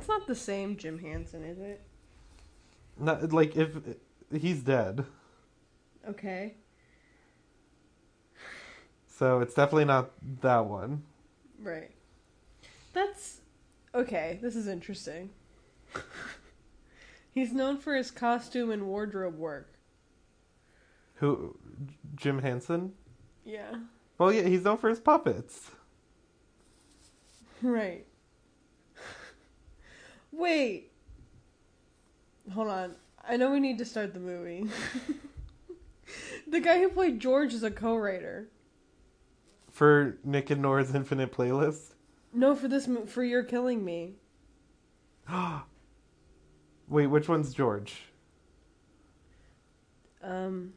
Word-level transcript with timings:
It's 0.00 0.08
not 0.08 0.26
the 0.26 0.34
same 0.34 0.78
Jim 0.78 0.98
Hansen, 0.98 1.44
is 1.44 1.58
it? 1.58 1.82
Not 2.98 3.34
like 3.34 3.54
if 3.54 3.76
he's 4.32 4.62
dead, 4.62 5.04
Okay. 6.08 6.54
so 9.06 9.40
it's 9.40 9.52
definitely 9.52 9.84
not 9.84 10.12
that 10.40 10.64
one. 10.64 11.02
Right. 11.62 11.90
That's 12.94 13.42
okay. 13.94 14.38
This 14.40 14.56
is 14.56 14.66
interesting. 14.66 15.28
He's 17.32 17.52
known 17.52 17.76
for 17.76 17.94
his 17.94 18.10
costume 18.10 18.70
and 18.70 18.86
wardrobe 18.86 19.36
work. 19.36 19.74
Who? 21.16 21.58
Jim 22.16 22.38
Hansen? 22.40 22.94
Yeah. 23.44 23.74
Well, 24.16 24.32
yeah, 24.32 24.42
he's 24.44 24.64
known 24.64 24.78
for 24.78 24.88
his 24.88 24.98
puppets. 25.00 25.70
Right. 27.62 28.06
Wait. 30.32 30.92
Hold 32.52 32.68
on. 32.68 32.96
I 33.26 33.36
know 33.36 33.50
we 33.50 33.60
need 33.60 33.78
to 33.78 33.84
start 33.84 34.14
the 34.14 34.20
movie. 34.20 34.66
the 36.48 36.60
guy 36.60 36.78
who 36.80 36.88
played 36.88 37.20
George 37.20 37.52
is 37.54 37.62
a 37.62 37.70
co-writer. 37.70 38.48
For 39.70 40.16
Nick 40.24 40.50
and 40.50 40.62
Nora's 40.62 40.94
Infinite 40.94 41.32
Playlist. 41.32 41.94
No, 42.32 42.54
for 42.54 42.68
this 42.68 42.88
for 43.06 43.24
You're 43.24 43.44
Killing 43.44 43.84
Me. 43.84 44.14
Wait, 46.88 47.06
which 47.06 47.28
one's 47.28 47.54
George? 47.54 48.02
Um 50.22 50.74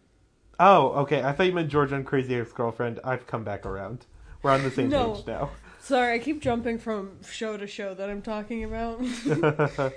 Oh, 0.59 0.89
okay. 1.01 1.23
I 1.23 1.31
thought 1.31 1.47
you 1.47 1.51
meant 1.53 1.69
George 1.69 1.91
on 1.91 2.03
Crazy 2.03 2.35
Ex-Girlfriend. 2.35 2.99
I've 3.03 3.25
come 3.25 3.43
back 3.43 3.65
around. 3.65 4.05
We're 4.43 4.51
on 4.51 4.61
the 4.63 4.69
same 4.71 4.89
No. 4.89 5.15
page 5.15 5.25
now. 5.25 5.49
Sorry, 5.83 6.15
I 6.15 6.19
keep 6.19 6.41
jumping 6.41 6.77
from 6.79 7.21
show 7.23 7.57
to 7.57 7.67
show 7.67 7.93
that 7.93 8.09
I'm 8.09 8.21
talking 8.21 8.63
about. 8.63 9.01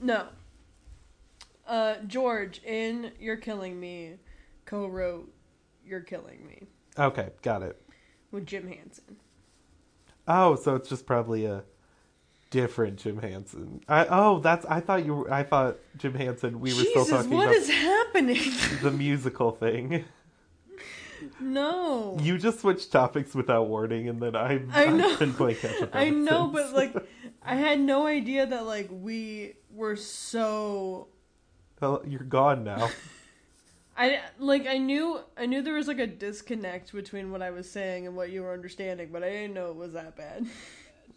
no. 0.00 0.26
Uh 1.66 1.94
George 2.06 2.60
in 2.64 3.12
You're 3.20 3.36
Killing 3.36 3.78
Me 3.78 4.14
co-wrote 4.64 5.32
You're 5.86 6.00
Killing 6.00 6.46
Me 6.46 6.66
okay, 6.98 7.30
got 7.42 7.62
it. 7.62 7.80
with 8.30 8.46
Jim 8.46 8.66
Hansen. 8.68 9.16
Oh, 10.26 10.56
so 10.56 10.74
it's 10.74 10.88
just 10.88 11.06
probably 11.06 11.44
a 11.46 11.62
different 12.50 12.98
Jim 12.98 13.18
Hansen. 13.18 13.80
I 13.88 14.06
oh, 14.10 14.40
that's 14.40 14.66
I 14.66 14.80
thought 14.80 15.04
you 15.06 15.14
were 15.14 15.32
I 15.32 15.42
thought 15.44 15.78
Jim 15.96 16.14
Hansen 16.14 16.60
we 16.60 16.70
were 16.72 16.82
Jesus, 16.82 16.90
still 16.90 17.04
talking 17.06 17.30
what 17.30 17.44
about 17.44 17.54
is 17.56 17.70
happening? 17.70 18.42
the 18.82 18.90
musical 18.90 19.52
thing. 19.52 20.04
no. 21.40 22.16
You 22.20 22.38
just 22.38 22.60
switched 22.60 22.92
topics 22.92 23.34
without 23.34 23.68
warning 23.68 24.08
and 24.08 24.20
then 24.20 24.36
I 24.36 24.62
I 24.72 24.86
know. 24.88 25.12
I've 25.12 25.18
been 25.18 25.34
playing 25.34 25.56
catch 25.56 25.82
up. 25.82 25.90
I 25.94 26.10
know, 26.10 26.52
since. 26.52 26.70
but 26.70 26.74
like, 26.74 27.08
I 27.42 27.56
had 27.56 27.80
no 27.80 28.06
idea 28.06 28.46
that 28.46 28.66
like 28.66 28.88
we 28.90 29.54
were 29.70 29.96
so. 29.96 31.08
Well, 31.80 32.02
you're 32.06 32.20
gone 32.20 32.64
now. 32.64 32.88
I 33.96 34.20
like 34.38 34.66
I 34.66 34.78
knew 34.78 35.20
I 35.36 35.46
knew 35.46 35.62
there 35.62 35.74
was 35.74 35.86
like 35.88 35.98
a 35.98 36.06
disconnect 36.06 36.92
between 36.92 37.30
what 37.30 37.42
I 37.42 37.50
was 37.50 37.70
saying 37.70 38.06
and 38.06 38.16
what 38.16 38.30
you 38.30 38.42
were 38.42 38.52
understanding, 38.52 39.10
but 39.12 39.22
I 39.22 39.28
didn't 39.30 39.54
know 39.54 39.68
it 39.70 39.76
was 39.76 39.92
that 39.92 40.16
bad. 40.16 40.46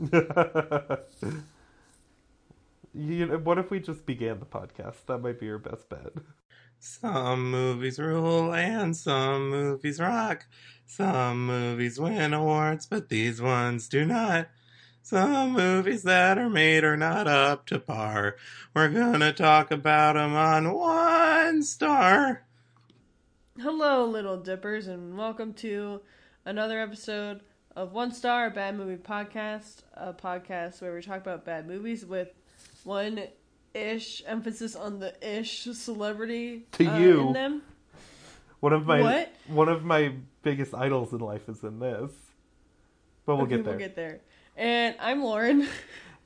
you 2.94 3.26
know, 3.28 3.38
what 3.38 3.58
if 3.58 3.72
we 3.72 3.80
just 3.80 4.06
began 4.06 4.40
the 4.40 4.46
podcast? 4.46 5.06
That 5.08 5.20
might 5.20 5.40
be 5.40 5.46
your 5.46 5.58
best 5.58 5.88
bet. 5.90 6.12
Some 6.88 7.50
movies 7.50 7.98
rule 7.98 8.54
and 8.54 8.96
some 8.96 9.50
movies 9.50 10.00
rock. 10.00 10.46
Some 10.86 11.48
movies 11.48 12.00
win 12.00 12.32
awards, 12.32 12.86
but 12.86 13.10
these 13.10 13.42
ones 13.42 13.90
do 13.90 14.06
not. 14.06 14.50
Some 15.02 15.54
movies 15.54 16.04
that 16.04 16.38
are 16.38 16.48
made 16.48 16.84
are 16.84 16.96
not 16.96 17.28
up 17.28 17.66
to 17.68 17.80
par. 17.80 18.36
We're 18.76 18.90
gonna 18.90 19.34
talk 19.34 19.72
about 19.72 20.16
'em 20.16 20.36
on 20.36 20.74
one 20.74 21.64
star. 21.64 22.46
Hello, 23.60 24.06
little 24.06 24.38
dippers, 24.38 24.86
and 24.86 25.18
welcome 25.18 25.54
to 25.56 26.02
another 26.46 26.80
episode 26.80 27.42
of 27.76 27.94
One 27.94 28.12
Star 28.12 28.52
Bad 28.52 28.78
Movie 28.78 29.02
Podcast, 29.02 29.82
a 29.96 30.14
podcast 30.14 30.84
where 30.84 30.94
we 30.94 31.02
talk 31.02 31.22
about 31.22 31.46
bad 31.46 31.68
movies 31.68 32.06
with 32.06 32.30
one 32.84 33.28
ish 33.76 34.24
emphasis 34.26 34.76
on 34.76 35.00
the 35.00 35.14
ish 35.40 35.64
celebrity 35.64 36.66
To 36.74 36.86
uh, 36.88 36.98
you. 36.98 37.28
in 37.28 37.34
them. 37.34 37.62
One 38.62 38.74
of 38.74 38.86
my 38.88 39.02
What? 39.02 39.34
one 39.48 39.70
of 39.70 39.84
my 39.84 40.14
biggest 40.42 40.74
idols 40.74 41.12
in 41.14 41.20
life 41.20 41.50
is 41.50 41.64
in 41.64 41.80
this. 41.80 42.12
But 43.26 43.36
we'll 43.36 43.46
Okay, 43.46 43.58
get 43.58 43.66
there. 43.66 43.74
We'll 43.74 43.80
get 43.80 43.96
there. 43.96 44.20
And 44.56 44.96
I'm 45.00 45.24
Lauren. 45.24 45.68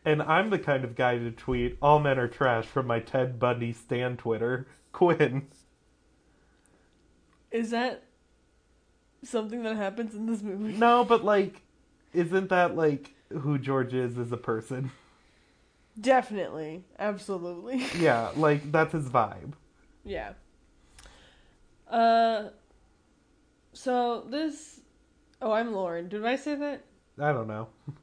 And 0.06 0.22
I'm 0.22 0.50
the 0.50 0.58
kind 0.58 0.86
of 0.86 0.96
guy 0.96 1.18
to 1.18 1.30
tweet 1.30 1.78
all 1.82 2.00
men 2.00 2.18
are 2.18 2.30
trash 2.30 2.66
from 2.66 2.88
my 2.88 3.00
Ted 3.02 3.38
Bundy 3.38 3.74
stan 3.74 4.16
Twitter. 4.16 4.66
Quinn. 4.94 5.48
Is 7.52 7.72
that 7.72 8.04
something 9.24 9.62
that 9.64 9.76
happens 9.76 10.16
in 10.16 10.26
this 10.26 10.42
movie? 10.42 10.78
No, 10.78 11.04
but 11.04 11.26
like 11.26 11.64
isn't 12.14 12.48
that 12.50 12.78
like 12.78 13.14
who 13.42 13.58
George 13.60 13.94
is 13.94 14.18
as 14.18 14.31
a 14.31 14.38
person? 14.38 14.92
Definitely. 16.00 16.84
Absolutely. 16.98 17.86
Yeah, 18.00 18.30
like 18.36 18.72
that's 18.72 18.94
his 18.94 19.10
vibe. 19.10 19.54
yeah. 20.04 20.34
Uh 21.90 22.50
so 23.74 24.22
this 24.30 24.82
Oh, 25.42 25.52
I'm 25.52 25.74
Lauren. 25.74 26.10
Did 26.10 26.26
I 26.26 26.36
say 26.36 26.56
that? 26.56 26.84
I 27.20 27.32
don't 27.32 27.48
know. 27.48 27.68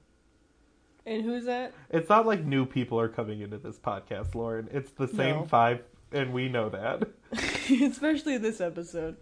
And 1.08 1.22
who's 1.22 1.44
that? 1.44 1.72
It's 1.90 2.08
not 2.08 2.26
like 2.26 2.44
new 2.44 2.66
people 2.66 2.98
are 2.98 3.08
coming 3.08 3.40
into 3.40 3.58
this 3.58 3.78
podcast, 3.78 4.34
Lauren. 4.34 4.68
It's 4.72 4.90
the 4.90 5.06
same 5.06 5.36
No. 5.36 5.44
five 5.44 5.84
and 6.10 6.32
we 6.32 6.48
know 6.48 6.68
that. 6.70 7.04
Especially 7.80 8.38
this 8.38 8.60
episode. 8.60 9.16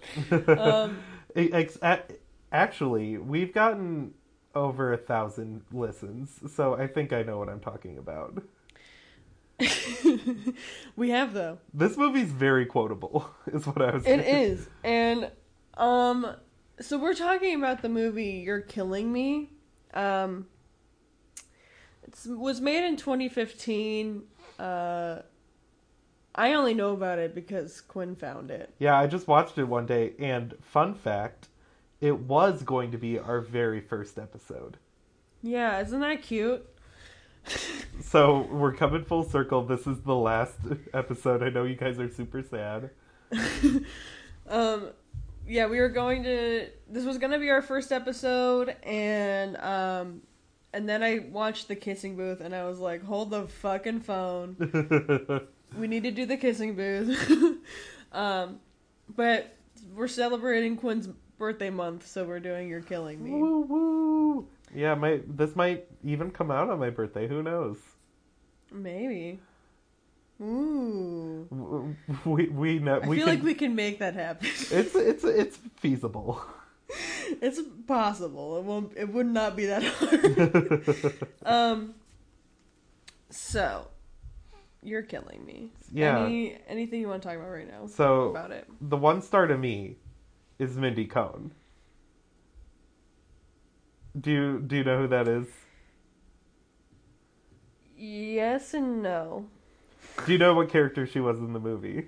Um 0.59 0.99
actually, 2.53 3.19
we've 3.19 3.53
gotten 3.53 4.15
over 4.55 4.93
a 4.93 4.97
thousand 4.97 5.63
listens, 5.73 6.41
so 6.55 6.75
I 6.75 6.87
think 6.87 7.13
I 7.13 7.23
know 7.23 7.39
what 7.39 7.49
I'm 7.51 7.61
talking 7.61 7.99
about. 7.99 8.43
we 10.97 11.11
have 11.11 11.33
though. 11.33 11.59
This 11.73 11.97
movie's 11.97 12.31
very 12.31 12.67
quotable, 12.67 13.31
is 13.47 13.67
what 13.67 13.81
I 13.81 13.95
was. 13.95 14.07
It 14.07 14.21
is. 14.21 14.69
And 14.83 15.31
um 15.77 16.35
so 16.81 16.99
we're 16.99 17.15
talking 17.15 17.55
about 17.55 17.83
the 17.83 17.89
movie 17.89 18.43
You're 18.45 18.61
Killing 18.61 19.13
Me. 19.13 19.51
Um 19.93 20.47
it 22.03 22.19
was 22.27 22.61
made 22.61 22.87
in 22.87 22.97
2015. 22.97 24.23
Uh 24.59 25.23
I 26.35 26.55
only 26.55 26.75
know 26.75 26.93
about 26.93 27.19
it 27.21 27.35
because 27.35 27.81
Quinn 27.81 28.17
found 28.17 28.51
it. 28.51 28.75
Yeah, 28.79 28.99
I 28.99 29.07
just 29.07 29.29
watched 29.29 29.57
it 29.57 29.65
one 29.65 29.87
day, 29.87 30.15
and 30.19 30.55
fun 30.61 30.95
fact, 30.95 31.47
it 32.01 32.19
was 32.19 32.65
going 32.65 32.91
to 32.91 32.99
be 32.99 33.21
our 33.21 33.41
very 33.41 33.81
first 33.81 34.19
episode. 34.19 34.79
Yeah, 35.43 35.81
isn't 35.81 36.01
that 36.01 36.23
cute? 36.23 36.67
So 38.03 38.49
we're 38.51 38.75
coming 38.75 39.03
full 39.05 39.25
circle. 39.25 39.65
This 39.65 39.87
is 39.87 40.01
the 40.03 40.15
last 40.15 40.59
episode. 40.93 41.43
I 41.43 41.49
know 41.49 41.65
you 41.65 41.75
guys 41.75 41.99
are 41.99 42.09
super 42.09 42.43
sad. 42.43 42.91
Um 44.47 44.91
yeah, 45.47 45.67
we 45.67 45.79
were 45.81 45.89
going 45.89 46.23
to 46.25 46.69
this 46.89 47.05
was 47.05 47.19
going 47.19 47.33
to 47.33 47.39
be 47.39 47.51
our 47.51 47.63
first 47.63 47.93
episode 47.93 48.77
and 48.83 49.57
um 49.57 50.23
and 50.75 50.89
then 50.89 51.03
I 51.03 51.21
watched 51.31 51.69
the 51.69 51.77
kissing 51.77 52.17
booth 52.17 52.41
and 52.41 52.55
I 52.55 52.65
was 52.65 52.79
like, 52.81 53.05
"Hold 53.05 53.31
the 53.31 53.47
fucking 53.47 54.01
phone." 54.01 54.57
we 55.79 55.87
need 55.87 56.03
to 56.03 56.11
do 56.11 56.27
the 56.27 56.37
kissing 56.37 56.75
booth. 56.75 57.61
um, 58.13 58.59
but 59.15 59.57
we're 59.95 60.09
celebrating 60.09 60.77
Quinn's 60.77 61.09
birthday 61.39 61.71
month, 61.71 62.07
so 62.09 62.25
we're 62.25 62.41
doing 62.41 62.69
"You're 62.69 62.81
Killing 62.81 63.23
Me." 63.23 63.31
woo 63.31 63.61
woo. 63.61 64.49
Yeah, 64.75 64.95
my 64.95 65.21
this 65.27 65.55
might 65.55 65.87
even 66.03 66.31
come 66.31 66.51
out 66.51 66.69
on 66.69 66.79
my 66.79 66.91
birthday. 66.91 67.29
Who 67.29 67.43
knows? 67.43 67.79
Maybe. 68.73 69.41
Ooh. 70.43 71.97
We 72.25 72.49
we 72.49 72.79
know 72.81 72.97
I 72.97 73.07
we 73.07 73.17
feel 73.17 73.27
can, 73.27 73.35
like 73.35 73.45
we 73.45 73.55
can 73.55 73.75
make 73.75 74.01
that 74.01 74.15
happen. 74.15 74.49
It's 74.49 74.95
it's 74.95 75.25
it's 75.25 75.57
feasible. 75.77 76.43
it's 77.41 77.61
possible. 77.87 78.59
It 78.59 78.65
won't. 78.65 78.93
It 78.97 79.09
would 79.09 79.27
not 79.27 79.57
be 79.57 79.67
that 79.67 79.83
hard. 79.85 81.29
um. 81.47 81.95
So, 83.31 83.89
you're 84.83 85.03
killing 85.03 85.45
me. 85.45 85.71
Yeah. 85.93 86.25
Any 86.25 86.57
anything 86.69 87.01
you 87.01 87.09
want 87.09 87.23
to 87.23 87.29
talk 87.29 87.37
about 87.37 87.51
right 87.51 87.69
now? 87.69 87.87
So 87.87 88.31
about 88.31 88.51
it. 88.51 88.69
the 88.81 88.97
one 88.97 89.23
star 89.23 89.47
to 89.47 89.57
me 89.57 89.97
is 90.59 90.77
Mindy 90.77 91.07
Cohn. 91.07 91.53
Do 94.19 94.31
you 94.31 94.61
do 94.61 94.77
you 94.77 94.85
know 94.85 94.99
who 94.99 95.09
that 95.09 95.27
is? 95.29 95.47
Yes 97.97 98.75
and 98.75 99.03
no. 99.03 99.47
Do 100.27 100.33
you 100.33 100.39
know 100.39 100.55
what 100.55 100.69
character 100.69 101.07
she 101.07 101.21
was 101.21 101.39
in 101.39 101.53
the 101.53 101.61
movie? 101.61 102.07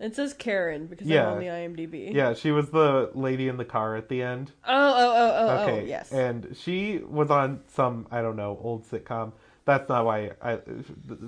It 0.00 0.14
says 0.16 0.34
Karen 0.34 0.86
because 0.86 1.06
Yeah. 1.06 1.28
I'm 1.28 1.34
on 1.34 1.38
the 1.40 1.46
IMDb. 1.46 2.12
Yeah, 2.12 2.34
she 2.34 2.50
was 2.50 2.70
the 2.70 3.10
lady 3.14 3.48
in 3.48 3.56
the 3.56 3.64
car 3.64 3.96
at 3.96 4.08
the 4.08 4.22
end. 4.22 4.52
Oh, 4.66 4.72
oh, 4.74 5.12
oh, 5.16 5.34
oh, 5.48 5.62
Okay. 5.62 5.80
oh, 5.82 5.84
yes. 5.84 6.12
And 6.12 6.54
she 6.58 6.98
was 7.08 7.30
on 7.30 7.60
some, 7.68 8.06
I 8.10 8.20
don't 8.20 8.36
know, 8.36 8.58
old 8.60 8.84
sitcom. 8.90 9.32
That's 9.64 9.88
not 9.88 10.04
why 10.04 10.32
I 10.42 10.56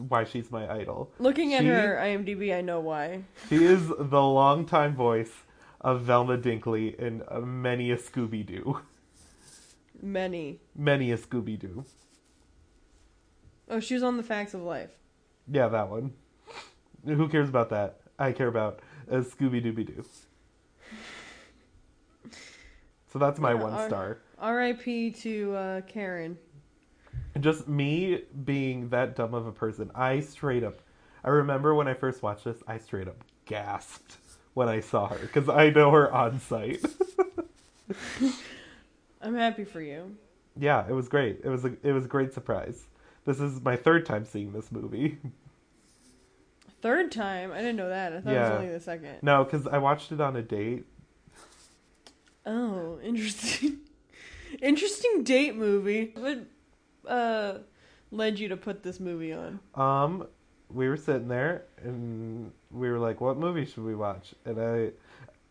why 0.09 0.25
she's 0.25 0.51
my 0.51 0.71
idol. 0.71 1.11
Looking 1.19 1.55
at 1.55 1.63
She- 1.63 1.69
her 1.69 1.97
IMDb, 1.97 2.55
I 2.55 2.61
know 2.61 2.81
why. 2.81 3.23
She 3.49 3.65
is 3.65 3.89
the 3.89 4.23
longtime 4.23 4.95
voice 4.95 5.33
of 5.81 6.03
Velma 6.03 6.37
Dinkley 6.37 6.95
in 6.99 7.23
uh, 7.29 7.41
many 7.41 7.91
a 7.93 7.97
Scooby 7.97 8.45
Doo. 8.45 8.81
Many. 10.03 10.61
Many 10.75 11.11
a 11.13 11.19
Scooby 11.19 11.59
Doo. 11.59 11.85
Oh, 13.69 13.81
she 13.81 13.95
was 13.95 14.03
on 14.03 14.17
the 14.17 14.23
Facts 14.23 14.55
of 14.55 14.63
Life. 14.63 14.91
Yeah, 15.51 15.69
that 15.69 15.89
one. 15.89 16.13
Who 17.05 17.29
cares 17.29 17.49
about 17.49 17.71
that? 17.71 18.01
I 18.19 18.33
care 18.33 18.49
about 18.49 18.81
a 19.09 19.19
Scooby 19.19 19.65
Dooby 19.65 19.87
Doo. 19.87 20.05
So 23.13 23.19
that's 23.19 23.39
my 23.39 23.53
Yeah, 23.55 23.63
one 23.63 23.73
our- 23.73 23.89
star. 23.89 24.19
R.I.P. 24.39 25.13
to 25.13 25.55
uh, 25.55 25.81
Karen. 25.83 26.37
Just 27.41 27.67
me 27.69 28.23
being 28.45 28.91
that 28.91 29.17
dumb 29.17 29.33
of 29.35 29.47
a 29.47 29.53
person. 29.53 29.91
I 29.95 30.21
straight 30.21 30.63
up. 30.63 30.81
I 31.25 31.31
remember 31.31 31.75
when 31.75 31.89
I 31.89 31.95
first 31.95 32.23
watched 32.23 32.45
this, 32.45 32.59
I 32.67 32.79
straight 32.79 33.09
up 33.09 33.25
gasped 33.47 34.17
when 34.55 34.69
I 34.69 34.81
saw 34.81 35.09
her 35.09 35.19
because 35.19 35.49
I 35.49 35.71
know 35.71 35.91
her 35.91 36.13
on 36.13 36.39
site. 36.41 36.85
I'm 39.27 39.35
happy 39.35 39.65
for 39.65 39.81
you. 39.81 40.17
yeah, 40.57 40.87
it 40.89 40.93
was 40.93 41.09
great. 41.09 41.41
It 41.43 41.49
was 41.49 41.65
a 41.65 41.77
it 41.83 41.93
was 41.93 42.05
a 42.05 42.09
great 42.09 42.33
surprise. 42.33 42.85
This 43.25 43.41
is 43.41 43.61
my 43.61 43.75
third 43.75 44.07
time 44.07 44.25
seeing 44.25 44.53
this 44.53 44.71
movie. 44.71 45.19
Third 46.83 47.11
time? 47.11 47.51
I 47.51 47.57
didn't 47.57 47.77
know 47.77 47.89
that. 47.89 48.13
I 48.13 48.21
thought 48.21 48.33
it 48.33 48.39
was 48.39 48.51
only 48.51 48.69
the 48.69 48.79
second. 48.79 49.17
No, 49.23 49.43
because 49.43 49.67
I 49.67 49.79
watched 49.79 50.13
it 50.13 50.21
on 50.21 50.37
a 50.37 50.43
date. 50.43 50.85
Oh, 52.45 53.01
interesting. 53.03 53.79
interesting 54.63 55.25
date 55.25 55.57
movie. 55.57 56.13
What 56.15 56.47
uh, 57.09 57.59
led 58.13 58.39
you 58.39 58.49
to 58.49 58.57
put 58.57 58.85
this 58.85 59.01
movie 59.01 59.33
on? 59.33 59.59
Um, 59.75 60.29
we 60.71 60.89
were 60.89 60.97
sitting 60.99 61.27
there 61.27 61.65
and 61.83 62.53
we 62.71 62.89
were 62.91 62.99
like, 62.99 63.21
"What 63.21 63.37
movie 63.39 63.65
should 63.65 63.85
we 63.85 63.97
watch?" 63.97 64.35
And 64.45 64.61
I, 64.61 64.91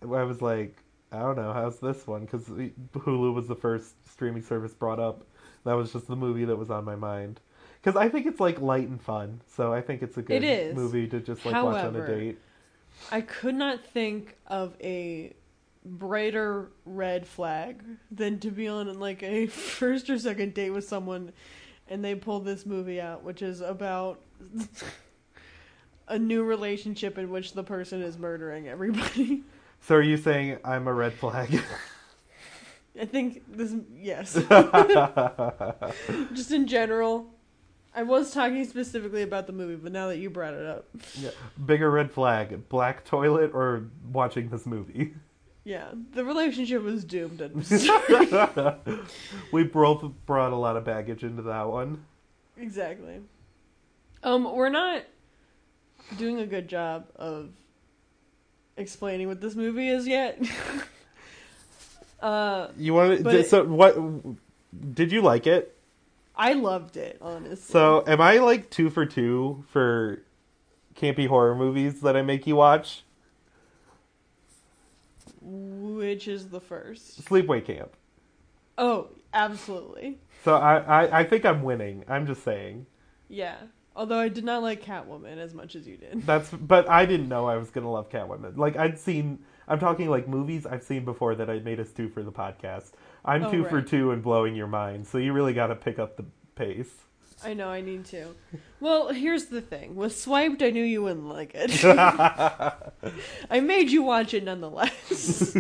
I 0.02 0.24
was 0.24 0.42
like, 0.42 0.78
"I 1.16 1.22
don't 1.22 1.36
know. 1.36 1.54
How's 1.54 1.80
this 1.80 2.06
one?" 2.08 2.22
Because 2.22 2.44
Hulu 2.46 3.34
was 3.34 3.48
the 3.48 3.56
first 3.56 3.96
streaming 4.08 4.44
service 4.44 4.74
brought 4.74 5.00
up. 5.00 5.26
That 5.64 5.74
was 5.74 5.94
just 5.94 6.08
the 6.08 6.16
movie 6.16 6.46
that 6.46 6.56
was 6.56 6.70
on 6.70 6.86
my 6.86 6.96
mind. 6.96 7.40
Because 7.82 7.96
I 7.96 8.10
think 8.10 8.26
it's 8.26 8.40
like 8.40 8.60
light 8.62 8.88
and 8.88 9.02
fun, 9.02 9.42
so 9.48 9.74
I 9.74 9.82
think 9.82 10.02
it's 10.02 10.18
a 10.18 10.22
good 10.22 10.44
It 10.44 10.76
movie 10.76 11.08
to 11.08 11.20
just 11.20 11.46
like 11.46 11.56
watch 11.56 11.84
on 11.84 11.96
a 11.96 12.00
However, 12.00 12.08
date. 12.08 12.40
I 13.12 13.22
could 13.22 13.56
not 13.56 13.84
think 13.84 14.36
of 14.48 14.76
a 14.82 15.34
brighter 15.86 16.72
red 16.86 17.28
flag 17.28 17.84
than 18.10 18.40
to 18.40 18.50
be 18.50 18.68
on 18.68 19.00
like 19.00 19.22
a 19.22 19.48
first 19.48 20.10
or 20.10 20.18
second 20.18 20.54
date 20.54 20.72
with 20.72 20.88
someone 20.88 21.32
and 21.88 22.04
they 22.04 22.16
pull 22.16 22.40
this 22.40 22.66
movie 22.66 23.00
out, 23.00 23.24
which 23.24 23.42
is 23.42 23.62
about 23.62 24.20
a 26.08 26.18
new 26.18 26.44
relationship 26.44 27.18
in 27.18 27.30
which 27.30 27.54
the 27.54 27.64
person 27.64 28.02
is 28.02 28.18
murdering 28.18 28.68
everybody. 28.68 29.44
So 29.86 29.94
are 29.94 30.02
you 30.02 30.18
saying 30.18 30.58
I'm 30.66 30.88
a 30.88 30.94
red 30.94 31.14
flag? 31.14 31.62
I 33.00 33.06
think 33.06 33.44
this, 33.48 33.72
yes. 33.96 34.34
Just 36.34 36.52
in 36.52 36.66
general. 36.66 37.28
I 37.94 38.02
was 38.02 38.34
talking 38.34 38.66
specifically 38.66 39.22
about 39.22 39.46
the 39.46 39.54
movie, 39.54 39.76
but 39.76 39.92
now 39.92 40.08
that 40.08 40.18
you 40.18 40.32
brought 40.32 40.56
it 40.56 40.66
up, 40.66 40.88
yeah. 41.20 41.30
Bigger 41.64 41.92
red 41.92 42.12
flag: 42.12 42.68
black 42.68 43.06
toilet 43.06 43.52
or 43.54 43.86
watching 44.12 44.50
this 44.50 44.66
movie? 44.66 45.14
yeah, 45.66 45.90
the 46.14 46.26
relationship 46.26 46.82
was 46.82 47.06
doomed 47.06 47.42
at 47.42 47.54
the 47.54 47.64
start. 47.64 48.80
we 49.52 49.66
both 49.66 50.04
brought 50.26 50.52
a 50.52 50.58
lot 50.58 50.78
of 50.78 50.84
baggage 50.84 51.24
into 51.24 51.44
that 51.44 51.70
one. 51.70 52.04
Exactly. 52.58 53.20
Um, 54.24 54.52
we're 54.56 54.70
not 54.70 55.04
doing 56.18 56.40
a 56.40 56.48
good 56.48 56.68
job 56.68 57.06
of 57.16 57.50
explaining 58.78 59.28
what 59.28 59.42
this 59.42 59.56
movie 59.56 59.90
is 59.90 60.08
yet. 60.08 60.40
uh, 62.22 62.68
You 62.78 62.94
want 62.94 63.24
to? 63.24 63.30
it- 63.40 63.50
So 63.50 63.64
what? 63.64 63.96
Did 64.94 65.12
you 65.12 65.22
like 65.22 65.48
it? 65.48 65.76
I 66.36 66.54
loved 66.54 66.98
it, 66.98 67.18
honestly. 67.22 67.56
So 67.72 68.04
am 68.08 68.20
I 68.20 68.40
like 68.40 68.70
two 68.70 68.90
for 68.90 69.06
two 69.06 69.64
for 69.70 70.22
campy 70.96 71.28
horror 71.28 71.56
movies 71.56 72.02
that 72.02 72.16
I 72.18 72.22
make 72.22 72.46
you 72.48 72.56
watch? 72.58 73.04
which 75.42 76.28
is 76.28 76.50
the 76.50 76.60
first? 76.60 77.24
Sleepaway 77.24 77.64
Camp. 77.64 77.92
Oh, 78.78 79.10
absolutely. 79.34 80.18
So 80.44 80.56
I, 80.56 80.78
I 81.04 81.20
I 81.20 81.24
think 81.24 81.46
I'm 81.46 81.62
winning. 81.64 82.04
I'm 82.08 82.26
just 82.28 82.44
saying. 82.44 82.88
Yeah. 83.30 83.56
Although 83.96 84.20
I 84.20 84.28
did 84.28 84.44
not 84.44 84.62
like 84.62 84.84
Catwoman 84.84 85.38
as 85.38 85.54
much 85.54 85.76
as 85.76 85.88
you 85.88 85.98
did. 85.98 86.22
That's 86.26 86.50
but 86.52 86.90
I 86.90 87.06
didn't 87.06 87.30
know 87.30 87.48
I 87.48 87.58
was 87.58 87.70
gonna 87.70 87.92
love 87.92 88.10
Catwoman. 88.10 88.58
Like 88.58 88.76
I'd 88.78 89.00
seen. 89.00 89.40
I'm 89.68 89.80
talking 89.80 90.10
like 90.10 90.28
movies 90.28 90.66
I've 90.68 90.84
seen 90.84 91.06
before 91.06 91.34
that 91.36 91.50
I 91.50 91.60
made 91.60 91.80
us 91.80 91.90
do 91.90 92.08
for 92.08 92.22
the 92.22 92.32
podcast. 92.32 92.92
I'm 93.24 93.46
Oh, 93.46 93.52
two 93.52 93.64
for 93.66 93.82
two 93.82 94.12
and 94.12 94.22
blowing 94.22 94.56
your 94.56 94.68
mind. 94.68 95.08
So 95.08 95.18
you 95.18 95.34
really 95.34 95.54
got 95.54 95.68
to 95.68 95.76
pick 95.76 95.98
up 95.98 96.18
the 96.18 96.26
pace. 96.56 96.94
I 97.44 97.54
know 97.54 97.70
I 97.70 97.82
need 97.82 98.06
to. 98.06 98.28
Well, 98.80 99.10
here's 99.10 99.46
the 99.46 99.62
thing. 99.62 99.96
With 99.96 100.16
Swiped, 100.18 100.62
I 100.62 100.70
knew 100.70 100.84
you 100.84 101.02
wouldn't 101.04 101.28
like 101.28 101.52
it. 101.56 101.84
I 103.50 103.60
made 103.60 103.90
you 103.90 104.04
watch 104.04 104.34
it 104.34 104.44
nonetheless. 104.44 105.56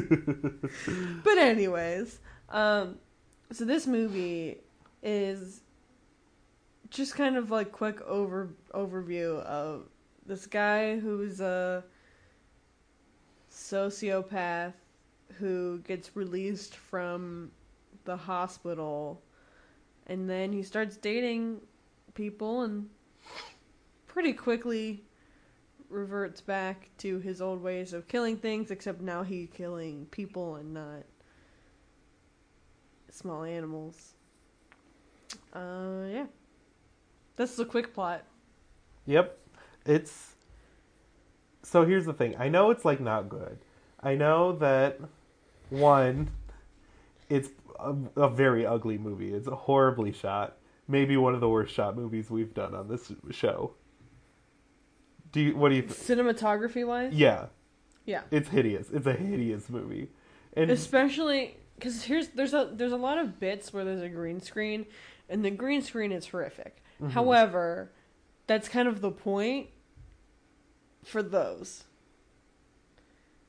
but 1.23 1.37
anyways, 1.37 2.19
um, 2.49 2.95
so 3.51 3.65
this 3.65 3.87
movie 3.87 4.57
is 5.03 5.61
just 6.89 7.15
kind 7.15 7.37
of 7.37 7.51
like 7.51 7.71
quick 7.71 8.01
over 8.01 8.49
overview 8.73 9.39
of 9.41 9.83
this 10.25 10.45
guy 10.45 10.99
who's 10.99 11.41
a 11.41 11.83
sociopath 13.51 14.73
who 15.39 15.79
gets 15.79 16.15
released 16.15 16.75
from 16.75 17.51
the 18.05 18.15
hospital 18.15 19.21
and 20.07 20.29
then 20.29 20.53
he 20.53 20.61
starts 20.61 20.97
dating 20.97 21.59
people 22.13 22.61
and 22.61 22.87
pretty 24.07 24.33
quickly 24.33 25.03
reverts 25.89 26.41
back 26.41 26.89
to 26.97 27.19
his 27.19 27.41
old 27.41 27.61
ways 27.61 27.93
of 27.93 28.07
killing 28.07 28.37
things 28.37 28.71
except 28.71 29.01
now 29.01 29.23
he's 29.23 29.49
killing 29.53 30.05
people 30.11 30.55
and 30.55 30.73
not 30.73 31.03
small 33.11 33.43
animals. 33.43 34.13
Uh 35.53 36.05
yeah 36.11 36.25
that's 37.35 37.57
a 37.59 37.65
quick 37.65 37.93
plot 37.93 38.23
Yep. 39.05 39.37
It's 39.85 40.33
So 41.63 41.85
here's 41.85 42.05
the 42.05 42.13
thing. 42.13 42.35
I 42.37 42.49
know 42.49 42.71
it's 42.71 42.85
like 42.85 42.99
not 42.99 43.29
good. 43.29 43.59
I 44.01 44.15
know 44.15 44.53
that 44.53 44.99
one 45.69 46.29
it's 47.29 47.49
a, 47.79 47.95
a 48.15 48.29
very 48.29 48.65
ugly 48.65 48.97
movie. 48.97 49.33
It's 49.33 49.47
horribly 49.47 50.11
shot. 50.11 50.57
Maybe 50.87 51.17
one 51.17 51.33
of 51.33 51.41
the 51.41 51.49
worst 51.49 51.73
shot 51.73 51.95
movies 51.95 52.29
we've 52.29 52.53
done 52.53 52.75
on 52.75 52.87
this 52.87 53.11
show. 53.31 53.73
Do 55.31 55.41
you 55.41 55.55
what 55.55 55.69
do 55.69 55.75
you 55.75 55.81
th- 55.81 55.93
cinematography 55.93 56.85
wise 56.85 57.13
Yeah, 57.13 57.47
yeah 58.05 58.21
it's 58.31 58.49
hideous. 58.49 58.89
It's 58.91 59.07
a 59.07 59.13
hideous 59.13 59.69
movie. 59.69 60.09
And 60.53 60.71
especially 60.71 61.57
because 61.75 62.03
here's 62.03 62.29
there's 62.29 62.53
a 62.53 62.71
there's 62.71 62.91
a 62.91 62.97
lot 62.97 63.17
of 63.17 63.39
bits 63.39 63.73
where 63.73 63.83
there's 63.83 64.01
a 64.01 64.09
green 64.09 64.39
screen 64.39 64.85
and 65.27 65.43
the 65.43 65.51
green 65.51 65.81
screen 65.81 66.11
is 66.11 66.27
horrific 66.27 66.81
Mhm. 67.01 67.11
however 67.11 67.91
that's 68.47 68.69
kind 68.69 68.87
of 68.87 69.01
the 69.01 69.11
point 69.11 69.69
for 71.03 71.21
those 71.21 71.83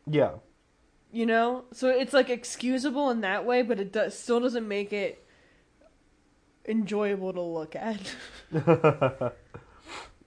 yeah. 0.08 0.32
you 1.12 1.26
know 1.26 1.64
so 1.72 1.88
it's 1.88 2.12
like 2.12 2.30
excusable 2.30 3.10
in 3.10 3.20
that 3.20 3.44
way 3.44 3.62
but 3.62 3.80
it 3.80 3.92
does, 3.92 4.18
still 4.18 4.40
doesn't 4.40 4.66
make 4.66 4.92
it 4.92 5.24
enjoyable 6.66 7.32
to 7.32 7.40
look 7.40 7.74
at 7.76 8.14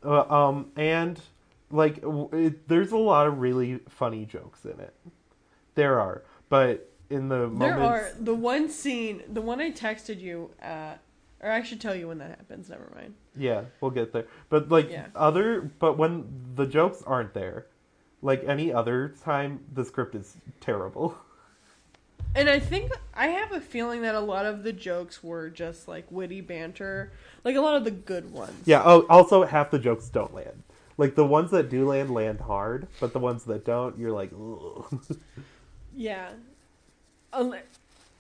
Uh, 0.04 0.22
um, 0.34 0.72
and 0.78 1.20
like 1.72 2.00
it, 2.04 2.68
there's 2.68 2.92
a 2.92 2.98
lot 2.98 3.28
of 3.28 3.40
really 3.40 3.80
funny 3.90 4.26
jokes 4.26 4.64
in 4.66 4.80
it. 4.80 4.94
There 5.76 6.00
are, 6.00 6.24
but 6.48 6.90
in 7.10 7.28
the 7.28 7.52
there 7.58 7.80
are 7.80 8.12
the 8.20 8.36
one 8.36 8.70
scene 8.70 9.24
the 9.28 9.42
one 9.42 9.60
i 9.60 9.72
texted 9.72 10.22
you 10.22 10.52
uh 10.62 10.94
or 11.42 11.52
i 11.52 11.62
should 11.64 11.80
tell 11.82 11.96
you 11.96 12.08
when 12.08 12.18
that 12.18 12.30
happens 12.30 12.70
never 12.70 12.92
mind 12.96 13.14
yeah, 13.40 13.62
we'll 13.80 13.92
get 13.92 14.12
there. 14.12 14.26
But 14.50 14.70
like 14.70 14.90
Yeah. 14.92 15.06
other, 15.16 15.62
but 15.80 15.98
when 15.98 16.26
the 16.56 16.66
jokes 16.66 17.02
aren't 17.08 17.34
there, 17.34 17.68
like 18.22 18.44
any 18.44 18.74
other 18.74 19.16
time, 19.24 19.64
the 19.74 19.86
script 19.86 20.14
is 20.14 20.36
terrible. 20.60 21.16
And 22.36 22.50
I 22.50 22.60
think 22.60 22.92
I 23.16 23.28
have 23.28 23.54
a 23.54 23.62
feeling 23.62 24.02
that 24.02 24.14
a 24.14 24.20
lot 24.20 24.46
of 24.46 24.64
the 24.64 24.74
jokes 24.74 25.24
were 25.24 25.50
just 25.50 25.88
like 25.88 26.06
witty 26.12 26.42
banter, 26.42 27.12
like 27.44 27.56
a 27.56 27.62
lot 27.62 27.76
of 27.76 27.86
the 27.86 27.92
good 27.92 28.32
ones. 28.32 28.62
Yeah. 28.66 28.84
Oh, 28.86 29.06
also 29.10 29.46
half 29.46 29.72
the 29.72 29.80
jokes 29.80 30.10
don't 30.10 30.34
land. 30.34 30.64
Like 30.98 31.16
the 31.16 31.26
ones 31.26 31.50
that 31.52 31.70
do 31.70 31.88
land 31.88 32.12
land 32.14 32.42
hard, 32.42 32.88
but 33.00 33.14
the 33.14 33.20
ones 33.20 33.46
that 33.46 33.64
don't, 33.64 33.98
you're 33.98 34.12
like, 34.12 34.32
Ugh. 34.34 35.02
Yeah. 35.96 36.30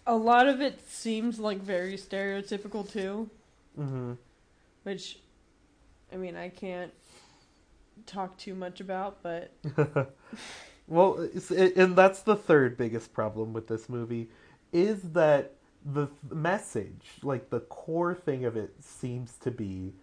A, 0.10 0.16
lot 0.16 0.48
of 0.48 0.60
it 0.62 0.80
seems 0.90 1.40
like 1.40 1.60
very 1.60 1.94
stereotypical 1.98 2.90
too. 2.92 3.30
hmm 3.76 4.14
which, 4.84 5.20
I 6.12 6.18
mean, 6.18 6.36
I 6.36 6.50
can't 6.50 6.92
talk 8.06 8.38
too 8.38 8.56
much 8.56 8.80
about, 8.82 9.22
but 9.22 9.52
well, 10.88 11.20
it- 11.50 11.76
and 11.78 11.96
that's 11.96 12.22
the 12.22 12.36
third 12.36 12.78
biggest 12.78 13.14
problem 13.14 13.54
with 13.54 13.68
this 13.68 13.90
movie 13.90 14.30
is 14.72 15.02
that 15.14 15.54
the 15.86 16.08
message, 16.32 17.06
like 17.24 17.50
the 17.50 17.60
core 17.62 18.16
thing 18.16 18.46
of 18.46 18.56
it, 18.58 18.74
seems 18.84 19.34
to 19.40 19.52
be 19.52 19.94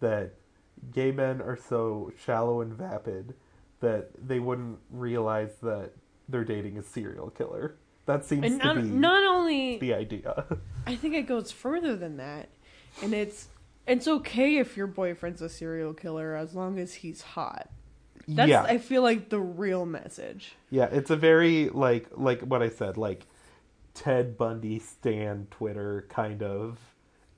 that 0.00 0.34
gay 0.92 1.10
men 1.10 1.40
are 1.40 1.56
so 1.56 2.12
shallow 2.24 2.60
and 2.60 2.72
vapid 2.74 3.34
that 3.80 4.10
they 4.26 4.38
wouldn't 4.38 4.78
realize 4.90 5.56
that 5.62 5.92
they're 6.28 6.44
dating 6.44 6.78
a 6.78 6.82
serial 6.82 7.30
killer. 7.30 7.76
That 8.06 8.24
seems 8.24 8.44
and 8.44 8.60
to 8.60 8.66
not, 8.66 8.76
be 8.76 8.82
not 8.82 9.24
only 9.24 9.78
the 9.78 9.94
idea. 9.94 10.44
I 10.86 10.94
think 10.96 11.14
it 11.14 11.26
goes 11.26 11.50
further 11.52 11.96
than 11.96 12.16
that, 12.18 12.48
and 13.02 13.12
it's 13.12 13.48
it's 13.86 14.06
okay 14.08 14.58
if 14.58 14.76
your 14.76 14.86
boyfriend's 14.86 15.42
a 15.42 15.48
serial 15.48 15.92
killer 15.92 16.34
as 16.36 16.54
long 16.54 16.78
as 16.78 16.94
he's 16.94 17.20
hot. 17.22 17.68
That's 18.28 18.48
yeah, 18.48 18.62
I 18.62 18.78
feel 18.78 19.02
like 19.02 19.28
the 19.28 19.40
real 19.40 19.86
message. 19.86 20.54
yeah. 20.70 20.86
It's 20.90 21.10
a 21.10 21.16
very 21.16 21.68
like 21.68 22.08
like 22.16 22.40
what 22.42 22.62
I 22.62 22.68
said, 22.68 22.96
like 22.96 23.26
Ted 23.94 24.36
Bundy 24.36 24.78
stan 24.78 25.46
Twitter 25.50 26.06
kind 26.08 26.42
of 26.42 26.78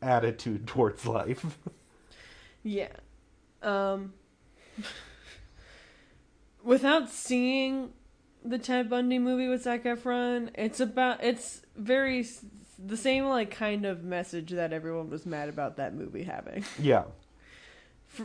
attitude 0.02 0.66
towards 0.66 1.06
life. 1.06 1.58
Yeah. 2.64 2.88
Um 3.62 4.12
without 6.62 7.08
seeing 7.08 7.92
the 8.44 8.58
Ted 8.58 8.88
Bundy 8.90 9.18
movie 9.18 9.48
with 9.48 9.62
Zac 9.62 9.84
Efron, 9.84 10.50
it's 10.54 10.80
about 10.80 11.22
it's 11.22 11.62
very 11.76 12.26
the 12.78 12.96
same 12.96 13.24
like 13.26 13.50
kind 13.50 13.84
of 13.84 14.04
message 14.04 14.50
that 14.50 14.72
everyone 14.72 15.10
was 15.10 15.26
mad 15.26 15.48
about 15.48 15.76
that 15.76 15.94
movie 15.94 16.22
having, 16.24 16.64
yeah. 16.78 17.04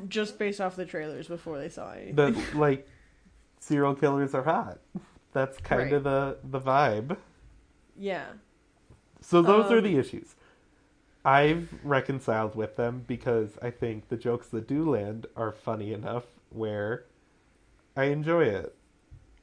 just 0.08 0.38
based 0.38 0.62
off 0.62 0.76
the 0.76 0.86
trailers 0.86 1.28
before 1.28 1.58
they 1.60 1.70
saw 1.70 1.92
it. 1.92 2.16
that 2.16 2.36
like 2.56 2.88
serial 3.60 3.96
killers 3.96 4.34
are 4.36 4.44
hot. 4.44 4.80
That's 5.34 5.58
kind 5.60 5.84
Right. 5.84 5.94
of 5.94 6.04
the 6.04 6.38
the 6.44 6.60
vibe. 6.62 7.18
yeah. 7.98 8.26
So 9.22 9.42
those 9.42 9.72
are 9.72 9.78
Um, 9.78 9.84
the 9.86 9.98
issues. 9.98 10.36
I've 11.26 11.74
reconciled 11.84 12.56
with 12.56 12.76
them 12.76 13.06
because 13.08 13.58
I 13.62 13.72
think 13.72 14.10
the 14.10 14.18
jokes 14.18 14.48
that 14.50 14.68
do 14.68 14.90
land 14.92 15.26
are 15.38 15.54
funny 15.54 15.94
enough 15.94 16.26
where 16.50 17.06
I 17.96 18.06
enjoy 18.06 18.44
it. 18.44 18.76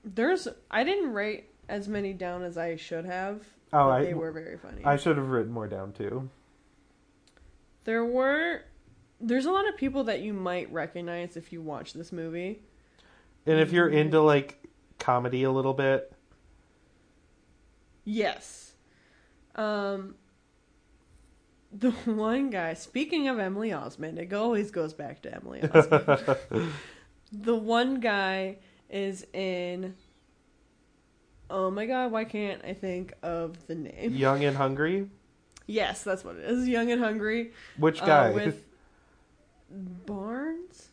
There's 0.04 0.48
I 0.70 0.84
didn't 0.84 1.12
write 1.12 1.46
as 1.68 1.88
many 1.88 2.12
down 2.12 2.42
as 2.42 2.56
I 2.58 2.76
should 2.76 3.04
have. 3.04 3.44
Oh, 3.72 3.88
I- 3.90 4.04
they 4.04 4.14
were 4.14 4.32
very 4.32 4.56
funny. 4.58 4.84
I 4.84 4.96
should 4.96 5.16
have 5.16 5.28
written 5.28 5.52
more 5.52 5.68
down 5.68 5.92
too. 5.92 6.28
there 7.84 8.04
were 8.04 8.62
there's 9.20 9.44
a 9.46 9.50
lot 9.52 9.68
of 9.68 9.76
people 9.76 10.04
that 10.04 10.20
you 10.20 10.32
might 10.32 10.72
recognize 10.72 11.36
if 11.36 11.52
you 11.52 11.60
watch 11.60 11.92
this 11.92 12.10
movie. 12.12 12.62
And 13.46 13.58
if 13.60 13.72
you're 13.72 13.88
into 13.88 14.20
like 14.20 14.62
comedy 14.98 15.42
a 15.44 15.50
little 15.50 15.74
bit, 15.74 16.12
Yes. 18.04 18.72
Um 19.54 20.14
the 21.72 21.90
one 22.04 22.50
guy, 22.50 22.74
speaking 22.74 23.28
of 23.28 23.38
Emily 23.38 23.70
Osment, 23.70 24.18
it 24.18 24.32
always 24.32 24.70
goes 24.70 24.92
back 24.92 25.22
to 25.22 25.34
Emily 25.34 25.60
Osment. 25.60 26.72
the 27.32 27.54
one 27.54 28.00
guy 28.00 28.58
is 28.90 29.26
in 29.32 29.94
Oh 31.48 31.70
my 31.70 31.86
god, 31.86 32.12
why 32.12 32.24
can't 32.24 32.64
I 32.64 32.74
think 32.74 33.12
of 33.22 33.66
the 33.66 33.74
name? 33.74 34.12
young 34.14 34.44
and 34.44 34.56
hungry, 34.56 35.08
Yes, 35.66 36.02
that's 36.02 36.24
what 36.24 36.36
it 36.36 36.44
is. 36.44 36.66
Young 36.68 36.90
and 36.90 37.00
Hungry. 37.00 37.52
which 37.76 38.02
uh, 38.02 38.06
guy? 38.06 38.30
with 38.30 38.64
Barnes? 39.70 40.88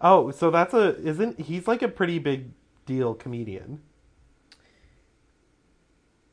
oh, 0.00 0.30
so 0.32 0.50
that's 0.50 0.74
a 0.74 0.96
isn't 1.06 1.38
he's 1.40 1.68
like 1.68 1.82
a 1.82 1.88
pretty 1.88 2.18
big 2.18 2.50
deal 2.86 3.14
comedian. 3.14 3.80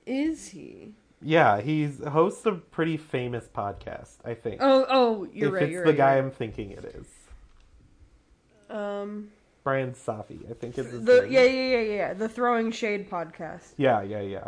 Is 0.06 0.50
he? 0.50 0.94
Yeah, 1.22 1.62
he's 1.62 2.04
hosts 2.04 2.46
a 2.46 2.54
pretty 2.54 2.98
famous 2.98 3.48
podcast, 3.48 4.18
I 4.26 4.34
think. 4.34 4.62
Oh, 4.62 4.86
oh, 4.90 5.28
you're 5.34 5.50
if 5.50 5.54
right. 5.54 5.64
it's 5.64 5.72
You're 5.72 5.84
the 5.84 5.90
right, 5.92 5.98
guy 5.98 6.16
you're 6.16 6.24
I'm 6.26 6.32
thinking 6.32 6.72
it 6.72 6.86
is. 6.86 7.06
Um, 8.70 9.30
Bryan 9.70 9.92
Safi, 9.94 10.50
I 10.50 10.54
think 10.54 10.78
is 10.78 10.92
his 10.92 11.04
the 11.04 11.22
name. 11.22 11.32
yeah, 11.32 11.44
yeah, 11.44 11.78
yeah, 11.78 11.82
yeah, 11.96 12.14
the 12.14 12.28
Throwing 12.28 12.72
Shade 12.72 13.10
podcast. 13.10 13.74
Yeah, 13.78 14.02
yeah, 14.02 14.22
yeah. 14.22 14.48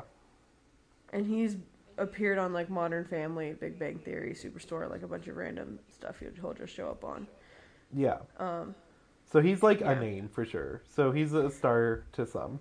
and 1.13 1.25
he's 1.27 1.57
appeared 1.97 2.37
on 2.39 2.53
like 2.53 2.69
Modern 2.69 3.05
Family, 3.05 3.53
Big 3.53 3.77
Bang 3.77 3.99
Theory, 3.99 4.33
Superstore, 4.33 4.89
like 4.89 5.03
a 5.03 5.07
bunch 5.07 5.27
of 5.27 5.35
random 5.35 5.79
stuff 5.93 6.15
he'll 6.39 6.53
just 6.53 6.73
show 6.73 6.89
up 6.89 7.03
on. 7.03 7.27
Yeah. 7.93 8.17
Um, 8.37 8.73
So 9.31 9.41
he's 9.41 9.61
like 9.61 9.81
Yeah. 9.81 9.91
a 9.91 9.99
name 9.99 10.27
for 10.29 10.43
sure. 10.45 10.81
So 10.95 11.11
he's 11.11 11.33
a 11.33 11.49
star 11.51 12.05
to 12.13 12.25
some. 12.25 12.59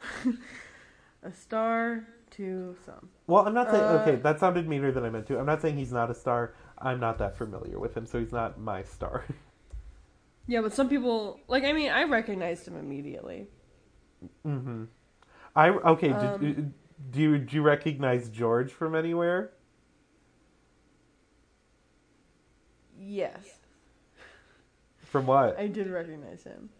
a 1.22 1.32
star 1.32 2.06
to 2.32 2.76
some. 2.84 3.08
Well, 3.26 3.46
I'm 3.46 3.54
not 3.54 3.70
saying 3.70 3.82
Uh, 3.82 4.02
okay, 4.02 4.16
that 4.16 4.38
sounded 4.40 4.68
meaner 4.68 4.92
than 4.92 5.04
I 5.04 5.10
meant 5.10 5.26
to. 5.28 5.38
I'm 5.38 5.46
not 5.46 5.60
saying 5.62 5.76
he's 5.76 5.92
not 5.92 6.10
a 6.10 6.14
star. 6.14 6.54
I'm 6.78 7.00
not 7.00 7.18
that 7.18 7.36
familiar 7.36 7.78
with 7.80 7.96
him, 7.96 8.06
so 8.06 8.18
he's 8.20 8.32
not 8.32 8.60
my 8.60 8.82
star. 8.82 9.24
Yeah, 10.46 10.60
but 10.60 10.72
some 10.72 10.88
people 10.88 11.40
like. 11.48 11.64
I 11.64 11.72
mean, 11.72 11.90
I 11.90 12.04
recognized 12.04 12.66
him 12.68 12.76
immediately. 12.76 13.48
hmm 14.44 14.84
I 15.54 15.70
okay. 15.70 16.10
Um, 16.10 16.38
did, 16.38 16.72
do 17.10 17.20
you 17.20 17.38
do 17.38 17.56
you 17.56 17.62
recognize 17.62 18.28
George 18.28 18.72
from 18.72 18.94
anywhere? 18.94 19.52
Yes, 22.98 23.58
From 25.04 25.26
what? 25.26 25.58
I 25.58 25.66
did 25.68 25.88
recognize 25.88 26.42
him. 26.42 26.70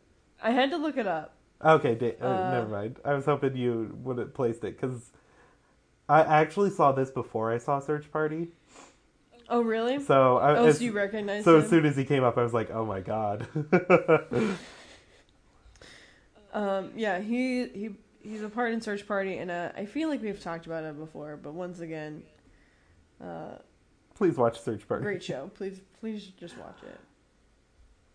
I 0.42 0.50
had 0.50 0.70
to 0.70 0.76
look 0.76 0.96
it 0.96 1.06
up. 1.06 1.34
Okay, 1.64 1.94
da- 1.94 2.16
uh, 2.20 2.26
Uh, 2.26 2.50
never 2.50 2.68
mind. 2.68 2.98
I 3.04 3.14
was 3.14 3.24
hoping 3.24 3.56
you 3.56 3.96
would 4.02 4.18
have 4.18 4.34
placed 4.34 4.64
it 4.64 4.80
because 4.80 5.12
I 6.08 6.20
actually 6.22 6.70
saw 6.70 6.92
this 6.92 7.10
before 7.10 7.52
I 7.52 7.58
saw 7.58 7.78
Search 7.80 8.10
Party. 8.10 8.48
Oh, 9.48 9.62
really? 9.62 10.00
So 10.00 10.38
I, 10.38 10.56
oh, 10.56 10.66
as, 10.66 10.78
so 10.78 10.84
you 10.84 10.92
recognize 10.92 11.44
so 11.44 11.56
him? 11.56 11.62
as 11.62 11.70
soon 11.70 11.86
as 11.86 11.96
he 11.96 12.04
came 12.04 12.24
up, 12.24 12.36
I 12.36 12.42
was 12.42 12.52
like, 12.52 12.70
"Oh 12.70 12.84
my 12.84 13.00
god!" 13.00 13.46
Um, 16.52 16.92
yeah, 16.96 17.20
he 17.20 17.68
he 17.68 17.90
he's 18.22 18.42
a 18.42 18.48
part 18.48 18.72
in 18.72 18.80
Search 18.80 19.06
Party, 19.06 19.36
and 19.36 19.50
uh, 19.50 19.72
I 19.76 19.84
feel 19.84 20.08
like 20.08 20.22
we've 20.22 20.40
talked 20.40 20.64
about 20.64 20.84
it 20.84 20.98
before, 20.98 21.36
but 21.36 21.52
once 21.52 21.80
again, 21.80 22.22
uh, 23.22 23.56
Please 24.14 24.38
watch 24.38 24.58
Search 24.58 24.88
Party. 24.88 25.02
great 25.02 25.22
show. 25.22 25.50
Please, 25.54 25.80
please 26.00 26.28
just 26.40 26.56
watch 26.56 26.78
it. 26.82 27.00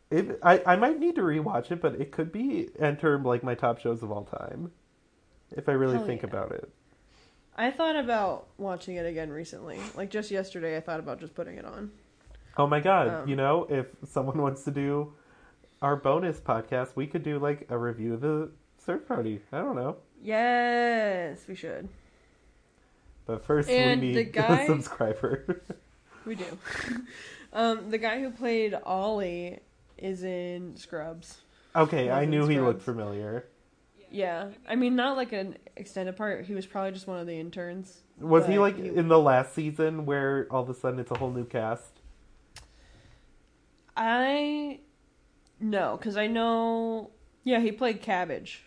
It, 0.09 0.39
I, 0.41 0.61
I 0.65 0.75
might 0.75 0.99
need 0.99 1.13
to 1.15 1.21
rewatch 1.21 1.71
it, 1.71 1.81
but 1.81 2.01
it 2.01 2.11
could 2.11 2.31
be 2.31 2.69
enter 2.79 3.19
like 3.19 3.43
my 3.43 3.53
top 3.53 3.77
shows 3.77 4.01
of 4.01 4.11
all 4.11 4.25
time, 4.25 4.71
if 5.55 5.69
I 5.69 5.73
really 5.73 5.97
Hell 5.97 6.05
think 6.07 6.23
yeah. 6.23 6.29
about 6.29 6.51
it. 6.51 6.69
I 7.57 7.69
thought 7.71 7.95
about 7.95 8.47
watching 8.57 8.95
it 8.95 9.05
again 9.05 9.29
recently. 9.29 9.79
Like 9.95 10.09
just 10.09 10.31
yesterday, 10.31 10.77
I 10.77 10.79
thought 10.79 10.99
about 10.99 11.19
just 11.19 11.35
putting 11.35 11.57
it 11.57 11.65
on. 11.65 11.91
Oh 12.57 12.67
my 12.67 12.79
god! 12.79 13.07
Um, 13.07 13.29
you 13.29 13.35
know, 13.35 13.65
if 13.69 13.87
someone 14.07 14.41
wants 14.41 14.63
to 14.63 14.71
do 14.71 15.13
our 15.81 15.95
bonus 15.95 16.39
podcast, 16.39 16.89
we 16.95 17.07
could 17.07 17.23
do 17.23 17.39
like 17.39 17.67
a 17.69 17.77
review 17.77 18.13
of 18.13 18.21
the 18.21 18.51
Search 18.77 19.07
Party. 19.07 19.41
I 19.51 19.59
don't 19.59 19.75
know, 19.75 19.97
Yes, 20.23 21.39
we 21.47 21.55
should. 21.55 21.87
but 23.25 23.43
first 23.45 23.69
And 23.69 24.01
we 24.01 24.07
the 24.13 24.13
need 24.23 24.33
guy- 24.33 24.61
a 24.63 24.67
subscriber. 24.67 25.61
We 26.23 26.35
do. 26.35 26.45
um, 27.51 27.89
the 27.89 27.97
guy 27.97 28.19
who 28.21 28.29
played 28.29 28.75
Ollie 28.85 29.59
is 29.97 30.21
in 30.23 30.75
Scrubs. 30.77 31.41
okay, 31.75 32.11
I 32.11 32.25
knew 32.25 32.45
he 32.45 32.59
looked 32.59 32.83
familiar. 32.83 33.47
Yeah, 34.11 34.49
I 34.67 34.75
mean 34.75 34.95
not 34.95 35.15
like 35.15 35.31
an 35.31 35.57
extended 35.77 36.17
part. 36.17 36.45
He 36.45 36.53
was 36.53 36.65
probably 36.65 36.91
just 36.91 37.07
one 37.07 37.19
of 37.19 37.27
the 37.27 37.39
interns. 37.39 38.01
Was 38.19 38.45
he 38.45 38.59
like 38.59 38.77
in 38.77 39.07
the 39.07 39.17
last 39.19 39.55
season 39.55 40.05
where 40.05 40.47
all 40.51 40.61
of 40.63 40.69
a 40.69 40.73
sudden 40.73 40.99
it's 40.99 41.11
a 41.11 41.17
whole 41.17 41.31
new 41.31 41.45
cast? 41.45 42.01
I 43.95 44.79
no, 45.59 45.97
because 45.97 46.17
I 46.17 46.27
know. 46.27 47.11
Yeah, 47.43 47.59
he 47.59 47.71
played 47.71 48.01
Cabbage. 48.01 48.63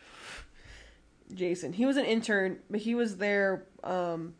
Jason. 1.35 1.73
He 1.73 1.87
was 1.87 1.97
an 1.97 2.05
intern, 2.05 2.59
but 2.71 2.81
he 2.81 2.95
was 2.95 3.17
there 3.17 3.67
um, 3.83 4.35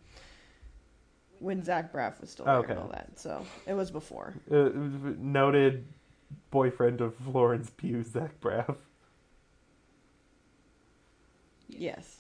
when 1.39 1.63
Zach 1.65 1.93
Braff 1.93 2.21
was 2.21 2.31
still 2.31 2.45
there 2.45 2.57
Okay. 2.57 2.73
and 2.73 2.81
all 2.81 2.89
that. 2.89 3.19
So 3.19 3.45
it 3.67 3.75
was 3.75 3.91
before. 3.91 4.35
Uh, 4.51 4.71
noted 5.19 5.87
boyfriend 6.51 7.01
of 7.01 7.15
Florence 7.17 7.71
Pugh, 7.77 8.05
Zach 8.05 8.41
Braff. 8.41 8.77
Yes. 11.79 12.19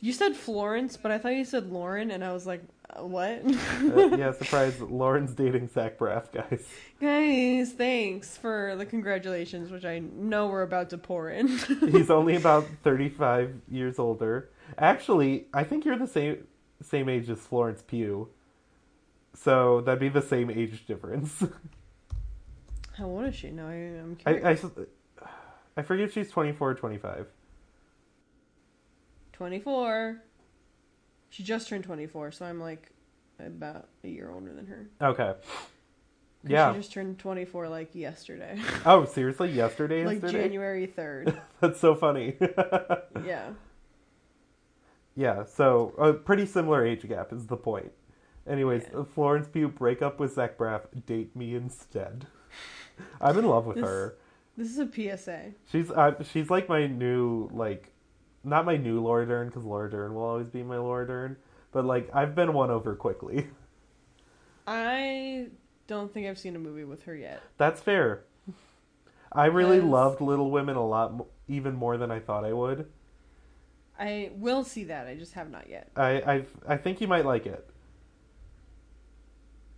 You 0.00 0.12
said 0.12 0.36
Florence, 0.36 0.96
but 0.96 1.10
I 1.10 1.18
thought 1.18 1.34
you 1.34 1.44
said 1.44 1.70
Lauren, 1.70 2.10
and 2.10 2.22
I 2.24 2.32
was 2.32 2.46
like, 2.46 2.62
uh, 2.90 3.04
what? 3.04 3.42
Uh, 3.78 4.16
yeah, 4.16 4.32
surprise! 4.32 4.80
Lauren's 4.80 5.34
dating 5.34 5.68
Zach 5.68 5.98
Braff, 5.98 6.30
guys. 6.32 6.66
Guys, 7.00 7.72
thanks 7.72 8.36
for 8.36 8.74
the 8.76 8.84
congratulations, 8.84 9.70
which 9.70 9.84
I 9.84 10.00
know 10.00 10.48
we're 10.48 10.62
about 10.62 10.90
to 10.90 10.98
pour 10.98 11.30
in. 11.30 11.48
He's 11.90 12.10
only 12.10 12.36
about 12.36 12.66
thirty-five 12.82 13.54
years 13.68 13.98
older. 13.98 14.50
Actually, 14.76 15.46
I 15.54 15.64
think 15.64 15.84
you're 15.84 15.98
the 15.98 16.06
same 16.06 16.46
same 16.82 17.08
age 17.08 17.30
as 17.30 17.38
Florence 17.38 17.82
Pugh, 17.82 18.28
so 19.34 19.80
that'd 19.80 20.00
be 20.00 20.08
the 20.08 20.22
same 20.22 20.50
age 20.50 20.86
difference. 20.86 21.42
How 22.94 23.06
old 23.06 23.26
is 23.26 23.34
she? 23.34 23.50
No, 23.50 23.66
I, 23.66 23.72
I'm 23.72 24.18
I, 24.26 24.34
curious. 24.34 24.64
I, 24.64 25.30
I 25.78 25.82
forget 25.82 26.06
if 26.06 26.12
she's 26.12 26.30
24 26.30 26.70
or 26.70 26.74
25. 26.74 27.26
24. 29.38 30.20
She 31.30 31.42
just 31.44 31.68
turned 31.68 31.84
24, 31.84 32.32
so 32.32 32.44
I'm 32.44 32.60
like 32.60 32.90
about 33.38 33.88
a 34.02 34.08
year 34.08 34.30
older 34.32 34.52
than 34.52 34.66
her. 34.66 34.88
Okay. 35.00 35.34
Yeah. 36.44 36.72
She 36.72 36.80
just 36.80 36.92
turned 36.92 37.18
24 37.20 37.68
like 37.68 37.94
yesterday. 37.94 38.60
Oh, 38.84 39.04
seriously? 39.04 39.52
Yesterday? 39.52 40.04
like 40.04 40.20
Yesterday? 40.22 40.42
January 40.44 40.86
3rd. 40.88 41.40
That's 41.60 41.78
so 41.78 41.94
funny. 41.94 42.34
yeah. 43.24 43.50
yeah, 45.14 45.44
so 45.44 45.94
a 45.98 46.12
pretty 46.14 46.44
similar 46.46 46.84
age 46.84 47.06
gap 47.08 47.32
is 47.32 47.46
the 47.46 47.56
point. 47.56 47.92
Anyways, 48.48 48.86
Yeah. 48.92 49.04
Florence 49.14 49.46
Pugh 49.46 49.68
break 49.68 50.02
up 50.02 50.18
with 50.18 50.34
Zach 50.34 50.58
Braff, 50.58 50.82
date 51.06 51.36
me 51.36 51.54
instead. 51.54 52.26
I'm 53.20 53.38
in 53.38 53.46
love 53.46 53.66
with 53.66 53.76
This- 53.76 53.84
her. 53.84 54.16
This 54.56 54.76
is 54.76 54.78
a 54.80 54.86
PSA. 55.16 55.52
She's 55.70 55.88
uh, 55.92 56.20
she's 56.32 56.50
like 56.50 56.68
my 56.68 56.88
new 56.88 57.48
like, 57.52 57.92
not 58.48 58.64
my 58.64 58.76
new 58.76 59.00
Laura 59.00 59.26
Dern 59.26 59.48
because 59.48 59.64
Laura 59.64 59.90
Dern 59.90 60.14
will 60.14 60.22
always 60.24 60.48
be 60.48 60.62
my 60.62 60.76
Laura 60.78 61.06
Dern, 61.06 61.36
but 61.72 61.84
like 61.84 62.08
I've 62.14 62.34
been 62.34 62.52
won 62.52 62.70
over 62.70 62.94
quickly. 62.94 63.46
I 64.66 65.46
don't 65.86 66.12
think 66.12 66.26
I've 66.26 66.38
seen 66.38 66.56
a 66.56 66.58
movie 66.58 66.84
with 66.84 67.04
her 67.04 67.14
yet. 67.14 67.42
That's 67.56 67.80
fair. 67.80 68.24
I 69.32 69.46
really 69.46 69.76
Because- 69.76 69.90
loved 69.90 70.20
Little 70.20 70.50
Women 70.50 70.76
a 70.76 70.86
lot, 70.86 71.10
m- 71.12 71.22
even 71.48 71.74
more 71.74 71.96
than 71.96 72.10
I 72.10 72.18
thought 72.20 72.44
I 72.44 72.52
would. 72.52 72.88
I 73.98 74.30
will 74.36 74.62
see 74.64 74.84
that. 74.84 75.06
I 75.06 75.16
just 75.16 75.32
have 75.34 75.50
not 75.50 75.68
yet. 75.68 75.90
I 75.96 76.10
I 76.20 76.44
I 76.68 76.76
think 76.76 77.00
you 77.00 77.08
might 77.08 77.24
like 77.26 77.46
it. 77.46 77.68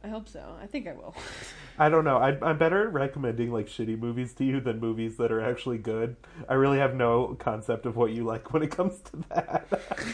I 0.02 0.08
hope 0.08 0.28
so. 0.28 0.56
I 0.62 0.66
think 0.66 0.88
I 0.88 0.92
will. 0.92 1.14
I 1.78 1.88
don't 1.90 2.04
know. 2.04 2.16
I, 2.16 2.36
I'm 2.42 2.56
better 2.56 2.86
at 2.86 2.92
recommending 2.92 3.52
like 3.52 3.66
shitty 3.66 3.98
movies 3.98 4.32
to 4.34 4.44
you 4.44 4.60
than 4.60 4.80
movies 4.80 5.16
that 5.18 5.30
are 5.30 5.40
actually 5.40 5.78
good. 5.78 6.16
I 6.48 6.54
really 6.54 6.78
have 6.78 6.94
no 6.94 7.36
concept 7.38 7.84
of 7.84 7.96
what 7.96 8.12
you 8.12 8.24
like 8.24 8.52
when 8.52 8.62
it 8.62 8.70
comes 8.70 9.00
to 9.00 9.24
that. 9.28 9.66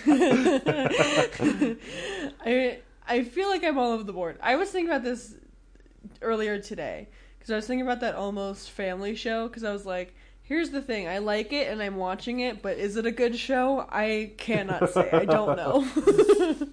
I 2.44 2.78
I 3.08 3.24
feel 3.24 3.48
like 3.48 3.62
I'm 3.62 3.78
all 3.78 3.92
over 3.92 4.02
the 4.02 4.12
board. 4.12 4.38
I 4.42 4.56
was 4.56 4.70
thinking 4.70 4.90
about 4.90 5.04
this 5.04 5.36
earlier 6.20 6.58
today 6.58 7.08
because 7.38 7.52
I 7.52 7.56
was 7.56 7.66
thinking 7.66 7.86
about 7.86 8.00
that 8.00 8.16
almost 8.16 8.70
family 8.70 9.14
show 9.14 9.46
because 9.46 9.62
I 9.62 9.72
was 9.72 9.86
like, 9.86 10.14
here's 10.42 10.70
the 10.70 10.82
thing, 10.82 11.06
I 11.06 11.18
like 11.18 11.52
it 11.52 11.68
and 11.68 11.80
I'm 11.80 11.96
watching 11.96 12.40
it, 12.40 12.60
but 12.60 12.76
is 12.76 12.96
it 12.96 13.06
a 13.06 13.12
good 13.12 13.36
show? 13.36 13.86
I 13.88 14.32
cannot 14.36 14.90
say. 14.90 15.08
I 15.12 15.24
don't 15.24 15.56
know. 15.56 15.86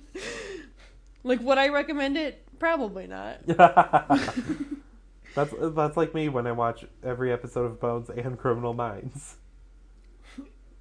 like 1.24 1.41
would 1.41 1.60
I 1.60 1.70
recommend 1.70 2.17
it? 2.17 2.42
Probably 2.60 3.07
not. 3.07 3.45
that's 3.48 5.53
that's 5.60 5.98
like 5.98 6.13
me 6.13 6.29
when 6.29 6.48
I 6.48 6.51
watch 6.51 6.86
every 7.03 7.31
episode 7.31 7.65
of 7.65 7.79
Bones 7.79 8.10
and 8.10 8.38
Criminal 8.38 8.74
Minds. 8.74 9.38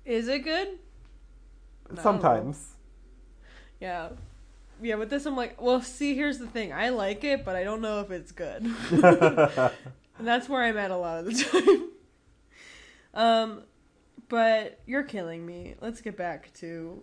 Is 0.04 0.28
it 0.28 0.40
good? 0.40 0.78
No. 1.90 2.02
Sometimes. 2.02 2.74
Yeah. 3.80 4.10
Yeah, 4.80 4.96
with 4.96 5.10
this 5.10 5.26
I'm 5.26 5.36
like, 5.36 5.60
well, 5.60 5.80
see, 5.80 6.14
here's 6.14 6.38
the 6.38 6.46
thing. 6.46 6.72
I 6.72 6.88
like 6.88 7.22
it, 7.24 7.44
but 7.44 7.54
I 7.54 7.62
don't 7.62 7.80
know 7.80 8.00
if 8.00 8.10
it's 8.10 8.32
good. 8.32 8.66
And 10.18 10.28
that's 10.28 10.48
where 10.48 10.62
I'm 10.62 10.76
at 10.76 10.90
a 10.90 10.96
lot 10.96 11.18
of 11.18 11.24
the 11.26 11.44
time. 11.44 11.88
um, 13.14 13.62
but 14.28 14.78
you're 14.86 15.02
killing 15.02 15.44
me. 15.44 15.74
Let's 15.80 16.00
get 16.00 16.16
back 16.16 16.52
to 16.54 17.02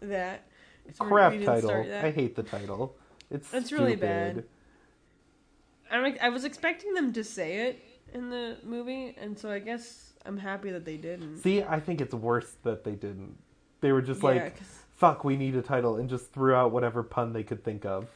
that. 0.00 0.46
So 0.94 1.04
Crap 1.04 1.32
title. 1.44 1.84
that. 1.84 2.04
I 2.04 2.10
hate 2.10 2.34
the 2.34 2.42
title. 2.42 2.96
It's 3.32 3.52
It's 3.54 3.72
really 3.72 3.96
bad. 3.96 4.44
I'm, 5.90 6.16
I 6.20 6.28
was 6.28 6.44
expecting 6.44 6.92
them 6.94 7.12
to 7.14 7.24
say 7.24 7.68
it 7.68 7.82
in 8.12 8.28
the 8.30 8.58
movie, 8.62 9.14
and 9.18 9.38
so 9.38 9.50
I 9.50 9.58
guess 9.58 10.12
I'm 10.26 10.36
happy 10.36 10.70
that 10.70 10.84
they 10.84 10.96
didn't. 10.98 11.38
See, 11.38 11.62
I 11.62 11.80
think 11.80 12.00
it's 12.00 12.14
worse 12.14 12.56
that 12.62 12.84
they 12.84 12.92
didn't. 12.92 13.36
They 13.80 13.90
were 13.92 14.02
just 14.02 14.20
Yeah, 14.22 14.28
like, 14.28 14.56
'cause- 14.58 14.84
"Fuck, 14.96 15.24
we 15.24 15.36
need 15.36 15.56
a 15.56 15.62
title," 15.62 15.96
and 15.96 16.08
just 16.10 16.30
threw 16.32 16.54
out 16.54 16.72
whatever 16.72 17.02
pun 17.02 17.32
they 17.32 17.42
could 17.42 17.64
think 17.64 17.84
of. 17.86 18.08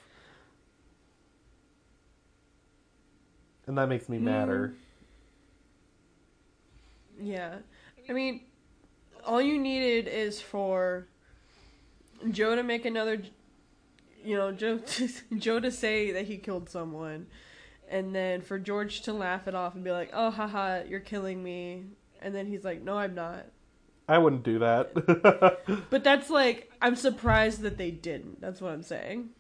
And 3.67 3.77
that 3.79 3.89
makes 3.89 4.09
me 4.09 4.19
madder. 4.19 4.75
Hmm. 7.19 7.27
Yeah. 7.27 7.57
I 8.09 8.13
mean, 8.13 8.43
all 9.25 9.41
you 9.43 9.59
needed 9.59 10.07
is 10.07 10.41
for 10.41 11.07
Joe 12.31 12.55
to 12.55 12.63
make 12.63 12.85
another, 12.85 13.23
you 14.27 14.37
know, 14.37 14.53
Joe 14.53 14.79
to, 14.79 15.09
Joe 15.39 15.61
to 15.61 15.71
say 15.71 16.11
that 16.13 16.27
he 16.27 16.37
killed 16.37 16.69
someone, 16.69 17.27
and 17.89 18.15
then 18.15 18.43
for 18.43 18.59
George 18.59 19.03
to 19.03 19.13
laugh 19.13 19.47
it 19.47 19.55
off 19.55 19.75
and 19.75 19.85
be 19.85 19.93
like, 19.93 20.11
"Oh, 20.13 20.31
haha, 20.31 20.83
you're 20.89 21.01
killing 21.01 21.43
me," 21.43 21.85
and 22.21 22.35
then 22.35 22.47
he's 22.47 22.65
like, 22.65 22.83
"No, 22.83 22.99
I'm 22.99 23.15
not." 23.15 23.47
I 24.09 24.19
wouldn't 24.19 24.45
do 24.45 24.59
that. 24.61 24.93
But 25.91 26.05
that's 26.05 26.31
like, 26.31 26.71
I'm 26.81 26.95
surprised 26.95 27.63
that 27.63 27.77
they 27.77 27.91
didn't. 27.91 28.41
That's 28.41 28.61
what 28.61 28.73
I'm 28.73 28.83
saying. 28.85 29.31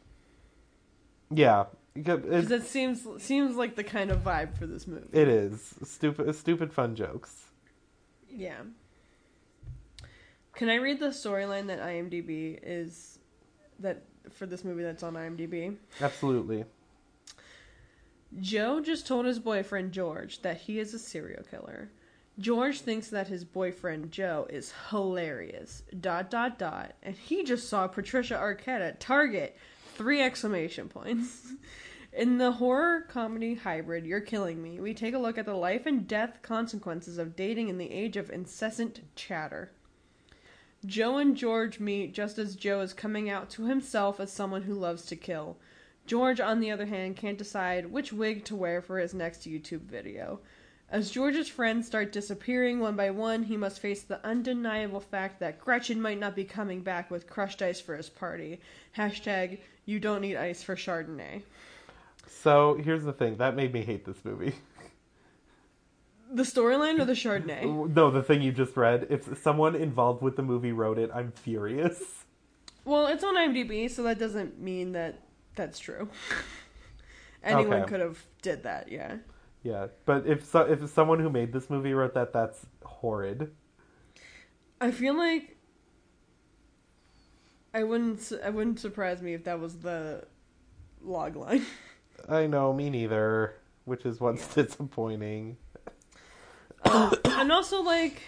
yeah, 1.30 1.66
because 1.94 2.50
it 2.50 2.64
seems 2.64 3.06
seems 3.22 3.56
like 3.56 3.76
the 3.76 3.84
kind 3.84 4.10
of 4.10 4.24
vibe 4.24 4.56
for 4.58 4.66
this 4.66 4.86
movie. 4.86 5.06
it 5.12 5.28
is 5.28 5.74
stupid. 5.84 6.34
Stupid 6.34 6.72
fun 6.72 6.94
jokes. 6.96 7.44
Yeah. 8.28 8.62
Can 10.54 10.68
I 10.68 10.76
read 10.76 11.00
the 11.00 11.08
storyline 11.08 11.66
that 11.68 11.80
IMDb 11.80 12.58
is 12.62 13.18
that 13.78 14.02
for 14.32 14.46
this 14.46 14.64
movie 14.64 14.82
that's 14.82 15.02
on 15.02 15.14
IMDb? 15.14 15.76
Absolutely. 16.00 16.64
Joe 18.40 18.80
just 18.80 19.06
told 19.06 19.26
his 19.26 19.38
boyfriend 19.38 19.92
George 19.92 20.42
that 20.42 20.58
he 20.58 20.78
is 20.78 20.92
a 20.92 20.98
serial 20.98 21.44
killer. 21.44 21.90
George 22.38 22.80
thinks 22.80 23.08
that 23.08 23.28
his 23.28 23.44
boyfriend 23.44 24.12
Joe 24.12 24.46
is 24.50 24.74
hilarious. 24.90 25.82
Dot 25.98 26.30
dot 26.30 26.58
dot. 26.58 26.92
And 27.02 27.16
he 27.16 27.44
just 27.44 27.68
saw 27.68 27.86
Patricia 27.86 28.34
Arquette 28.34 28.86
at 28.86 29.00
Target. 29.00 29.56
Three 29.94 30.20
exclamation 30.20 30.88
points. 30.88 31.52
In 32.12 32.38
the 32.38 32.52
horror 32.52 33.02
comedy 33.02 33.54
hybrid 33.54 34.06
You're 34.06 34.20
Killing 34.20 34.62
Me, 34.62 34.80
we 34.80 34.94
take 34.94 35.12
a 35.12 35.18
look 35.18 35.36
at 35.36 35.44
the 35.44 35.54
life 35.54 35.84
and 35.84 36.08
death 36.08 36.38
consequences 36.40 37.18
of 37.18 37.36
dating 37.36 37.68
in 37.68 37.76
the 37.76 37.90
age 37.90 38.16
of 38.16 38.30
incessant 38.30 39.00
chatter. 39.14 39.70
Joe 40.84 41.18
and 41.18 41.36
George 41.36 41.80
meet 41.80 42.12
just 42.12 42.38
as 42.38 42.54
Joe 42.54 42.80
is 42.80 42.92
coming 42.92 43.30
out 43.30 43.48
to 43.50 43.66
himself 43.66 44.20
as 44.20 44.32
someone 44.32 44.62
who 44.62 44.74
loves 44.74 45.06
to 45.06 45.16
kill. 45.16 45.56
George, 46.06 46.38
on 46.38 46.60
the 46.60 46.70
other 46.70 46.86
hand, 46.86 47.16
can't 47.16 47.38
decide 47.38 47.90
which 47.90 48.12
wig 48.12 48.44
to 48.44 48.54
wear 48.54 48.80
for 48.80 48.98
his 48.98 49.14
next 49.14 49.48
YouTube 49.48 49.82
video. 49.82 50.38
As 50.88 51.10
George's 51.10 51.48
friends 51.48 51.88
start 51.88 52.12
disappearing 52.12 52.78
one 52.78 52.94
by 52.94 53.10
one, 53.10 53.42
he 53.42 53.56
must 53.56 53.80
face 53.80 54.02
the 54.02 54.24
undeniable 54.24 55.00
fact 55.00 55.40
that 55.40 55.58
Gretchen 55.58 56.00
might 56.00 56.20
not 56.20 56.36
be 56.36 56.44
coming 56.44 56.80
back 56.80 57.10
with 57.10 57.28
crushed 57.28 57.60
ice 57.60 57.80
for 57.80 57.96
his 57.96 58.08
party. 58.08 58.60
Hashtag, 58.96 59.58
you 59.84 59.98
don't 59.98 60.20
need 60.20 60.36
ice 60.36 60.62
for 60.62 60.76
Chardonnay. 60.76 61.42
So 62.28 62.74
here's 62.74 63.02
the 63.02 63.12
thing 63.12 63.36
that 63.38 63.56
made 63.56 63.72
me 63.72 63.82
hate 63.82 64.04
this 64.04 64.24
movie. 64.24 64.54
The 66.32 66.42
storyline 66.42 67.00
or 67.00 67.04
the 67.04 67.12
Chardonnay? 67.12 67.94
No, 67.94 68.10
the 68.10 68.22
thing 68.22 68.42
you 68.42 68.52
just 68.52 68.76
read. 68.76 69.06
If 69.10 69.38
someone 69.42 69.74
involved 69.76 70.22
with 70.22 70.36
the 70.36 70.42
movie 70.42 70.72
wrote 70.72 70.98
it, 70.98 71.10
I'm 71.14 71.32
furious. 71.32 72.24
Well, 72.84 73.06
it's 73.06 73.24
on 73.24 73.36
IMDb, 73.36 73.90
so 73.90 74.02
that 74.04 74.18
doesn't 74.18 74.60
mean 74.60 74.92
that 74.92 75.20
that's 75.54 75.78
true. 75.78 76.08
Anyone 77.42 77.82
Okay. 77.82 77.88
could 77.88 78.00
have 78.00 78.24
did 78.42 78.62
that, 78.64 78.90
yeah. 78.90 79.16
Yeah, 79.62 79.88
but 80.04 80.26
if 80.26 80.44
so, 80.44 80.60
if 80.60 80.88
someone 80.90 81.18
who 81.18 81.30
made 81.30 81.52
this 81.52 81.68
movie 81.68 81.92
wrote 81.94 82.14
that, 82.14 82.32
that's 82.32 82.66
horrid. 82.84 83.50
I 84.80 84.90
feel 84.90 85.16
like 85.16 85.56
I 87.74 87.82
wouldn't 87.82 88.32
I 88.44 88.50
wouldn't 88.50 88.78
surprise 88.78 89.22
me 89.22 89.34
if 89.34 89.44
that 89.44 89.58
was 89.58 89.78
the 89.78 90.24
log 91.02 91.36
line. 91.36 91.64
I 92.28 92.46
know, 92.46 92.72
me 92.72 92.90
neither. 92.90 93.56
Which 93.84 94.04
is 94.04 94.20
what's 94.20 94.54
disappointing. 94.54 95.56
Um, 96.84 97.14
and 97.24 97.52
also 97.52 97.82
like 97.82 98.22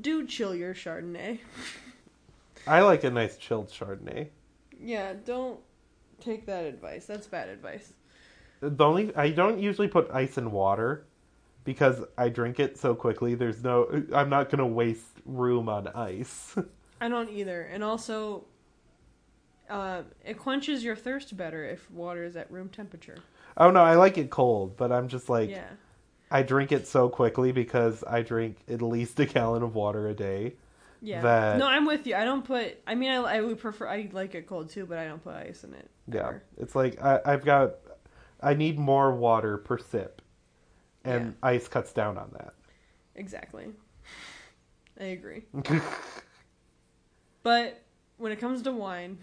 do 0.00 0.26
chill 0.26 0.54
your 0.54 0.74
Chardonnay. 0.74 1.38
I 2.66 2.80
like 2.80 3.04
a 3.04 3.10
nice 3.10 3.36
chilled 3.36 3.70
Chardonnay. 3.70 4.28
Yeah, 4.78 5.14
don't 5.24 5.60
take 6.20 6.46
that 6.46 6.64
advice. 6.64 7.06
That's 7.06 7.26
bad 7.26 7.48
advice. 7.48 7.92
The 8.60 8.84
only 8.84 9.14
I 9.16 9.30
don't 9.30 9.58
usually 9.58 9.88
put 9.88 10.10
ice 10.10 10.36
in 10.38 10.50
water 10.52 11.06
because 11.64 12.02
I 12.18 12.28
drink 12.28 12.60
it 12.60 12.78
so 12.78 12.94
quickly. 12.94 13.34
There's 13.34 13.62
no 13.62 14.04
I'm 14.14 14.28
not 14.28 14.50
gonna 14.50 14.66
waste 14.66 15.20
room 15.24 15.68
on 15.68 15.88
ice. 15.88 16.56
I 17.00 17.08
don't 17.08 17.30
either. 17.30 17.62
And 17.62 17.82
also 17.82 18.44
uh, 19.70 20.02
it 20.24 20.38
quenches 20.38 20.84
your 20.84 20.96
thirst 20.96 21.36
better 21.36 21.64
if 21.64 21.90
water 21.90 22.24
is 22.24 22.36
at 22.36 22.50
room 22.50 22.68
temperature. 22.68 23.18
oh 23.56 23.70
no, 23.70 23.80
I 23.82 23.94
like 23.94 24.18
it 24.18 24.28
cold, 24.28 24.76
but 24.76 24.92
I'm 24.92 25.08
just 25.08 25.28
like 25.28 25.48
yeah. 25.48 25.70
I 26.30 26.42
drink 26.42 26.70
it 26.72 26.86
so 26.86 27.08
quickly 27.08 27.50
because 27.52 28.04
I 28.06 28.22
drink 28.22 28.58
at 28.68 28.80
least 28.82 29.18
a 29.20 29.26
gallon 29.26 29.62
of 29.62 29.74
water 29.74 30.08
a 30.08 30.14
day. 30.14 30.54
Yeah. 31.02 31.20
that- 31.22 31.58
No, 31.58 31.66
I'm 31.66 31.86
with 31.86 32.06
you. 32.06 32.14
I 32.14 32.24
don't 32.24 32.44
put. 32.44 32.78
I 32.86 32.94
mean, 32.94 33.10
I, 33.10 33.16
I 33.16 33.40
would 33.40 33.58
prefer. 33.58 33.88
I 33.88 34.08
like 34.12 34.34
it 34.34 34.46
cold 34.46 34.70
too, 34.70 34.86
but 34.86 34.98
I 34.98 35.06
don't 35.06 35.22
put 35.22 35.34
ice 35.34 35.64
in 35.64 35.74
it. 35.74 35.88
Yeah, 36.12 36.20
ever. 36.20 36.42
it's 36.58 36.74
like 36.74 37.02
I, 37.02 37.20
I've 37.24 37.44
got 37.44 37.76
I 38.40 38.54
need 38.54 38.78
more 38.78 39.12
water 39.14 39.58
per 39.58 39.78
sip, 39.78 40.22
and 41.04 41.34
ice 41.42 41.68
cuts 41.68 41.92
down 41.92 42.16
on 42.18 42.30
that. 42.38 42.54
Exactly. 43.14 43.66
I 45.00 45.04
agree. 45.04 45.42
But 47.42 47.80
when 48.18 48.32
it 48.32 48.36
comes 48.40 48.60
to 48.62 48.72
wine, 48.72 49.18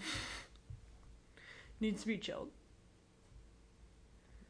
needs 1.79 2.01
to 2.01 2.07
be 2.07 2.17
chilled. 2.17 2.49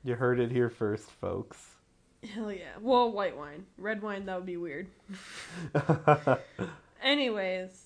You 0.04 0.16
heard 0.16 0.40
it 0.40 0.52
here 0.52 0.70
first, 0.70 1.12
folks. 1.12 1.58
Hell 2.24 2.52
yeah. 2.52 2.74
Well, 2.82 3.12
white 3.12 3.38
wine. 3.38 3.66
Red 3.78 4.02
wine, 4.02 4.26
that 4.26 4.36
would 4.36 4.46
be 4.46 4.58
weird. 4.58 4.88
Anyways, 7.04 7.86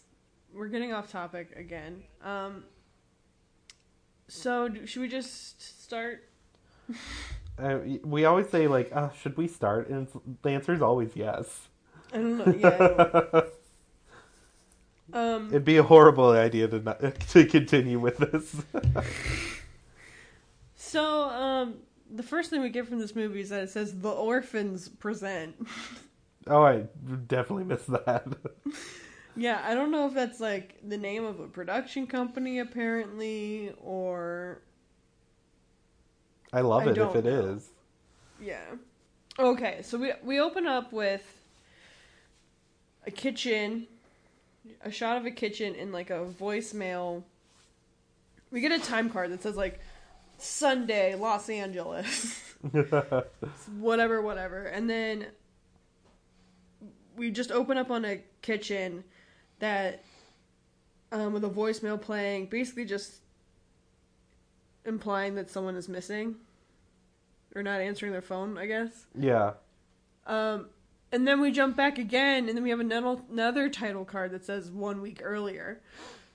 we're 0.54 0.70
getting 0.70 0.94
off 0.94 1.12
topic 1.12 1.50
again. 1.56 2.04
Um, 2.24 2.64
so, 4.28 4.70
do, 4.70 4.86
should 4.86 5.02
we 5.02 5.08
just 5.08 5.84
start? 5.84 6.30
Uh, 7.60 7.80
we 8.04 8.26
always 8.26 8.50
say 8.50 8.68
like, 8.68 8.90
uh, 8.96 9.10
"Should 9.22 9.38
we 9.38 9.48
start?" 9.48 9.90
And 9.90 10.08
the 10.42 10.50
answer 10.50 10.74
is 10.74 10.82
always 10.82 11.16
yes. 11.16 11.68
I 12.12 12.18
don't 12.18 12.38
know. 12.38 12.56
Yeah. 12.58 13.42
um, 15.14 15.50
It'd 15.50 15.66
be 15.66 15.78
a 15.78 15.84
horrible 15.84 16.32
idea 16.32 16.68
to 16.70 16.80
not, 16.80 17.02
to 17.02 17.46
continue 17.46 18.00
with 18.00 18.18
this. 18.18 18.56
so, 20.76 21.30
um, 21.30 21.76
the 22.14 22.24
first 22.24 22.50
thing 22.50 22.62
we 22.62 22.70
get 22.70 22.88
from 22.88 23.00
this 23.00 23.16
movie 23.16 23.42
is 23.42 23.50
that 23.50 23.64
it 23.64 23.70
says 23.70 24.00
the 24.00 24.10
orphans 24.10 24.90
present. 24.90 25.56
oh, 26.48 26.64
I 26.64 26.86
definitely 27.28 27.64
missed 27.64 27.88
that. 27.88 28.28
yeah, 29.36 29.62
I 29.64 29.74
don't 29.74 29.92
know 29.92 30.08
if 30.08 30.14
that's 30.14 30.40
like 30.40 30.78
the 30.88 30.98
name 30.98 31.24
of 31.24 31.40
a 31.40 31.48
production 31.48 32.08
company, 32.08 32.60
apparently, 32.60 33.74
or 33.82 34.62
I 36.52 36.62
love 36.62 36.84
I 36.84 36.86
it 36.88 36.90
if 36.90 36.96
don't 36.98 37.16
it 37.16 37.26
know. 37.26 37.56
is. 37.56 37.70
Yeah. 38.42 38.62
Okay, 39.40 39.80
so 39.84 39.98
we 39.98 40.12
we 40.24 40.40
open 40.40 40.68
up 40.68 40.92
with 40.92 41.24
a 43.08 43.12
kitchen, 43.12 43.88
a 44.84 44.92
shot 44.92 45.18
of 45.18 45.26
a 45.26 45.32
kitchen 45.32 45.76
in 45.76 45.92
like 45.92 46.10
a 46.10 46.26
voicemail. 46.26 47.24
We 48.52 48.60
get 48.60 48.74
a 48.74 48.80
time 48.80 49.10
card 49.10 49.32
that 49.32 49.42
says 49.42 49.56
like 49.56 49.80
Sunday, 50.44 51.16
Los 51.16 51.50
Angeles. 51.50 52.54
whatever, 53.80 54.22
whatever. 54.22 54.64
And 54.64 54.90
then 54.90 55.28
we 57.16 57.32
just 57.32 57.52
open 57.52 57.78
up 57.78 57.92
on 57.92 58.06
a 58.06 58.22
kitchen 58.42 59.04
that 59.60 60.04
um 61.12 61.34
with 61.34 61.44
a 61.44 61.50
voicemail 61.50 62.00
playing, 62.02 62.48
basically 62.48 62.86
just 62.86 63.22
implying 64.86 65.36
that 65.36 65.50
someone 65.50 65.76
is 65.76 65.88
missing 65.88 66.36
or 67.56 67.64
not 67.64 67.82
answering 67.82 68.12
their 68.12 68.22
phone, 68.22 68.58
I 68.58 68.66
guess. 68.66 69.06
yeah. 69.18 69.54
Um, 70.26 70.68
and 71.12 71.28
then 71.28 71.42
we 71.42 71.52
jump 71.52 71.76
back 71.76 71.98
again, 71.98 72.48
and 72.48 72.56
then 72.56 72.64
we 72.64 72.70
have 72.70 72.80
another, 72.80 73.18
another 73.30 73.68
title 73.70 74.06
card 74.06 74.32
that 74.32 74.46
says 74.46 74.72
one 74.72 75.02
week 75.02 75.20
earlier. 75.24 75.82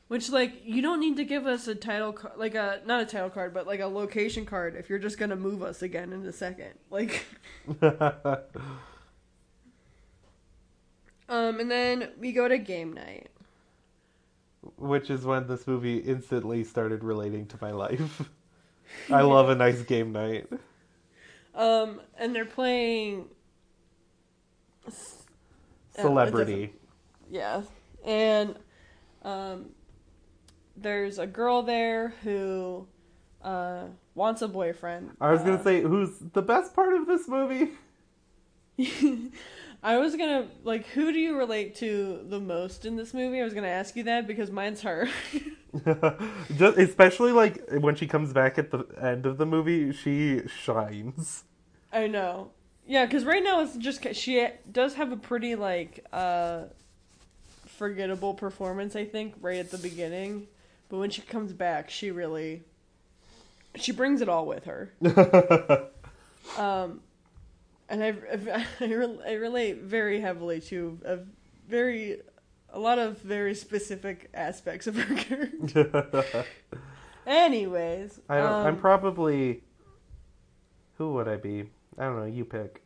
Which, 0.08 0.30
like, 0.30 0.62
you 0.64 0.82
don't 0.82 1.00
need 1.00 1.16
to 1.16 1.24
give 1.24 1.46
us 1.46 1.66
a 1.66 1.74
title, 1.74 2.12
ca- 2.12 2.30
like 2.36 2.54
a 2.54 2.80
not 2.86 3.00
a 3.02 3.06
title 3.06 3.28
card, 3.30 3.52
but 3.52 3.66
like 3.66 3.80
a 3.80 3.86
location 3.86 4.46
card 4.46 4.76
if 4.76 4.88
you're 4.88 5.00
just 5.00 5.18
gonna 5.18 5.34
move 5.36 5.62
us 5.64 5.82
again 5.82 6.12
in 6.12 6.24
a 6.24 6.32
second. 6.32 6.74
Like, 6.90 7.24
um, 11.28 11.58
and 11.60 11.70
then 11.70 12.10
we 12.20 12.32
go 12.32 12.46
to 12.48 12.58
game 12.58 12.92
night. 12.92 13.28
Which 14.76 15.10
is 15.10 15.24
when 15.24 15.46
this 15.46 15.66
movie 15.66 15.98
instantly 15.98 16.64
started 16.64 17.02
relating 17.04 17.46
to 17.46 17.58
my 17.60 17.70
life. 17.70 18.22
I 19.10 19.22
love 19.22 19.48
a 19.48 19.54
nice 19.56 19.82
game 19.82 20.12
night. 20.12 20.48
Um, 21.54 22.00
and 22.18 22.34
they're 22.34 22.44
playing, 22.44 23.26
Yeah, 24.86 24.92
Celebrity. 26.02 26.72
yeah, 27.30 27.62
and 28.04 28.56
um, 29.22 29.70
there's 30.76 31.18
a 31.18 31.26
girl 31.26 31.62
there 31.62 32.14
who 32.22 32.86
uh 33.42 33.84
wants 34.14 34.42
a 34.42 34.48
boyfriend. 34.48 35.10
I 35.20 35.30
was 35.32 35.40
gonna 35.42 35.54
Uh, 35.54 35.62
say, 35.62 35.82
who's 35.82 36.18
the 36.32 36.42
best 36.42 36.74
part 36.74 36.94
of 36.94 37.06
this 37.06 37.28
movie? 37.28 37.70
I 39.82 39.98
was 39.98 40.16
gonna 40.16 40.48
like, 40.64 40.86
who 40.88 41.12
do 41.12 41.18
you 41.18 41.36
relate 41.36 41.76
to 41.76 42.24
the 42.28 42.40
most 42.40 42.84
in 42.84 42.96
this 42.96 43.14
movie? 43.14 43.40
I 43.40 43.44
was 43.44 43.54
gonna 43.54 43.68
ask 43.68 43.94
you 43.96 44.02
that 44.04 44.26
because 44.26 44.50
mine's 44.50 44.82
her. 44.82 45.08
Just 46.56 46.78
especially 46.78 47.32
like 47.32 47.62
when 47.70 47.94
she 47.94 48.06
comes 48.06 48.32
back 48.32 48.58
at 48.58 48.70
the 48.70 48.86
end 49.00 49.26
of 49.26 49.36
the 49.38 49.46
movie, 49.46 49.92
she 49.92 50.42
shines. 50.48 51.44
I 51.92 52.06
know. 52.06 52.50
Yeah, 52.86 53.04
because 53.04 53.24
right 53.24 53.42
now 53.42 53.60
it's 53.62 53.76
just 53.76 54.14
she 54.14 54.46
does 54.70 54.94
have 54.94 55.12
a 55.12 55.16
pretty 55.16 55.54
like 55.54 56.04
uh 56.12 56.64
forgettable 57.66 58.34
performance. 58.34 58.96
I 58.96 59.04
think 59.04 59.34
right 59.40 59.58
at 59.58 59.70
the 59.70 59.78
beginning, 59.78 60.46
but 60.88 60.98
when 60.98 61.10
she 61.10 61.22
comes 61.22 61.52
back, 61.52 61.90
she 61.90 62.10
really 62.10 62.62
she 63.74 63.92
brings 63.92 64.20
it 64.20 64.28
all 64.28 64.46
with 64.46 64.64
her. 64.64 64.92
Um, 66.56 67.00
and 67.88 68.02
I 68.02 68.14
I, 68.80 68.84
re- 68.84 69.18
I 69.26 69.32
relate 69.32 69.82
very 69.82 70.20
heavily 70.20 70.60
to 70.62 70.98
a 71.04 71.18
very 71.68 72.18
a 72.70 72.78
lot 72.78 72.98
of 72.98 73.18
very 73.18 73.54
specific 73.54 74.28
aspects 74.34 74.86
of 74.86 74.96
her 74.96 75.14
character. 75.16 76.44
Anyways, 77.26 78.20
I 78.28 78.36
don't, 78.36 78.52
I'm 78.52 78.74
um, 78.74 78.80
probably. 78.80 79.62
Who 80.98 81.14
would 81.14 81.28
I 81.28 81.36
be? 81.36 81.64
I 81.98 82.04
don't 82.04 82.18
know. 82.18 82.26
You 82.26 82.44
pick. 82.44 82.82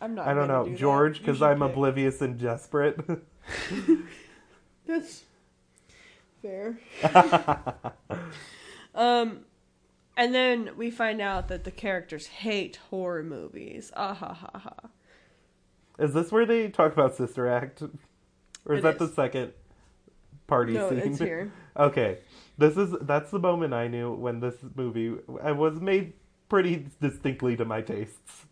I'm 0.00 0.14
not. 0.14 0.28
I 0.28 0.34
don't 0.34 0.48
know 0.48 0.66
do. 0.66 0.76
George 0.76 1.18
because 1.18 1.42
I'm 1.42 1.58
pick. 1.60 1.70
oblivious 1.70 2.20
and 2.20 2.38
desperate. 2.38 3.00
That's 4.86 5.24
fair. 6.42 6.78
um, 8.94 9.40
and 10.16 10.34
then 10.34 10.70
we 10.76 10.90
find 10.90 11.20
out 11.20 11.48
that 11.48 11.64
the 11.64 11.70
characters 11.70 12.26
hate 12.26 12.76
horror 12.90 13.22
movies. 13.22 13.92
Ah 13.96 14.14
ha 14.14 14.32
ha 14.34 14.50
ha. 14.58 14.74
is 15.98 16.14
this 16.14 16.30
where 16.32 16.46
they 16.46 16.68
talk 16.68 16.92
about 16.92 17.14
Sister 17.16 17.48
Act, 17.48 17.82
or 18.64 18.74
is 18.74 18.80
It 18.80 18.82
that 18.82 18.98
the 18.98 19.08
second 19.08 19.52
party 20.46 20.74
No, 20.74 20.88
scene? 20.90 20.98
it's 20.98 21.18
here. 21.18 21.52
Okay, 21.78 22.18
this 22.56 22.76
is 22.76 22.92
that's 23.02 23.30
the 23.30 23.38
moment 23.38 23.72
I 23.72 23.86
knew 23.86 24.12
when 24.12 24.40
this 24.40 24.56
movie 24.74 25.14
I 25.40 25.52
was 25.52 25.80
made 25.80 26.14
pretty 26.48 26.86
distinctly 27.00 27.56
to 27.56 27.64
my 27.64 27.82
tastes. 27.82 28.46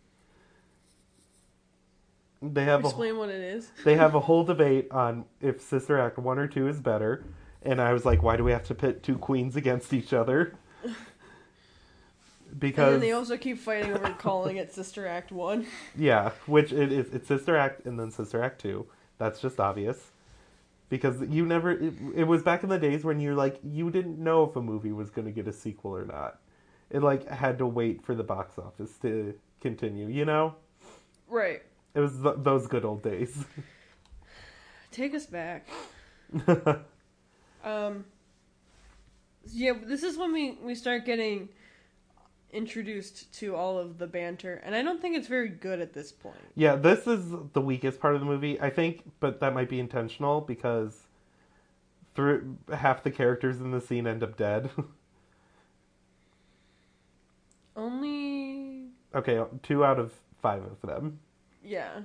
They 2.41 2.63
have 2.63 2.85
a 2.85 2.87
Explain 2.87 3.17
what 3.17 3.29
it 3.29 3.41
is. 3.41 3.69
they 3.83 3.95
have 3.95 4.15
a 4.15 4.21
whole 4.21 4.45
debate 4.45 4.87
on 4.91 5.25
if 5.41 5.59
Sister 5.59 5.97
Act 5.99 6.17
one 6.19 6.39
or 6.39 6.47
two 6.47 6.67
is 6.69 6.79
better, 6.79 7.25
and 7.67 7.79
I 7.81 7.93
was 7.93 8.05
like, 8.05 8.23
why 8.23 8.37
do 8.37 8.43
we 8.43 8.51
have 8.51 8.63
to 8.67 8.75
pit 8.75 9.03
two 9.03 9.17
queens 9.17 9.55
against 9.55 9.93
each 9.93 10.13
other? 10.13 10.55
And 12.49 12.59
Because 12.61 12.91
then 12.93 13.01
they 13.01 13.11
also 13.11 13.37
keep 13.37 13.59
fighting 13.59 13.91
over 13.93 14.09
calling 14.17 14.55
it 14.55 14.73
Sister 14.73 15.05
Act 15.05 15.31
One. 15.33 15.67
yeah, 15.97 16.31
which 16.45 16.71
it 16.71 16.91
is 16.93 17.13
it's 17.13 17.27
Sister 17.27 17.57
Act 17.57 17.85
and 17.85 17.99
then 17.99 18.09
Sister 18.09 18.41
Act 18.41 18.61
two. 18.61 18.87
That's 19.17 19.41
just 19.41 19.59
obvious. 19.59 20.11
Because 20.89 21.21
you 21.27 21.45
never 21.45 21.71
it, 21.71 21.93
it 22.15 22.23
was 22.23 22.43
back 22.43 22.63
in 22.63 22.69
the 22.69 22.79
days 22.79 23.03
when 23.03 23.19
you're 23.19 23.35
like 23.35 23.59
you 23.63 23.91
didn't 23.91 24.17
know 24.17 24.45
if 24.45 24.55
a 24.55 24.61
movie 24.61 24.93
was 24.93 25.09
going 25.09 25.25
to 25.25 25.31
get 25.33 25.45
a 25.47 25.53
sequel 25.53 25.95
or 25.95 26.05
not. 26.05 26.39
It 26.89 27.03
like 27.03 27.27
had 27.27 27.57
to 27.57 27.67
wait 27.67 28.01
for 28.05 28.15
the 28.15 28.23
box 28.23 28.57
office 28.57 28.97
to 29.01 29.33
continue, 29.59 30.07
you 30.07 30.23
know? 30.23 30.55
Right. 31.27 31.63
It 31.95 31.99
was 31.99 32.13
th- 32.21 32.35
those 32.37 32.65
good 32.67 32.85
old 32.85 33.03
days. 33.03 33.43
Take 34.91 35.13
us 35.13 35.25
back. 35.25 35.67
Um. 37.63 38.05
Yeah, 39.49 39.73
this 39.81 40.03
is 40.03 40.17
when 40.17 40.33
we 40.33 40.57
we 40.61 40.75
start 40.75 41.05
getting 41.05 41.49
introduced 42.51 43.31
to 43.33 43.55
all 43.55 43.77
of 43.77 43.97
the 43.97 44.07
banter, 44.07 44.61
and 44.63 44.73
I 44.75 44.81
don't 44.81 45.01
think 45.01 45.15
it's 45.17 45.27
very 45.27 45.49
good 45.49 45.79
at 45.81 45.93
this 45.93 46.11
point. 46.11 46.37
Yeah, 46.55 46.75
this 46.75 47.05
is 47.07 47.33
the 47.53 47.61
weakest 47.61 47.99
part 47.99 48.15
of 48.15 48.21
the 48.21 48.25
movie, 48.25 48.59
I 48.59 48.69
think, 48.69 49.03
but 49.19 49.39
that 49.41 49.53
might 49.53 49.69
be 49.69 49.79
intentional 49.79 50.41
because 50.41 51.07
through 52.15 52.57
half 52.73 53.03
the 53.03 53.11
characters 53.11 53.59
in 53.59 53.71
the 53.71 53.81
scene 53.81 54.07
end 54.07 54.23
up 54.23 54.37
dead. 54.37 54.69
Only, 57.75 58.85
okay, 59.13 59.43
two 59.61 59.85
out 59.85 59.99
of 59.99 60.13
five 60.41 60.63
of 60.63 60.81
them. 60.81 61.19
yeah. 61.63 62.01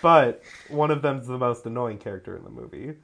But 0.00 0.42
one 0.68 0.90
of 0.90 1.00
them's 1.02 1.26
the 1.28 1.38
most 1.38 1.64
annoying 1.64 1.98
character 1.98 2.36
in 2.36 2.42
the 2.44 2.50
movie. 2.50 2.94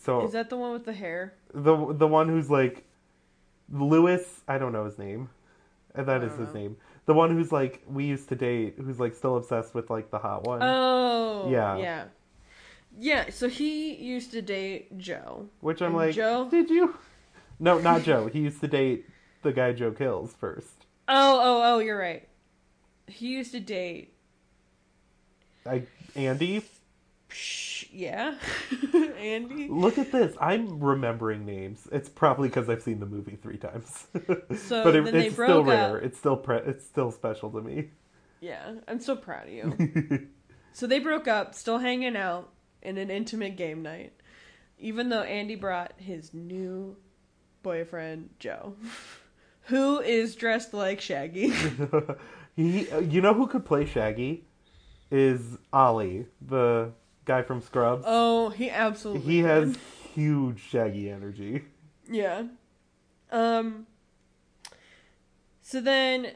So 0.00 0.24
Is 0.24 0.32
that 0.32 0.48
the 0.50 0.56
one 0.56 0.72
with 0.72 0.84
the 0.84 0.92
hair? 0.92 1.34
the 1.52 1.92
the 1.92 2.06
one 2.06 2.28
who's 2.28 2.48
like 2.50 2.84
Lewis, 3.70 4.40
I 4.48 4.58
don't 4.58 4.72
know 4.72 4.84
his 4.84 4.98
name. 4.98 5.28
And 5.94 6.06
that 6.06 6.22
is 6.22 6.30
his 6.36 6.48
know. 6.54 6.60
name. 6.60 6.76
The 7.06 7.14
one 7.14 7.30
who's 7.30 7.50
like 7.50 7.82
we 7.88 8.04
used 8.04 8.28
to 8.28 8.36
date, 8.36 8.74
who's 8.78 9.00
like 9.00 9.14
still 9.14 9.36
obsessed 9.36 9.74
with 9.74 9.90
like 9.90 10.10
the 10.10 10.18
hot 10.18 10.44
one. 10.46 10.60
Oh, 10.62 11.48
Yeah. 11.50 11.76
yeah, 11.78 12.04
yeah. 12.98 13.30
So 13.30 13.48
he 13.48 13.94
used 13.94 14.30
to 14.32 14.42
date 14.42 14.96
Joe. 14.98 15.48
which 15.60 15.80
I'm 15.82 15.88
and 15.88 15.96
like, 15.96 16.14
Joe? 16.14 16.48
did 16.50 16.70
you? 16.70 16.96
No, 17.58 17.78
not 17.78 18.02
Joe. 18.04 18.28
He 18.28 18.40
used 18.40 18.60
to 18.60 18.68
date 18.68 19.04
the 19.42 19.52
guy 19.52 19.72
Joe 19.72 19.90
kills 19.90 20.32
first. 20.38 20.86
Oh, 21.08 21.40
oh, 21.42 21.74
oh, 21.74 21.78
you're 21.80 21.98
right. 21.98 22.28
He 23.08 23.28
used 23.28 23.52
to 23.52 23.60
date. 23.60 24.12
I 25.66 25.82
Andy. 26.14 26.62
Psh, 27.28 27.88
yeah, 27.92 28.36
Andy. 29.18 29.68
Look 29.68 29.98
at 29.98 30.12
this. 30.12 30.34
I'm 30.40 30.80
remembering 30.80 31.44
names. 31.44 31.86
It's 31.92 32.08
probably 32.08 32.48
because 32.48 32.68
I've 32.68 32.82
seen 32.82 33.00
the 33.00 33.06
movie 33.06 33.36
three 33.36 33.58
times. 33.58 34.06
So 34.56 34.84
but 34.84 34.96
it, 34.96 35.14
it's 35.14 35.34
still 35.34 35.60
up. 35.60 35.66
rare. 35.66 35.98
It's 35.98 36.18
still 36.18 36.36
pre- 36.36 36.58
it's 36.58 36.86
still 36.86 37.10
special 37.10 37.50
to 37.50 37.60
me. 37.60 37.90
Yeah, 38.40 38.76
I'm 38.86 39.00
so 39.00 39.16
proud 39.16 39.48
of 39.48 39.52
you. 39.52 40.28
so 40.72 40.86
they 40.86 41.00
broke 41.00 41.28
up, 41.28 41.54
still 41.54 41.78
hanging 41.78 42.16
out 42.16 42.50
in 42.82 42.96
an 42.96 43.10
intimate 43.10 43.56
game 43.56 43.82
night, 43.82 44.12
even 44.78 45.08
though 45.08 45.22
Andy 45.22 45.56
brought 45.56 45.92
his 45.98 46.32
new 46.32 46.96
boyfriend 47.62 48.30
Joe, 48.38 48.74
who 49.62 50.00
is 50.00 50.34
dressed 50.34 50.72
like 50.72 51.00
Shaggy. 51.00 51.52
he, 52.56 52.88
you 53.00 53.20
know 53.20 53.34
who 53.34 53.48
could 53.48 53.64
play 53.64 53.84
Shaggy? 53.84 54.44
Is 55.10 55.58
Ollie, 55.72 56.26
the 56.40 56.92
guy 57.28 57.42
from 57.42 57.60
Scrubs. 57.62 58.02
oh, 58.06 58.48
he 58.48 58.68
absolutely. 58.70 59.20
he 59.22 59.42
could. 59.42 59.48
has 59.50 59.78
huge 60.14 60.60
Shaggy 60.68 61.08
energy. 61.10 61.62
Yeah. 62.10 62.44
Um. 63.30 63.86
So 65.62 65.80
then, 65.80 66.32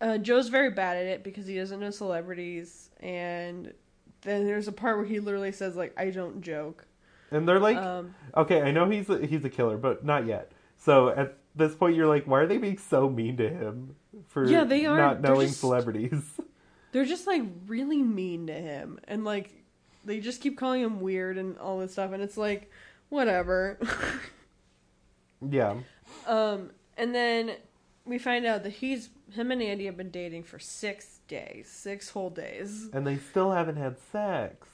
uh, 0.00 0.18
Joe's 0.18 0.48
very 0.48 0.70
bad 0.70 0.96
at 0.98 1.06
it 1.06 1.24
because 1.24 1.46
he 1.46 1.56
doesn't 1.56 1.80
know 1.80 1.90
celebrities, 1.90 2.90
and 3.00 3.72
then 4.20 4.44
there's 4.46 4.68
a 4.68 4.72
part 4.72 4.98
where 4.98 5.06
he 5.06 5.18
literally 5.20 5.52
says 5.52 5.74
like, 5.76 5.94
"I 5.98 6.10
don't 6.10 6.42
joke." 6.42 6.86
And 7.30 7.48
they're 7.48 7.58
like, 7.60 7.78
Um. 7.78 8.14
okay, 8.36 8.60
I 8.60 8.70
know 8.72 8.88
he's 8.90 9.08
a, 9.08 9.26
he's 9.26 9.42
a 9.46 9.48
killer, 9.50 9.78
but 9.78 10.04
not 10.04 10.26
yet. 10.26 10.52
So 10.76 11.08
at 11.08 11.38
this 11.54 11.74
point, 11.74 11.96
you're 11.96 12.06
like, 12.06 12.26
why 12.26 12.40
are 12.40 12.46
they 12.46 12.58
being 12.58 12.76
so 12.76 13.08
mean 13.08 13.38
to 13.38 13.48
him 13.48 13.96
for 14.28 14.44
Yeah, 14.46 14.64
they 14.64 14.84
are. 14.84 14.98
not 14.98 15.22
knowing 15.22 15.46
just- 15.48 15.60
celebrities? 15.60 16.22
they're 16.92 17.06
just 17.06 17.26
like 17.26 17.42
really 17.66 18.02
mean 18.02 18.48
to 18.48 18.52
him 18.52 18.98
and 19.08 19.24
like 19.24 19.61
they 20.04 20.20
just 20.20 20.40
keep 20.40 20.58
calling 20.58 20.82
him 20.82 21.00
weird 21.00 21.38
and 21.38 21.58
all 21.58 21.78
this 21.78 21.92
stuff 21.92 22.12
and 22.12 22.22
it's 22.22 22.36
like 22.36 22.70
whatever 23.08 23.78
yeah, 25.50 25.74
um 26.26 26.70
and 26.96 27.14
then 27.14 27.52
we 28.04 28.18
find 28.18 28.44
out 28.46 28.62
that 28.62 28.70
he's 28.70 29.10
him 29.32 29.50
and 29.50 29.62
andy 29.62 29.86
have 29.86 29.96
been 29.96 30.10
dating 30.10 30.42
for 30.42 30.58
six 30.58 31.20
days 31.28 31.68
six 31.68 32.10
whole 32.10 32.30
days 32.30 32.88
and 32.92 33.06
they 33.06 33.16
still 33.16 33.52
haven't 33.52 33.76
had 33.76 33.96
sex. 33.98 34.68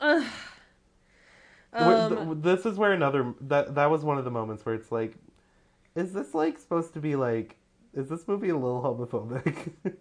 Ugh. 0.00 0.24
Um, 1.74 2.42
this 2.42 2.66
is 2.66 2.76
where 2.76 2.92
another 2.92 3.32
that 3.40 3.76
that 3.76 3.90
was 3.90 4.04
one 4.04 4.18
of 4.18 4.24
the 4.26 4.30
moments 4.30 4.66
where 4.66 4.74
it's 4.74 4.92
like, 4.92 5.14
is 5.94 6.12
this 6.12 6.34
like 6.34 6.58
supposed 6.58 6.92
to 6.92 7.00
be 7.00 7.16
like, 7.16 7.56
is 7.94 8.10
this 8.10 8.28
movie 8.28 8.50
a 8.50 8.54
little 8.54 8.82
homophobic? 8.82 9.72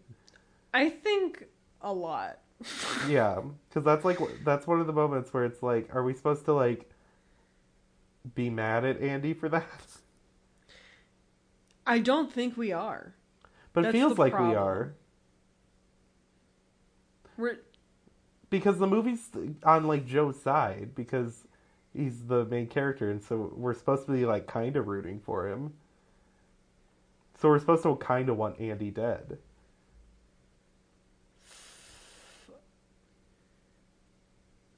i 0.73 0.89
think 0.89 1.45
a 1.81 1.93
lot 1.93 2.39
yeah, 3.07 3.41
because 3.69 3.83
that's 3.83 4.05
like 4.05 4.19
that's 4.43 4.67
one 4.67 4.79
of 4.79 4.87
the 4.87 4.93
moments 4.93 5.33
where 5.33 5.45
it's 5.45 5.61
like, 5.63 5.93
are 5.95 6.03
we 6.03 6.13
supposed 6.13 6.45
to 6.45 6.53
like 6.53 6.89
be 8.35 8.49
mad 8.49 8.85
at 8.85 9.01
Andy 9.01 9.33
for 9.33 9.49
that? 9.49 9.65
i 11.87 11.97
don't 11.97 12.31
think 12.31 12.55
we 12.55 12.71
are 12.71 13.15
But 13.73 13.85
it 13.85 13.91
feels 13.91 14.19
like 14.19 14.37
we 14.37 14.53
are 14.53 14.93
we're 17.37 17.57
because 18.51 18.77
the 18.77 18.85
movie's 18.87 19.29
on 19.63 19.85
like 19.87 20.05
Joe's 20.05 20.39
side 20.39 20.91
because 20.93 21.47
he's 21.93 22.25
the 22.27 22.45
main 22.45 22.67
character, 22.67 23.09
and 23.09 23.23
so 23.23 23.51
we're 23.55 23.73
supposed 23.73 24.05
to 24.05 24.11
be 24.11 24.25
like 24.25 24.45
kind 24.45 24.75
of 24.75 24.87
rooting 24.87 25.19
for 25.19 25.47
him. 25.47 25.73
So 27.39 27.49
we're 27.49 27.59
supposed 27.59 27.83
to 27.83 27.95
kind 27.95 28.29
of 28.29 28.37
want 28.37 28.59
Andy 28.59 28.91
dead. 28.91 29.39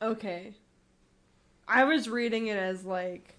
Okay 0.04 0.54
i 1.68 1.84
was 1.84 2.10
reading 2.10 2.48
it 2.48 2.58
as 2.58 2.86
like 2.86 3.36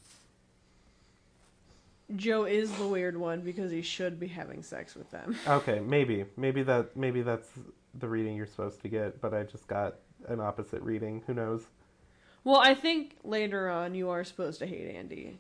joe 2.16 2.44
is 2.44 2.70
the 2.72 2.86
weird 2.86 3.16
one 3.16 3.40
because 3.40 3.70
he 3.70 3.82
should 3.82 4.18
be 4.18 4.26
having 4.26 4.62
sex 4.62 4.94
with 4.94 5.10
them 5.10 5.36
Okay, 5.48 5.80
maybe, 5.80 6.24
maybe 6.36 6.62
that, 6.62 6.96
maybe 6.96 7.22
that's 7.22 7.48
the 7.98 8.08
reading 8.08 8.36
you're 8.36 8.46
supposed 8.46 8.82
to 8.82 8.88
get, 8.88 9.20
but 9.20 9.32
I 9.32 9.44
just 9.44 9.66
got 9.66 9.94
an 10.28 10.40
opposite 10.40 10.82
reading. 10.82 11.22
Who 11.26 11.34
knows? 11.34 11.62
Well, 12.42 12.56
I 12.56 12.74
think 12.74 13.16
later 13.24 13.70
on 13.70 13.94
you 13.94 14.10
are 14.10 14.24
supposed 14.24 14.58
to 14.60 14.66
hate 14.66 14.94
Andy. 14.94 15.38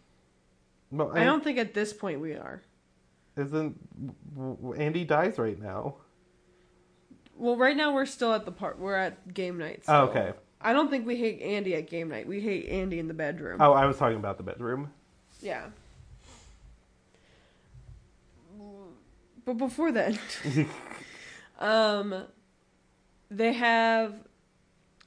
Well, 0.90 1.12
I 1.12 1.24
don't 1.24 1.42
think 1.42 1.58
at 1.58 1.74
this 1.74 1.92
point 1.92 2.20
we 2.20 2.32
are. 2.34 2.62
Isn't 3.36 3.76
Andy 4.76 5.04
dies 5.04 5.38
right 5.38 5.60
now? 5.60 5.96
Well, 7.36 7.56
right 7.56 7.76
now 7.76 7.92
we're 7.92 8.06
still 8.06 8.32
at 8.32 8.44
the 8.44 8.52
part 8.52 8.78
we're 8.78 8.94
at 8.94 9.34
game 9.34 9.58
night. 9.58 9.82
Oh, 9.88 10.08
still. 10.08 10.22
okay. 10.22 10.32
I 10.64 10.72
don't 10.72 10.88
think 10.88 11.06
we 11.06 11.16
hate 11.16 11.42
Andy 11.42 11.74
at 11.74 11.90
game 11.90 12.08
night. 12.08 12.26
We 12.26 12.40
hate 12.40 12.68
Andy 12.70 12.98
in 12.98 13.06
the 13.06 13.14
bedroom. 13.14 13.58
Oh, 13.60 13.72
I 13.72 13.84
was 13.84 13.98
talking 13.98 14.16
about 14.16 14.38
the 14.38 14.42
bedroom. 14.42 14.90
Yeah. 15.42 15.66
But 19.44 19.58
before 19.58 19.92
then, 19.92 20.18
um, 21.58 22.24
they 23.30 23.52
have. 23.52 24.14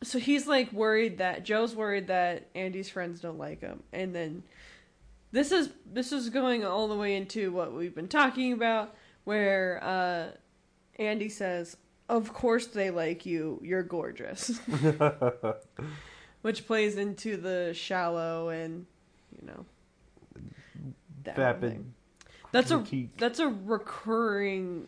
So 0.04 0.20
he's 0.20 0.46
like 0.46 0.72
worried 0.72 1.18
that 1.18 1.44
Joe's 1.44 1.76
worried 1.76 2.06
that 2.06 2.50
Andy's 2.54 2.88
friends 2.88 3.20
don't 3.20 3.40
like 3.40 3.62
him, 3.62 3.82
and 3.92 4.14
then 4.14 4.44
this 5.32 5.52
is 5.52 5.72
this 5.92 6.12
is 6.12 6.30
going 6.30 6.64
all 6.64 6.88
the 6.88 6.96
way 6.96 7.16
into 7.16 7.52
what 7.52 7.74
we've 7.74 7.96
been 7.96 8.08
talking 8.08 8.54
about, 8.54 8.96
where 9.24 9.84
uh, 9.84 10.28
Andy 11.00 11.30
says, 11.30 11.78
"Of 12.10 12.34
course 12.34 12.68
they 12.68 12.90
like 12.90 13.26
you. 13.26 13.60
You're 13.64 13.84
gorgeous," 13.84 14.60
which 16.42 16.66
plays 16.66 16.98
into 16.98 17.38
the 17.38 17.74
shallow 17.74 18.50
and 18.50 18.86
you 19.40 19.48
know 19.48 19.66
that 21.24 21.36
Vapid 21.36 21.72
thing. 21.72 21.94
That's 22.52 22.72
a 22.72 22.84
that's 23.18 23.40
a 23.40 23.48
recurring 23.48 24.88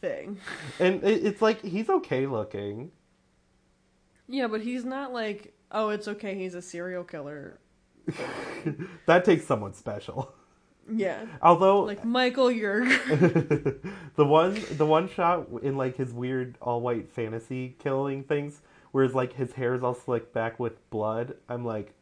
thing. 0.00 0.38
and 0.78 1.02
it, 1.02 1.24
it's 1.24 1.42
like 1.42 1.62
he's 1.62 1.88
okay 1.88 2.26
looking. 2.26 2.90
Yeah, 4.28 4.46
but 4.46 4.60
he's 4.60 4.84
not 4.84 5.12
like, 5.12 5.54
oh, 5.70 5.90
it's 5.90 6.08
okay. 6.08 6.34
He's 6.36 6.54
a 6.54 6.62
serial 6.62 7.04
killer. 7.04 7.58
that 9.06 9.24
takes 9.24 9.46
someone 9.46 9.74
special. 9.74 10.34
Yeah, 10.90 11.26
Although 11.40 11.82
like 11.82 12.04
Michael 12.04 12.46
Yerg. 12.48 12.88
the 14.16 14.24
one 14.24 14.60
the 14.72 14.86
one 14.86 15.08
shot 15.08 15.46
in 15.62 15.76
like 15.76 15.96
his 15.96 16.12
weird 16.12 16.56
all 16.60 16.80
white 16.80 17.10
fantasy 17.12 17.76
killing 17.78 18.24
things, 18.24 18.60
whereas 18.90 19.14
like 19.14 19.34
his 19.34 19.52
hair 19.52 19.74
is 19.74 19.82
all 19.82 19.94
slicked 19.94 20.34
back 20.34 20.58
with 20.58 20.88
blood. 20.90 21.34
I'm 21.48 21.64
like, 21.64 21.94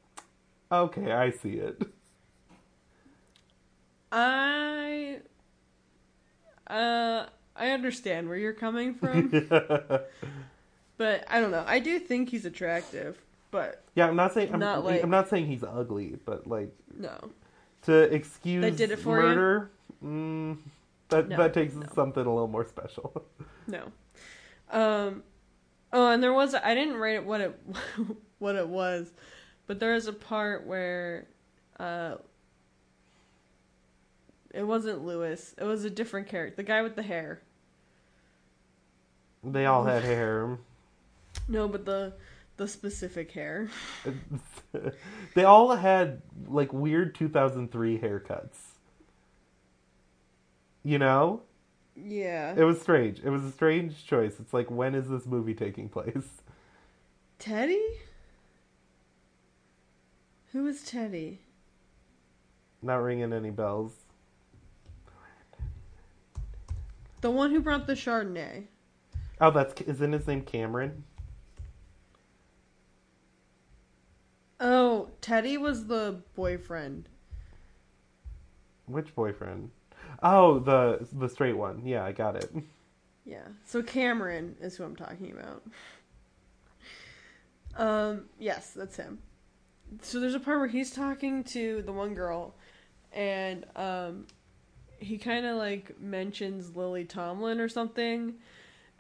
okay, 0.72 1.12
I 1.12 1.30
see 1.30 1.54
it. 1.54 1.82
I, 4.12 5.18
uh, 6.66 7.26
I 7.54 7.70
understand 7.70 8.28
where 8.28 8.38
you're 8.38 8.52
coming 8.52 8.94
from, 8.94 9.28
but 9.48 11.24
I 11.28 11.40
don't 11.40 11.50
know. 11.52 11.64
I 11.66 11.78
do 11.78 11.98
think 12.00 12.30
he's 12.30 12.44
attractive, 12.44 13.18
but 13.50 13.84
yeah, 13.94 14.08
I'm 14.08 14.16
not 14.16 14.34
saying 14.34 14.52
I'm 14.52 14.58
Not 14.58 14.76
not, 14.76 14.84
like- 14.84 15.02
I'm 15.02 15.10
not 15.10 15.28
saying 15.28 15.46
he's 15.46 15.62
ugly, 15.62 16.16
but 16.24 16.46
like 16.46 16.72
no. 16.96 17.30
To 17.82 18.02
excuse 18.14 18.62
That 18.62 18.76
did 18.76 18.90
it 18.90 18.98
for 18.98 19.20
you? 19.20 19.26
murder, 19.26 19.70
mm, 20.04 20.56
that 21.08 21.28
No, 21.28 21.36
that 21.36 21.54
takes 21.54 21.74
no. 21.74 21.86
something 21.94 22.24
a 22.24 22.32
little 22.32 22.48
more 22.48 22.64
special. 22.66 23.24
No. 23.66 23.84
Um 24.70 25.22
oh 25.92 26.08
and 26.12 26.22
there 26.22 26.32
was 26.32 26.54
I 26.54 26.74
didn't 26.74 26.96
write 26.96 27.14
it 27.16 27.24
what 27.24 27.40
it 27.40 27.60
what 28.38 28.56
it 28.56 28.68
was, 28.68 29.12
but 29.66 29.78
there 29.80 29.94
was 29.94 30.06
a 30.08 30.12
part 30.12 30.66
where 30.66 31.26
uh 31.78 32.16
it 34.52 34.64
wasn't 34.64 35.04
Lewis. 35.06 35.54
It 35.58 35.64
was 35.64 35.84
a 35.84 35.90
different 35.90 36.26
character. 36.26 36.56
The 36.56 36.62
guy 36.64 36.82
with 36.82 36.96
the 36.96 37.02
hair. 37.04 37.40
they 39.44 39.66
all 39.66 39.84
had 39.84 40.02
hair. 40.14 40.58
No, 41.48 41.68
but 41.68 41.84
the 41.84 42.12
the 42.60 42.68
specific 42.68 43.32
hair. 43.32 43.70
they 45.34 45.44
all 45.44 45.74
had 45.74 46.20
like 46.46 46.70
weird 46.74 47.14
2003 47.14 47.98
haircuts. 47.98 48.58
You 50.82 50.98
know? 50.98 51.40
Yeah. 51.96 52.54
It 52.54 52.64
was 52.64 52.78
strange. 52.78 53.20
It 53.24 53.30
was 53.30 53.44
a 53.44 53.50
strange 53.50 54.04
choice. 54.04 54.38
It's 54.38 54.52
like, 54.52 54.70
when 54.70 54.94
is 54.94 55.08
this 55.08 55.24
movie 55.24 55.54
taking 55.54 55.88
place? 55.88 56.42
Teddy? 57.38 57.82
Who 60.52 60.66
is 60.66 60.82
Teddy? 60.82 61.40
Not 62.82 62.96
ringing 62.96 63.32
any 63.32 63.50
bells. 63.50 63.94
The 67.22 67.30
one 67.30 67.52
who 67.52 67.60
brought 67.60 67.86
the 67.86 67.94
Chardonnay. 67.94 68.64
Oh, 69.40 69.50
that's 69.50 69.80
isn't 69.80 70.12
his 70.12 70.26
name 70.26 70.42
Cameron? 70.42 71.04
Oh, 74.60 75.08
Teddy 75.20 75.56
was 75.56 75.86
the 75.86 76.20
boyfriend. 76.34 77.08
Which 78.86 79.14
boyfriend? 79.14 79.70
Oh, 80.22 80.58
the 80.58 81.06
the 81.12 81.28
straight 81.28 81.56
one. 81.56 81.82
Yeah, 81.84 82.04
I 82.04 82.12
got 82.12 82.36
it. 82.36 82.50
Yeah. 83.24 83.44
So 83.64 83.82
Cameron 83.82 84.56
is 84.60 84.76
who 84.76 84.82
I'm 84.84 84.96
talking 84.96 85.32
about. 85.32 85.62
Um, 87.76 88.24
yes, 88.38 88.72
that's 88.72 88.96
him. 88.96 89.18
So 90.02 90.18
there's 90.20 90.34
a 90.34 90.40
part 90.40 90.58
where 90.58 90.68
he's 90.68 90.90
talking 90.90 91.44
to 91.44 91.82
the 91.82 91.92
one 91.92 92.14
girl 92.14 92.54
and 93.12 93.66
um 93.76 94.26
he 94.98 95.18
kind 95.18 95.46
of 95.46 95.56
like 95.56 96.00
mentions 96.00 96.76
Lily 96.76 97.04
Tomlin 97.04 97.60
or 97.60 97.68
something 97.68 98.34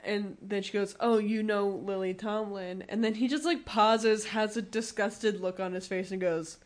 and 0.04 0.36
then 0.40 0.62
she 0.62 0.72
goes, 0.72 0.96
"Oh, 1.00 1.18
you 1.18 1.42
know 1.42 1.68
Lily 1.68 2.14
Tomlin." 2.14 2.84
And 2.88 3.04
then 3.04 3.14
he 3.14 3.28
just 3.28 3.44
like 3.44 3.64
pauses, 3.64 4.26
has 4.26 4.56
a 4.56 4.62
disgusted 4.62 5.40
look 5.40 5.60
on 5.60 5.72
his 5.72 5.86
face 5.86 6.10
and 6.10 6.20
goes, 6.20 6.58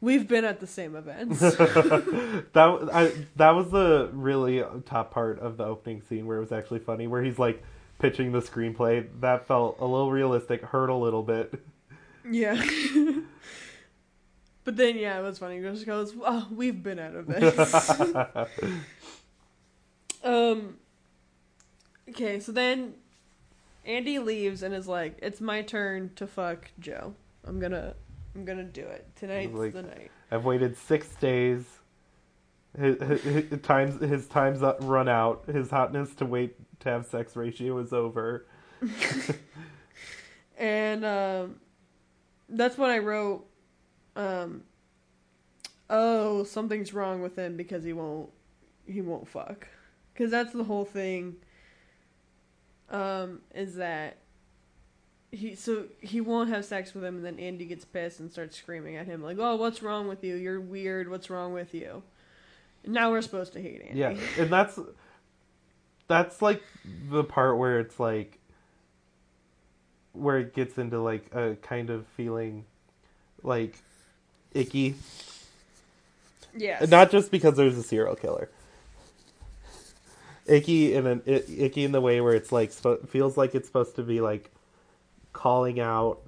"We've 0.00 0.26
been 0.26 0.44
at 0.44 0.60
the 0.60 0.66
same 0.66 0.96
events." 0.96 1.40
that 1.40 2.88
I 2.92 3.12
that 3.36 3.50
was 3.50 3.70
the 3.70 4.10
really 4.12 4.64
top 4.84 5.12
part 5.12 5.38
of 5.40 5.56
the 5.56 5.64
opening 5.64 6.02
scene 6.02 6.26
where 6.26 6.36
it 6.36 6.40
was 6.40 6.52
actually 6.52 6.80
funny, 6.80 7.06
where 7.06 7.22
he's 7.22 7.38
like 7.38 7.62
pitching 7.98 8.32
the 8.32 8.40
screenplay. 8.40 9.06
That 9.20 9.46
felt 9.46 9.78
a 9.80 9.86
little 9.86 10.10
realistic, 10.10 10.62
hurt 10.62 10.88
a 10.88 10.94
little 10.94 11.22
bit. 11.22 11.54
Yeah. 12.30 12.54
but 14.64 14.76
then, 14.76 14.96
yeah, 14.96 15.18
it 15.18 15.22
was 15.22 15.38
funny. 15.38 15.56
He 15.56 15.62
just 15.62 15.86
goes, 15.86 16.14
oh, 16.22 16.46
we've 16.50 16.82
been 16.82 16.98
at 16.98 17.14
events. 17.14 17.90
um, 20.24 20.76
okay, 22.10 22.40
so 22.40 22.52
then 22.52 22.94
Andy 23.84 24.18
leaves 24.18 24.62
and 24.62 24.74
is 24.74 24.86
like, 24.88 25.18
it's 25.22 25.40
my 25.40 25.62
turn 25.62 26.10
to 26.16 26.26
fuck 26.26 26.70
Joe. 26.78 27.14
I'm 27.44 27.58
gonna, 27.60 27.94
I'm 28.34 28.44
gonna 28.44 28.64
do 28.64 28.82
it. 28.82 29.06
Tonight's 29.16 29.52
Like- 29.54 29.72
the 29.72 29.82
night. 29.82 30.10
I've 30.30 30.44
waited 30.44 30.76
six 30.76 31.14
days. 31.16 31.64
His, 32.78 33.00
his, 33.00 33.22
his 33.48 33.60
times 33.62 34.00
his 34.02 34.26
time's 34.26 34.62
up- 34.62 34.78
run 34.80 35.08
out. 35.08 35.44
His 35.46 35.70
hotness 35.70 36.14
to 36.16 36.26
wait 36.26 36.56
to 36.80 36.88
have 36.90 37.06
sex 37.06 37.36
ratio 37.36 37.78
is 37.78 37.92
over. 37.92 38.46
And, 40.58 41.04
um, 41.04 41.56
that's 42.48 42.78
when 42.78 42.90
I 42.90 42.98
wrote, 42.98 43.46
um, 44.14 44.62
oh, 45.90 46.44
something's 46.44 46.94
wrong 46.94 47.20
with 47.20 47.36
him 47.36 47.56
because 47.58 47.84
he 47.84 47.92
won't, 47.92 48.30
he 48.86 49.02
won't 49.02 49.28
fuck. 49.28 49.66
Because 50.14 50.30
that's 50.30 50.52
the 50.54 50.64
whole 50.64 50.86
thing, 50.86 51.36
um, 52.90 53.40
is 53.54 53.76
that 53.76 54.18
he, 55.32 55.54
so 55.54 55.84
he 56.00 56.20
won't 56.20 56.48
have 56.48 56.64
sex 56.64 56.94
with 56.94 57.04
him 57.04 57.16
and 57.16 57.24
then 57.24 57.38
Andy 57.38 57.66
gets 57.66 57.84
pissed 57.84 58.20
and 58.20 58.30
starts 58.30 58.56
screaming 58.56 58.96
at 58.96 59.06
him 59.06 59.22
like, 59.22 59.38
oh, 59.38 59.56
what's 59.56 59.82
wrong 59.82 60.08
with 60.08 60.22
you? 60.24 60.36
You're 60.36 60.60
weird. 60.60 61.10
What's 61.10 61.30
wrong 61.30 61.52
with 61.52 61.74
you? 61.74 62.02
And 62.84 62.94
now 62.94 63.10
we're 63.10 63.22
supposed 63.22 63.52
to 63.54 63.62
hate 63.62 63.82
Andy. 63.82 63.98
Yeah, 63.98 64.14
and 64.38 64.50
that's 64.50 64.78
that's 66.08 66.40
like 66.40 66.62
the 67.10 67.24
part 67.24 67.58
where 67.58 67.80
it's 67.80 67.98
like 67.98 68.38
where 70.12 70.38
it 70.38 70.54
gets 70.54 70.78
into 70.78 71.00
like 71.00 71.34
a 71.34 71.56
kind 71.56 71.90
of 71.90 72.06
feeling 72.16 72.64
like 73.42 73.76
icky. 74.54 74.94
Yes. 76.56 76.88
Not 76.88 77.10
just 77.10 77.30
because 77.30 77.56
there's 77.56 77.76
a 77.76 77.82
serial 77.82 78.16
killer. 78.16 78.48
Icky 80.46 80.94
in 80.94 81.06
an 81.06 81.22
icky 81.26 81.84
in 81.84 81.92
the 81.92 82.00
way 82.00 82.20
where 82.20 82.34
it's 82.34 82.52
like 82.52 82.72
feels 82.72 83.36
like 83.36 83.54
it's 83.54 83.66
supposed 83.66 83.96
to 83.96 84.02
be 84.02 84.20
like 84.20 84.52
calling 85.32 85.80
out 85.80 86.20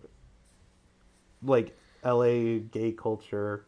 like 1.42 1.76
LA 2.04 2.58
gay 2.70 2.92
culture 2.96 3.64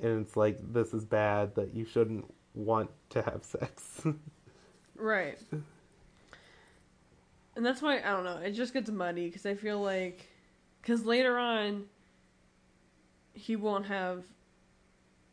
and 0.00 0.24
it's 0.24 0.36
like 0.36 0.58
this 0.72 0.94
is 0.94 1.04
bad 1.04 1.54
that 1.54 1.74
you 1.74 1.84
shouldn't 1.84 2.32
want 2.54 2.90
to 3.10 3.22
have 3.22 3.44
sex. 3.44 4.02
Right. 4.96 5.38
And 7.56 7.64
that's 7.64 7.82
why 7.82 7.98
I 7.98 8.10
don't 8.10 8.24
know. 8.24 8.36
It 8.36 8.52
just 8.52 8.72
gets 8.72 8.90
muddy 8.90 9.26
because 9.26 9.46
I 9.46 9.54
feel 9.54 9.80
like 9.80 10.28
because 10.82 11.04
later 11.04 11.38
on 11.38 11.86
he 13.32 13.56
won't 13.56 13.86
have 13.86 14.24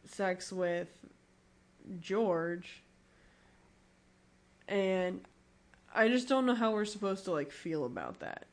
sex 0.05 0.51
with 0.51 0.87
George, 1.99 2.83
and 4.67 5.21
I 5.93 6.07
just 6.09 6.27
don't 6.27 6.45
know 6.45 6.55
how 6.55 6.71
we're 6.71 6.85
supposed 6.85 7.25
to 7.25 7.31
like 7.31 7.51
feel 7.51 7.85
about 7.85 8.19
that. 8.19 8.45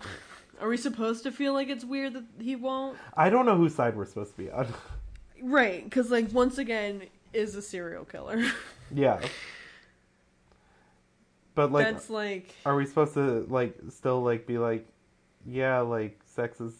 Are 0.60 0.68
we 0.68 0.76
supposed 0.76 1.22
to 1.22 1.32
feel 1.32 1.52
like 1.52 1.68
it's 1.68 1.84
weird 1.84 2.14
that 2.14 2.24
he 2.40 2.56
won't? 2.56 2.98
I 3.16 3.30
don't 3.30 3.46
know 3.46 3.56
whose 3.56 3.74
side 3.74 3.96
we're 3.96 4.06
supposed 4.06 4.36
to 4.36 4.42
be 4.42 4.50
on. 4.50 4.66
Right, 5.40 5.84
because 5.84 6.10
like 6.10 6.32
once 6.32 6.58
again 6.58 7.02
is 7.32 7.54
a 7.54 7.62
serial 7.62 8.04
killer. 8.04 8.44
yeah. 8.92 9.20
But 11.54 11.70
like 11.70 11.86
That's 11.86 12.10
like 12.10 12.52
are 12.66 12.74
we 12.74 12.86
supposed 12.86 13.14
to 13.14 13.46
like 13.48 13.76
still 13.90 14.20
like 14.20 14.48
be 14.48 14.58
like 14.58 14.84
yeah, 15.46 15.78
like 15.78 16.18
sex 16.26 16.60
is 16.60 16.74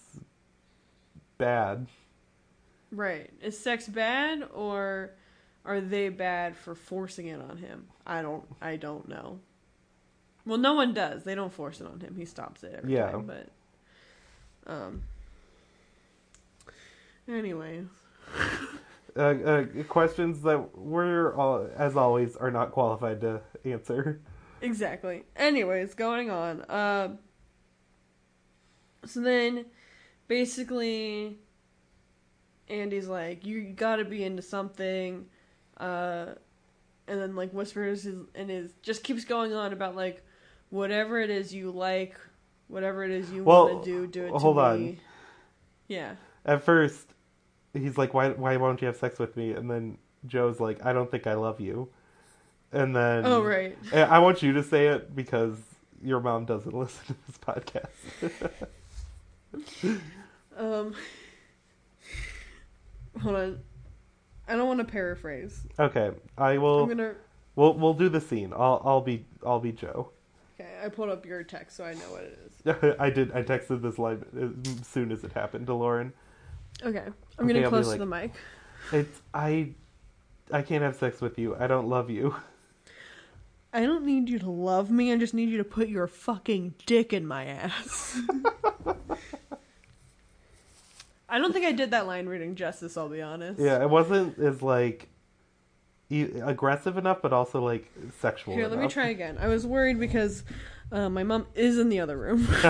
bad. 1.38 1.86
Right. 2.90 3.30
Is 3.40 3.58
sex 3.58 3.86
bad 3.86 4.48
or 4.52 5.12
are 5.68 5.80
they 5.80 6.08
bad 6.08 6.56
for 6.56 6.74
forcing 6.74 7.28
it 7.28 7.40
on 7.40 7.58
him? 7.58 7.86
I 8.06 8.22
don't 8.22 8.44
I 8.60 8.74
don't 8.76 9.08
know. 9.08 9.38
Well, 10.44 10.58
no 10.58 10.74
one 10.74 10.94
does. 10.94 11.22
They 11.24 11.34
don't 11.34 11.52
force 11.52 11.80
it 11.80 11.86
on 11.86 12.00
him. 12.00 12.16
He 12.16 12.24
stops 12.24 12.64
it 12.64 12.74
every 12.76 12.94
Yeah. 12.94 13.12
time, 13.12 13.26
but 13.26 13.48
um 14.66 15.02
anyway. 17.28 17.84
Uh, 19.16 19.34
uh, 19.44 19.64
questions 19.88 20.42
that 20.42 20.78
we're 20.78 21.34
all, 21.34 21.68
as 21.76 21.96
always 21.96 22.36
are 22.36 22.52
not 22.52 22.70
qualified 22.70 23.20
to 23.20 23.40
answer. 23.64 24.20
Exactly. 24.60 25.24
Anyways, 25.34 25.94
going 25.94 26.30
on. 26.30 26.60
Uh, 26.62 27.16
so 29.04 29.20
then, 29.20 29.64
basically, 30.28 31.36
Andy's 32.68 33.08
like, 33.08 33.44
"You 33.44 33.70
got 33.70 33.96
to 33.96 34.04
be 34.04 34.22
into 34.22 34.42
something," 34.42 35.26
uh, 35.78 36.26
and 37.06 37.20
then 37.20 37.36
like 37.36 37.52
whispers 37.52 38.02
his, 38.04 38.20
and 38.34 38.50
his 38.50 38.72
just 38.82 39.02
keeps 39.02 39.24
going 39.24 39.52
on 39.54 39.72
about 39.72 39.96
like 39.96 40.22
whatever 40.70 41.18
it 41.20 41.30
is 41.30 41.54
you 41.54 41.70
like, 41.70 42.16
whatever 42.68 43.04
it 43.04 43.10
is 43.10 43.30
you 43.30 43.44
Well, 43.44 43.68
want 43.74 43.84
to 43.84 43.90
do, 43.90 44.06
do 44.06 44.24
it 44.26 44.32
to 44.32 44.38
hold 44.38 44.56
me. 44.56 44.62
on. 44.62 44.96
Yeah. 45.88 46.14
At 46.44 46.62
first, 46.64 47.06
he's 47.72 47.96
like, 47.98 48.14
"Why? 48.14 48.30
Why 48.30 48.56
won't 48.56 48.80
you 48.80 48.86
have 48.86 48.96
sex 48.96 49.18
with 49.18 49.36
me?" 49.36 49.52
And 49.52 49.70
then 49.70 49.98
Joe's 50.26 50.60
like, 50.60 50.84
"I 50.84 50.92
don't 50.92 51.10
think 51.10 51.26
I 51.26 51.34
love 51.34 51.60
you." 51.60 51.88
And 52.72 52.94
then, 52.94 53.24
Oh 53.24 53.42
right. 53.42 53.76
I 53.92 54.02
I 54.02 54.18
want 54.18 54.42
you 54.42 54.52
to 54.54 54.62
say 54.62 54.88
it 54.88 55.14
because 55.16 55.56
your 56.02 56.20
mom 56.20 56.44
doesn't 56.44 56.74
listen 56.78 57.06
to 57.06 57.14
this 57.26 57.38
podcast. 57.38 57.88
Um. 60.56 60.94
Hold 63.22 63.36
on. 63.36 63.60
I 64.48 64.56
don't 64.56 64.66
want 64.66 64.78
to 64.80 64.84
paraphrase. 64.84 65.60
okay, 65.78 66.10
I 66.36 66.58
will. 66.58 66.82
I'm 66.84 66.88
gonna. 66.88 67.14
We'll 67.56 67.74
we'll 67.74 67.94
do 67.94 68.08
the 68.08 68.20
scene. 68.20 68.52
I'll 68.54 68.80
I'll 68.84 69.00
be 69.00 69.26
I'll 69.44 69.60
be 69.60 69.72
Joe. 69.72 70.10
Okay, 70.60 70.70
I 70.84 70.88
pulled 70.88 71.10
up 71.10 71.24
your 71.26 71.42
text 71.42 71.76
so 71.76 71.84
I 71.84 71.94
know 71.94 72.10
what 72.10 72.22
it 72.22 72.38
is. 72.46 72.96
I 73.00 73.10
did. 73.10 73.32
I 73.32 73.42
texted 73.42 73.82
this 73.82 73.98
line 73.98 74.24
as 74.40 74.86
soon 74.86 75.12
as 75.12 75.22
it 75.24 75.32
happened 75.32 75.66
to 75.66 75.74
Lauren. 75.74 76.12
Okay, 76.82 76.98
I'm 77.38 77.44
Okay, 77.44 77.52
getting 77.54 77.68
close 77.68 77.86
like- 77.88 77.96
to 77.96 78.00
the 78.00 78.06
mic. 78.06 78.32
It's 78.92 79.20
I. 79.34 79.70
I 80.50 80.62
can't 80.62 80.82
have 80.82 80.96
sex 80.96 81.20
with 81.20 81.38
you. 81.38 81.54
I 81.56 81.66
don't 81.66 81.88
love 81.88 82.08
you. 82.08 82.34
I 83.74 83.82
don't 83.84 84.06
need 84.06 84.30
you 84.30 84.38
to 84.38 84.48
love 84.50 84.90
me. 84.90 85.12
I 85.12 85.18
just 85.18 85.34
need 85.34 85.50
you 85.50 85.58
to 85.58 85.64
put 85.64 85.88
your 85.88 86.06
fucking 86.06 86.72
dick 86.86 87.12
in 87.12 87.26
my 87.26 87.44
ass. 87.44 88.18
I 91.28 91.38
don't 91.38 91.52
think 91.52 91.66
I 91.66 91.72
did 91.72 91.90
that 91.90 92.06
line 92.06 92.26
reading 92.26 92.54
justice. 92.54 92.96
I'll 92.96 93.08
be 93.08 93.20
honest. 93.20 93.60
Yeah, 93.60 93.82
it 93.82 93.90
wasn't 93.90 94.38
as 94.38 94.62
like 94.62 95.08
e- 96.10 96.40
aggressive 96.42 96.96
enough, 96.96 97.20
but 97.22 97.32
also 97.32 97.62
like 97.62 97.90
sexual. 98.20 98.54
Here, 98.54 98.68
let 98.68 98.78
me 98.78 98.88
try 98.88 99.08
again. 99.08 99.38
I 99.38 99.48
was 99.48 99.66
worried 99.66 100.00
because 100.00 100.44
uh, 100.90 101.08
my 101.08 101.22
mom 101.22 101.46
is 101.54 101.78
in 101.78 101.88
the 101.88 102.00
other 102.00 102.16
room. 102.16 102.48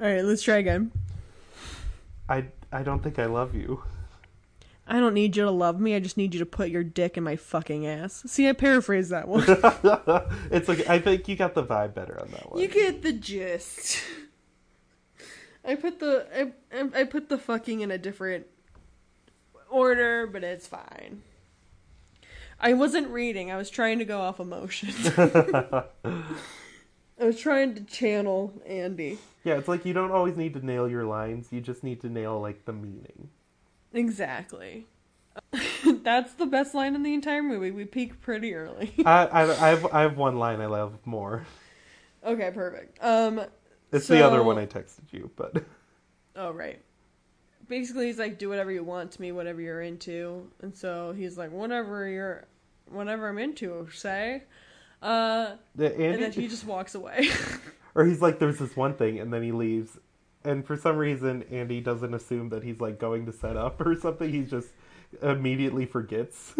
All 0.00 0.06
right, 0.06 0.24
let's 0.24 0.42
try 0.42 0.56
again. 0.56 0.92
I 2.28 2.46
I 2.72 2.82
don't 2.82 3.02
think 3.02 3.18
I 3.18 3.26
love 3.26 3.54
you. 3.54 3.82
I 4.86 5.00
don't 5.00 5.14
need 5.14 5.34
you 5.36 5.44
to 5.44 5.50
love 5.50 5.80
me. 5.80 5.94
I 5.94 5.98
just 5.98 6.18
need 6.18 6.34
you 6.34 6.40
to 6.40 6.46
put 6.46 6.68
your 6.68 6.84
dick 6.84 7.16
in 7.16 7.24
my 7.24 7.36
fucking 7.36 7.86
ass. 7.86 8.22
See, 8.26 8.46
I 8.48 8.52
paraphrased 8.52 9.10
that 9.10 9.26
one. 9.26 9.44
it's 10.50 10.68
like 10.68 10.88
I 10.88 10.98
think 10.98 11.26
you 11.26 11.36
got 11.36 11.54
the 11.54 11.64
vibe 11.64 11.94
better 11.94 12.20
on 12.20 12.30
that 12.32 12.52
one. 12.52 12.60
You 12.60 12.68
get 12.68 13.02
the 13.02 13.12
gist. 13.12 13.98
I 15.66 15.74
put 15.74 16.00
the 16.00 16.52
I, 16.72 17.00
I 17.00 17.04
put 17.04 17.28
the 17.28 17.38
fucking 17.38 17.80
in 17.80 17.90
a 17.90 17.98
different 17.98 18.46
order, 19.70 20.26
but 20.26 20.44
it's 20.44 20.66
fine. 20.66 21.22
I 22.60 22.72
wasn't 22.72 23.08
reading. 23.08 23.50
I 23.50 23.56
was 23.56 23.70
trying 23.70 23.98
to 23.98 24.04
go 24.04 24.20
off 24.20 24.40
emotion. 24.40 24.90
I 27.20 27.26
was 27.26 27.38
trying 27.38 27.74
to 27.74 27.82
channel 27.82 28.52
Andy. 28.66 29.18
Yeah, 29.44 29.54
it's 29.54 29.68
like 29.68 29.84
you 29.84 29.92
don't 29.92 30.10
always 30.10 30.36
need 30.36 30.54
to 30.54 30.64
nail 30.64 30.88
your 30.88 31.04
lines. 31.04 31.48
You 31.50 31.60
just 31.60 31.84
need 31.84 32.00
to 32.00 32.08
nail 32.08 32.40
like 32.40 32.64
the 32.64 32.72
meaning. 32.72 33.28
Exactly. 33.92 34.86
That's 36.02 36.34
the 36.34 36.46
best 36.46 36.74
line 36.74 36.94
in 36.94 37.02
the 37.02 37.14
entire 37.14 37.42
movie. 37.42 37.70
We 37.70 37.84
peak 37.84 38.20
pretty 38.20 38.54
early. 38.54 38.92
I, 39.04 39.26
I, 39.26 39.42
I 39.42 39.68
have 39.70 39.86
I 39.92 40.00
have 40.02 40.16
one 40.16 40.38
line 40.38 40.60
I 40.60 40.66
love 40.66 40.98
more. 41.04 41.46
okay, 42.24 42.50
perfect. 42.52 42.98
Um, 43.02 43.42
It's 43.94 44.08
the 44.08 44.24
other 44.24 44.42
one 44.42 44.58
I 44.58 44.66
texted 44.66 45.12
you, 45.12 45.30
but 45.36 45.62
oh 46.36 46.50
right. 46.50 46.80
Basically, 47.68 48.06
he's 48.06 48.18
like, 48.18 48.38
"Do 48.38 48.48
whatever 48.48 48.70
you 48.70 48.84
want 48.84 49.12
to 49.12 49.20
me, 49.20 49.32
whatever 49.32 49.60
you're 49.60 49.80
into," 49.80 50.50
and 50.60 50.76
so 50.76 51.12
he's 51.12 51.38
like, 51.38 51.50
"Whatever 51.50 52.08
you're, 52.08 52.46
whatever 52.90 53.28
I'm 53.28 53.38
into, 53.38 53.88
say." 53.92 54.42
Uh, 55.00 55.56
the 55.74 55.94
and 55.94 56.22
then 56.22 56.32
he 56.32 56.48
just 56.48 56.66
walks 56.66 56.94
away. 56.94 57.28
or 57.94 58.04
he's 58.04 58.20
like, 58.20 58.38
"There's 58.38 58.58
this 58.58 58.76
one 58.76 58.94
thing," 58.94 59.20
and 59.20 59.32
then 59.32 59.42
he 59.42 59.52
leaves. 59.52 59.96
And 60.44 60.66
for 60.66 60.76
some 60.76 60.98
reason, 60.98 61.44
Andy 61.50 61.80
doesn't 61.80 62.12
assume 62.12 62.50
that 62.50 62.62
he's 62.64 62.80
like 62.80 62.98
going 62.98 63.24
to 63.26 63.32
set 63.32 63.56
up 63.56 63.80
or 63.86 63.94
something. 63.98 64.30
He 64.30 64.42
just 64.42 64.68
immediately 65.22 65.86
forgets. 65.86 66.54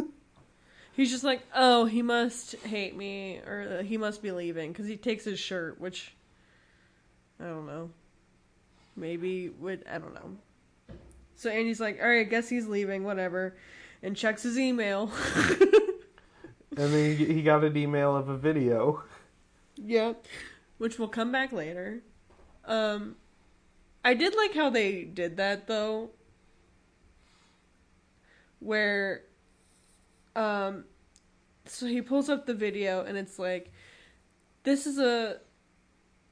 he's 0.93 1.11
just 1.11 1.25
like, 1.25 1.43
"Oh, 1.55 1.85
he 1.85 2.01
must 2.01 2.55
hate 2.65 2.97
me, 2.97 3.39
or 3.47 3.83
he 3.83 3.99
must 3.99 4.23
be 4.23 4.31
leaving," 4.31 4.73
because 4.73 4.87
he 4.87 4.97
takes 4.97 5.25
his 5.25 5.39
shirt, 5.39 5.81
which 5.81 6.15
I 7.41 7.45
don't 7.45 7.67
know. 7.67 7.91
Maybe 8.97 9.49
would 9.49 9.85
I 9.91 9.99
don't 9.99 10.15
know. 10.15 10.37
So 11.37 11.51
Andy's 11.51 11.81
like, 11.81 11.99
"All 12.01 12.09
right, 12.09 12.21
I 12.21 12.25
guess 12.25 12.49
he's 12.49 12.67
leaving, 12.67 13.05
whatever," 13.05 13.57
and 14.03 14.17
checks 14.17 14.43
his 14.43 14.59
email. 14.59 15.11
and 16.77 16.93
then 16.93 17.17
he, 17.17 17.25
he 17.25 17.43
got 17.43 17.65
an 17.65 17.77
email 17.77 18.17
of 18.17 18.29
a 18.29 18.37
video. 18.37 19.03
Yeah, 19.77 20.13
which 20.79 20.99
will 20.99 21.09
come 21.09 21.33
back 21.33 21.53
later. 21.53 22.03
Um, 22.65 23.17
I 24.05 24.15
did 24.15 24.35
like 24.35 24.55
how 24.55 24.71
they 24.71 25.03
did 25.05 25.39
that 25.39 25.67
though, 25.67 26.11
where, 28.61 29.23
um, 30.37 30.85
so 31.67 31.87
he 31.87 32.03
pulls 32.03 32.29
up 32.29 32.47
the 32.47 32.55
video 32.55 33.05
and 33.05 33.17
it's 33.17 33.39
like, 33.39 33.73
this 34.63 34.87
is 34.87 34.99
a, 34.99 35.39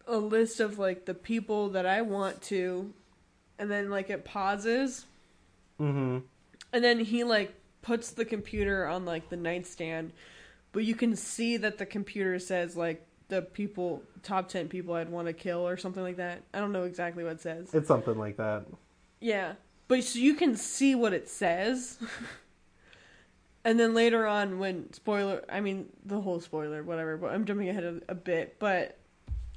a 0.06 0.16
list 0.16 0.60
of 0.60 0.78
like 0.78 1.04
the 1.04 1.14
people 1.14 1.70
that 1.70 1.86
I 1.86 2.02
want 2.02 2.42
to, 2.42 2.92
and 3.58 3.70
then 3.70 3.90
like 3.90 4.10
it 4.10 4.24
pauses, 4.24 5.06
Mm-hmm. 5.80 6.18
and 6.72 6.84
then 6.84 7.00
he 7.00 7.24
like 7.24 7.54
puts 7.80 8.10
the 8.12 8.24
computer 8.24 8.86
on 8.86 9.04
like 9.04 9.28
the 9.30 9.36
nightstand, 9.36 10.12
but 10.72 10.84
you 10.84 10.94
can 10.94 11.16
see 11.16 11.56
that 11.56 11.78
the 11.78 11.86
computer 11.86 12.38
says 12.38 12.76
like 12.76 13.04
the 13.28 13.42
people 13.42 14.02
top 14.22 14.48
10 14.48 14.68
people 14.68 14.94
I'd 14.94 15.08
want 15.08 15.26
to 15.26 15.32
kill 15.32 15.66
or 15.66 15.76
something 15.76 16.02
like 16.02 16.18
that. 16.18 16.42
I 16.54 16.60
don't 16.60 16.70
know 16.70 16.84
exactly 16.84 17.24
what 17.24 17.32
it 17.32 17.40
says. 17.40 17.70
It's 17.74 17.88
something 17.88 18.16
like 18.16 18.36
that. 18.36 18.66
Yeah. 19.20 19.54
But 19.88 20.04
so 20.04 20.18
you 20.18 20.34
can 20.34 20.54
see 20.54 20.94
what 20.94 21.12
it 21.12 21.28
says. 21.28 21.98
and 23.64 23.80
then 23.80 23.94
later 23.94 24.26
on 24.26 24.58
when 24.58 24.92
spoiler 24.92 25.42
I 25.48 25.60
mean 25.60 25.88
the 26.04 26.20
whole 26.20 26.40
spoiler 26.40 26.82
whatever, 26.82 27.16
but 27.16 27.32
I'm 27.32 27.44
jumping 27.44 27.68
ahead 27.68 27.84
a, 27.84 28.00
a 28.12 28.14
bit, 28.14 28.56
but 28.58 28.98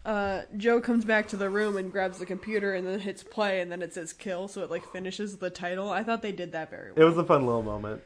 uh, 0.05 0.43
Joe 0.55 0.79
comes 0.79 1.03
back 1.03 1.27
to 1.29 1.37
the 1.37 1.49
room 1.49 1.77
and 1.77 1.91
grabs 1.91 2.19
the 2.19 2.25
computer 2.25 2.73
and 2.73 2.87
then 2.87 2.99
hits 2.99 3.23
play 3.23 3.59
and 3.59 3.71
then 3.71 3.81
it 3.81 3.93
says 3.93 4.13
kill 4.13 4.47
so 4.47 4.61
it 4.61 4.69
like 4.69 4.85
finishes 4.91 5.37
the 5.37 5.49
title. 5.49 5.89
I 5.89 6.03
thought 6.03 6.21
they 6.21 6.31
did 6.31 6.51
that 6.51 6.69
very 6.69 6.91
well. 6.91 7.01
It 7.01 7.09
was 7.09 7.17
a 7.17 7.23
fun 7.23 7.45
little 7.45 7.63
moment. 7.63 8.01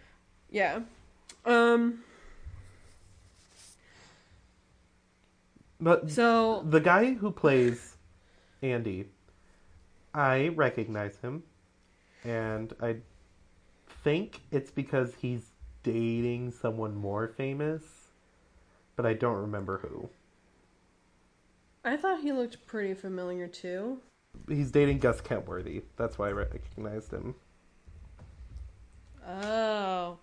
Yeah. 0.49 0.79
Um 1.45 2.03
But 5.81 6.09
so 6.09 6.63
the 6.67 6.81
guy 6.81 7.13
who 7.13 7.31
plays 7.31 7.95
Andy, 8.61 9.05
I 10.13 10.49
recognize 10.49 11.17
him, 11.17 11.43
and 12.25 12.73
I 12.81 12.97
think 14.03 14.41
it's 14.51 14.71
because 14.71 15.13
he's 15.15 15.51
dating 15.83 16.51
someone 16.51 16.95
more 16.95 17.29
famous, 17.29 17.83
but 18.97 19.05
I 19.05 19.13
don't 19.13 19.37
remember 19.37 19.77
who. 19.77 20.09
I 21.89 21.97
thought 21.97 22.21
he 22.21 22.31
looked 22.31 22.67
pretty 22.67 22.93
familiar 22.93 23.47
too. 23.47 23.97
He's 24.47 24.69
dating 24.69 24.99
Gus 24.99 25.21
Kenworthy. 25.21 25.81
That's 25.97 26.19
why 26.19 26.27
I 26.29 26.33
recognized 26.33 27.11
him. 27.11 27.33
Oh. 29.27 30.19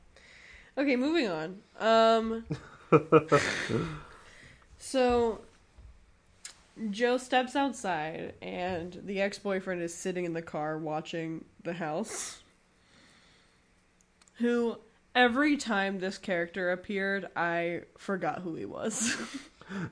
Okay, 0.79 0.95
moving 0.95 1.27
on. 1.27 1.59
Um 1.81 2.45
So 4.79 5.41
Joe 6.91 7.17
steps 7.19 7.57
outside 7.57 8.35
and 8.41 9.01
the 9.05 9.21
ex-boyfriend 9.21 9.83
is 9.83 9.93
sitting 9.93 10.25
in 10.25 10.35
the 10.35 10.43
car 10.43 10.79
watching 10.79 11.47
the 11.65 11.73
house. 11.73 12.43
Who 14.35 14.79
every 15.17 15.57
time 15.57 15.99
this 15.99 16.17
character 16.17 16.71
appeared, 16.71 17.27
I 17.35 17.83
forgot 17.99 18.43
who 18.43 18.55
he 18.55 18.67
was. 18.67 19.17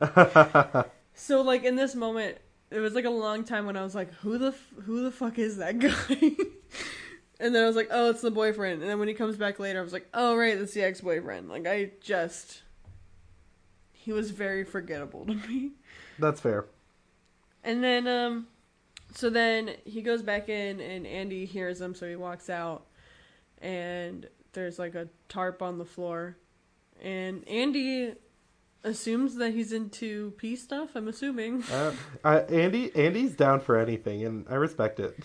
so 1.14 1.42
like 1.42 1.64
in 1.64 1.76
this 1.76 1.94
moment, 1.94 2.38
it 2.70 2.80
was 2.80 2.94
like 2.94 3.04
a 3.04 3.10
long 3.10 3.44
time 3.44 3.66
when 3.66 3.76
I 3.76 3.82
was 3.82 3.94
like, 3.94 4.12
who 4.14 4.38
the 4.38 4.48
f- 4.48 4.72
who 4.84 5.02
the 5.02 5.10
fuck 5.10 5.38
is 5.38 5.56
that 5.58 5.78
guy? 5.80 6.36
and 7.40 7.54
then 7.54 7.62
I 7.62 7.66
was 7.66 7.76
like, 7.76 7.88
oh, 7.90 8.10
it's 8.10 8.20
the 8.22 8.30
boyfriend. 8.30 8.82
And 8.82 8.90
then 8.90 8.98
when 8.98 9.08
he 9.08 9.14
comes 9.14 9.36
back 9.36 9.58
later, 9.58 9.80
I 9.80 9.82
was 9.82 9.92
like, 9.92 10.08
oh 10.14 10.36
right, 10.36 10.58
that's 10.58 10.74
the 10.74 10.82
ex-boyfriend. 10.82 11.48
Like 11.48 11.66
I 11.66 11.92
just 12.00 12.62
he 14.04 14.12
was 14.12 14.30
very 14.30 14.64
forgettable 14.64 15.24
to 15.26 15.34
me. 15.34 15.72
That's 16.18 16.40
fair. 16.40 16.66
And 17.64 17.82
then, 17.82 18.06
um, 18.06 18.46
so 19.14 19.30
then 19.30 19.70
he 19.84 20.02
goes 20.02 20.22
back 20.22 20.50
in, 20.50 20.78
and 20.80 21.06
Andy 21.06 21.46
hears 21.46 21.80
him, 21.80 21.94
so 21.94 22.06
he 22.06 22.14
walks 22.14 22.50
out, 22.50 22.84
and 23.62 24.28
there's 24.52 24.78
like 24.78 24.94
a 24.94 25.08
tarp 25.30 25.62
on 25.62 25.78
the 25.78 25.84
floor, 25.86 26.36
and 27.00 27.46
Andy 27.48 28.12
assumes 28.84 29.36
that 29.36 29.52
he's 29.52 29.72
into 29.72 30.32
pee 30.32 30.54
stuff. 30.54 30.90
I'm 30.94 31.08
assuming. 31.08 31.64
Uh, 31.64 31.92
I, 32.22 32.40
Andy, 32.40 32.94
Andy's 32.94 33.34
down 33.34 33.60
for 33.60 33.76
anything, 33.76 34.24
and 34.24 34.46
I 34.48 34.54
respect 34.54 35.00
it. 35.00 35.18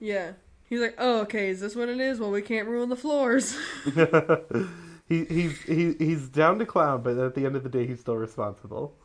Yeah. 0.00 0.32
He's 0.68 0.80
like, 0.80 0.94
oh, 0.98 1.20
okay, 1.20 1.50
is 1.50 1.60
this 1.60 1.76
what 1.76 1.88
it 1.88 2.00
is? 2.00 2.18
Well, 2.18 2.30
we 2.30 2.42
can't 2.42 2.66
ruin 2.66 2.88
the 2.88 2.96
floors. 2.96 3.56
he 5.08 5.24
he's 5.24 5.62
he, 5.62 5.94
he's 5.98 6.28
down 6.28 6.58
to 6.58 6.66
clown, 6.66 7.02
but 7.02 7.18
at 7.18 7.34
the 7.34 7.44
end 7.44 7.54
of 7.54 7.62
the 7.62 7.68
day, 7.68 7.86
he's 7.86 8.00
still 8.00 8.16
responsible. 8.16 8.96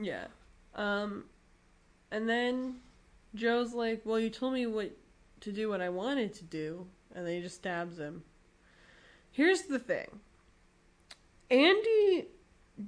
yeah. 0.00 0.26
Um, 0.74 1.24
and 2.12 2.28
then 2.28 2.76
Joe's 3.34 3.74
like, 3.74 4.02
well, 4.04 4.20
you 4.20 4.30
told 4.30 4.52
me 4.52 4.66
what 4.66 4.92
to 5.40 5.52
do 5.52 5.68
what 5.68 5.80
I 5.80 5.88
wanted 5.88 6.34
to 6.34 6.44
do, 6.44 6.86
and 7.14 7.26
then 7.26 7.34
he 7.34 7.40
just 7.40 7.56
stabs 7.56 7.98
him. 7.98 8.22
Here's 9.32 9.62
the 9.62 9.78
thing. 9.78 10.20
Andy 11.50 12.26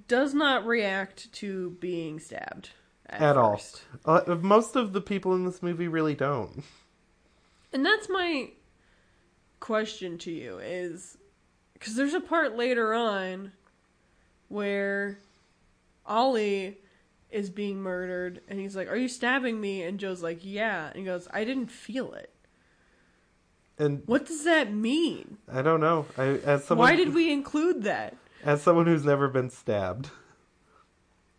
does 0.09 0.35
not 0.35 0.67
react 0.67 1.33
to 1.33 1.71
being 1.81 2.21
stabbed 2.21 2.71
at, 3.07 3.21
At 3.21 3.37
all. 3.37 3.61
Uh, 4.05 4.23
most 4.41 4.77
of 4.77 4.93
the 4.93 5.01
people 5.01 5.35
in 5.35 5.45
this 5.45 5.63
movie 5.63 5.89
really 5.89 6.15
don't. 6.15 6.63
And 7.73 7.85
that's 7.85 8.09
my 8.09 8.51
question 9.61 10.19
to 10.19 10.31
you 10.31 10.59
is 10.59 11.19
because 11.75 11.95
there's 11.95 12.15
a 12.15 12.21
part 12.21 12.57
later 12.57 12.95
on 12.95 13.53
where 14.49 15.19
Ollie 16.07 16.79
is 17.31 17.51
being 17.51 17.81
murdered 17.81 18.41
and 18.49 18.59
he's 18.59 18.75
like, 18.75 18.89
Are 18.89 18.97
you 18.97 19.09
stabbing 19.09 19.61
me? 19.61 19.83
And 19.83 20.01
Joe's 20.01 20.23
like, 20.23 20.41
Yeah. 20.43 20.89
And 20.89 20.97
he 20.97 21.05
goes, 21.05 21.29
I 21.33 21.45
didn't 21.45 21.71
feel 21.71 22.13
it. 22.15 22.33
And 23.79 24.03
What 24.07 24.27
does 24.27 24.45
that 24.45 24.73
mean? 24.73 25.39
I 25.51 25.63
don't 25.63 25.81
know. 25.81 26.07
I 26.19 26.25
as 26.45 26.65
someone 26.65 26.89
Why 26.89 26.97
did 26.97 27.15
we 27.15 27.33
include 27.33 27.85
that? 27.85 28.17
As 28.45 28.63
someone 28.63 28.87
who's 28.87 29.05
never 29.05 29.29
been 29.29 29.51
stabbed. 29.51 30.11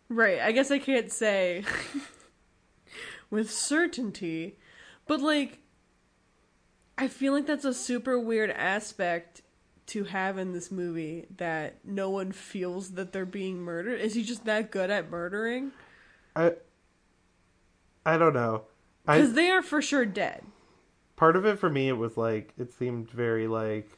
Right, 0.08 0.40
I 0.40 0.52
guess 0.52 0.70
I 0.70 0.78
can't 0.78 1.10
say 1.10 1.64
with 3.30 3.50
certainty, 3.50 4.58
but 5.06 5.20
like, 5.20 5.58
I 6.98 7.08
feel 7.08 7.32
like 7.32 7.46
that's 7.46 7.64
a 7.64 7.72
super 7.74 8.18
weird 8.18 8.50
aspect 8.50 9.40
to 9.86 10.04
have 10.04 10.38
in 10.38 10.52
this 10.52 10.70
movie 10.70 11.26
that 11.38 11.76
no 11.84 12.10
one 12.10 12.30
feels 12.32 12.90
that 12.92 13.12
they're 13.12 13.24
being 13.26 13.58
murdered. 13.58 14.00
Is 14.00 14.14
he 14.14 14.22
just 14.22 14.44
that 14.44 14.70
good 14.70 14.90
at 14.90 15.10
murdering? 15.10 15.72
I 16.36 16.52
I 18.04 18.18
don't 18.18 18.34
know. 18.34 18.64
Because 19.06 19.32
they 19.34 19.50
are 19.50 19.62
for 19.62 19.82
sure 19.82 20.06
dead. 20.06 20.44
part 21.16 21.36
of 21.36 21.44
it 21.46 21.58
for 21.58 21.68
me 21.70 21.88
it 21.88 21.96
was 21.96 22.16
like 22.16 22.52
it 22.58 22.72
seemed 22.72 23.10
very 23.10 23.46
like 23.48 23.90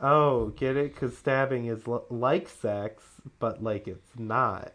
oh 0.00 0.48
get 0.56 0.76
it 0.76 0.92
because 0.94 1.16
stabbing 1.16 1.66
is 1.66 1.86
l- 1.88 2.04
like 2.10 2.48
sex 2.48 3.02
but 3.38 3.62
like 3.62 3.86
it's 3.88 4.10
not 4.18 4.72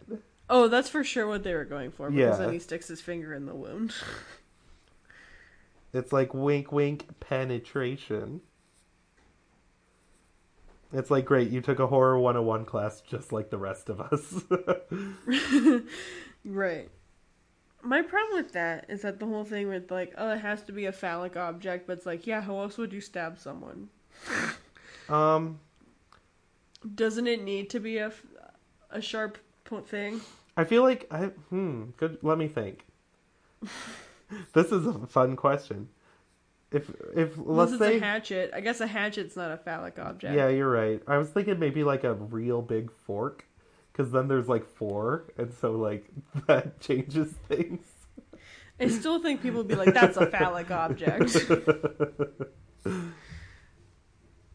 Oh, 0.54 0.68
that's 0.68 0.90
for 0.90 1.02
sure 1.06 1.28
what 1.28 1.44
they 1.44 1.54
were 1.54 1.64
going 1.64 1.92
for 1.92 2.10
because 2.12 2.38
Yeah. 2.38 2.46
then 2.46 2.54
he 2.54 2.60
sticks 2.60 2.90
his 2.90 3.00
finger 3.00 3.34
in 3.34 3.46
the 3.46 3.56
wound. 3.56 3.94
it's 5.94 6.12
like 6.12 6.34
wink 6.34 6.72
wink 6.72 7.06
penetration 7.22 8.42
it's 10.94 11.10
like 11.10 11.24
great 11.26 11.50
you 11.52 11.62
took 11.62 11.80
a 11.80 11.88
horror 11.88 12.20
101 12.20 12.66
class 12.66 13.00
just 13.02 13.32
like 13.32 13.50
the 13.50 13.58
rest 13.58 13.90
of 13.90 14.02
us 14.02 14.44
Right. 16.44 16.90
My 17.84 18.02
problem 18.02 18.44
with 18.44 18.54
that 18.54 18.86
is 18.90 19.02
that 19.04 19.20
the 19.20 19.26
whole 19.28 19.44
thing 19.44 19.68
with 19.70 19.92
like, 19.92 20.14
oh, 20.18 20.32
it 20.32 20.40
has 20.42 20.64
to 20.64 20.72
be 20.72 20.86
a 20.86 20.92
phallic 20.92 21.36
object, 21.38 21.86
but 21.88 21.98
it's 21.98 22.06
like, 22.06 22.26
yeah, 22.28 22.42
how 22.42 22.60
else 22.62 22.78
would 22.78 22.94
you 22.94 23.02
stab 23.02 23.38
someone? 23.40 23.90
um 25.12 25.60
Doesn't 26.96 27.28
it 27.28 27.44
need 27.44 27.70
to 27.72 27.80
be 27.80 27.98
a, 27.98 28.12
a 28.90 29.02
sharp 29.02 29.38
po- 29.64 29.82
thing? 29.82 30.22
I 30.58 30.64
feel 30.64 30.84
like 30.84 31.08
I 31.12 31.26
hmm. 31.50 31.86
Good. 31.98 32.18
Let 32.22 32.38
me 32.38 32.48
think. 32.48 32.86
this 34.54 34.72
is 34.72 34.86
a 34.86 34.94
fun 35.08 35.36
question. 35.36 35.90
If 36.72 36.90
if 37.16 37.34
let's 37.38 37.74
it's 37.74 37.82
say 37.82 37.98
a 37.98 38.00
hatchet. 38.00 38.52
I 38.54 38.62
guess 38.62 38.80
a 38.80 38.88
hatchet's 38.88 39.36
not 39.36 39.52
a 39.52 39.58
phallic 39.58 40.00
object. 40.00 40.34
yeah, 40.34 40.48
you're 40.48 40.70
right. 40.70 41.02
I 41.08 41.18
was 41.18 41.30
thinking 41.30 41.60
maybe 41.60 41.84
like 41.84 42.04
a 42.04 42.14
real 42.14 42.62
big 42.62 42.92
fork, 43.06 43.46
because 43.92 44.12
then 44.12 44.30
there's 44.30 44.48
like 44.48 44.66
four, 44.66 45.26
and 45.38 45.54
so 45.54 45.74
like 45.74 46.10
that 46.48 46.80
changes 46.80 47.34
things. 47.50 47.86
I 48.80 48.88
still 48.88 49.22
think 49.22 49.44
people 49.44 49.60
would 49.60 49.68
be 49.68 49.76
like, 49.76 49.94
that's 49.94 50.18
a 50.18 50.26
phallic 50.26 50.72
object. 50.72 51.38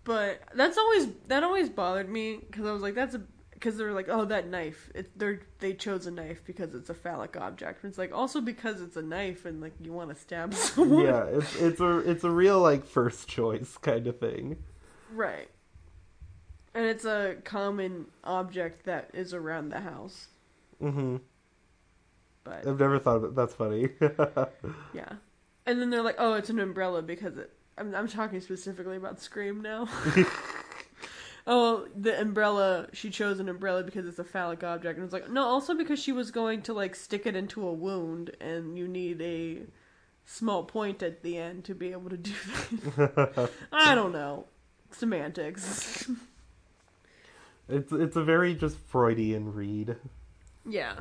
but 0.06 0.40
that's 0.54 0.78
always 0.78 1.08
that 1.26 1.42
always 1.42 1.68
bothered 1.68 2.08
me 2.08 2.36
because 2.36 2.64
I 2.64 2.72
was 2.72 2.80
like, 2.80 2.94
that's 2.94 3.16
a 3.16 3.22
because 3.50 3.76
they're 3.76 3.92
like, 3.92 4.08
oh, 4.08 4.24
that 4.26 4.46
knife. 4.46 4.88
It 4.94 5.18
they're 5.18 5.40
they 5.58 5.74
chose 5.74 6.06
a 6.06 6.12
knife 6.12 6.44
because 6.46 6.74
it's 6.76 6.88
a 6.88 6.94
phallic 6.94 7.36
object. 7.36 7.82
And 7.82 7.90
it's 7.90 7.98
like 7.98 8.14
also 8.14 8.40
because 8.40 8.80
it's 8.80 8.96
a 8.96 9.02
knife 9.02 9.44
and 9.44 9.60
like 9.60 9.72
you 9.82 9.92
want 9.92 10.10
to 10.10 10.14
stab 10.14 10.54
someone. 10.54 11.04
yeah, 11.04 11.24
it's 11.24 11.56
it's 11.56 11.80
a 11.80 11.98
it's 11.98 12.22
a 12.22 12.30
real 12.30 12.60
like 12.60 12.86
first 12.86 13.26
choice 13.26 13.76
kind 13.78 14.06
of 14.06 14.20
thing. 14.20 14.62
Right. 15.12 15.50
And 16.72 16.84
it's 16.84 17.04
a 17.04 17.38
common 17.42 18.06
object 18.22 18.84
that 18.84 19.10
is 19.12 19.34
around 19.34 19.70
the 19.70 19.80
house. 19.80 20.28
Mm 20.80 20.92
hmm 20.92 21.16
But 22.44 22.64
I've 22.64 22.78
never 22.78 23.00
thought 23.00 23.16
of 23.16 23.24
it. 23.24 23.34
That's 23.34 23.54
funny. 23.54 23.88
yeah. 24.94 25.14
And 25.64 25.80
then 25.80 25.90
they're 25.90 26.02
like, 26.02 26.16
oh, 26.18 26.34
it's 26.34 26.50
an 26.50 26.60
umbrella 26.60 27.02
because 27.02 27.36
it. 27.36 27.55
I'm, 27.78 27.94
I'm 27.94 28.08
talking 28.08 28.40
specifically 28.40 28.96
about 28.96 29.20
Scream 29.20 29.60
now. 29.60 29.88
oh, 31.46 31.86
the 31.94 32.18
umbrella. 32.20 32.88
She 32.92 33.10
chose 33.10 33.38
an 33.38 33.48
umbrella 33.48 33.82
because 33.82 34.06
it's 34.06 34.18
a 34.18 34.24
phallic 34.24 34.64
object. 34.64 34.98
And 34.98 35.04
it's 35.04 35.12
like, 35.12 35.30
no, 35.30 35.42
also 35.42 35.74
because 35.74 35.98
she 35.98 36.12
was 36.12 36.30
going 36.30 36.62
to, 36.62 36.72
like, 36.72 36.94
stick 36.94 37.26
it 37.26 37.36
into 37.36 37.66
a 37.66 37.72
wound 37.72 38.30
and 38.40 38.78
you 38.78 38.88
need 38.88 39.20
a 39.20 39.62
small 40.24 40.64
point 40.64 41.02
at 41.02 41.22
the 41.22 41.38
end 41.38 41.64
to 41.64 41.74
be 41.74 41.92
able 41.92 42.10
to 42.10 42.16
do 42.16 42.32
that. 42.96 43.50
I 43.72 43.94
don't 43.94 44.12
know. 44.12 44.46
Semantics. 44.90 46.08
it's 47.68 47.92
it's 47.92 48.16
a 48.16 48.24
very 48.24 48.54
just 48.54 48.78
Freudian 48.78 49.52
read. 49.52 49.96
Yeah. 50.64 50.94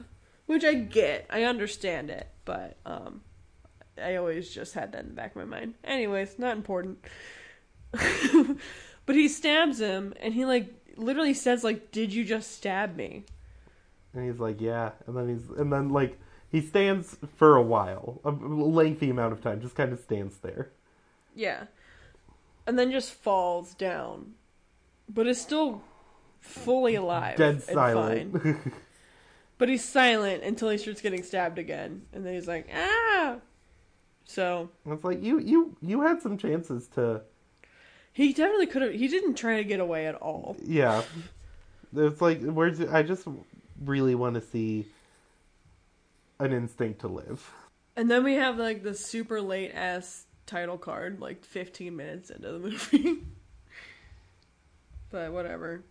Which 0.47 0.63
I 0.63 0.73
get. 0.73 1.27
I 1.29 1.43
understand 1.43 2.09
it, 2.09 2.27
but 2.45 2.77
um 2.85 3.21
I 4.01 4.15
always 4.15 4.53
just 4.53 4.73
had 4.73 4.91
that 4.91 5.03
in 5.03 5.09
the 5.09 5.13
back 5.13 5.31
of 5.31 5.37
my 5.37 5.45
mind. 5.45 5.75
Anyways, 5.83 6.37
not 6.37 6.55
important. 6.55 6.99
but 7.91 9.15
he 9.15 9.27
stabs 9.27 9.79
him 9.79 10.13
and 10.19 10.33
he 10.33 10.45
like 10.45 10.73
literally 10.97 11.33
says 11.33 11.63
like, 11.63 11.91
"Did 11.91 12.13
you 12.13 12.25
just 12.25 12.51
stab 12.51 12.95
me?" 12.95 13.25
And 14.13 14.25
he's 14.25 14.39
like, 14.39 14.61
yeah. 14.61 14.91
And 15.07 15.15
then 15.15 15.29
he's 15.29 15.49
and 15.57 15.71
then 15.71 15.89
like 15.89 16.17
he 16.51 16.61
stands 16.61 17.17
for 17.35 17.55
a 17.55 17.61
while, 17.61 18.21
a 18.23 18.31
lengthy 18.31 19.09
amount 19.09 19.33
of 19.33 19.41
time, 19.41 19.61
just 19.61 19.75
kind 19.75 19.91
of 19.91 19.99
stands 19.99 20.37
there. 20.37 20.71
Yeah. 21.35 21.65
And 22.65 22.79
then 22.79 22.91
just 22.91 23.11
falls 23.11 23.73
down. 23.73 24.33
But 25.07 25.27
is 25.27 25.39
still 25.39 25.83
fully 26.39 26.95
alive. 26.95 27.37
Dead 27.37 27.61
silent. 27.61 28.57
But 29.57 29.69
he's 29.69 29.85
silent 29.85 30.43
until 30.43 30.69
he 30.69 30.77
starts 30.77 31.01
getting 31.01 31.23
stabbed 31.23 31.59
again. 31.59 32.01
And 32.11 32.25
then 32.25 32.33
he's 32.33 32.47
like, 32.47 32.67
"Ah!" 32.75 33.37
So, 34.25 34.69
it's 34.85 35.03
like 35.03 35.21
you 35.23 35.39
you 35.39 35.75
you 35.81 36.01
had 36.01 36.21
some 36.21 36.37
chances 36.37 36.87
to 36.95 37.21
He 38.11 38.33
definitely 38.33 38.67
could 38.67 38.81
have. 38.81 38.93
He 38.93 39.07
didn't 39.07 39.35
try 39.35 39.57
to 39.57 39.63
get 39.63 39.79
away 39.79 40.07
at 40.07 40.15
all. 40.15 40.57
yeah. 40.63 41.03
It's 41.95 42.21
like 42.21 42.41
where's 42.43 42.81
I 42.81 43.03
just 43.03 43.27
really 43.83 44.15
want 44.15 44.35
to 44.35 44.41
see 44.41 44.87
an 46.39 46.51
instinct 46.51 47.01
to 47.01 47.07
live. 47.07 47.49
And 47.95 48.09
then 48.11 48.23
we 48.23 48.33
have 48.33 48.57
like 48.57 48.83
the 48.83 48.93
super 48.93 49.39
late 49.41 49.71
ass 49.73 50.25
title 50.45 50.77
card, 50.77 51.21
like 51.21 51.45
15 51.45 51.95
minutes 51.95 52.29
into 52.29 52.51
the 52.51 52.59
movie. 52.59 53.19
but 55.09 55.31
whatever. 55.31 55.83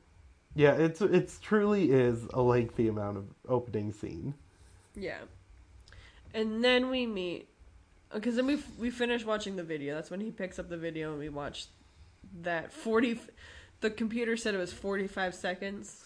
Yeah, 0.54 0.72
it's 0.72 1.00
it's 1.00 1.38
truly 1.38 1.90
is 1.90 2.26
a 2.34 2.42
lengthy 2.42 2.88
amount 2.88 3.16
of 3.16 3.24
opening 3.48 3.92
scene. 3.92 4.34
Yeah. 4.94 5.20
And 6.34 6.62
then 6.62 6.90
we 6.90 7.06
meet 7.06 7.48
because 8.14 8.36
then 8.36 8.46
we 8.46 8.58
we 8.78 8.90
finish 8.90 9.24
watching 9.24 9.56
the 9.56 9.62
video. 9.62 9.94
That's 9.94 10.10
when 10.10 10.20
he 10.20 10.30
picks 10.30 10.58
up 10.58 10.68
the 10.68 10.76
video 10.76 11.10
and 11.10 11.18
we 11.18 11.28
watch 11.28 11.66
that 12.42 12.72
40 12.72 13.20
the 13.80 13.90
computer 13.90 14.36
said 14.36 14.54
it 14.54 14.58
was 14.58 14.72
45 14.72 15.34
seconds. 15.34 16.04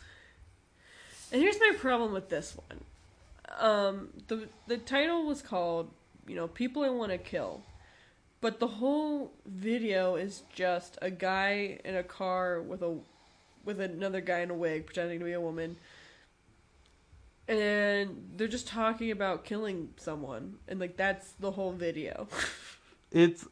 And 1.30 1.40
here's 1.40 1.60
my 1.60 1.74
problem 1.78 2.12
with 2.12 2.28
this 2.28 2.56
one. 2.68 2.84
Um 3.60 4.08
the 4.26 4.48
the 4.66 4.78
title 4.78 5.24
was 5.26 5.42
called, 5.42 5.90
you 6.26 6.34
know, 6.34 6.48
People 6.48 6.82
I 6.82 6.90
Want 6.90 7.12
to 7.12 7.18
Kill. 7.18 7.62
But 8.40 8.60
the 8.60 8.68
whole 8.68 9.32
video 9.46 10.14
is 10.14 10.42
just 10.54 10.96
a 11.02 11.10
guy 11.10 11.80
in 11.84 11.96
a 11.96 12.04
car 12.04 12.62
with 12.62 12.82
a 12.82 12.98
with 13.64 13.80
another 13.80 14.20
guy 14.20 14.40
in 14.40 14.50
a 14.50 14.54
wig 14.54 14.86
pretending 14.86 15.18
to 15.18 15.24
be 15.24 15.32
a 15.32 15.40
woman 15.40 15.76
and 17.48 18.30
they're 18.36 18.46
just 18.46 18.68
talking 18.68 19.10
about 19.10 19.44
killing 19.44 19.88
someone 19.96 20.56
and 20.68 20.78
like 20.78 20.96
that's 20.96 21.32
the 21.40 21.50
whole 21.50 21.72
video 21.72 22.28
It's 23.10 23.46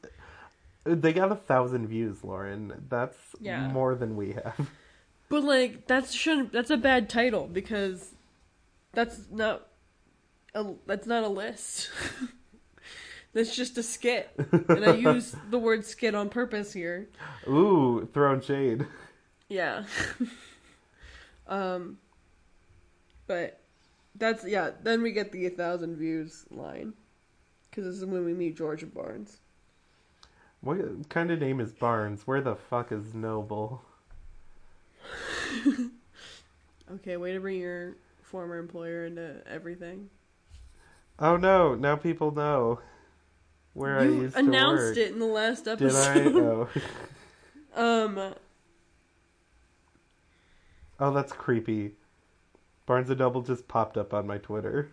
they 0.84 1.12
got 1.14 1.32
a 1.32 1.34
thousand 1.34 1.88
views, 1.88 2.22
Lauren. 2.22 2.84
That's 2.88 3.16
Yeah. 3.40 3.66
more 3.68 3.94
than 3.94 4.14
we 4.16 4.32
have. 4.32 4.70
but 5.30 5.42
like 5.42 5.86
that's 5.86 6.12
shouldn't 6.12 6.52
that's 6.52 6.70
a 6.70 6.76
bad 6.76 7.08
title 7.08 7.48
because 7.50 8.12
that's 8.92 9.22
not 9.30 9.66
a 10.54 10.74
that's 10.86 11.06
not 11.06 11.24
a 11.24 11.28
list 11.28 11.90
that's 13.32 13.56
just 13.56 13.76
a 13.78 13.82
skit 13.82 14.30
and 14.68 14.84
i 14.84 14.94
use 14.94 15.34
the 15.50 15.58
word 15.58 15.84
skit 15.84 16.14
on 16.14 16.28
purpose 16.28 16.72
here 16.72 17.08
Ooh, 17.48 18.08
throwing 18.14 18.40
shade. 18.40 18.86
yeah 19.48 19.84
um 21.48 21.98
but 23.26 23.60
that's 24.18 24.44
yeah 24.46 24.70
then 24.82 25.02
we 25.02 25.12
get 25.12 25.32
the 25.32 25.44
1000 25.46 25.96
views 25.96 26.46
line 26.50 26.92
because 27.70 27.84
this 27.84 27.96
is 27.96 28.04
when 28.04 28.24
we 28.24 28.32
meet 28.34 28.56
georgia 28.56 28.86
barnes 28.86 29.38
What 30.60 31.08
kind 31.08 31.30
of 31.30 31.40
name 31.40 31.60
is 31.60 31.72
Barnes? 31.72 32.26
Where 32.26 32.40
the 32.40 32.56
fuck 32.56 32.90
is 32.92 33.14
Noble? 33.14 33.82
Okay, 36.90 37.16
way 37.16 37.32
to 37.32 37.40
bring 37.40 37.58
your 37.60 37.96
former 38.22 38.58
employer 38.58 39.06
into 39.06 39.42
everything. 39.46 40.08
Oh 41.18 41.36
no, 41.36 41.74
now 41.74 41.96
people 41.96 42.30
know 42.32 42.80
where 43.74 43.98
I 43.98 44.04
you 44.04 44.22
used 44.22 44.36
announced 44.36 44.94
to 44.94 45.00
work. 45.00 45.08
it 45.08 45.12
in 45.12 45.18
the 45.18 45.26
last 45.26 45.64
Did 45.78 45.96
episode. 45.96 46.36
I? 46.36 46.40
Oh. 46.40 46.68
um, 48.06 48.34
oh, 51.00 51.12
that's 51.12 51.32
creepy. 51.32 51.92
Barnes 52.86 53.10
and 53.10 53.18
Noble 53.18 53.42
just 53.42 53.68
popped 53.68 53.96
up 53.96 54.14
on 54.14 54.26
my 54.26 54.38
Twitter. 54.38 54.92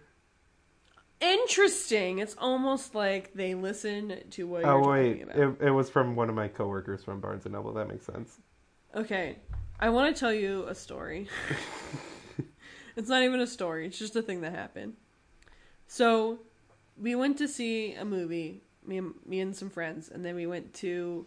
interesting. 1.22 2.20
It's 2.20 2.36
almost 2.38 2.96
like 2.96 3.34
they 3.34 3.56
listen 3.56 4.22
to 4.32 4.48
what 4.48 4.66
oh 4.66 4.80
you're 4.80 4.82
wait, 4.82 5.10
talking 5.20 5.24
about. 5.24 5.38
it, 5.62 5.68
it 5.68 5.72
was 5.72 5.90
from 5.90 6.16
one 6.16 6.30
of 6.30 6.36
my 6.36 6.48
coworkers 6.48 7.04
from 7.04 7.20
Barnes 7.22 7.46
and 7.46 7.54
Noble. 7.54 7.74
That 7.74 7.88
makes 7.88 8.06
sense. 8.06 8.40
Okay, 8.96 9.38
I 9.80 9.90
want 9.90 10.16
to 10.16 10.20
tell 10.20 10.34
you 10.34 10.66
a 10.68 10.76
story. 10.76 11.28
it's 12.96 13.10
not 13.10 13.24
even 13.24 13.40
a 13.40 13.48
story. 13.48 13.88
It's 13.88 13.98
just 13.98 14.16
a 14.16 14.22
thing 14.22 14.42
that 14.42 14.54
happened. 14.54 14.94
So, 15.88 16.40
we 16.98 17.16
went 17.16 17.38
to 17.40 17.48
see 17.48 17.94
a 17.94 18.06
movie. 18.06 18.64
Me 18.86 18.98
and 18.98 19.14
me 19.26 19.40
and 19.40 19.56
some 19.56 19.70
friends, 19.70 20.10
and 20.10 20.26
then 20.26 20.36
we 20.36 20.46
went 20.46 20.74
to 20.76 21.26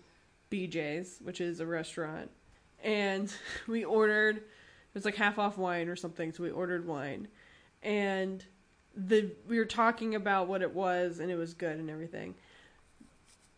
BJ's, 0.50 1.18
which 1.22 1.40
is 1.40 1.60
a 1.60 1.66
restaurant, 1.66 2.30
and 2.82 3.32
we 3.66 3.84
ordered. 3.84 4.42
It 4.96 5.00
was 5.00 5.04
like 5.04 5.16
half 5.16 5.38
off 5.38 5.58
wine 5.58 5.88
or 5.88 5.94
something, 5.94 6.32
so 6.32 6.42
we 6.42 6.48
ordered 6.48 6.86
wine, 6.86 7.28
and 7.82 8.42
the 8.96 9.30
we 9.46 9.58
were 9.58 9.66
talking 9.66 10.14
about 10.14 10.48
what 10.48 10.62
it 10.62 10.74
was, 10.74 11.18
and 11.18 11.30
it 11.30 11.36
was 11.36 11.52
good 11.52 11.76
and 11.76 11.90
everything. 11.90 12.34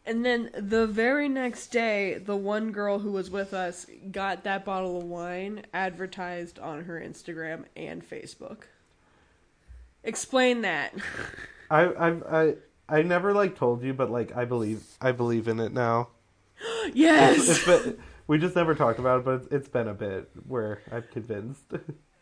And 0.05 0.26
then 0.26 0.51
the 0.53 0.89
very 0.89 1.28
next 1.28 1.68
day, 1.68 2.14
the 2.18 2.34
one 2.34 2.72
girl 2.72 2.99
who 2.99 3.12
was 3.12 3.30
with 3.30 3.55
us 3.55 3.86
got 4.11 4.43
that 4.43 4.64
bottle 4.64 4.99
of 4.99 5.05
wine 5.05 5.62
advertised 5.72 6.59
on 6.59 6.86
her 6.86 7.01
Instagram 7.01 7.66
and 7.76 8.03
Facebook. 8.03 8.64
Explain 10.03 10.62
that. 10.62 10.93
I 11.70 11.84
I 11.84 12.09
I 12.41 12.55
I 12.89 13.03
never 13.03 13.32
like 13.32 13.55
told 13.55 13.84
you, 13.84 13.95
but 13.95 14.11
like 14.11 14.36
I 14.36 14.45
believe 14.45 14.82
I 15.01 15.12
believe 15.12 15.47
in 15.47 15.61
it 15.61 15.72
now. 15.72 16.09
yes. 16.93 17.49
It's 17.49 17.64
been, 17.64 17.97
we 18.29 18.39
just 18.39 18.55
never 18.57 18.74
talked 18.74 19.01
about 19.01 19.20
it, 19.20 19.24
but 19.24 19.35
it's, 19.37 19.49
it's 19.51 19.68
been 19.68 19.89
a 19.89 19.95
bit 19.95 20.31
where 20.47 20.83
I'm 20.93 21.05
convinced. 21.11 21.64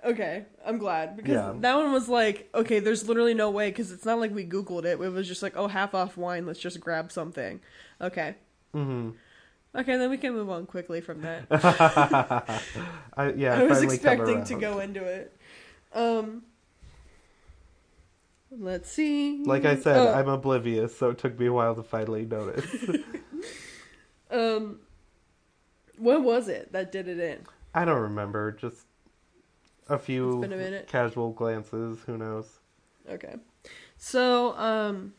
Okay, 0.04 0.44
I'm 0.64 0.78
glad 0.78 1.16
because 1.16 1.42
Yeah. 1.46 1.52
that 1.58 1.74
one 1.74 1.92
was 1.92 2.08
like, 2.08 2.48
okay, 2.54 2.78
there's 2.78 3.08
literally 3.08 3.34
no 3.34 3.50
way 3.50 3.70
because 3.70 3.90
it's 3.90 4.04
not 4.04 4.20
like 4.20 4.32
we 4.32 4.44
Googled 4.46 4.84
it. 4.84 5.00
It 5.00 5.12
was 5.12 5.26
just 5.26 5.42
like, 5.42 5.56
oh, 5.56 5.66
half 5.68 5.94
off 5.94 6.16
wine. 6.16 6.46
Let's 6.46 6.60
just 6.60 6.78
grab 6.80 7.10
something. 7.10 7.60
Okay, 8.00 8.36
hmm 8.72 9.10
Okay, 9.74 9.96
then 9.98 10.08
we 10.10 10.16
can 10.16 10.32
move 10.32 10.48
on 10.48 10.64
quickly 10.66 11.00
from 11.02 11.20
that. 11.22 11.46
I, 11.50 13.32
yeah, 13.36 13.54
I 13.60 13.64
was 13.64 13.82
expecting 13.82 14.44
to 14.44 14.54
go 14.54 14.78
into 14.80 15.04
it. 15.04 15.36
Um, 15.92 16.42
let's 18.50 18.90
see. 18.90 19.44
Like 19.44 19.64
I 19.64 19.76
said, 19.76 19.98
Oh, 19.98 20.12
I'm 20.14 20.28
oblivious, 20.28 20.96
so 20.96 21.10
it 21.10 21.18
took 21.18 21.38
me 21.38 21.46
a 21.46 21.52
while 21.52 21.74
to 21.74 21.82
finally 21.82 22.24
notice. 22.24 22.64
um, 24.30 24.80
what 25.98 26.22
was 26.22 26.48
it 26.48 26.72
that 26.72 26.92
did 26.92 27.08
it 27.08 27.18
in? 27.18 27.40
I 27.74 27.84
don't 27.84 28.00
remember, 28.00 28.52
just 28.52 28.86
a 29.88 29.98
few 29.98 30.42
a 30.42 30.82
casual 30.82 31.32
glances. 31.32 31.98
Who 32.06 32.16
knows? 32.16 32.58
Okay, 33.08 33.36
so 33.96 34.56
um, 34.56 35.14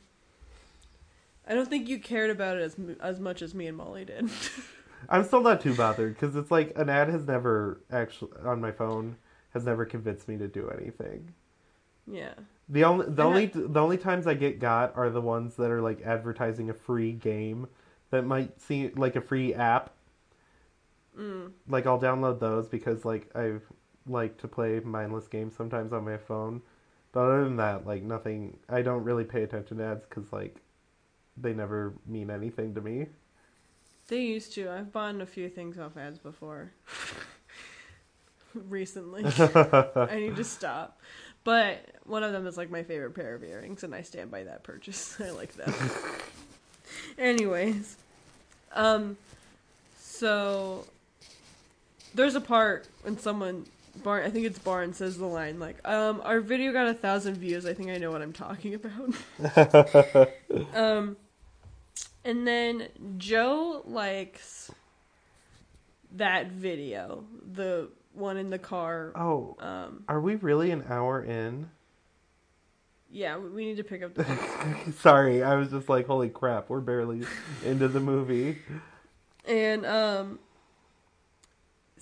I 1.47 1.53
don't 1.53 1.69
think 1.69 1.87
you 1.87 1.99
cared 1.99 2.29
about 2.29 2.57
it 2.57 2.63
as 2.63 2.75
as 2.99 3.19
much 3.19 3.41
as 3.41 3.53
me 3.53 3.67
and 3.67 3.77
Molly 3.77 4.05
did. 4.05 4.29
I'm 5.09 5.23
still 5.23 5.41
not 5.41 5.61
too 5.61 5.73
bothered 5.75 6.15
because 6.15 6.35
it's 6.35 6.51
like 6.51 6.73
an 6.75 6.89
ad 6.89 7.09
has 7.09 7.25
never 7.25 7.81
actually 7.91 8.31
on 8.43 8.59
my 8.59 8.71
phone 8.71 9.17
has 9.53 9.63
never 9.63 9.85
convinced 9.85 10.27
me 10.27 10.37
to 10.37 10.47
do 10.47 10.69
anything. 10.69 11.33
yeah, 12.05 12.33
The 12.67 12.83
only 12.83 13.05
the 13.07 13.23
I 13.23 13.25
only 13.25 13.45
the 13.45 13.79
only 13.79 13.97
times 13.97 14.27
I 14.27 14.33
get 14.33 14.59
got 14.59 14.95
are 14.97 15.09
the 15.09 15.21
ones 15.21 15.55
that 15.55 15.71
are 15.71 15.81
like 15.81 16.01
advertising 16.01 16.69
a 16.69 16.73
free 16.73 17.11
game 17.13 17.67
that 18.09 18.25
might 18.25 18.59
seem 18.59 18.93
like 18.95 19.15
a 19.15 19.21
free 19.21 19.53
app. 19.53 19.93
Mm, 21.17 21.51
Like 21.67 21.85
I'll 21.85 21.99
download 21.99 22.39
those 22.39 22.67
because 22.69 23.05
like 23.05 23.29
I 23.35 23.53
like 24.07 24.37
to 24.39 24.47
play 24.47 24.79
mindless 24.79 25.27
games 25.27 25.55
sometimes 25.55 25.91
on 25.93 26.05
my 26.05 26.17
phone. 26.17 26.61
But 27.11 27.21
other 27.21 27.43
than 27.45 27.55
that, 27.57 27.85
like 27.87 28.03
nothing. 28.03 28.57
I 28.69 28.81
don't 28.81 29.03
really 29.03 29.23
pay 29.23 29.43
attention 29.43 29.77
to 29.77 29.83
ads 29.85 30.05
because 30.05 30.31
like 30.31 30.61
they 31.37 31.53
never 31.53 31.93
mean 32.05 32.29
anything 32.29 32.73
to 32.75 32.81
me. 32.81 33.07
they 34.07 34.21
used 34.21 34.53
to. 34.53 34.69
I've 34.69 34.91
bought 34.91 35.19
a 35.21 35.25
few 35.25 35.49
things 35.49 35.77
off 35.79 35.97
ads 35.97 36.19
before. 36.19 36.71
Recently, 38.69 39.23
I 39.25 40.15
need 40.19 40.35
to 40.37 40.43
stop. 40.43 40.99
But 41.43 41.79
one 42.05 42.23
of 42.23 42.31
them 42.31 42.47
is 42.47 42.57
like 42.57 42.71
my 42.71 42.81
favorite 42.83 43.11
pair 43.13 43.35
of 43.35 43.43
earrings, 43.43 43.83
and 43.83 43.93
I 43.93 44.01
stand 44.01 44.31
by 44.31 44.43
that 44.43 44.63
purchase. 44.63 45.19
I 45.21 45.29
like 45.31 45.53
them. 45.53 45.71
Anyways, 47.19 47.97
um, 48.73 49.17
so 49.99 50.85
there's 52.17 52.35
a 52.35 52.41
part 52.41 52.87
when 53.03 53.17
someone 53.17 53.65
Barn, 54.03 54.23
I 54.25 54.29
think 54.29 54.45
it's 54.45 54.59
Barn, 54.59 54.93
says 54.93 55.17
the 55.17 55.25
line 55.25 55.59
like, 55.59 55.77
um, 55.87 56.21
"Our 56.23 56.39
video 56.39 56.71
got 56.71 56.87
a 56.87 56.93
thousand 56.93 57.35
views. 57.37 57.65
I 57.65 57.73
think 57.73 57.89
I 57.89 57.97
know 57.97 58.11
what 58.11 58.21
I'm 58.21 58.33
talking 58.33 58.75
about." 58.75 60.29
um, 60.75 61.17
and 62.23 62.47
then 62.47 62.89
Joe 63.17 63.81
likes 63.85 64.69
that 66.15 66.51
video, 66.51 67.25
the 67.53 67.89
one 68.13 68.37
in 68.37 68.49
the 68.49 68.59
car. 68.59 69.11
oh, 69.15 69.55
Um, 69.59 70.03
are 70.07 70.21
we 70.21 70.35
really 70.35 70.71
an 70.71 70.85
hour 70.89 71.23
in? 71.23 71.69
yeah, 73.09 73.37
we 73.37 73.65
need 73.65 73.77
to 73.77 73.83
pick 73.83 74.03
up 74.03 74.13
the. 74.13 74.25
Sorry, 74.99 75.41
I 75.43 75.55
was 75.55 75.69
just 75.71 75.89
like, 75.89 76.07
holy 76.07 76.29
crap, 76.29 76.69
we're 76.69 76.81
barely 76.81 77.23
into 77.65 77.87
the 77.87 77.99
movie. 77.99 78.57
And 79.45 79.85
um 79.85 80.39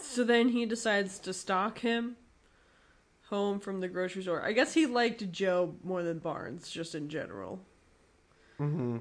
so 0.06 0.24
then 0.24 0.50
he 0.50 0.66
decides 0.66 1.20
to 1.20 1.34
stalk 1.34 1.80
him 1.80 2.16
home 3.30 3.60
from 3.60 3.80
the 3.80 3.88
grocery 3.88 4.22
store. 4.22 4.44
I 4.44 4.52
guess 4.52 4.74
he 4.74 4.86
liked 4.86 5.32
Joe 5.32 5.76
more 5.84 6.04
than 6.04 6.20
Barnes 6.20 6.70
just 6.70 6.94
in 6.96 7.10
general. 7.10 7.60
Mm-hmm. 8.60 8.98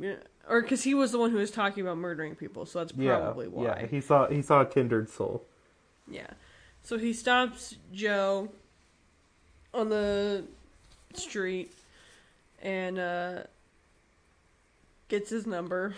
Yeah. 0.00 0.16
Or 0.48 0.62
cuz 0.62 0.82
he 0.84 0.94
was 0.94 1.12
the 1.12 1.18
one 1.18 1.30
who 1.30 1.36
was 1.38 1.50
talking 1.50 1.82
about 1.82 1.96
murdering 1.98 2.34
people, 2.34 2.66
so 2.66 2.80
that's 2.80 2.92
Yeah, 2.96 3.18
probably 3.18 3.48
why. 3.48 3.64
yeah. 3.64 3.86
He 3.86 4.00
saw 4.00 4.28
he 4.28 4.42
saw 4.42 4.60
a 4.62 4.66
kindred 4.66 5.08
soul. 5.08 5.44
Yeah. 6.08 6.30
So 6.82 6.98
he 6.98 7.12
stops 7.12 7.76
Joe 7.92 8.48
on 9.72 9.88
the 9.88 10.44
street 11.14 11.72
and 12.62 12.98
uh 12.98 13.42
gets 15.08 15.30
his 15.30 15.46
number. 15.46 15.94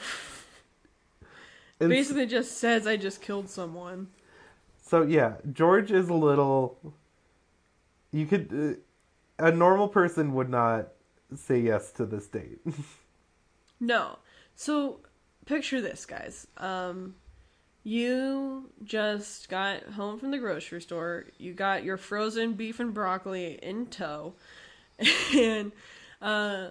Basically 1.79 2.27
just 2.27 2.59
says 2.59 2.87
I 2.87 2.97
just 2.97 3.21
killed 3.21 3.51
someone. 3.51 4.09
So 4.93 5.05
yeah, 5.05 5.37
George 5.55 5.91
is 5.91 6.11
a 6.11 6.15
little. 6.15 6.77
You 8.11 8.27
could, 8.27 8.79
uh, 9.41 9.47
a 9.47 9.51
normal 9.51 9.89
person 9.89 10.35
would 10.35 10.51
not 10.51 10.89
say 11.35 11.61
yes 11.61 11.93
to 11.93 12.05
this 12.05 12.27
date. 12.27 12.61
No. 13.81 14.19
So 14.55 15.01
picture 15.45 15.81
this, 15.81 16.07
guys. 16.07 16.47
Um, 16.57 17.17
you 17.83 18.71
just 18.85 19.49
got 19.49 19.83
home 19.83 20.21
from 20.21 20.31
the 20.31 20.39
grocery 20.39 20.81
store. 20.81 21.25
You 21.37 21.53
got 21.53 21.83
your 21.83 21.97
frozen 21.97 22.53
beef 22.53 22.79
and 22.79 22.95
broccoli 22.95 23.59
in 23.61 23.87
tow, 23.87 24.35
and 25.35 25.73
uh, 26.21 26.69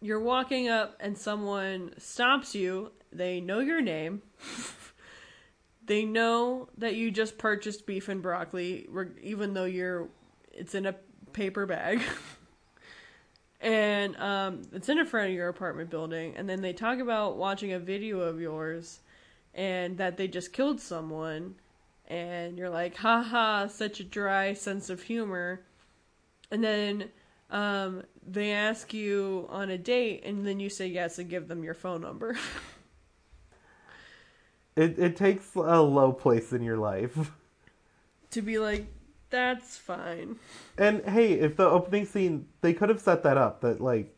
you're 0.00 0.20
walking 0.20 0.68
up, 0.68 0.96
and 0.98 1.18
someone 1.18 1.94
stops 1.98 2.54
you. 2.54 2.92
They 3.12 3.40
know 3.42 3.58
your 3.58 3.82
name. 3.82 4.22
they 5.90 6.04
know 6.04 6.68
that 6.78 6.94
you 6.94 7.10
just 7.10 7.36
purchased 7.36 7.84
beef 7.84 8.08
and 8.08 8.22
broccoli, 8.22 8.88
even 9.20 9.54
though 9.54 9.64
you're 9.64 10.06
it's 10.52 10.76
in 10.76 10.86
a 10.86 10.94
paper 11.32 11.66
bag. 11.66 12.00
and 13.60 14.14
um, 14.18 14.62
it's 14.72 14.88
in 14.88 15.04
front 15.04 15.30
of 15.30 15.34
your 15.34 15.48
apartment 15.48 15.90
building 15.90 16.36
and 16.36 16.48
then 16.48 16.60
they 16.60 16.72
talk 16.72 17.00
about 17.00 17.36
watching 17.36 17.72
a 17.72 17.78
video 17.80 18.20
of 18.20 18.40
yours 18.40 19.00
and 19.52 19.98
that 19.98 20.16
they 20.16 20.28
just 20.28 20.52
killed 20.52 20.80
someone 20.80 21.56
and 22.06 22.56
you're 22.56 22.70
like 22.70 22.96
haha 22.98 23.66
such 23.66 23.98
a 23.98 24.04
dry 24.04 24.52
sense 24.52 24.90
of 24.90 25.02
humor 25.02 25.60
and 26.52 26.62
then 26.62 27.10
um, 27.50 28.04
they 28.24 28.52
ask 28.52 28.94
you 28.94 29.48
on 29.50 29.70
a 29.70 29.76
date 29.76 30.22
and 30.24 30.46
then 30.46 30.60
you 30.60 30.70
say 30.70 30.86
yes 30.86 31.18
and 31.18 31.28
give 31.28 31.48
them 31.48 31.64
your 31.64 31.74
phone 31.74 32.00
number 32.00 32.38
It 34.76 34.98
it 34.98 35.16
takes 35.16 35.54
a 35.54 35.82
low 35.82 36.12
place 36.12 36.52
in 36.52 36.62
your 36.62 36.76
life. 36.78 37.32
to 38.30 38.42
be 38.42 38.58
like 38.58 38.86
that's 39.30 39.76
fine 39.78 40.36
And 40.78 41.04
hey, 41.04 41.34
if 41.34 41.56
the 41.56 41.64
opening 41.68 42.04
scene, 42.04 42.46
they 42.62 42.72
could 42.72 42.88
have 42.88 43.00
set 43.00 43.22
that 43.22 43.36
up 43.36 43.60
that 43.60 43.80
like 43.80 44.16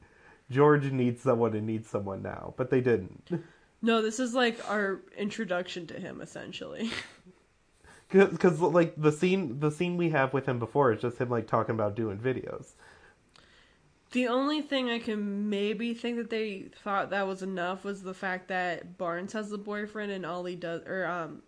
George 0.51 0.91
needs 0.91 1.23
someone 1.23 1.55
and 1.55 1.67
needs 1.67 1.89
someone 1.89 2.23
now, 2.23 2.55
but 2.57 2.71
they 2.71 2.81
didn't. 2.81 3.31
no 3.83 4.01
this 4.03 4.21
is 4.21 4.35
like 4.35 4.59
our 4.71 5.01
introduction 5.17 5.87
to 5.89 5.95
him 6.01 6.21
essentially 6.21 6.91
Because 8.09 8.61
like 8.61 8.95
the 8.97 9.11
scene, 9.11 9.59
the 9.61 9.71
scene 9.71 9.97
we 9.97 10.11
have 10.11 10.35
with 10.35 10.45
him 10.47 10.59
before 10.59 10.93
is 10.93 11.01
just 11.01 11.17
him 11.19 11.31
like 11.31 11.47
talking 11.47 11.75
about 11.75 11.97
doing 11.97 12.19
videos. 12.19 12.73
The 14.13 14.29
only 14.29 14.61
thing 14.61 14.91
I 14.91 14.99
can 14.99 15.49
maybe 15.49 15.95
think 15.95 16.19
that 16.19 16.31
they 16.31 16.67
thought 16.85 17.11
that 17.11 17.27
was 17.27 17.43
enough 17.43 17.83
was 17.85 18.03
the 18.03 18.15
fact 18.15 18.49
that 18.49 18.99
Barnes 18.99 19.33
has 19.33 19.51
a 19.53 19.59
boyfriend 19.59 20.13
and 20.13 20.27
Ollie 20.27 20.57
does, 20.57 20.83
or 20.87 21.07
um, 21.07 21.43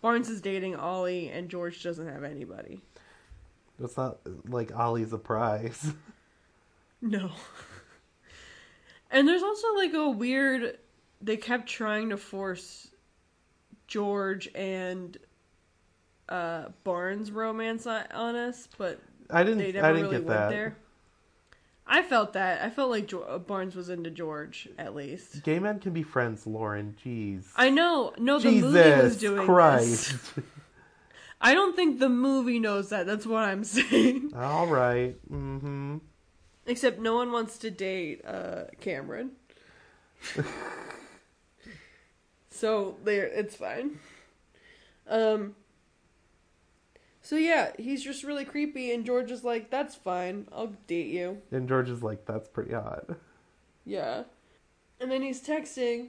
Barnes 0.00 0.28
is 0.28 0.40
dating 0.40 0.76
Ollie 0.76 1.28
and 1.28 1.48
George 1.48 1.82
doesn't 1.82 2.06
have 2.06 2.22
anybody. 2.22 2.80
It's 3.82 3.96
not 3.96 4.18
like 4.48 4.74
Ollie's 4.76 5.12
a 5.12 5.18
prize. 5.18 5.92
No. 7.00 7.30
and 9.12 9.28
there's 9.28 9.44
also 9.44 9.72
like 9.76 9.94
a 9.94 10.10
weird. 10.10 10.78
They 11.22 11.36
kept 11.36 11.68
trying 11.68 12.10
to 12.10 12.16
force 12.16 12.88
George 13.86 14.48
and 14.52 15.16
uh, 16.28 16.70
Barnes 16.82 17.30
romance 17.30 17.86
on 17.86 18.34
us, 18.34 18.68
but 18.76 19.00
I 19.30 19.44
didn't. 19.44 19.58
they 19.58 19.70
never 19.70 19.86
I 19.86 19.92
didn't 19.92 20.06
really 20.06 20.16
get 20.16 20.26
went 20.26 20.40
that. 20.40 20.50
there. 20.50 20.76
I 21.90 22.02
felt 22.02 22.34
that. 22.34 22.60
I 22.62 22.68
felt 22.70 22.90
like 22.90 23.06
jo- 23.08 23.42
Barnes 23.46 23.74
was 23.74 23.88
into 23.88 24.10
George 24.10 24.68
at 24.78 24.94
least. 24.94 25.42
Gay 25.42 25.58
men 25.58 25.80
can 25.80 25.92
be 25.92 26.02
friends, 26.02 26.46
Lauren. 26.46 26.94
Jeez. 27.02 27.46
I 27.56 27.70
know. 27.70 28.12
No, 28.18 28.38
the 28.38 28.50
movie 28.60 29.02
was 29.02 29.16
doing 29.16 29.46
Christ. 29.46 30.10
this. 30.36 30.44
I 31.40 31.54
don't 31.54 31.74
think 31.76 31.98
the 31.98 32.08
movie 32.08 32.58
knows 32.58 32.90
that. 32.90 33.06
That's 33.06 33.24
what 33.24 33.44
I'm 33.44 33.64
saying. 33.78 34.32
All 34.36 34.66
right. 34.66 35.16
Mm-hmm. 35.30 35.98
Except 36.66 36.98
no 37.00 37.14
one 37.14 37.32
wants 37.32 37.56
to 37.58 37.70
date 37.70 38.22
uh, 38.26 38.64
Cameron. 38.80 39.30
so 42.50 42.96
there, 43.04 43.24
it's 43.26 43.54
fine. 43.56 43.98
Um. 45.08 45.54
So 47.28 47.36
yeah, 47.36 47.72
he's 47.78 48.02
just 48.02 48.24
really 48.24 48.46
creepy, 48.46 48.90
and 48.90 49.04
George 49.04 49.30
is 49.30 49.44
like, 49.44 49.68
"That's 49.68 49.94
fine. 49.94 50.48
I'll 50.50 50.72
date 50.86 51.08
you." 51.08 51.42
And 51.50 51.68
George 51.68 51.90
is 51.90 52.02
like, 52.02 52.24
"That's 52.24 52.48
pretty 52.48 52.72
hot." 52.72 53.04
Yeah. 53.84 54.24
And 54.98 55.10
then 55.10 55.20
he's 55.20 55.46
texting, 55.46 56.08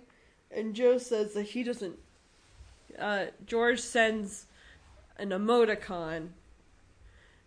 and 0.49 0.73
Joe 0.73 0.97
says 0.97 1.33
that 1.33 1.43
he 1.43 1.63
doesn't. 1.63 1.97
Uh, 2.97 3.25
George 3.45 3.81
sends 3.81 4.45
an 5.17 5.31
emoticon, 5.31 6.29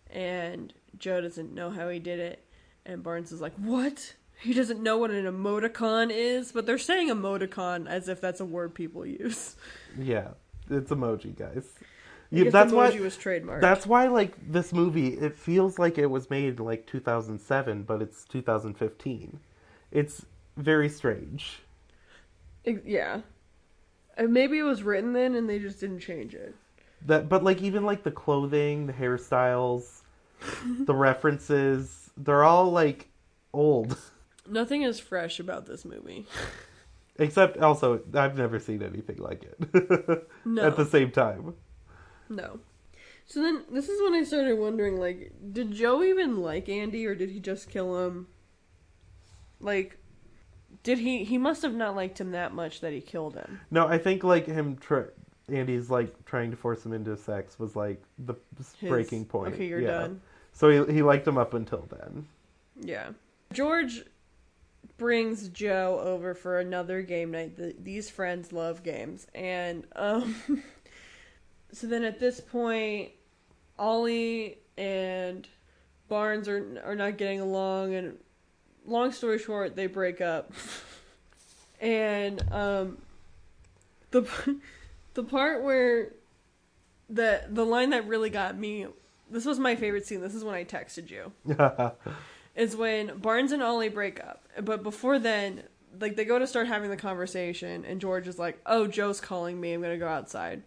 and 0.09 0.71
Joe 0.99 1.21
doesn't 1.21 1.51
know 1.51 1.71
how 1.71 1.89
he 1.89 1.97
did 1.97 2.19
it. 2.19 2.45
And 2.85 3.01
Barnes 3.01 3.31
is 3.31 3.41
like, 3.41 3.53
What? 3.55 4.13
he 4.39 4.53
doesn't 4.53 4.83
know 4.83 4.99
what 4.99 5.09
an 5.09 5.25
emoticon 5.25 6.11
is, 6.11 6.51
but 6.51 6.67
they're 6.67 6.77
saying 6.77 7.09
emoticon 7.09 7.87
as 7.87 8.07
if 8.07 8.21
that's 8.21 8.39
a 8.39 8.45
word 8.45 8.75
people 8.75 9.03
use. 9.03 9.55
Yeah, 9.97 10.29
it's 10.69 10.91
emoji, 10.91 11.35
guys. 11.35 11.65
Yeah, 12.33 12.49
that's 12.49 12.73
why. 12.73 12.89
was 12.99 13.15
trademarked. 13.15 13.61
That's 13.61 13.85
why, 13.85 14.07
like 14.07 14.33
this 14.51 14.73
movie, 14.73 15.09
it 15.09 15.37
feels 15.37 15.77
like 15.77 15.97
it 15.99 16.07
was 16.07 16.29
made 16.31 16.59
like 16.59 16.87
2007, 16.87 17.83
but 17.83 18.01
it's 18.01 18.25
2015. 18.25 19.39
It's 19.91 20.25
very 20.57 20.89
strange. 20.89 21.59
Ex- 22.65 22.81
yeah. 22.85 23.21
And 24.17 24.33
maybe 24.33 24.57
it 24.57 24.63
was 24.63 24.81
written 24.83 25.13
then 25.13 25.35
and 25.35 25.47
they 25.49 25.59
just 25.59 25.79
didn't 25.79 25.99
change 25.99 26.33
it. 26.33 26.55
That, 27.05 27.29
but 27.29 27.43
like 27.43 27.61
even 27.61 27.85
like 27.85 28.03
the 28.03 28.11
clothing, 28.11 28.87
the 28.87 28.93
hairstyles, 28.93 30.01
the 30.85 30.93
references, 30.95 32.09
they're 32.17 32.43
all 32.43 32.71
like 32.71 33.09
old. 33.53 33.97
Nothing 34.47 34.81
is 34.81 34.99
fresh 34.99 35.39
about 35.39 35.65
this 35.67 35.85
movie. 35.85 36.25
Except 37.19 37.57
also, 37.57 38.01
I've 38.15 38.37
never 38.37 38.59
seen 38.59 38.81
anything 38.81 39.17
like 39.17 39.43
it 39.43 40.27
No. 40.45 40.65
at 40.65 40.75
the 40.77 40.85
same 40.85 41.11
time. 41.11 41.53
No. 42.29 42.59
So 43.25 43.41
then 43.41 43.63
this 43.71 43.87
is 43.89 44.01
when 44.01 44.13
I 44.13 44.23
started 44.23 44.57
wondering 44.57 44.99
like 44.99 45.31
did 45.51 45.71
Joe 45.71 46.03
even 46.03 46.41
like 46.41 46.67
Andy 46.69 47.05
or 47.05 47.15
did 47.15 47.29
he 47.31 47.39
just 47.39 47.69
kill 47.69 48.05
him? 48.05 48.27
Like 49.59 49.97
did 50.83 50.99
he 50.99 51.23
he 51.23 51.37
must 51.37 51.61
have 51.61 51.73
not 51.73 51.95
liked 51.95 52.19
him 52.19 52.31
that 52.31 52.53
much 52.53 52.81
that 52.81 52.91
he 52.93 53.01
killed 53.01 53.35
him. 53.35 53.61
No, 53.71 53.87
I 53.87 53.97
think 53.97 54.23
like 54.23 54.45
him, 54.45 54.75
tr- 54.77 55.11
Andy's 55.49 55.89
like 55.89 56.25
trying 56.25 56.51
to 56.51 56.57
force 56.57 56.85
him 56.85 56.93
into 56.93 57.15
sex 57.15 57.57
was 57.57 57.75
like 57.75 58.01
the 58.19 58.35
His- 58.57 58.89
breaking 58.89 59.25
point. 59.25 59.53
Okay, 59.53 59.67
you're 59.67 59.79
yeah. 59.81 59.87
done. 59.91 60.21
So 60.51 60.85
he 60.87 60.93
he 60.93 61.01
liked 61.01 61.27
him 61.27 61.37
up 61.37 61.53
until 61.53 61.87
then. 61.89 62.27
Yeah. 62.79 63.09
George 63.53 64.03
brings 64.97 65.47
Joe 65.49 65.99
over 66.03 66.33
for 66.33 66.59
another 66.59 67.01
game 67.01 67.31
night. 67.31 67.55
The, 67.55 67.75
these 67.81 68.09
friends 68.09 68.51
love 68.51 68.83
games. 68.83 69.27
And 69.33 69.85
um 69.95 70.35
so 71.73 71.87
then 71.87 72.03
at 72.03 72.19
this 72.19 72.39
point 72.39 73.11
Ollie 73.77 74.59
and 74.77 75.47
Barnes 76.07 76.47
are 76.47 76.81
are 76.85 76.95
not 76.95 77.17
getting 77.17 77.39
along 77.39 77.93
and 77.95 78.17
long 78.85 79.11
story 79.11 79.39
short 79.39 79.75
they 79.75 79.87
break 79.87 80.21
up. 80.21 80.51
and 81.81 82.41
um 82.51 82.97
the 84.11 84.27
the 85.13 85.23
part 85.23 85.63
where 85.63 86.13
the 87.09 87.43
the 87.49 87.65
line 87.65 87.89
that 87.89 88.07
really 88.07 88.29
got 88.29 88.57
me 88.57 88.87
this 89.29 89.45
was 89.45 89.57
my 89.59 89.75
favorite 89.75 90.05
scene. 90.05 90.21
This 90.21 90.35
is 90.35 90.43
when 90.43 90.53
I 90.53 90.63
texted 90.63 91.09
you 91.09 91.31
is 92.55 92.75
when 92.75 93.17
Barnes 93.17 93.51
and 93.51 93.63
Ollie 93.63 93.89
break 93.89 94.19
up. 94.23 94.43
But 94.61 94.83
before 94.83 95.17
then, 95.17 95.63
like 95.99 96.15
they 96.15 96.25
go 96.25 96.37
to 96.37 96.45
start 96.45 96.67
having 96.67 96.89
the 96.89 96.97
conversation, 96.97 97.83
and 97.83 97.99
George 97.99 98.27
is 98.27 98.37
like, 98.37 98.59
"Oh, 98.65 98.85
Joe's 98.85 99.19
calling 99.19 99.59
me. 99.59 99.73
I'm 99.73 99.81
gonna 99.81 99.97
go 99.97 100.07
outside." 100.07 100.61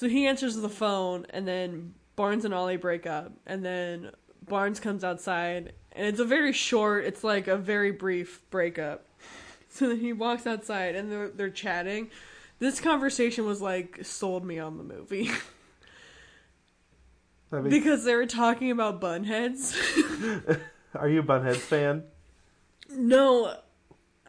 So 0.00 0.08
he 0.08 0.26
answers 0.26 0.56
the 0.56 0.70
phone, 0.70 1.26
and 1.28 1.46
then 1.46 1.92
Barnes 2.16 2.46
and 2.46 2.54
Ollie 2.54 2.78
break 2.78 3.06
up, 3.06 3.32
and 3.46 3.62
then 3.62 4.12
Barnes 4.48 4.80
comes 4.80 5.04
outside, 5.04 5.74
and 5.92 6.06
it's 6.06 6.18
a 6.18 6.24
very 6.24 6.54
short. 6.54 7.04
It's 7.04 7.22
like 7.22 7.48
a 7.48 7.58
very 7.58 7.90
brief 7.90 8.40
breakup. 8.50 9.04
So 9.72 9.86
then 9.88 10.00
he 10.00 10.12
walks 10.14 10.46
outside, 10.48 10.96
and 10.96 11.12
they're 11.12 11.28
they're 11.28 11.50
chatting. 11.50 12.10
This 12.60 12.80
conversation 12.80 13.44
was 13.44 13.60
like 13.60 13.98
sold 14.02 14.42
me 14.44 14.58
on 14.58 14.78
the 14.78 14.82
movie 14.82 15.30
That 17.50 17.62
makes- 17.64 17.76
because 17.76 18.04
they 18.04 18.14
were 18.16 18.26
talking 18.26 18.70
about 18.70 19.00
bunheads. 19.02 19.76
Are 20.94 21.08
you 21.08 21.20
a 21.20 21.22
Bunheads 21.22 21.58
fan? 21.58 22.04
No, 22.90 23.54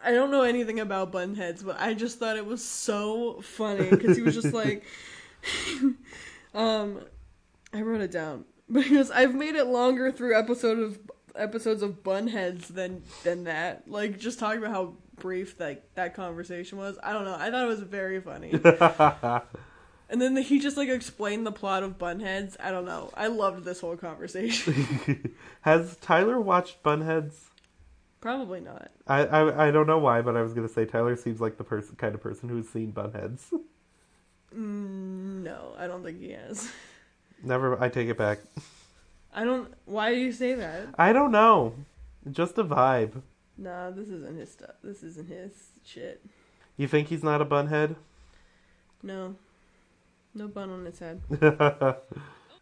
I 0.03 0.11
don't 0.11 0.29
know 0.31 0.43
anything 0.43 0.79
about 0.81 1.11
bunheads, 1.13 1.63
but 1.65 1.79
I 1.79 1.93
just 1.93 2.19
thought 2.19 2.35
it 2.37 2.45
was 2.45 2.61
so 2.63 3.39
funny 3.41 3.89
because 3.89 4.15
he 4.17 4.21
was 4.21 4.35
just 4.35 4.53
like, 4.53 4.83
um, 6.53 7.01
I 7.73 7.81
wrote 7.81 8.01
it 8.01 8.11
down 8.11 8.45
because 8.71 9.11
I've 9.11 9.35
made 9.35 9.55
it 9.55 9.67
longer 9.67 10.11
through 10.11 10.37
episode 10.37 10.79
of 10.79 10.99
episodes 11.35 11.81
of 11.81 12.03
bunheads 12.03 12.67
than 12.67 13.03
than 13.23 13.45
that. 13.45 13.87
Like 13.87 14.19
just 14.19 14.39
talking 14.39 14.59
about 14.59 14.71
how 14.71 14.93
brief 15.17 15.59
like 15.59 15.93
that 15.95 16.15
conversation 16.15 16.77
was. 16.77 16.97
I 17.03 17.13
don't 17.13 17.25
know. 17.25 17.35
I 17.35 17.51
thought 17.51 17.63
it 17.63 17.67
was 17.67 17.81
very 17.81 18.21
funny. 18.21 18.59
And 20.11 20.21
then 20.21 20.35
he 20.35 20.59
just 20.59 20.75
like 20.75 20.89
explained 20.89 21.47
the 21.47 21.53
plot 21.53 21.83
of 21.83 21.97
bunheads. 21.97 22.57
I 22.59 22.69
don't 22.69 22.83
know. 22.83 23.11
I 23.15 23.27
loved 23.27 23.63
this 23.63 23.79
whole 23.79 23.95
conversation. 23.95 25.33
Has 25.61 25.95
Tyler 26.01 26.39
watched 26.39 26.83
Bunheads? 26.83 27.45
Probably 28.19 28.59
not. 28.59 28.91
I, 29.07 29.25
I 29.25 29.67
I 29.67 29.71
don't 29.71 29.87
know 29.87 29.99
why, 29.99 30.21
but 30.21 30.35
I 30.35 30.41
was 30.41 30.53
gonna 30.53 30.67
say 30.67 30.83
Tyler 30.83 31.15
seems 31.15 31.39
like 31.39 31.57
the 31.57 31.63
person 31.63 31.95
kind 31.95 32.13
of 32.13 32.21
person 32.21 32.49
who's 32.49 32.67
seen 32.67 32.91
Bunheads. 32.91 33.53
Mm, 34.55 35.43
no, 35.43 35.73
I 35.77 35.87
don't 35.87 36.03
think 36.03 36.19
he 36.19 36.31
has. 36.31 36.71
Never. 37.43 37.81
I 37.81 37.89
take 37.89 38.09
it 38.09 38.17
back. 38.17 38.39
I 39.33 39.43
don't. 39.43 39.73
Why 39.85 40.13
do 40.13 40.19
you 40.19 40.31
say 40.31 40.53
that? 40.55 40.89
I 40.97 41.13
don't 41.13 41.31
know. 41.31 41.73
Just 42.31 42.57
a 42.57 42.63
vibe. 42.63 43.21
Nah, 43.57 43.91
this 43.91 44.09
isn't 44.09 44.37
his 44.37 44.51
stuff. 44.51 44.75
This 44.83 45.03
isn't 45.03 45.27
his 45.29 45.51
shit. 45.83 46.23
You 46.77 46.87
think 46.87 47.07
he's 47.07 47.23
not 47.23 47.41
a 47.41 47.45
bunhead? 47.45 47.95
No, 49.03 49.35
no 50.35 50.47
bun 50.47 50.69
on 50.69 50.85
his 50.85 50.99
head. 50.99 51.21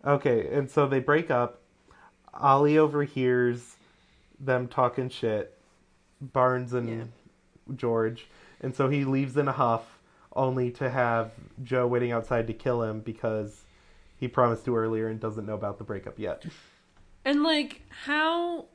okay, 0.06 0.48
and 0.54 0.70
so 0.70 0.88
they 0.88 1.00
break 1.00 1.30
up. 1.32 1.62
Ollie 2.34 2.78
overhears 2.78 3.76
them 4.40 4.68
talking 4.68 5.10
shit. 5.10 5.58
Barnes 6.22 6.74
and 6.74 6.90
Yeah. 6.90 7.76
George, 7.76 8.28
and 8.62 8.76
so 8.76 8.90
he 8.90 9.06
leaves 9.06 9.38
in 9.38 9.48
a 9.48 9.52
huff, 9.54 9.99
only 10.40 10.72
to 10.72 10.90
have 10.90 11.32
Joe 11.64 11.86
waiting 11.86 12.12
outside 12.12 12.48
to 12.48 12.54
kill 12.54 12.82
him 12.82 13.02
because 13.02 13.66
he 14.18 14.28
promised 14.28 14.66
to 14.66 14.76
earlier 14.76 15.08
and 15.08 15.20
doesn't 15.20 15.46
know 15.46 15.54
about 15.54 15.78
the 15.78 15.84
breakup 15.84 16.18
yet. 16.18 16.46
And 17.26 17.44
like, 17.44 17.82
how 17.90 18.68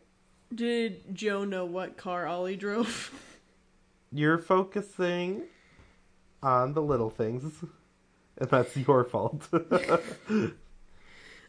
did 0.54 1.14
Joe 1.14 1.44
know 1.44 1.64
what 1.64 1.96
car 1.96 2.26
Ollie 2.26 2.56
drove? 2.56 3.12
You're 4.12 4.38
focusing 4.38 5.42
on 6.42 6.74
the 6.74 6.82
little 6.82 7.10
things, 7.10 7.64
and 8.38 8.50
that's 8.50 8.76
your 8.76 9.04
fault. 9.04 9.48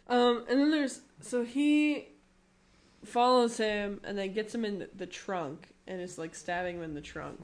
Um, 0.08 0.46
and 0.48 0.60
then 0.60 0.72
there's 0.72 1.02
so 1.22 1.44
he 1.44 2.10
follows 3.04 3.58
him 3.58 4.02
and 4.04 4.18
then 4.18 4.34
gets 4.34 4.54
him 4.54 4.66
in 4.66 4.80
the, 4.80 4.90
the 4.96 5.06
trunk 5.08 5.70
and 5.88 6.02
is 6.02 6.18
like 6.18 6.36
stabbing 6.36 6.78
him 6.78 6.84
in 6.84 6.94
the 6.94 7.02
trunk. 7.02 7.40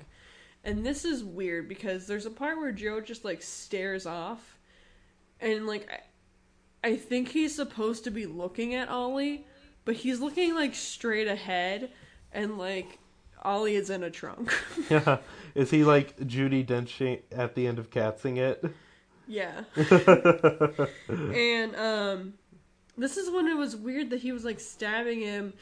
And 0.63 0.85
this 0.85 1.05
is 1.05 1.23
weird 1.23 1.67
because 1.67 2.05
there's 2.05 2.25
a 2.25 2.31
part 2.31 2.57
where 2.57 2.71
Joe 2.71 3.01
just 3.01 3.25
like 3.25 3.41
stares 3.41 4.05
off, 4.05 4.57
and 5.39 5.65
like 5.65 5.89
I, 6.83 6.89
I 6.89 6.95
think 6.95 7.29
he's 7.29 7.55
supposed 7.55 8.03
to 8.03 8.11
be 8.11 8.25
looking 8.27 8.75
at 8.75 8.89
Ollie, 8.89 9.45
but 9.85 9.95
he's 9.95 10.19
looking 10.19 10.53
like 10.53 10.75
straight 10.75 11.27
ahead, 11.27 11.91
and 12.31 12.59
like 12.59 12.99
Ollie 13.41 13.75
is 13.75 13.89
in 13.89 14.03
a 14.03 14.11
trunk. 14.11 14.53
yeah, 14.89 15.17
is 15.55 15.71
he 15.71 15.83
like 15.83 16.17
Judi 16.17 16.65
Dench 16.65 17.21
at 17.31 17.55
the 17.55 17.65
end 17.65 17.79
of 17.79 17.89
Catsing 17.89 18.37
It? 18.37 18.63
yeah. 19.27 19.63
and 21.07 21.75
um 21.75 22.33
this 22.97 23.17
is 23.17 23.31
when 23.31 23.47
it 23.47 23.55
was 23.55 23.75
weird 23.75 24.09
that 24.09 24.19
he 24.19 24.31
was 24.31 24.43
like 24.43 24.59
stabbing 24.59 25.21
him 25.21 25.53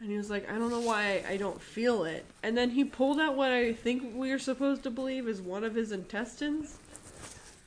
and 0.00 0.10
he 0.10 0.16
was 0.16 0.30
like 0.30 0.48
i 0.50 0.54
don't 0.58 0.70
know 0.70 0.80
why 0.80 1.22
i 1.28 1.36
don't 1.36 1.60
feel 1.60 2.04
it. 2.04 2.24
And 2.42 2.56
then 2.56 2.70
he 2.70 2.84
pulled 2.84 3.18
out 3.20 3.36
what 3.36 3.50
i 3.50 3.72
think 3.72 4.14
we 4.14 4.30
are 4.32 4.38
supposed 4.38 4.82
to 4.84 4.90
believe 4.90 5.26
is 5.28 5.40
one 5.42 5.64
of 5.64 5.74
his 5.74 5.92
intestines. 5.92 6.78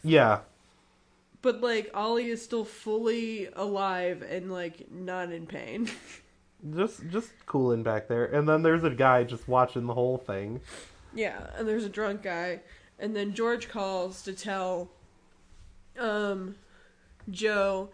Yeah, 0.04 0.40
but 1.42 1.62
like 1.62 1.92
ollie 1.94 2.30
is 2.30 2.42
still 2.42 2.66
fully 2.66 3.48
alive 3.56 4.22
and 4.24 4.52
like 4.52 4.92
not 4.92 5.32
in 5.32 5.46
pain. 5.46 5.90
Just 6.76 7.10
just 7.10 7.32
cooling 7.48 7.82
back 7.82 8.08
there, 8.08 8.26
and 8.26 8.48
then 8.48 8.62
there's 8.62 8.84
a 8.84 8.92
guy 8.92 9.24
just 9.24 9.48
watching 9.48 9.88
the 9.88 9.96
whole 9.96 10.20
thing. 10.20 10.62
yeah 11.12 11.48
and 11.58 11.68
there's 11.68 11.86
a 11.86 11.90
drunk 11.90 12.22
guy. 12.22 12.60
And 13.00 13.16
then 13.16 13.34
george 13.34 13.68
calls 13.68 14.22
to 14.22 14.34
tell 14.34 14.92
um 16.00 16.54
joe 17.32 17.90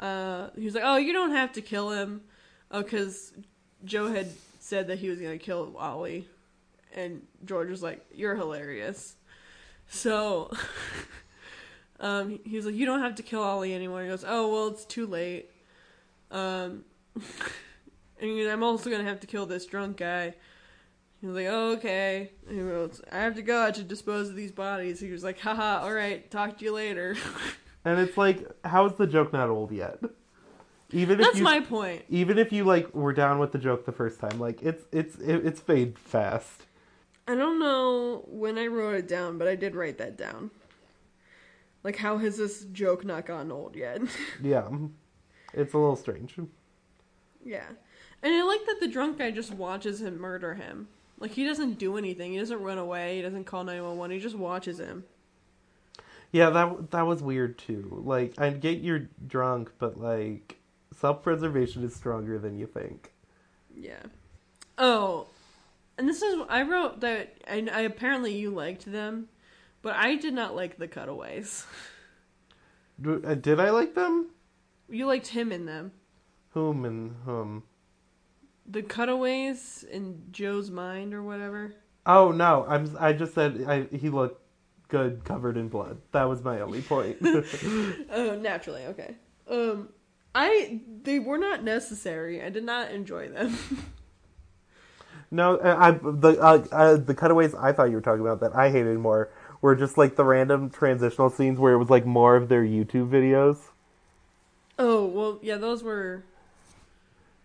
uh 0.00 0.48
he 0.56 0.64
was 0.64 0.74
like 0.74 0.82
oh 0.84 0.96
you 0.96 1.12
don't 1.12 1.30
have 1.30 1.52
to 1.52 1.60
kill 1.62 1.90
him. 1.90 2.22
Because 2.68 3.32
joe 3.84 4.12
had 4.12 4.28
said 4.60 4.86
that 4.88 4.98
he 4.98 5.08
was 5.08 5.20
gonna 5.20 5.38
kill 5.38 5.74
ollie 5.78 6.26
and 6.94 7.22
george 7.44 7.68
was 7.68 7.82
like 7.82 8.04
you're 8.14 8.36
hilarious 8.36 9.14
so 9.88 10.50
um 12.00 12.38
he- 12.44 12.56
was 12.56 12.66
like 12.66 12.74
you 12.74 12.86
don't 12.86 13.00
have 13.00 13.14
to 13.14 13.22
kill 13.22 13.42
ollie 13.42 13.74
anymore 13.74 14.02
he 14.02 14.08
goes 14.08 14.24
oh 14.26 14.52
well 14.52 14.68
it's 14.68 14.84
too 14.84 15.06
late 15.06 15.50
um 16.30 16.84
and 18.20 18.48
i'm 18.48 18.62
also 18.62 18.90
gonna 18.90 19.04
have 19.04 19.20
to 19.20 19.26
kill 19.26 19.46
this 19.46 19.66
drunk 19.66 19.96
guy 19.96 20.34
he 21.24 21.28
was 21.28 21.36
like, 21.36 21.46
oh, 21.48 21.72
okay. 21.78 22.32
He 22.50 22.56
goes, 22.56 23.00
I 23.10 23.20
have 23.20 23.34
to 23.36 23.40
go 23.40 23.62
out 23.62 23.76
to 23.76 23.82
dispose 23.82 24.28
of 24.28 24.36
these 24.36 24.52
bodies. 24.52 25.00
He 25.00 25.10
was 25.10 25.24
like, 25.24 25.40
haha, 25.40 25.82
alright, 25.82 26.30
talk 26.30 26.58
to 26.58 26.64
you 26.66 26.72
later. 26.74 27.16
And 27.86 28.00
it's 28.00 28.16
like, 28.16 28.46
how 28.64 28.86
is 28.86 28.94
the 28.94 29.06
joke 29.06 29.34
not 29.34 29.50
old 29.50 29.70
yet? 29.70 29.98
Even 30.92 31.18
if 31.18 31.26
That's 31.26 31.38
you 31.38 31.44
my 31.44 31.60
point. 31.60 32.04
even 32.08 32.38
if 32.38 32.52
you 32.52 32.64
like 32.64 32.94
were 32.94 33.12
down 33.12 33.38
with 33.38 33.52
the 33.52 33.58
joke 33.58 33.84
the 33.86 33.92
first 33.92 34.20
time, 34.20 34.38
like 34.38 34.62
it's 34.62 34.84
it's 34.92 35.16
it, 35.16 35.44
it's 35.46 35.60
fade 35.60 35.98
fast. 35.98 36.66
I 37.26 37.34
don't 37.34 37.58
know 37.58 38.22
when 38.28 38.58
I 38.58 38.66
wrote 38.66 38.94
it 38.94 39.08
down, 39.08 39.38
but 39.38 39.48
I 39.48 39.54
did 39.56 39.74
write 39.74 39.98
that 39.98 40.16
down. 40.18 40.50
Like, 41.82 41.96
how 41.96 42.18
has 42.18 42.36
this 42.36 42.64
joke 42.72 43.04
not 43.04 43.26
gotten 43.26 43.50
old 43.52 43.76
yet? 43.76 44.00
Yeah, 44.42 44.68
it's 45.52 45.72
a 45.74 45.78
little 45.78 45.96
strange. 45.96 46.36
yeah. 47.44 47.66
And 48.22 48.34
I 48.34 48.42
like 48.42 48.64
that 48.66 48.80
the 48.80 48.88
drunk 48.88 49.18
guy 49.18 49.30
just 49.30 49.52
watches 49.52 50.00
him 50.00 50.18
murder 50.18 50.54
him. 50.54 50.88
Like, 51.18 51.32
he 51.32 51.44
doesn't 51.44 51.78
do 51.78 51.98
anything. 51.98 52.32
He 52.32 52.38
doesn't 52.38 52.62
run 52.62 52.78
away. 52.78 53.16
He 53.16 53.22
doesn't 53.22 53.44
call 53.44 53.64
911. 53.64 54.16
He 54.16 54.22
just 54.22 54.34
watches 54.36 54.78
him. 54.80 55.04
Yeah, 56.32 56.48
that 56.50 56.90
that 56.92 57.06
was 57.06 57.22
weird 57.22 57.58
too. 57.58 58.02
Like, 58.04 58.34
I 58.38 58.50
get 58.50 58.78
you're 58.78 59.08
drunk, 59.26 59.72
but 59.78 60.00
like, 60.00 60.56
self 60.96 61.22
preservation 61.22 61.84
is 61.84 61.94
stronger 61.94 62.38
than 62.38 62.58
you 62.58 62.66
think. 62.66 63.12
Yeah. 63.74 64.02
Oh, 64.78 65.28
and 65.98 66.08
this 66.08 66.22
is 66.22 66.40
I 66.48 66.62
wrote 66.62 67.00
that 67.00 67.36
I, 67.48 67.66
I 67.72 67.80
apparently 67.82 68.34
you 68.34 68.50
liked 68.50 68.90
them, 68.90 69.28
but 69.82 69.94
I 69.96 70.16
did 70.16 70.34
not 70.34 70.56
like 70.56 70.78
the 70.78 70.88
cutaways. 70.88 71.66
Uh, 73.04 73.34
Did 73.34 73.58
I 73.58 73.70
like 73.70 73.94
them? 73.94 74.30
You 74.88 75.06
liked 75.06 75.28
him 75.28 75.50
in 75.50 75.66
them. 75.66 75.92
Whom 76.50 76.84
and 76.84 77.16
whom? 77.24 77.64
The 78.66 78.82
cutaways 78.82 79.84
in 79.90 80.22
Joe's 80.30 80.70
mind 80.70 81.12
or 81.12 81.22
whatever. 81.22 81.74
Oh 82.06 82.30
no, 82.30 82.64
I'm. 82.68 82.96
I 82.98 83.12
just 83.12 83.34
said 83.34 83.64
I, 83.66 83.82
he 83.96 84.10
looked 84.10 84.40
good 84.88 85.24
covered 85.24 85.56
in 85.56 85.68
blood. 85.68 86.00
That 86.12 86.24
was 86.28 86.42
my 86.42 86.60
only 86.60 86.82
point. 86.82 87.16
Oh, 88.10 88.38
naturally, 88.40 88.84
okay. 88.86 89.16
Um, 89.50 89.88
I 90.34 90.80
they 91.02 91.18
were 91.18 91.38
not 91.38 91.62
necessary. 91.62 92.42
I 92.42 92.50
did 92.50 92.64
not 92.64 92.90
enjoy 92.90 93.28
them. 93.28 93.56
no, 95.30 95.58
I, 95.58 95.88
I 95.88 95.90
the 95.92 96.38
uh, 96.40 96.64
uh, 96.72 96.96
the 96.96 97.14
cutaways 97.14 97.54
I 97.54 97.72
thought 97.72 97.90
you 97.90 97.96
were 97.96 98.02
talking 98.02 98.22
about 98.22 98.40
that 98.40 98.54
I 98.54 98.70
hated 98.70 98.98
more 98.98 99.30
were 99.60 99.74
just 99.74 99.96
like 99.96 100.16
the 100.16 100.24
random 100.24 100.70
transitional 100.70 101.30
scenes 101.30 101.58
where 101.58 101.72
it 101.72 101.78
was 101.78 101.90
like 101.90 102.04
more 102.04 102.36
of 102.36 102.48
their 102.48 102.62
YouTube 102.62 103.08
videos 103.08 103.58
oh 104.78 105.04
well, 105.06 105.38
yeah, 105.42 105.56
those 105.56 105.82
were 105.82 106.24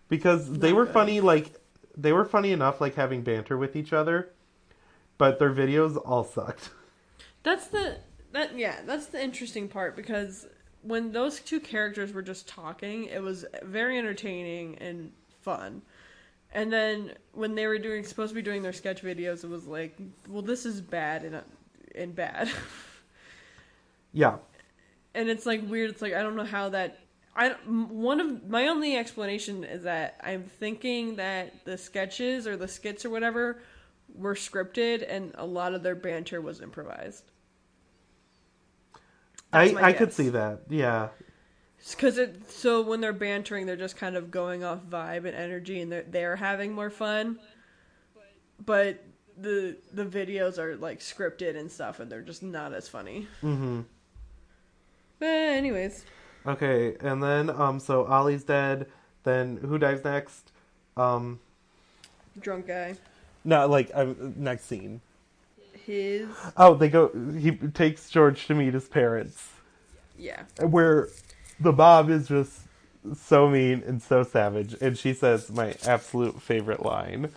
because 0.08 0.50
they 0.58 0.72
were 0.72 0.84
good. 0.84 0.94
funny. 0.94 1.20
Like 1.20 1.52
they 1.96 2.12
were 2.12 2.24
funny 2.24 2.52
enough, 2.52 2.80
like 2.80 2.94
having 2.94 3.22
banter 3.22 3.56
with 3.56 3.76
each 3.76 3.92
other, 3.92 4.30
but 5.18 5.38
their 5.38 5.52
videos 5.52 6.00
all 6.04 6.24
sucked. 6.24 6.70
That's 7.42 7.68
the 7.68 7.98
that 8.32 8.58
yeah, 8.58 8.80
that's 8.84 9.06
the 9.06 9.22
interesting 9.22 9.68
part 9.68 9.96
because 9.96 10.46
when 10.82 11.12
those 11.12 11.40
two 11.40 11.60
characters 11.60 12.12
were 12.12 12.22
just 12.22 12.48
talking, 12.48 13.04
it 13.04 13.22
was 13.22 13.44
very 13.62 13.98
entertaining 13.98 14.76
and 14.78 15.12
fun. 15.40 15.82
And 16.52 16.72
then 16.72 17.14
when 17.32 17.54
they 17.54 17.66
were 17.66 17.78
doing 17.78 18.04
supposed 18.04 18.30
to 18.30 18.34
be 18.34 18.42
doing 18.42 18.62
their 18.62 18.72
sketch 18.72 19.02
videos, 19.02 19.44
it 19.44 19.50
was 19.50 19.66
like, 19.66 19.96
well, 20.28 20.42
this 20.42 20.66
is 20.66 20.80
bad 20.80 21.24
and 21.24 21.42
and 21.94 22.14
bad. 22.14 22.50
Yeah, 24.12 24.38
and 25.14 25.28
it's 25.28 25.46
like 25.46 25.68
weird. 25.68 25.90
It's 25.90 26.02
like 26.02 26.14
I 26.14 26.22
don't 26.22 26.36
know 26.36 26.44
how 26.44 26.70
that. 26.70 26.98
I 27.36 27.50
one 27.66 28.20
of 28.20 28.48
my 28.48 28.66
only 28.66 28.96
explanation 28.96 29.62
is 29.62 29.84
that 29.84 30.20
I'm 30.22 30.42
thinking 30.42 31.16
that 31.16 31.64
the 31.64 31.78
sketches 31.78 32.46
or 32.46 32.56
the 32.56 32.66
skits 32.66 33.04
or 33.04 33.10
whatever 33.10 33.62
were 34.16 34.34
scripted 34.34 35.06
and 35.08 35.32
a 35.36 35.46
lot 35.46 35.74
of 35.74 35.84
their 35.84 35.94
banter 35.94 36.40
was 36.40 36.60
improvised. 36.60 37.30
I 39.52 39.64
That's 39.68 39.74
my 39.74 39.88
I 39.88 39.92
could 39.92 40.12
see 40.12 40.28
that. 40.30 40.60
Yeah, 40.68 41.08
Because 41.90 42.18
it 42.18 42.50
so 42.50 42.82
when 42.82 43.00
they're 43.00 43.12
bantering, 43.12 43.66
they're 43.66 43.76
just 43.76 43.96
kind 43.96 44.16
of 44.16 44.30
going 44.30 44.64
off 44.64 44.80
vibe 44.88 45.24
and 45.24 45.34
energy, 45.34 45.80
and 45.80 45.90
they're 45.90 46.04
they're 46.08 46.36
having 46.36 46.72
more 46.72 46.90
fun. 46.90 47.38
But 48.64 49.02
the 49.36 49.76
the 49.92 50.04
videos 50.04 50.58
are 50.58 50.76
like 50.76 51.00
scripted 51.00 51.56
and 51.56 51.70
stuff, 51.70 52.00
and 52.00 52.10
they're 52.10 52.22
just 52.22 52.42
not 52.42 52.72
as 52.72 52.88
funny. 52.88 53.26
Mm-hmm. 53.42 53.80
But 55.18 55.26
anyways, 55.26 56.04
Okay, 56.46 56.96
and 57.00 57.22
then 57.22 57.50
um, 57.50 57.80
so 57.80 58.06
Ollie's 58.06 58.44
dead. 58.44 58.86
Then 59.24 59.58
who 59.58 59.78
dies 59.78 60.02
next? 60.04 60.52
Um, 60.96 61.40
drunk 62.40 62.66
guy, 62.66 62.94
no, 63.44 63.66
like 63.66 63.90
um, 63.94 64.34
next 64.36 64.64
scene. 64.64 65.00
His 65.86 66.28
Oh, 66.56 66.74
they 66.74 66.88
go. 66.88 67.10
He 67.38 67.52
takes 67.52 68.10
George 68.10 68.46
to 68.46 68.54
meet 68.54 68.74
his 68.74 68.88
parents, 68.88 69.48
yeah. 70.18 70.42
where 70.60 71.08
the 71.58 71.72
mom 71.72 72.10
is 72.10 72.28
just 72.28 72.60
so 73.16 73.48
mean 73.48 73.82
and 73.86 74.02
so 74.02 74.22
savage, 74.22 74.74
and 74.80 74.96
she 74.98 75.12
says 75.14 75.50
my 75.50 75.74
absolute 75.86 76.40
favorite 76.42 76.84
line, 76.84 77.30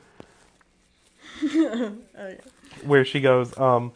Oh, 1.44 1.96
yeah. 2.16 2.34
where 2.86 3.06
she 3.06 3.20
goes, 3.22 3.58
um, 3.58 3.92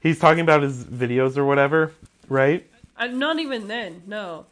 he's 0.00 0.18
talking 0.18 0.40
about 0.40 0.62
his 0.62 0.84
videos 0.84 1.36
or 1.36 1.44
whatever, 1.44 1.92
right? 2.28 2.66
Uh, 2.96 3.06
not 3.06 3.38
even 3.38 3.68
then. 3.68 4.02
No, 4.06 4.46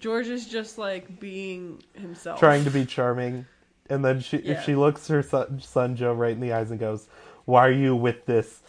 George 0.00 0.26
is 0.28 0.46
just 0.48 0.78
like 0.78 1.20
being 1.20 1.82
himself. 1.94 2.38
Trying 2.38 2.64
to 2.64 2.70
be 2.70 2.84
charming, 2.84 3.46
and 3.88 4.04
then 4.04 4.20
she 4.20 4.38
Yeah. 4.38 4.60
she 4.62 4.74
looks 4.74 5.08
her 5.08 5.22
son, 5.22 5.60
son 5.60 5.96
Joe 5.96 6.12
right 6.14 6.32
in 6.32 6.40
the 6.40 6.52
eyes 6.52 6.70
and 6.70 6.80
goes, 6.80 7.08
"Why 7.44 7.66
are 7.66 7.72
you 7.72 7.94
with 7.96 8.26
this 8.26 8.60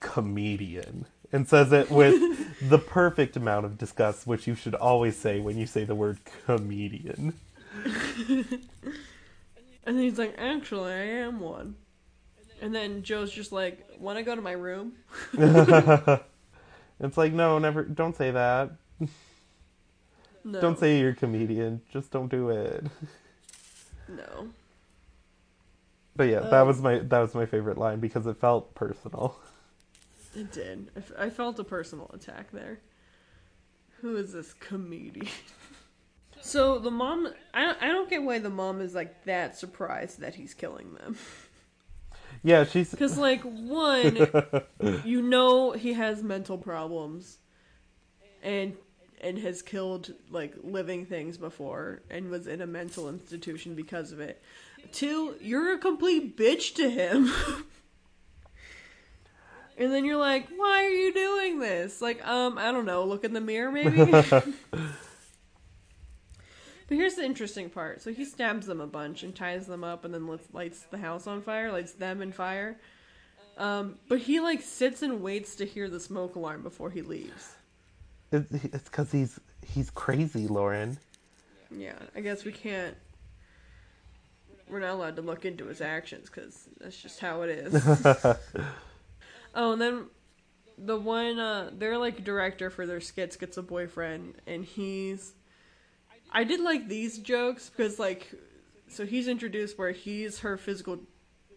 comedian?" 0.00 1.06
And 1.32 1.48
says 1.48 1.72
it 1.72 1.90
with 1.90 2.14
the 2.68 2.78
perfect 2.78 3.36
amount 3.36 3.64
of 3.66 3.78
disgust, 3.78 4.26
which 4.26 4.46
you 4.46 4.54
should 4.54 4.74
always 4.74 5.16
say 5.16 5.40
when 5.40 5.56
you 5.56 5.66
say 5.66 5.84
the 5.84 5.94
word 5.94 6.18
comedian. 6.46 7.34
And 9.84 9.96
then 9.96 10.04
he's 10.04 10.16
like, 10.16 10.36
"Actually, 10.38 10.92
I 10.92 11.04
am 11.24 11.40
one." 11.40 11.74
And 12.60 12.72
then 12.72 13.02
Joe's 13.02 13.32
just 13.32 13.50
like, 13.50 13.84
"Want 13.98 14.16
to 14.16 14.22
go 14.22 14.36
to 14.36 14.40
my 14.40 14.52
room?" 14.52 14.92
It's 17.02 17.18
like, 17.18 17.32
no, 17.32 17.58
never. 17.58 17.82
Don't 17.82 18.16
say 18.16 18.30
that. 18.30 18.70
No. 20.44 20.60
Don't 20.60 20.78
say 20.78 21.00
you're 21.00 21.10
a 21.10 21.14
comedian. 21.14 21.82
Just 21.92 22.10
don't 22.12 22.30
do 22.30 22.50
it. 22.50 22.84
no. 24.08 24.48
But 26.16 26.24
yeah, 26.24 26.40
that 26.40 26.62
Um, 26.62 26.66
was 26.66 26.80
my 26.82 26.98
that 26.98 27.18
was 27.20 27.34
my 27.34 27.46
favorite 27.46 27.78
line 27.78 28.00
because 28.00 28.26
it 28.26 28.36
felt 28.38 28.74
personal. 28.74 29.36
It 30.34 30.50
did. 30.52 30.90
I, 30.96 30.98
f- 30.98 31.12
I 31.18 31.30
felt 31.30 31.58
a 31.58 31.64
personal 31.64 32.10
attack 32.12 32.50
there. 32.52 32.80
Who 34.00 34.16
is 34.16 34.32
this 34.32 34.52
comedian? 34.54 35.28
so 36.40 36.78
the 36.78 36.90
mom, 36.90 37.28
I 37.54 37.62
don't, 37.62 37.82
I 37.82 37.86
don't 37.88 38.10
get 38.10 38.22
why 38.22 38.38
the 38.38 38.50
mom 38.50 38.80
is 38.80 38.94
like 38.94 39.24
that 39.24 39.56
surprised 39.56 40.20
that 40.20 40.34
he's 40.34 40.54
killing 40.54 40.94
them. 40.94 41.16
Yeah, 42.42 42.64
she's 42.64 42.94
Because 42.98 43.16
like 43.18 43.42
one, 43.42 44.28
you 45.04 45.22
know 45.22 45.72
he 45.72 45.92
has 45.94 46.22
mental 46.22 46.58
problems, 46.58 47.38
and 48.42 48.76
and 49.20 49.38
has 49.38 49.62
killed 49.62 50.12
like 50.30 50.54
living 50.62 51.06
things 51.06 51.38
before 51.38 52.02
and 52.10 52.28
was 52.28 52.46
in 52.46 52.60
a 52.60 52.66
mental 52.66 53.08
institution 53.08 53.74
because 53.74 54.12
of 54.12 54.20
it. 54.20 54.42
Two, 54.90 55.36
you're 55.40 55.74
a 55.74 55.78
complete 55.78 56.36
bitch 56.36 56.74
to 56.74 56.90
him. 56.90 57.32
and 59.78 59.92
then 59.92 60.04
you're 60.04 60.16
like, 60.16 60.48
why 60.54 60.84
are 60.84 60.90
you 60.90 61.12
doing 61.12 61.60
this? 61.60 62.02
Like, 62.02 62.26
um, 62.26 62.58
I 62.58 62.72
don't 62.72 62.86
know, 62.86 63.04
look 63.04 63.24
in 63.24 63.32
the 63.32 63.40
mirror 63.40 63.70
maybe? 63.70 64.04
but 64.10 64.42
here's 66.88 67.14
the 67.14 67.24
interesting 67.24 67.70
part. 67.70 68.02
So 68.02 68.12
he 68.12 68.24
stabs 68.24 68.66
them 68.66 68.80
a 68.80 68.86
bunch 68.86 69.22
and 69.22 69.34
ties 69.34 69.66
them 69.66 69.84
up 69.84 70.04
and 70.04 70.12
then 70.12 70.26
lights, 70.26 70.48
lights 70.52 70.82
the 70.90 70.98
house 70.98 71.26
on 71.26 71.42
fire, 71.42 71.72
lights 71.72 71.92
them 71.92 72.20
in 72.20 72.32
fire. 72.32 72.76
Um, 73.58 73.98
but 74.08 74.18
he 74.18 74.40
like 74.40 74.62
sits 74.62 75.02
and 75.02 75.22
waits 75.22 75.56
to 75.56 75.66
hear 75.66 75.88
the 75.88 76.00
smoke 76.00 76.36
alarm 76.36 76.62
before 76.62 76.90
he 76.90 77.02
leaves. 77.02 77.54
it's 78.30 78.84
because 78.84 79.12
he's 79.12 79.38
he's 79.66 79.90
crazy, 79.90 80.48
Lauren. 80.48 80.98
Yeah, 81.70 81.98
I 82.14 82.20
guess 82.20 82.44
we 82.44 82.52
can't. 82.52 82.96
We're 84.72 84.80
not 84.80 84.92
allowed 84.92 85.16
to 85.16 85.22
look 85.22 85.44
into 85.44 85.66
his 85.66 85.82
actions 85.82 86.30
because 86.30 86.66
that's 86.80 86.96
just 86.96 87.20
how 87.20 87.42
it 87.42 87.50
is. 87.50 87.74
oh, 89.54 89.72
and 89.72 89.80
then 89.80 90.06
the 90.78 90.96
one, 90.98 91.38
uh, 91.38 91.70
their 91.76 91.98
like 91.98 92.24
director 92.24 92.70
for 92.70 92.86
their 92.86 93.00
skits 93.00 93.36
gets 93.36 93.58
a 93.58 93.62
boyfriend, 93.62 94.36
and 94.46 94.64
he's. 94.64 95.34
I 96.32 96.44
did 96.44 96.60
like 96.60 96.88
these 96.88 97.18
jokes 97.18 97.68
because 97.68 97.98
like, 97.98 98.32
so 98.88 99.04
he's 99.04 99.28
introduced 99.28 99.78
where 99.78 99.90
he's 99.90 100.38
her 100.38 100.56
physical, 100.56 101.00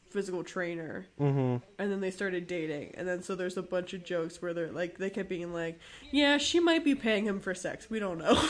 physical 0.09 0.43
trainer, 0.43 1.05
hmm 1.17 1.55
and 1.79 1.89
then 1.89 2.01
they 2.01 2.11
started 2.11 2.47
dating, 2.47 2.95
and 2.97 3.07
then 3.07 3.23
so 3.23 3.33
there's 3.33 3.55
a 3.55 3.63
bunch 3.63 3.93
of 3.93 4.03
jokes 4.03 4.41
where 4.41 4.53
they're 4.53 4.73
like, 4.73 4.97
they 4.97 5.09
kept 5.09 5.29
being 5.29 5.53
like, 5.53 5.79
yeah, 6.11 6.37
she 6.37 6.59
might 6.59 6.83
be 6.83 6.95
paying 6.95 7.23
him 7.23 7.39
for 7.39 7.55
sex, 7.55 7.89
we 7.89 7.97
don't 7.97 8.17
know. 8.17 8.37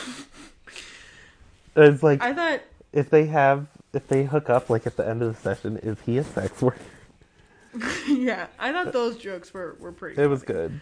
It's 1.78 2.02
like 2.02 2.22
I 2.22 2.32
thought 2.32 2.62
if 2.94 3.10
they 3.10 3.26
have 3.26 3.66
if 3.96 4.06
they 4.08 4.24
hook 4.24 4.50
up 4.50 4.70
like 4.70 4.86
at 4.86 4.96
the 4.96 5.08
end 5.08 5.22
of 5.22 5.34
the 5.34 5.40
session, 5.40 5.78
is 5.78 5.98
he 6.04 6.18
a 6.18 6.24
sex 6.24 6.60
worker? 6.62 6.78
yeah, 8.08 8.46
I 8.58 8.72
thought 8.72 8.92
those 8.92 9.16
jokes 9.16 9.52
were, 9.52 9.76
were 9.80 9.92
pretty. 9.92 10.20
It 10.20 10.26
was 10.26 10.42
good. 10.42 10.80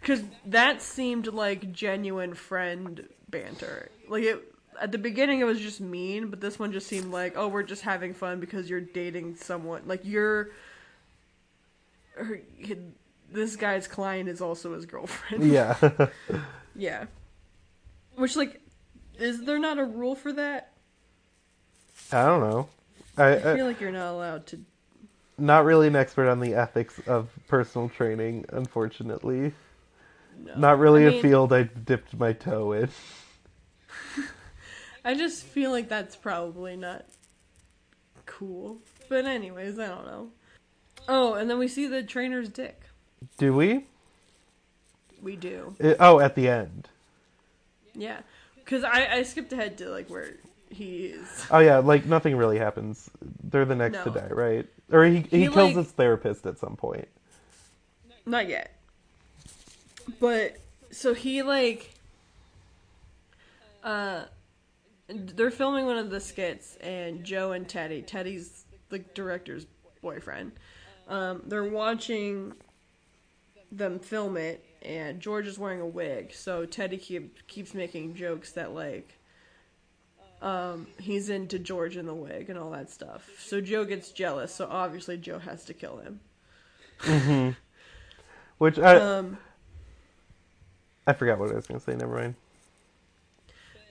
because 0.00 0.22
that 0.46 0.82
seemed 0.82 1.28
like 1.28 1.72
genuine 1.72 2.34
friend 2.34 3.06
banter. 3.28 3.90
Like 4.08 4.24
it, 4.24 4.52
at 4.80 4.92
the 4.92 4.98
beginning 4.98 5.40
it 5.40 5.44
was 5.44 5.60
just 5.60 5.80
mean, 5.80 6.28
but 6.28 6.40
this 6.40 6.58
one 6.58 6.72
just 6.72 6.86
seemed 6.86 7.12
like, 7.12 7.34
oh, 7.36 7.48
we're 7.48 7.62
just 7.62 7.82
having 7.82 8.14
fun 8.14 8.40
because 8.40 8.68
you're 8.68 8.80
dating 8.80 9.36
someone. 9.36 9.82
Like 9.86 10.00
you're, 10.04 10.50
her, 12.16 12.40
this 13.30 13.56
guy's 13.56 13.86
client 13.86 14.28
is 14.28 14.40
also 14.40 14.74
his 14.74 14.86
girlfriend. 14.86 15.44
Yeah. 15.44 15.76
yeah. 16.74 17.04
Which 18.16 18.36
like, 18.36 18.60
is 19.18 19.44
there 19.44 19.58
not 19.58 19.78
a 19.78 19.84
rule 19.84 20.14
for 20.14 20.32
that? 20.32 20.69
I 22.12 22.24
don't 22.26 22.40
know. 22.40 22.68
I, 23.16 23.34
I 23.36 23.40
feel 23.40 23.64
I 23.66 23.68
like 23.68 23.80
you're 23.80 23.92
not 23.92 24.12
allowed 24.12 24.46
to. 24.48 24.60
not 25.38 25.64
really 25.64 25.86
an 25.88 25.96
expert 25.96 26.28
on 26.28 26.40
the 26.40 26.54
ethics 26.54 27.00
of 27.06 27.28
personal 27.48 27.88
training, 27.88 28.44
unfortunately. 28.50 29.52
No. 30.44 30.54
Not 30.56 30.78
really 30.78 31.04
I 31.04 31.08
a 31.08 31.10
mean, 31.12 31.22
field 31.22 31.52
I 31.52 31.64
dipped 31.64 32.16
my 32.18 32.32
toe 32.32 32.72
in. 32.72 32.88
I 35.04 35.14
just 35.14 35.44
feel 35.44 35.70
like 35.70 35.88
that's 35.88 36.16
probably 36.16 36.76
not 36.76 37.04
cool. 38.26 38.78
But 39.08 39.24
anyways, 39.26 39.78
I 39.78 39.88
don't 39.88 40.06
know. 40.06 40.28
Oh, 41.08 41.34
and 41.34 41.48
then 41.50 41.58
we 41.58 41.68
see 41.68 41.86
the 41.86 42.02
trainer's 42.02 42.48
dick. 42.48 42.82
Do 43.38 43.54
we? 43.54 43.86
We 45.22 45.36
do. 45.36 45.74
It- 45.78 45.96
oh, 46.00 46.20
at 46.20 46.34
the 46.34 46.48
end. 46.48 46.88
Yeah. 47.94 48.20
Because 48.56 48.84
I, 48.84 49.08
I 49.16 49.22
skipped 49.24 49.52
ahead 49.52 49.76
to 49.78 49.90
like 49.90 50.08
where 50.08 50.34
he 50.70 51.06
is. 51.06 51.46
Oh 51.50 51.58
yeah, 51.58 51.78
like 51.78 52.06
nothing 52.06 52.36
really 52.36 52.58
happens. 52.58 53.10
They're 53.42 53.64
the 53.64 53.74
next 53.74 54.02
to 54.04 54.10
die, 54.10 54.28
right? 54.30 54.66
Or 54.90 55.04
he 55.04 55.20
he, 55.20 55.40
He, 55.40 55.44
kills 55.46 55.56
like- 55.56 55.76
his 55.76 55.88
therapist 55.88 56.46
at 56.46 56.58
some 56.58 56.76
point. 56.76 57.08
Not 58.24 58.48
yet. 58.48 58.76
But 60.18 60.56
so 60.90 61.14
he 61.14 61.42
like 61.42 61.94
uh 63.82 64.24
they're 65.08 65.50
filming 65.50 65.86
one 65.86 65.96
of 65.98 66.10
the 66.10 66.20
skits 66.20 66.76
and 66.80 67.24
Joe 67.24 67.52
and 67.52 67.68
Teddy, 67.68 68.02
Teddy's 68.02 68.64
the 68.88 69.00
director's 69.00 69.66
boyfriend. 70.02 70.52
Um 71.08 71.42
they're 71.46 71.64
watching 71.64 72.54
them 73.72 73.98
film 73.98 74.36
it 74.36 74.64
and 74.82 75.20
George 75.20 75.46
is 75.46 75.58
wearing 75.58 75.80
a 75.80 75.86
wig. 75.86 76.32
So 76.32 76.64
Teddy 76.66 76.96
keep, 76.96 77.46
keeps 77.46 77.74
making 77.74 78.14
jokes 78.14 78.52
that 78.52 78.72
like 78.72 79.18
um 80.42 80.86
he's 80.98 81.28
into 81.28 81.58
George 81.58 81.96
in 81.96 82.06
the 82.06 82.14
wig 82.14 82.50
and 82.50 82.58
all 82.58 82.70
that 82.70 82.90
stuff. 82.90 83.28
So 83.38 83.60
Joe 83.60 83.84
gets 83.84 84.10
jealous, 84.10 84.54
so 84.54 84.66
obviously 84.70 85.16
Joe 85.18 85.38
has 85.38 85.64
to 85.66 85.74
kill 85.74 85.98
him. 85.98 87.56
Which 88.58 88.78
I 88.78 88.96
Um 88.96 89.38
I 91.06 91.12
forgot 91.12 91.38
what 91.38 91.50
I 91.50 91.54
was 91.54 91.66
gonna 91.66 91.80
say. 91.80 91.94
Never 91.94 92.14
mind. 92.14 92.34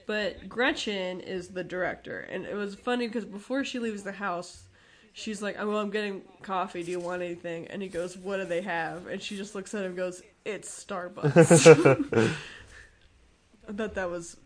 But 0.06 0.48
Gretchen 0.48 1.20
is 1.20 1.48
the 1.48 1.62
director, 1.62 2.20
and 2.20 2.44
it 2.44 2.54
was 2.54 2.74
funny 2.74 3.06
because 3.06 3.24
before 3.24 3.62
she 3.62 3.78
leaves 3.78 4.02
the 4.02 4.12
house, 4.12 4.64
she's 5.12 5.40
like, 5.40 5.56
"Oh, 5.58 5.68
well, 5.68 5.78
I'm 5.78 5.90
getting 5.90 6.22
coffee. 6.42 6.82
Do 6.82 6.90
you 6.90 6.98
want 6.98 7.22
anything?" 7.22 7.68
And 7.68 7.80
he 7.80 7.88
goes, 7.88 8.16
"What 8.16 8.38
do 8.38 8.44
they 8.44 8.62
have?" 8.62 9.06
And 9.06 9.22
she 9.22 9.36
just 9.36 9.54
looks 9.54 9.72
at 9.74 9.82
him 9.82 9.88
and 9.88 9.96
goes, 9.96 10.22
"It's 10.44 10.84
Starbucks." 10.84 12.34
I 13.68 13.72
thought 13.72 13.94
that 13.94 14.10
was 14.10 14.36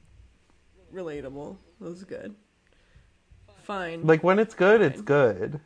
relatable. 0.92 1.56
That 1.84 1.90
was 1.90 2.04
good. 2.04 2.34
Fine. 3.64 4.06
Like 4.06 4.24
when 4.24 4.38
it's 4.38 4.54
good, 4.54 4.80
it's 4.80 5.02
good. 5.02 5.60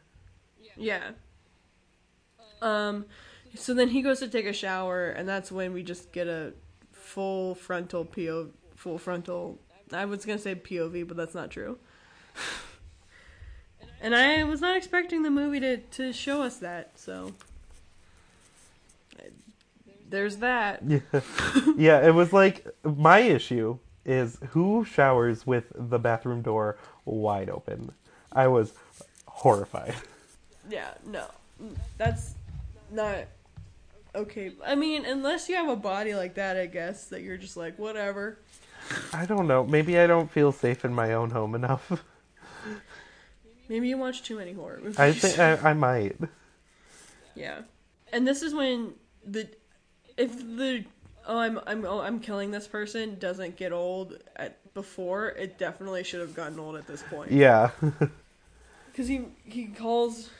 Yeah. 0.77 1.13
Um, 2.61 3.07
so 3.55 3.73
then 3.73 3.91
he 3.91 4.03
goes 4.03 4.19
to 4.19 4.27
take 4.27 4.45
a 4.45 4.53
shower, 4.53 5.11
and 5.11 5.29
that's 5.29 5.53
when 5.53 5.73
we 5.73 5.85
just 5.85 6.11
get 6.11 6.27
a 6.27 6.55
full 6.91 7.55
frontal 7.55 8.05
PO, 8.05 8.51
full 8.75 8.99
frontal. 8.99 9.61
I 9.93 10.07
was 10.07 10.25
gonna 10.25 10.41
say 10.41 10.57
POV, 10.57 11.07
but 11.07 11.17
that's 11.17 11.35
not 11.37 11.51
true. 11.51 11.79
And 14.01 14.15
I 14.15 14.45
was 14.45 14.61
not 14.61 14.77
expecting 14.77 15.25
the 15.25 15.31
movie 15.31 15.59
to 15.59 15.79
to 15.79 16.13
show 16.13 16.41
us 16.41 16.59
that, 16.59 16.97
so 17.01 17.33
there's 20.09 20.37
that. 20.37 20.85
Yeah, 20.87 21.01
yeah. 21.77 22.07
It 22.07 22.15
was 22.15 22.33
like 22.33 22.65
my 22.85 23.19
issue 23.19 23.81
is 24.09 24.39
who 24.51 24.85
showers 24.85 25.47
with 25.47 25.67
the 25.75 25.99
bathroom 25.99 26.41
door 26.41 26.79
wide 27.05 27.51
open. 27.51 27.93
I 28.33 28.49
was 28.49 28.73
horrified. 29.27 29.95
Yeah, 30.69 30.91
no, 31.07 31.27
that's 31.97 32.35
not 32.91 33.25
okay. 34.15 34.53
I 34.67 34.75
mean, 34.75 35.05
unless 35.05 35.49
you 35.49 35.55
have 35.57 35.69
a 35.69 35.77
body 35.77 36.15
like 36.15 36.35
that, 36.35 36.57
I 36.57 36.67
guess 36.67 37.07
that 37.07 37.23
you're 37.23 37.37
just 37.37 37.57
like 37.57 37.79
whatever. 37.79 38.39
I 39.13 39.27
don't 39.27 39.47
know. 39.47 39.65
Maybe 39.65 39.99
I 39.99 40.07
don't 40.07 40.31
feel 40.31 40.53
safe 40.53 40.85
in 40.85 40.95
my 40.95 41.13
own 41.13 41.31
home 41.31 41.55
enough. 41.55 42.03
Maybe 43.69 43.89
you 43.89 43.99
watch 43.99 44.23
too 44.23 44.37
many 44.37 44.53
horror 44.53 44.81
movies. 44.83 44.99
I 44.99 45.13
think 45.13 45.39
I, 45.39 45.71
I 45.71 45.73
might. 45.75 46.17
Yeah, 47.35 47.61
and 48.13 48.27
this 48.27 48.43
is 48.43 48.55
when 48.55 48.95
the 49.25 49.49
if 50.17 50.37
the 50.39 50.85
oh 51.29 51.39
I'm 51.39 51.61
I'm 51.67 51.85
oh, 51.85 52.01
I'm 52.01 52.19
killing 52.19 52.51
this 52.51 52.67
person 52.67 53.17
doesn't 53.21 53.57
get 53.57 53.71
old 53.73 54.19
at 54.35 54.57
before 54.75 55.29
it 55.31 55.59
definitely 55.59 56.03
should 56.05 56.21
have 56.21 56.35
gotten 56.35 56.59
old 56.59 56.75
at 56.77 56.87
this 56.87 57.03
point 57.11 57.31
Yeah. 57.31 57.71
because 58.91 59.07
he 59.09 59.27
he 59.45 59.67
calls 59.67 60.31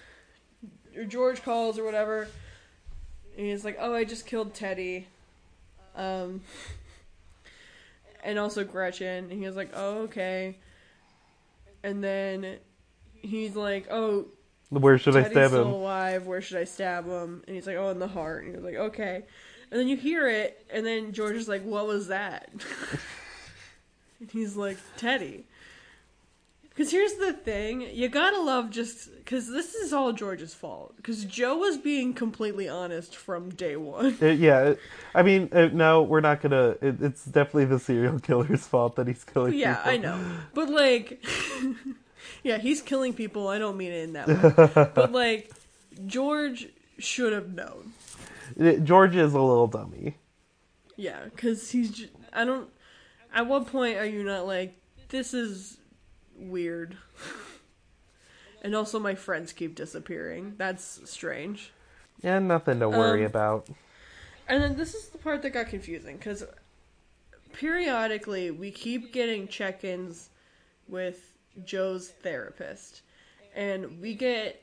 or 0.97 1.05
George 1.05 1.43
calls 1.45 1.79
or 1.79 1.85
whatever 1.85 2.29
and 3.37 3.47
he's 3.47 3.65
like 3.65 3.77
oh 3.81 3.95
I 3.95 4.05
just 4.05 4.27
killed 4.27 4.55
Teddy 4.55 5.07
um 5.95 6.41
and 8.25 8.39
also 8.39 8.65
Gretchen 8.65 9.31
and 9.31 9.33
he 9.33 9.47
was 9.47 9.57
like 9.57 9.71
oh 9.75 9.99
okay 10.03 10.57
and 11.85 12.03
then 12.03 12.57
he's 13.15 13.55
like 13.57 13.87
oh 13.91 14.27
Where 14.71 14.99
should 14.99 15.17
I 15.17 15.23
Teddy's 15.23 15.33
stab 15.37 15.51
still 15.51 15.63
him? 15.67 15.73
alive. 15.73 16.27
Where 16.27 16.41
should 16.41 16.59
I 16.59 16.65
stab 16.65 17.07
him? 17.07 17.43
And 17.47 17.55
he's 17.57 17.67
like, 17.67 17.77
oh, 17.77 17.89
in 17.91 17.99
the 17.99 18.09
heart. 18.09 18.45
And 18.45 18.55
he's 18.55 18.65
like, 18.65 18.75
okay. 18.75 19.23
And 19.71 19.79
then 19.81 19.89
you 19.89 19.97
hear 19.97 20.29
it, 20.29 20.65
and 20.71 20.85
then 20.87 21.13
George 21.13 21.37
is 21.37 21.49
like, 21.49 21.63
what 21.63 21.87
was 21.87 22.09
that? 22.09 22.49
and 24.21 24.31
he's 24.31 24.57
like, 24.57 24.79
Teddy. 24.97 25.45
Because 26.71 26.93
here's 26.93 27.15
the 27.15 27.33
thing, 27.33 27.81
you 27.93 28.09
gotta 28.09 28.41
love 28.41 28.71
just 28.71 29.13
because 29.17 29.49
this 29.51 29.75
is 29.75 29.93
all 29.93 30.13
George's 30.13 30.55
fault. 30.55 30.95
Because 30.97 31.25
Joe 31.25 31.57
was 31.57 31.77
being 31.77 32.15
completely 32.15 32.69
honest 32.69 33.17
from 33.17 33.51
day 33.51 33.75
one. 33.77 34.17
Uh, 34.23 34.27
yeah. 34.27 34.61
it- 34.63 34.81
I 35.13 35.23
mean, 35.25 35.49
uh, 35.53 35.71
no, 35.73 36.03
we're 36.03 36.21
not 36.21 36.41
gonna. 36.41 36.77
It, 36.81 37.03
it's 37.03 37.25
definitely 37.25 37.65
the 37.65 37.81
serial 37.81 38.21
killer's 38.21 38.65
fault 38.69 38.95
that 38.95 39.09
he's 39.09 39.25
killing. 39.25 39.55
yeah, 39.55 39.75
people. 39.75 39.91
I 39.91 39.97
know, 39.97 40.25
but 40.55 40.69
like, 40.71 41.25
yeah, 42.45 42.59
he's 42.59 42.81
killing 42.81 43.13
people. 43.13 43.49
I 43.49 43.59
don't 43.59 43.77
mean 43.77 43.91
it 43.91 44.05
in 44.05 44.13
that 44.13 44.29
way, 44.29 44.89
but 44.95 45.11
like, 45.11 45.51
George 46.07 46.69
should 47.01 47.33
have 47.33 47.53
known. 47.55 47.93
George 48.85 49.17
is 49.17 49.35
a 49.35 49.41
little 49.41 49.67
dummy. 49.67 50.17
Yeah, 50.97 51.25
because 51.25 51.71
he's. 51.71 51.91
J- 51.91 52.11
I 52.33 52.45
don't. 52.45 52.69
At 53.33 53.47
what 53.47 53.67
point 53.67 53.99
are 53.99 54.07
you 54.07 54.23
not 54.25 54.47
like, 54.47 54.77
this 55.09 55.35
is 55.35 55.79
weird? 56.37 56.97
and 58.63 58.75
also, 58.75 58.99
my 58.99 59.15
friends 59.15 59.53
keep 59.53 59.75
disappearing. 59.75 60.55
That's 60.57 61.01
strange. 61.11 61.73
Yeah, 62.23 62.39
nothing 62.41 62.81
to 62.81 62.89
worry 62.89 63.21
Um, 63.25 63.27
about. 63.27 63.69
And 64.49 64.63
then 64.63 64.77
this 64.77 64.95
is 64.95 65.09
the 65.11 65.19
part 65.19 65.43
that 65.43 65.51
got 65.51 65.69
confusing 65.69 66.17
because 66.17 66.43
periodically 67.53 68.51
we 68.51 68.71
keep 68.71 69.13
getting 69.13 69.47
check 69.49 69.85
ins 69.85 70.31
with 70.89 71.33
Joe's 71.65 72.09
therapist. 72.09 73.03
And 73.55 74.01
we 74.01 74.15
get 74.15 74.63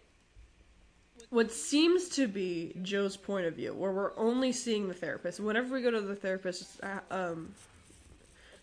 what 1.29 1.51
seems 1.51 2.09
to 2.09 2.27
be 2.27 2.75
Joe's 2.81 3.17
point 3.17 3.45
of 3.45 3.55
view, 3.55 3.73
where 3.73 3.91
we're 3.91 4.17
only 4.17 4.51
seeing 4.51 4.87
the 4.87 4.93
therapist. 4.93 5.39
Whenever 5.39 5.73
we 5.73 5.81
go 5.81 5.91
to 5.91 6.01
the 6.01 6.15
therapist's 6.15 6.79
uh, 6.81 6.99
um, 7.11 7.53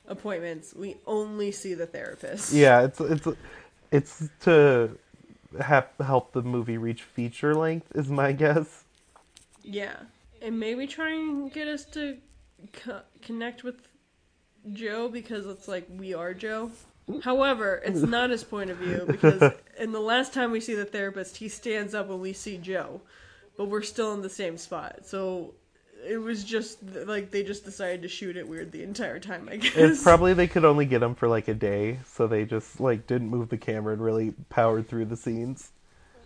appointments, 0.07 0.75
we 0.75 0.97
only 1.07 1.53
see 1.53 1.75
the 1.75 1.87
therapist. 1.87 2.53
Yeah, 2.53 2.83
it's 2.83 3.01
it's 3.01 3.29
it's 3.91 4.29
to 4.41 4.99
have 5.61 5.89
help 6.05 6.33
the 6.33 6.43
movie 6.43 6.79
reach 6.79 7.03
feature 7.03 7.55
length 7.55 7.93
is 7.95 8.09
my 8.09 8.33
guess. 8.45 8.85
Yeah. 9.63 9.97
And 10.41 10.59
maybe 10.59 10.87
try 10.87 11.11
and 11.11 11.53
get 11.53 11.69
us 11.69 11.85
to 11.87 12.17
co- 12.73 13.03
connect 13.21 13.63
with 13.63 13.77
Joe 14.73 15.09
because 15.09 15.47
it's 15.47 15.69
like 15.69 15.87
we 15.89 16.15
are 16.15 16.35
Joe. 16.35 16.71
However, 17.23 17.83
it's 17.85 18.01
not 18.03 18.31
his 18.31 18.45
point 18.45 18.71
of 18.71 18.77
view 18.79 19.05
because 19.07 19.53
in 19.79 19.93
the 19.93 20.01
last 20.01 20.33
time 20.33 20.51
we 20.51 20.61
see 20.61 20.75
the 20.75 20.85
therapist, 20.85 21.37
he 21.39 21.49
stands 21.49 21.95
up 21.95 22.09
when 22.09 22.21
we 22.21 22.33
see 22.33 22.57
Joe, 22.59 23.01
but 23.57 23.67
we're 23.67 23.83
still 23.83 24.13
in 24.15 24.23
the 24.23 24.31
same 24.31 24.57
spot. 24.57 25.01
So 25.05 25.55
it 26.09 26.17
was 26.19 26.43
just 26.45 26.79
like 27.07 27.31
they 27.31 27.43
just 27.43 27.65
decided 27.65 28.03
to 28.03 28.09
shoot 28.09 28.37
it 28.37 28.49
weird 28.49 28.73
the 28.73 28.83
entire 28.83 29.19
time, 29.19 29.49
I 29.51 29.57
guess. 29.57 29.77
It's 29.77 30.03
probably 30.03 30.33
they 30.35 30.47
could 30.47 30.65
only 30.65 30.87
get 30.87 31.03
him 31.03 31.15
for 31.15 31.29
like 31.29 31.49
a 31.49 31.55
day, 31.55 31.99
so 32.07 32.27
they 32.27 32.45
just 32.45 32.81
like 32.81 33.07
didn't 33.07 33.29
move 33.29 33.49
the 33.49 33.59
camera 33.59 33.93
and 33.93 34.03
really 34.03 34.35
powered 34.49 34.89
through 34.89 35.07
the 35.07 35.17
scenes. 35.17 35.71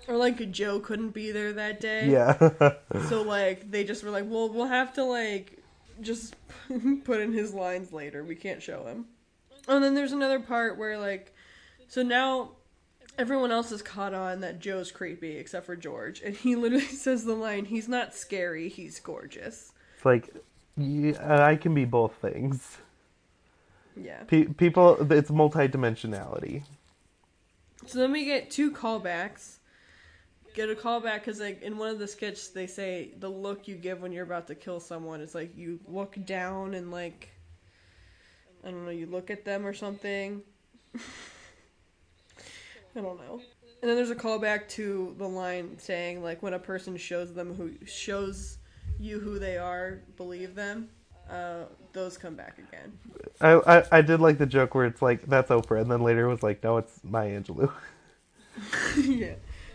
or 0.08 0.16
like 0.16 0.50
Joe 0.50 0.78
couldn't 0.78 1.10
be 1.10 1.30
there 1.32 1.52
that 1.54 1.80
day. 1.80 2.08
Yeah. 2.08 2.72
So 3.08 3.22
like 3.22 3.70
they 3.70 3.84
just 3.84 4.04
were 4.04 4.10
like, 4.10 4.24
well, 4.28 4.48
we'll 4.48 4.66
have 4.66 4.92
to 4.94 5.04
like 5.04 5.58
just 6.02 6.36
put 7.04 7.20
in 7.20 7.32
his 7.32 7.52
lines 7.54 7.92
later. 7.92 8.22
We 8.24 8.34
can't 8.34 8.62
show 8.62 8.84
him. 8.84 9.06
And 9.68 9.82
then 9.82 9.94
there's 9.94 10.12
another 10.12 10.40
part 10.40 10.78
where 10.78 10.98
like, 10.98 11.34
so 11.88 12.02
now 12.02 12.52
everyone 13.18 13.50
else 13.50 13.72
is 13.72 13.82
caught 13.82 14.14
on 14.14 14.40
that 14.40 14.60
Joe's 14.60 14.90
creepy 14.90 15.36
except 15.36 15.66
for 15.66 15.76
George, 15.76 16.20
and 16.22 16.34
he 16.34 16.56
literally 16.56 16.84
says 16.86 17.24
the 17.24 17.34
line, 17.34 17.64
"He's 17.64 17.88
not 17.88 18.14
scary, 18.14 18.68
he's 18.68 19.00
gorgeous." 19.00 19.72
It's 19.96 20.04
like, 20.04 20.30
yeah, 20.76 21.44
I 21.44 21.56
can 21.56 21.74
be 21.74 21.84
both 21.84 22.14
things. 22.20 22.78
Yeah. 23.96 24.22
Pe- 24.26 24.44
people, 24.44 25.10
it's 25.10 25.30
multidimensionality. 25.30 26.62
So 27.86 27.98
then 27.98 28.12
we 28.12 28.24
get 28.24 28.50
two 28.50 28.70
callbacks. 28.70 29.56
Get 30.54 30.70
a 30.70 30.74
callback 30.74 31.20
because 31.20 31.40
like 31.40 31.62
in 31.62 31.76
one 31.76 31.90
of 31.90 31.98
the 31.98 32.08
sketches 32.08 32.48
they 32.48 32.66
say 32.66 33.10
the 33.18 33.28
look 33.28 33.68
you 33.68 33.76
give 33.76 34.00
when 34.00 34.10
you're 34.10 34.24
about 34.24 34.46
to 34.46 34.54
kill 34.54 34.80
someone 34.80 35.20
is 35.20 35.34
like 35.34 35.54
you 35.54 35.78
look 35.86 36.16
down 36.24 36.72
and 36.72 36.90
like 36.90 37.30
I 38.66 38.70
don't 38.70 38.84
know 38.84 38.90
you 38.90 39.06
look 39.06 39.30
at 39.30 39.44
them 39.44 39.64
or 39.64 39.72
something. 39.72 40.42
I 40.96 41.00
don't 43.00 43.18
know. 43.18 43.40
And 43.80 43.90
then 43.90 43.96
there's 43.96 44.10
a 44.10 44.16
callback 44.16 44.68
to 44.70 45.14
the 45.18 45.28
line 45.28 45.78
saying 45.78 46.22
like 46.22 46.42
when 46.42 46.54
a 46.54 46.58
person 46.58 46.96
shows 46.96 47.32
them 47.32 47.54
who 47.54 47.72
shows 47.86 48.58
you 48.98 49.20
who 49.20 49.38
they 49.38 49.56
are, 49.56 50.00
believe 50.16 50.54
them. 50.54 50.88
Uh, 51.30 51.64
those 51.92 52.16
come 52.16 52.34
back 52.34 52.58
again. 52.58 52.98
I, 53.40 53.78
I 53.78 53.98
I 53.98 54.02
did 54.02 54.20
like 54.20 54.38
the 54.38 54.46
joke 54.46 54.74
where 54.74 54.86
it's 54.86 55.02
like 55.02 55.22
that's 55.26 55.50
Oprah, 55.50 55.80
and 55.80 55.90
then 55.90 56.02
later 56.02 56.26
it 56.26 56.30
was 56.30 56.42
like, 56.42 56.62
no, 56.62 56.78
it's 56.78 57.00
Maya 57.04 57.40
Angelou. 57.40 57.70
yeah, 58.96 59.34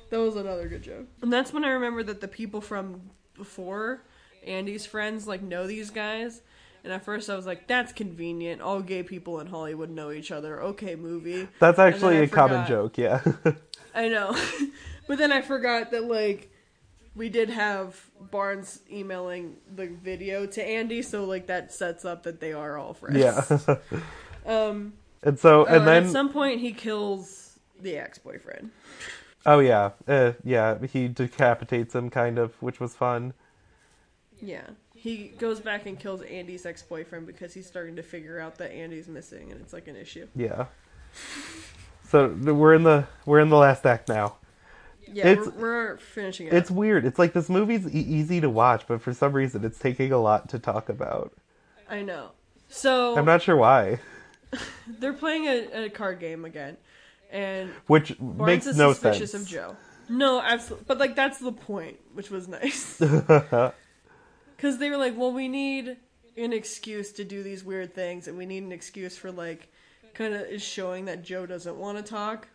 that 0.09 0.19
was 0.19 0.35
another 0.35 0.67
good 0.67 0.81
joke. 0.81 1.07
And 1.21 1.31
that's 1.31 1.53
when 1.53 1.63
I 1.63 1.69
remember 1.69 2.03
that 2.03 2.21
the 2.21 2.27
people 2.27 2.61
from 2.61 3.01
before 3.35 4.01
Andy's 4.45 4.85
friends 4.85 5.27
like 5.27 5.41
know 5.41 5.67
these 5.67 5.91
guys. 5.91 6.41
And 6.83 6.91
at 6.91 7.05
first 7.05 7.29
I 7.29 7.35
was 7.35 7.45
like, 7.45 7.67
that's 7.67 7.93
convenient. 7.93 8.61
All 8.61 8.81
gay 8.81 9.03
people 9.03 9.39
in 9.39 9.47
Hollywood 9.47 9.89
know 9.89 10.11
each 10.11 10.31
other. 10.31 10.61
Okay, 10.61 10.95
movie. 10.95 11.47
That's 11.59 11.79
actually 11.79 12.17
a 12.17 12.27
common 12.27 12.65
joke, 12.67 12.97
yeah. 12.97 13.21
I 13.95 14.07
know. 14.07 14.35
but 15.07 15.17
then 15.17 15.31
I 15.31 15.41
forgot 15.41 15.91
that 15.91 16.05
like 16.05 16.51
we 17.15 17.29
did 17.29 17.49
have 17.49 18.09
Barnes 18.31 18.79
emailing 18.89 19.57
the 19.75 19.87
video 19.87 20.45
to 20.47 20.65
Andy, 20.65 21.01
so 21.01 21.25
like 21.25 21.47
that 21.47 21.73
sets 21.73 22.05
up 22.05 22.23
that 22.23 22.39
they 22.39 22.53
are 22.53 22.77
all 22.77 22.93
friends. 22.93 23.17
yeah. 23.17 23.77
Um 24.43 24.93
and 25.21 25.37
so, 25.37 25.61
oh, 25.61 25.65
and 25.65 25.87
then, 25.87 26.05
at 26.05 26.09
some 26.09 26.29
point 26.29 26.61
he 26.61 26.73
kills 26.73 27.59
the 27.79 27.95
ex-boyfriend. 27.95 28.71
oh 29.45 29.59
yeah, 29.59 29.91
uh, 30.07 30.31
yeah, 30.43 30.79
he 30.91 31.07
decapitates 31.07 31.93
him, 31.93 32.09
kind 32.09 32.39
of, 32.39 32.59
which 32.59 32.79
was 32.79 32.95
fun. 32.95 33.33
Yeah. 34.41 34.67
He 35.01 35.29
goes 35.39 35.59
back 35.59 35.87
and 35.87 35.97
kills 35.97 36.21
Andy's 36.21 36.63
ex 36.63 36.83
boyfriend 36.83 37.25
because 37.25 37.55
he's 37.55 37.65
starting 37.65 37.95
to 37.95 38.03
figure 38.03 38.39
out 38.39 38.59
that 38.59 38.71
Andy's 38.71 39.07
missing 39.07 39.51
and 39.51 39.59
it's 39.59 39.73
like 39.73 39.87
an 39.87 39.95
issue. 39.95 40.27
Yeah. 40.35 40.65
So 42.07 42.27
we're 42.27 42.75
in 42.75 42.83
the 42.83 43.07
we're 43.25 43.39
in 43.39 43.49
the 43.49 43.57
last 43.57 43.83
act 43.85 44.09
now. 44.09 44.35
Yeah, 45.11 45.27
It's- 45.29 45.47
we're, 45.47 45.61
we're 45.61 45.97
finishing 45.97 46.47
it. 46.47 46.53
It's 46.53 46.69
weird. 46.69 47.03
It's 47.05 47.17
like 47.17 47.33
this 47.33 47.49
movie's 47.49 47.87
e- 47.87 47.97
easy 47.99 48.41
to 48.41 48.49
watch, 48.49 48.83
but 48.87 49.01
for 49.01 49.11
some 49.11 49.33
reason 49.33 49.65
it's 49.65 49.79
taking 49.79 50.11
a 50.11 50.19
lot 50.19 50.49
to 50.49 50.59
talk 50.59 50.87
about. 50.87 51.33
I 51.89 52.03
know. 52.03 52.29
So 52.69 53.17
I'm 53.17 53.25
not 53.25 53.41
sure 53.41 53.55
why. 53.57 53.99
they're 54.99 55.13
playing 55.13 55.45
a, 55.47 55.85
a 55.85 55.89
card 55.89 56.19
game 56.19 56.45
again, 56.45 56.77
and 57.31 57.71
Which 57.87 58.15
Barnes 58.19 58.45
makes 58.45 58.67
is 58.67 58.77
no 58.77 58.93
suspicious 58.93 59.31
sense. 59.31 59.43
of 59.45 59.49
Joe. 59.49 59.75
No, 60.09 60.41
absolutely. 60.41 60.85
But 60.87 60.99
like 60.99 61.15
that's 61.15 61.39
the 61.39 61.51
point, 61.53 61.97
which 62.13 62.29
was 62.29 62.47
nice. 62.47 63.01
Because 64.61 64.77
they 64.77 64.91
were 64.91 64.97
like, 64.97 65.17
well, 65.17 65.31
we 65.31 65.47
need 65.47 65.97
an 66.37 66.53
excuse 66.53 67.11
to 67.13 67.23
do 67.23 67.41
these 67.41 67.63
weird 67.63 67.95
things, 67.95 68.27
and 68.27 68.37
we 68.37 68.45
need 68.45 68.61
an 68.61 68.71
excuse 68.71 69.17
for 69.17 69.31
like, 69.31 69.73
kind 70.13 70.35
of 70.35 70.41
is 70.41 70.61
showing 70.61 71.05
that 71.05 71.23
Joe 71.23 71.47
doesn't 71.47 71.77
want 71.77 71.97
to 71.97 72.03
talk. 72.03 72.47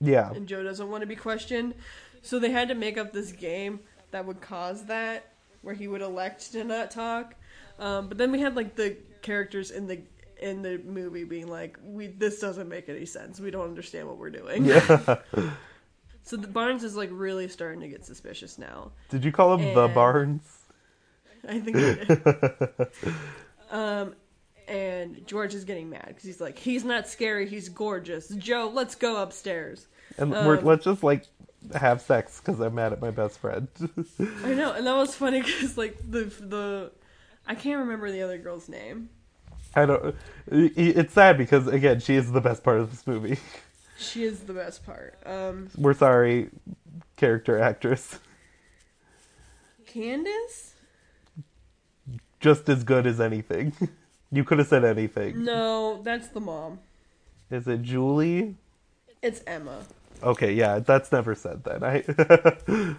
yeah. 0.00 0.30
and 0.30 0.46
Joe 0.46 0.62
doesn't 0.62 0.88
want 0.88 1.00
to 1.00 1.06
be 1.08 1.16
questioned. 1.16 1.74
So 2.22 2.38
they 2.38 2.52
had 2.52 2.68
to 2.68 2.76
make 2.76 2.96
up 2.96 3.12
this 3.12 3.32
game 3.32 3.80
that 4.12 4.24
would 4.24 4.40
cause 4.40 4.84
that, 4.84 5.32
where 5.62 5.74
he 5.74 5.88
would 5.88 6.00
elect 6.00 6.52
to 6.52 6.62
not 6.62 6.92
talk. 6.92 7.34
Um, 7.80 8.06
but 8.06 8.18
then 8.18 8.30
we 8.30 8.38
had 8.38 8.54
like 8.54 8.76
the 8.76 8.96
characters 9.22 9.72
in 9.72 9.88
the 9.88 10.00
in 10.40 10.62
the 10.62 10.78
movie 10.84 11.24
being 11.24 11.48
like, 11.48 11.76
"We 11.82 12.06
this 12.06 12.38
doesn't 12.38 12.68
make 12.68 12.88
any 12.88 13.04
sense. 13.04 13.40
We 13.40 13.50
don't 13.50 13.64
understand 13.64 14.06
what 14.06 14.16
we're 14.16 14.30
doing." 14.30 14.64
Yeah. 14.64 15.16
So 16.24 16.36
the 16.36 16.46
Barnes 16.46 16.84
is 16.84 16.94
like 16.94 17.10
really 17.12 17.48
starting 17.48 17.80
to 17.80 17.88
get 17.88 18.04
suspicious 18.04 18.56
now. 18.56 18.92
Did 19.08 19.24
you 19.24 19.32
call 19.32 19.54
him 19.54 19.74
the 19.74 19.88
Barnes? 19.88 20.42
I 21.48 21.60
think 21.60 21.76
did. 21.76 22.88
um, 23.70 24.14
and 24.68 25.26
George 25.26 25.54
is 25.54 25.64
getting 25.64 25.90
mad 25.90 26.04
because 26.08 26.24
he's 26.24 26.40
like, 26.40 26.58
"He's 26.58 26.84
not 26.84 27.08
scary. 27.08 27.48
He's 27.48 27.68
gorgeous." 27.68 28.28
Joe, 28.28 28.70
let's 28.72 28.94
go 28.94 29.20
upstairs. 29.22 29.86
And 30.18 30.30
we're, 30.30 30.58
Um, 30.58 30.64
let's 30.64 30.84
just 30.84 31.02
like 31.02 31.26
have 31.74 32.00
sex 32.00 32.40
because 32.40 32.60
I'm 32.60 32.74
mad 32.74 32.92
at 32.92 33.00
my 33.00 33.10
best 33.10 33.38
friend. 33.38 33.68
I 34.44 34.54
know, 34.54 34.72
and 34.72 34.86
that 34.86 34.96
was 34.96 35.14
funny 35.14 35.42
because 35.42 35.76
like 35.76 35.98
the 36.08 36.24
the 36.24 36.92
I 37.46 37.54
can't 37.54 37.80
remember 37.80 38.10
the 38.10 38.22
other 38.22 38.38
girl's 38.38 38.68
name. 38.68 39.08
I 39.74 39.86
don't. 39.86 40.14
It's 40.46 41.14
sad 41.14 41.38
because 41.38 41.66
again, 41.66 42.00
she 42.00 42.14
is 42.14 42.30
the 42.30 42.40
best 42.40 42.62
part 42.62 42.78
of 42.78 42.90
this 42.90 43.06
movie. 43.06 43.38
She 43.98 44.24
is 44.24 44.40
the 44.40 44.52
best 44.52 44.84
part. 44.84 45.16
Um, 45.24 45.70
We're 45.76 45.94
sorry, 45.94 46.50
character 47.16 47.58
actress. 47.58 48.18
Candace? 49.86 50.71
Just 52.42 52.68
as 52.68 52.84
good 52.84 53.06
as 53.06 53.20
anything. 53.20 53.72
You 54.34 54.44
could 54.44 54.58
have 54.60 54.68
said 54.68 54.82
anything. 54.82 55.44
No, 55.44 56.00
that's 56.02 56.28
the 56.28 56.40
mom. 56.40 56.78
Is 57.50 57.68
it 57.68 57.82
Julie? 57.82 58.56
It's 59.20 59.42
Emma. 59.46 59.82
Okay, 60.22 60.54
yeah, 60.54 60.78
that's 60.78 61.12
never 61.12 61.34
said 61.34 61.64
then. 61.64 61.84
I 61.84 62.96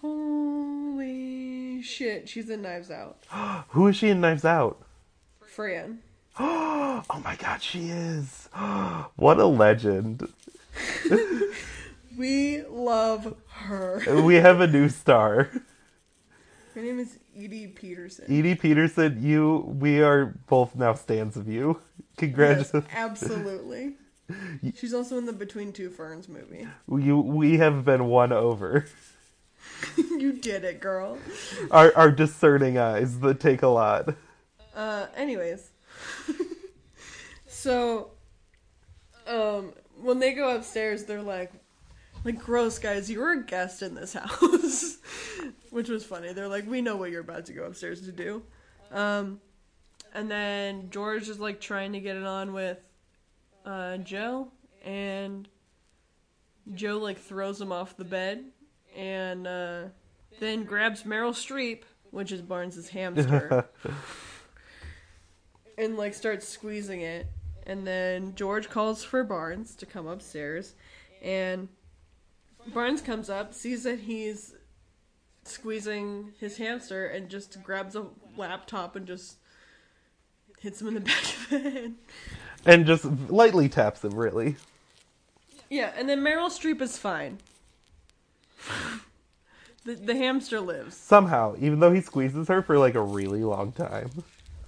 Holy 0.00 1.82
shit, 1.82 2.26
she's 2.26 2.48
in 2.48 2.62
Knives 2.62 2.90
Out. 2.90 3.18
Who 3.68 3.86
is 3.88 3.96
she 3.96 4.08
in 4.08 4.22
Knives 4.22 4.46
Out? 4.46 4.80
Fran. 5.44 5.98
Oh 6.40 7.20
my 7.22 7.36
god, 7.36 7.62
she 7.62 7.90
is. 7.90 8.48
What 9.16 9.38
a 9.38 9.46
legend. 9.46 10.26
We 12.16 12.62
love 12.64 13.36
her. 13.50 14.02
We 14.22 14.36
have 14.36 14.60
a 14.60 14.66
new 14.66 14.88
star. 14.88 15.50
Her 16.74 16.80
name 16.80 16.98
is 16.98 17.18
Edi 17.38 17.68
Patterson. 17.68 18.24
Edi 18.28 18.54
Patterson, 18.56 19.22
you 19.22 19.58
we 19.78 20.02
are 20.02 20.34
both 20.48 20.74
now 20.74 20.94
stands 20.94 21.36
of 21.36 21.48
you. 21.48 21.80
Yes, 21.98 22.06
Congratulations. 22.18 22.84
absolutely. 22.92 23.94
She's 24.74 24.92
also 24.92 25.16
in 25.18 25.26
the 25.26 25.32
Between 25.32 25.72
Two 25.72 25.88
Ferns 25.88 26.28
movie. 26.28 26.66
You 26.88 27.18
we 27.20 27.58
have 27.58 27.84
been 27.84 28.06
won 28.06 28.32
over. 28.32 28.86
you 29.96 30.32
did 30.32 30.64
it, 30.64 30.80
girl. 30.80 31.18
Our 31.70 31.92
our 31.96 32.10
discerning 32.10 32.76
eyes 32.76 33.20
that 33.20 33.38
take 33.38 33.62
a 33.62 33.68
lot. 33.68 34.14
Uh, 34.74 35.06
anyways. 35.16 35.70
so, 37.46 38.10
um, 39.26 39.72
when 40.00 40.18
they 40.18 40.32
go 40.32 40.54
upstairs, 40.54 41.04
they're 41.04 41.22
like, 41.22 41.52
like, 42.28 42.44
gross, 42.44 42.78
guys, 42.78 43.10
you 43.10 43.20
were 43.20 43.32
a 43.32 43.42
guest 43.42 43.82
in 43.82 43.94
this 43.94 44.12
house. 44.14 44.98
Which 45.70 45.88
was 45.88 46.04
funny. 46.04 46.32
They're 46.32 46.48
like, 46.48 46.66
we 46.66 46.82
know 46.82 46.96
what 46.96 47.10
you're 47.10 47.20
about 47.20 47.46
to 47.46 47.52
go 47.52 47.64
upstairs 47.64 48.02
to 48.02 48.12
do. 48.12 48.42
Um, 48.90 49.40
and 50.14 50.30
then 50.30 50.90
George 50.90 51.28
is 51.28 51.38
like 51.38 51.60
trying 51.60 51.92
to 51.92 52.00
get 52.00 52.16
it 52.16 52.24
on 52.24 52.52
with, 52.52 52.78
uh, 53.64 53.98
Joe, 53.98 54.48
and 54.84 55.48
Joe 56.74 56.98
like 56.98 57.18
throws 57.18 57.60
him 57.60 57.72
off 57.72 57.96
the 57.96 58.04
bed, 58.04 58.44
and, 58.96 59.46
uh, 59.46 59.82
then 60.40 60.64
grabs 60.64 61.02
Meryl 61.02 61.32
Streep, 61.32 61.82
which 62.10 62.32
is 62.32 62.40
Barnes's 62.40 62.88
hamster 62.88 63.68
and 65.78 65.96
like 65.96 66.14
starts 66.14 66.46
squeezing 66.48 67.00
it. 67.00 67.26
And 67.66 67.86
then 67.86 68.34
George 68.34 68.70
calls 68.70 69.04
for 69.04 69.22
Barnes 69.24 69.74
to 69.76 69.86
come 69.86 70.06
upstairs, 70.06 70.74
and 71.22 71.68
Barnes 72.72 73.00
comes 73.00 73.30
up, 73.30 73.54
sees 73.54 73.84
that 73.84 74.00
he's 74.00 74.54
squeezing 75.44 76.32
his 76.38 76.56
hamster, 76.58 77.06
and 77.06 77.28
just 77.28 77.62
grabs 77.62 77.96
a 77.96 78.06
laptop 78.36 78.96
and 78.96 79.06
just 79.06 79.36
hits 80.60 80.80
him 80.80 80.88
in 80.88 80.94
the 80.94 81.00
back 81.02 81.22
of 81.24 81.46
the 81.50 81.70
head. 81.70 81.94
And 82.66 82.86
just 82.86 83.04
lightly 83.30 83.68
taps 83.68 84.04
him, 84.04 84.14
really. 84.14 84.56
Yeah, 85.70 85.92
and 85.96 86.08
then 86.08 86.20
Meryl 86.20 86.48
Streep 86.50 86.80
is 86.80 86.98
fine. 86.98 87.38
the 89.84 89.94
the 89.94 90.16
hamster 90.16 90.60
lives 90.60 90.96
Somehow, 90.96 91.54
even 91.58 91.80
though 91.80 91.92
he 91.92 92.00
squeezes 92.00 92.48
her 92.48 92.62
for 92.62 92.78
like 92.78 92.94
a 92.94 93.00
really 93.02 93.44
long 93.44 93.72
time. 93.72 94.10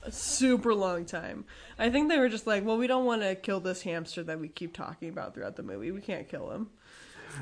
a 0.02 0.12
super 0.12 0.74
long 0.74 1.04
time. 1.04 1.44
I 1.78 1.90
think 1.90 2.08
they 2.08 2.18
were 2.18 2.28
just 2.28 2.46
like, 2.46 2.64
well, 2.64 2.76
we 2.78 2.86
don't 2.86 3.04
want 3.04 3.22
to 3.22 3.34
kill 3.34 3.60
this 3.60 3.82
hamster 3.82 4.22
that 4.24 4.38
we 4.40 4.48
keep 4.48 4.72
talking 4.72 5.08
about 5.08 5.34
throughout 5.34 5.56
the 5.56 5.62
movie. 5.62 5.90
We 5.90 6.00
can't 6.00 6.28
kill 6.28 6.50
him. 6.50 6.70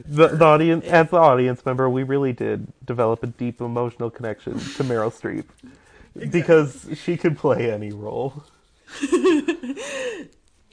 The, 0.06 0.28
the 0.28 0.44
audience, 0.44 0.84
as 0.86 1.10
the 1.10 1.16
audience 1.16 1.64
member, 1.64 1.88
we 1.88 2.02
really 2.02 2.32
did 2.32 2.72
develop 2.84 3.22
a 3.22 3.26
deep 3.26 3.60
emotional 3.60 4.10
connection 4.10 4.54
to 4.54 4.84
Meryl 4.84 5.12
Streep 5.12 5.44
because 6.30 6.88
she 6.94 7.16
could 7.16 7.36
play 7.36 7.70
any 7.70 7.92
role. 7.92 8.44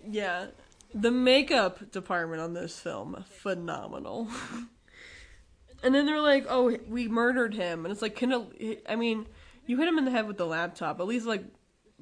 yeah. 0.07 0.47
The 0.93 1.11
makeup 1.11 1.91
department 1.91 2.41
on 2.41 2.53
this 2.53 2.79
film, 2.79 3.25
phenomenal. 3.27 4.29
and 5.83 5.93
then 5.93 6.05
they're 6.05 6.21
like, 6.21 6.45
"Oh, 6.49 6.77
we 6.87 7.07
murdered 7.07 7.53
him," 7.53 7.85
and 7.85 7.91
it's 7.91 8.01
like, 8.01 8.15
"Can 8.15 8.31
it, 8.57 8.85
I 8.87 8.95
mean, 8.95 9.27
you 9.67 9.77
hit 9.77 9.87
him 9.87 9.97
in 9.97 10.05
the 10.05 10.11
head 10.11 10.27
with 10.27 10.37
the 10.37 10.45
laptop. 10.45 10.99
At 10.99 11.07
least 11.07 11.25
like, 11.25 11.43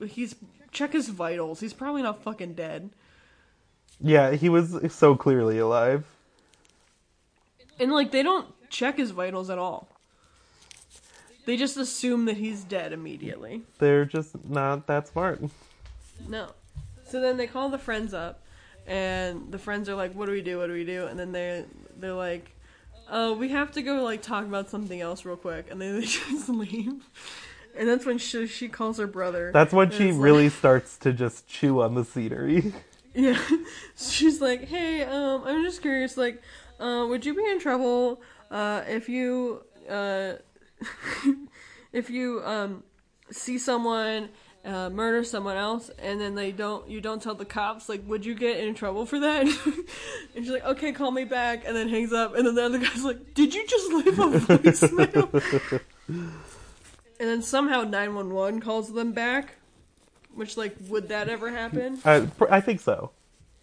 he's 0.05 0.35
check 0.71 0.93
his 0.93 1.09
vitals. 1.09 1.59
He's 1.59 1.73
probably 1.73 2.03
not 2.03 2.21
fucking 2.21 2.53
dead." 2.53 2.91
Yeah, 3.99 4.31
he 4.31 4.49
was 4.49 4.77
so 4.93 5.15
clearly 5.15 5.57
alive. 5.57 6.05
And 7.83 7.91
like, 7.91 8.11
they 8.11 8.23
don't 8.23 8.47
check 8.69 8.97
his 8.97 9.11
vitals 9.11 9.49
at 9.49 9.57
all. 9.59 9.89
They 11.45 11.57
just 11.57 11.75
assume 11.75 12.23
that 12.25 12.37
he's 12.37 12.63
dead 12.63 12.93
immediately. 12.93 13.63
They're 13.77 14.05
just 14.05 14.41
not 14.47 14.87
that 14.87 15.09
smart. 15.09 15.41
No. 16.25 16.47
So 17.03 17.19
then 17.19 17.35
they 17.35 17.45
call 17.45 17.67
the 17.67 17.77
friends 17.77 18.13
up, 18.13 18.41
and 18.87 19.51
the 19.51 19.59
friends 19.59 19.89
are 19.89 19.95
like, 19.95 20.13
"What 20.13 20.27
do 20.27 20.31
we 20.31 20.41
do? 20.41 20.59
What 20.59 20.67
do 20.67 20.73
we 20.73 20.85
do?" 20.85 21.07
And 21.07 21.19
then 21.19 21.33
they 21.33 21.65
they're 21.97 22.13
like, 22.13 22.51
"Oh, 23.11 23.33
we 23.33 23.49
have 23.49 23.73
to 23.73 23.81
go 23.81 24.01
like 24.01 24.21
talk 24.21 24.45
about 24.45 24.69
something 24.69 25.01
else 25.01 25.25
real 25.25 25.35
quick," 25.35 25.67
and 25.69 25.81
then 25.81 25.99
they 25.99 26.05
just 26.05 26.47
leave. 26.47 27.03
And 27.75 27.89
that's 27.89 28.05
when 28.05 28.17
she, 28.17 28.47
she 28.47 28.69
calls 28.69 28.97
her 28.97 29.07
brother. 29.07 29.51
That's 29.51 29.73
when 29.73 29.91
she 29.91 30.13
really 30.13 30.45
like- 30.45 30.53
starts 30.53 30.97
to 30.99 31.11
just 31.11 31.47
chew 31.47 31.81
on 31.81 31.95
the 31.95 32.05
scenery. 32.05 32.71
yeah. 33.13 33.37
She's 33.97 34.39
like, 34.39 34.63
"Hey, 34.69 35.03
um, 35.03 35.43
I'm 35.45 35.61
just 35.63 35.81
curious. 35.81 36.15
Like, 36.15 36.41
uh, 36.79 37.05
would 37.07 37.25
you 37.25 37.33
be 37.33 37.45
in 37.45 37.59
trouble 37.59 38.21
uh, 38.51 38.83
if 38.87 39.09
you 39.09 39.63
uh, 39.89 40.33
if 41.93 42.09
you 42.09 42.41
um 42.43 42.83
see 43.31 43.57
someone?" 43.57 44.29
Uh, 44.65 44.89
murder 44.89 45.25
someone 45.25 45.57
else 45.57 45.91
and 45.99 46.21
then 46.21 46.35
they 46.35 46.49
don't 46.49 46.89
you 46.89 47.01
don't 47.01 47.21
tell 47.21 47.35
the 47.35 47.43
cops 47.43 47.89
like 47.89 48.01
would 48.07 48.25
you 48.25 48.33
get 48.33 48.63
in 48.63 48.73
trouble 48.73 49.05
for 49.05 49.19
that? 49.19 49.43
And 50.35 50.45
she's 50.45 50.49
like 50.49 50.63
okay 50.63 50.93
call 50.93 51.11
me 51.11 51.25
back 51.25 51.63
and 51.67 51.75
then 51.75 51.89
hangs 51.89 52.13
up 52.13 52.33
and 52.33 52.47
then 52.47 52.55
the 52.55 52.63
other 52.63 52.77
guy's 52.77 53.03
like 53.03 53.33
did 53.33 53.53
you 53.53 53.67
just 53.67 53.91
leave 53.91 54.17
a 54.17 54.39
voicemail? 54.39 55.81
And 57.19 57.29
then 57.29 57.41
somehow 57.41 57.81
911 57.81 58.61
calls 58.61 58.93
them 58.93 59.11
back 59.11 59.55
which 60.33 60.55
like 60.55 60.77
would 60.87 61.09
that 61.09 61.27
ever 61.27 61.49
happen? 61.51 61.99
I, 62.05 62.27
I 62.49 62.61
think 62.61 62.79
so, 62.79 63.11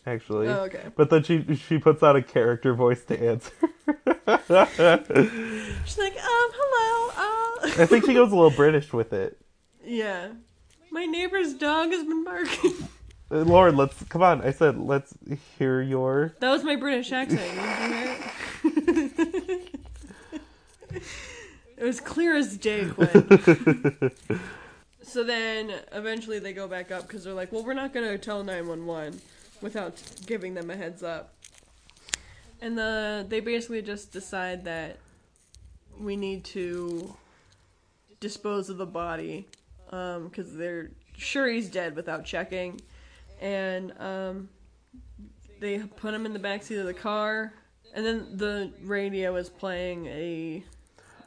actually. 0.07 0.49
Oh, 0.49 0.63
okay. 0.65 0.85
But 0.97 1.11
then 1.11 1.23
she 1.23 1.55
she 1.57 1.79
puts 1.79 2.03
out 2.03 2.17
a 2.17 2.23
character 2.23 2.75
voice 2.75 3.05
to 3.05 3.21
answer. 3.21 3.53
she's 5.85 5.99
like 5.99 6.15
um 6.17 6.51
hello 6.55 7.11
uh 7.17 7.83
I 7.83 7.87
think 7.87 8.05
she 8.07 8.15
goes 8.15 8.31
a 8.33 8.35
little 8.37 8.51
British 8.51 8.93
with 8.93 9.13
it. 9.13 9.39
yeah 9.85 10.29
my 10.93 11.05
neighbor's 11.07 11.55
dog 11.55 11.91
has 11.91 12.05
been 12.05 12.25
barking 12.25 12.73
Uh, 13.33 13.39
Lauren, 13.43 13.77
let's 13.77 14.03
come 14.09 14.23
on. 14.23 14.43
I 14.43 14.51
said 14.51 14.77
let's 14.79 15.15
hear 15.59 15.81
your. 15.83 16.35
that 16.41 16.51
was 16.51 16.65
my 16.65 16.75
british 16.77 17.13
accent 17.13 17.41
you 17.55 17.61
hear 17.61 18.17
it 19.33 19.81
it 21.79 21.85
was 21.85 22.01
clear 22.01 22.35
as 22.37 22.57
day 22.57 22.87
quinn 22.89 24.11
So 25.03 25.25
then 25.25 25.73
eventually 25.93 26.39
they 26.39 26.53
go 26.53 26.69
back 26.69 26.93
up 26.93 27.03
because 27.09 27.25
they're 27.25 27.35
like, 27.35 27.51
well, 27.51 27.65
we're 27.65 27.75
not 27.75 27.93
going 27.93 28.07
to 28.07 28.17
tell 28.17 28.45
911 28.45 29.21
without 29.61 30.01
giving 30.27 30.55
them 30.55 30.71
a 30.71 30.77
heads 30.77 31.03
up. 31.03 31.35
And 32.61 32.77
the, 32.77 33.25
they 33.29 33.41
basically 33.41 33.83
just 33.83 34.13
decide 34.13 34.65
that 34.65 34.99
we 35.99 36.17
need 36.17 36.45
to 36.45 37.15
dispose 38.21 38.69
of 38.69 38.77
the 38.79 38.87
body 38.87 39.47
because 39.91 40.57
they're 40.57 40.91
sure 41.17 41.49
he's 41.49 41.69
dead 41.69 41.97
without 41.97 42.25
checking. 42.25 42.81
And 43.41 43.93
um, 43.99 44.49
they 45.61 45.79
put 45.79 46.15
him 46.15 46.27
in 46.27 46.33
the 46.33 46.39
backseat 46.39 46.79
of 46.79 46.87
the 46.87 46.95
car. 46.95 47.53
And 47.95 48.05
then 48.07 48.37
the 48.37 48.73
radio 48.83 49.37
is 49.37 49.49
playing 49.49 50.07
a. 50.07 50.65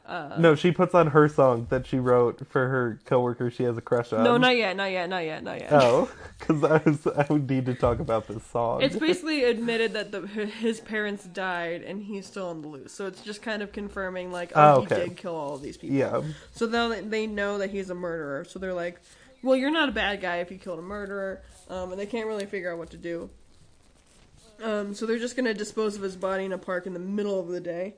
Uh, 0.06 0.36
No, 0.38 0.54
she 0.54 0.70
puts 0.70 0.94
on 0.94 1.06
her 1.08 1.28
song 1.30 1.66
that 1.70 1.86
she 1.86 1.98
wrote 1.98 2.46
for 2.46 2.68
her 2.68 3.00
coworker 3.06 3.50
she 3.50 3.62
has 3.62 3.78
a 3.78 3.80
crush 3.80 4.12
on. 4.12 4.22
no, 4.22 4.36
not 4.36 4.54
yet, 4.54 4.76
not 4.76 4.90
yet, 4.92 5.08
not 5.08 5.24
yet, 5.24 5.42
not 5.42 5.58
yet. 5.60 5.72
Oh, 5.72 6.10
because 6.38 6.62
I 6.62 6.76
was 6.84 7.06
I 7.06 7.26
would 7.30 7.48
need 7.48 7.64
to 7.66 7.74
talk 7.74 8.00
about 8.00 8.28
this 8.28 8.44
song. 8.44 8.82
It's 8.82 8.96
basically 8.96 9.44
admitted 9.44 9.94
that 9.94 10.12
the, 10.12 10.26
his 10.26 10.80
parents 10.80 11.24
died 11.24 11.82
and 11.82 12.02
he's 12.02 12.26
still 12.26 12.48
on 12.48 12.60
the 12.60 12.68
loose. 12.68 12.92
So 12.92 13.06
it's 13.06 13.22
just 13.22 13.40
kind 13.40 13.62
of 13.62 13.72
confirming, 13.72 14.30
like, 14.30 14.52
oh, 14.54 14.74
Oh, 14.76 14.80
he 14.82 14.86
did 14.88 15.16
kill 15.16 15.34
all 15.34 15.54
of 15.54 15.62
these 15.62 15.78
people. 15.78 15.96
yeah. 15.96 16.20
So 16.52 16.66
now 16.66 16.88
they 17.00 17.26
know 17.26 17.56
that 17.58 17.70
he's 17.70 17.88
a 17.88 17.94
murderer. 17.94 18.44
So 18.44 18.58
they're 18.58 18.74
like, 18.74 19.00
well, 19.42 19.56
you're 19.56 19.70
not 19.70 19.88
a 19.88 19.92
bad 19.92 20.20
guy 20.20 20.36
if 20.38 20.50
you 20.50 20.58
killed 20.58 20.80
a 20.80 20.82
murderer. 20.82 21.40
Um, 21.70 21.92
and 21.92 21.98
they 21.98 22.06
can't 22.06 22.26
really 22.26 22.44
figure 22.44 22.70
out 22.70 22.76
what 22.76 22.90
to 22.90 22.98
do. 22.98 23.30
Um, 24.62 24.94
so 24.94 25.06
they're 25.06 25.18
just 25.18 25.34
going 25.34 25.46
to 25.46 25.54
dispose 25.54 25.96
of 25.96 26.02
his 26.02 26.14
body 26.14 26.44
in 26.44 26.52
a 26.52 26.58
park 26.58 26.86
in 26.86 26.92
the 26.92 26.98
middle 27.00 27.40
of 27.40 27.48
the 27.48 27.60
day. 27.60 27.94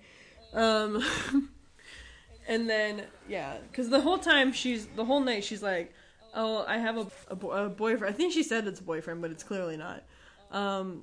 Um, 0.55 1.03
and 2.49 2.69
then, 2.69 3.03
yeah, 3.29 3.57
because 3.71 3.89
the 3.89 4.01
whole 4.01 4.19
time 4.19 4.53
she's, 4.53 4.87
the 4.87 5.05
whole 5.05 5.21
night 5.21 5.45
she's 5.45 5.63
like, 5.63 5.93
oh, 6.35 6.65
I 6.67 6.79
have 6.79 6.97
a, 6.97 7.07
a, 7.29 7.37
bo- 7.37 7.51
a 7.51 7.69
boyfriend. 7.69 8.13
I 8.15 8.17
think 8.17 8.33
she 8.33 8.43
said 8.43 8.67
it's 8.67 8.81
a 8.81 8.85
boyfriend, 8.85 9.23
but 9.23 9.31
it's 9.31 9.43
clearly 9.43 9.77
not. 9.77 10.03
Um, 10.51 11.03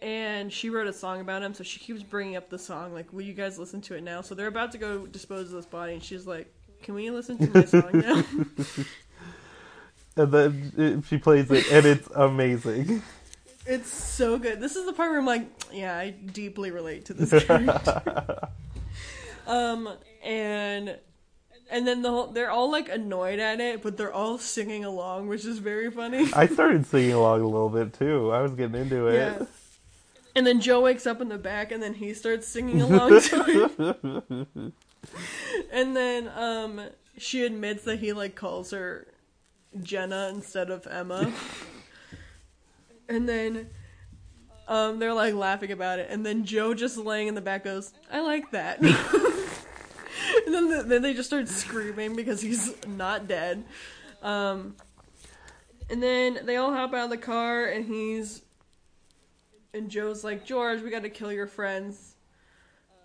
and 0.00 0.52
she 0.52 0.70
wrote 0.70 0.86
a 0.86 0.92
song 0.92 1.20
about 1.20 1.42
him, 1.42 1.54
so 1.54 1.64
she 1.64 1.80
keeps 1.80 2.02
bringing 2.02 2.36
up 2.36 2.50
the 2.50 2.58
song, 2.58 2.92
like, 2.92 3.12
will 3.12 3.22
you 3.22 3.32
guys 3.32 3.58
listen 3.58 3.80
to 3.82 3.94
it 3.94 4.02
now? 4.02 4.20
So 4.20 4.34
they're 4.34 4.46
about 4.46 4.72
to 4.72 4.78
go 4.78 5.06
dispose 5.06 5.46
of 5.48 5.52
this 5.52 5.66
body, 5.66 5.94
and 5.94 6.02
she's 6.02 6.26
like, 6.26 6.52
can 6.82 6.94
we 6.94 7.10
listen 7.10 7.38
to 7.38 7.58
my 7.58 7.64
song 7.64 7.90
now? 7.92 8.24
And 10.16 10.30
then 10.30 10.72
uh, 11.02 11.06
she 11.08 11.18
plays 11.18 11.50
it, 11.50 11.70
and 11.72 11.84
it's 11.84 12.08
amazing. 12.14 13.02
it's 13.66 13.92
so 13.92 14.38
good. 14.38 14.60
This 14.60 14.76
is 14.76 14.86
the 14.86 14.92
part 14.92 15.10
where 15.10 15.18
I'm 15.18 15.26
like, 15.26 15.48
yeah, 15.72 15.96
I 15.96 16.10
deeply 16.10 16.70
relate 16.70 17.06
to 17.06 17.14
this 17.14 17.44
character. 17.46 18.48
um, 19.46 19.88
and 20.22 20.98
and 21.70 21.86
then 21.86 22.02
the 22.02 22.10
whole, 22.10 22.26
they're 22.28 22.50
all 22.50 22.70
like 22.70 22.88
annoyed 22.88 23.38
at 23.38 23.60
it, 23.60 23.82
but 23.82 23.96
they're 23.96 24.12
all 24.12 24.38
singing 24.38 24.84
along, 24.84 25.28
which 25.28 25.44
is 25.44 25.58
very 25.58 25.90
funny. 25.90 26.30
I 26.34 26.46
started 26.46 26.86
singing 26.86 27.12
along 27.12 27.40
a 27.40 27.46
little 27.46 27.68
bit 27.68 27.92
too. 27.94 28.30
I 28.32 28.42
was 28.42 28.52
getting 28.52 28.80
into 28.80 29.06
it. 29.08 29.14
Yeah. 29.14 29.46
And 30.36 30.46
then 30.46 30.60
Joe 30.60 30.80
wakes 30.80 31.06
up 31.06 31.20
in 31.20 31.28
the 31.28 31.38
back, 31.38 31.72
and 31.72 31.82
then 31.82 31.94
he 31.94 32.12
starts 32.12 32.46
singing 32.46 32.82
along 32.82 33.20
to 33.20 33.72
it. 33.78 34.72
and 35.72 35.96
then 35.96 36.28
um, 36.34 36.80
she 37.16 37.44
admits 37.44 37.84
that 37.84 38.00
he 38.00 38.12
like 38.12 38.34
calls 38.34 38.70
her 38.72 39.06
Jenna 39.82 40.30
instead 40.34 40.70
of 40.70 40.86
Emma. 40.86 41.32
and 43.08 43.28
then 43.28 43.70
um, 44.68 44.98
they're 44.98 45.14
like 45.14 45.34
laughing 45.34 45.72
about 45.72 45.98
it, 45.98 46.08
and 46.10 46.26
then 46.26 46.44
Joe 46.44 46.74
just 46.74 46.96
laying 46.96 47.28
in 47.28 47.34
the 47.34 47.40
back 47.40 47.64
goes, 47.64 47.92
"I 48.12 48.20
like 48.20 48.50
that." 48.50 48.80
And 50.44 50.54
then 50.54 50.68
the, 50.68 50.82
then 50.82 51.02
they 51.02 51.14
just 51.14 51.28
start 51.28 51.48
screaming 51.48 52.16
because 52.16 52.40
he's 52.40 52.74
not 52.86 53.28
dead. 53.28 53.64
Um, 54.22 54.76
and 55.90 56.02
then 56.02 56.40
they 56.44 56.56
all 56.56 56.72
hop 56.72 56.94
out 56.94 57.04
of 57.04 57.10
the 57.10 57.18
car, 57.18 57.66
and 57.66 57.84
he's 57.84 58.42
and 59.74 59.90
Joe's 59.90 60.22
like, 60.24 60.46
George, 60.46 60.80
we 60.82 60.90
got 60.90 61.02
to 61.02 61.10
kill 61.10 61.32
your 61.32 61.48
friends. 61.48 62.14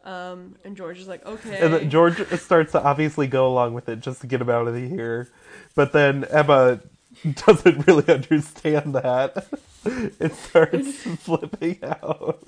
Um, 0.05 0.55
and 0.63 0.77
George 0.77 0.99
is 0.99 1.07
like, 1.07 1.25
okay. 1.25 1.59
And 1.59 1.73
then 1.73 1.89
George 1.89 2.25
starts 2.39 2.71
to 2.71 2.81
obviously 2.81 3.27
go 3.27 3.47
along 3.47 3.73
with 3.73 3.89
it 3.89 3.99
just 3.99 4.21
to 4.21 4.27
get 4.27 4.39
him 4.39 4.49
out 4.49 4.67
of 4.67 4.73
the 4.73 4.87
here. 4.87 5.29
But 5.75 5.91
then 5.91 6.25
Emma 6.25 6.79
doesn't 7.45 7.87
really 7.87 8.07
understand 8.07 8.95
that. 8.95 9.47
It 9.85 10.33
starts 10.33 11.03
flipping 11.03 11.79
out. 11.81 12.43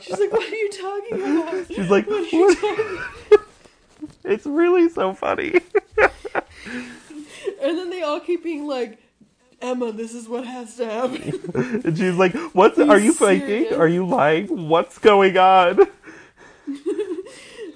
She's 0.00 0.18
like, 0.18 0.32
what 0.32 0.42
are 0.42 0.56
you 0.56 0.70
talking 0.72 1.22
about? 1.22 1.68
She's 1.68 1.88
like, 1.88 2.08
what 2.08 2.24
are 2.24 2.36
you 2.36 2.40
"What?" 2.40 2.58
talking 2.58 2.98
It's 4.24 4.46
really 4.46 4.88
so 4.88 5.14
funny. 5.14 5.54
And 7.60 7.78
then 7.78 7.90
they 7.90 8.02
all 8.02 8.20
keep 8.20 8.42
being 8.44 8.66
like, 8.66 8.98
Emma, 9.60 9.92
this 9.92 10.14
is 10.14 10.28
what 10.28 10.44
has 10.46 10.76
to 10.76 10.84
happen. 10.84 11.40
And 11.84 11.96
she's 11.96 12.14
like, 12.14 12.34
"What's? 12.54 12.78
Are 12.78 12.98
you 12.98 13.12
faking? 13.12 13.74
Are 13.74 13.86
you 13.88 14.04
lying? 14.06 14.68
What's 14.68 14.98
going 14.98 15.36
on?" 15.38 15.78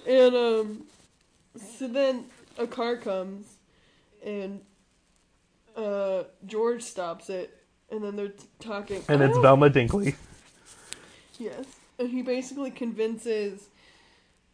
and 0.06 0.34
um, 0.34 0.84
so 1.78 1.86
then 1.88 2.24
a 2.58 2.66
car 2.66 2.96
comes, 2.96 3.46
and 4.24 4.60
uh, 5.76 6.24
George 6.46 6.82
stops 6.82 7.28
it, 7.30 7.56
and 7.90 8.02
then 8.02 8.16
they're 8.16 8.28
t- 8.28 8.44
talking. 8.60 9.02
And 9.08 9.22
I 9.22 9.26
it's 9.26 9.34
don't- 9.34 9.42
Velma 9.42 9.70
Dinkley. 9.70 10.14
Yes. 11.38 11.64
And 11.98 12.08
he 12.10 12.22
basically 12.22 12.70
convinces, 12.70 13.68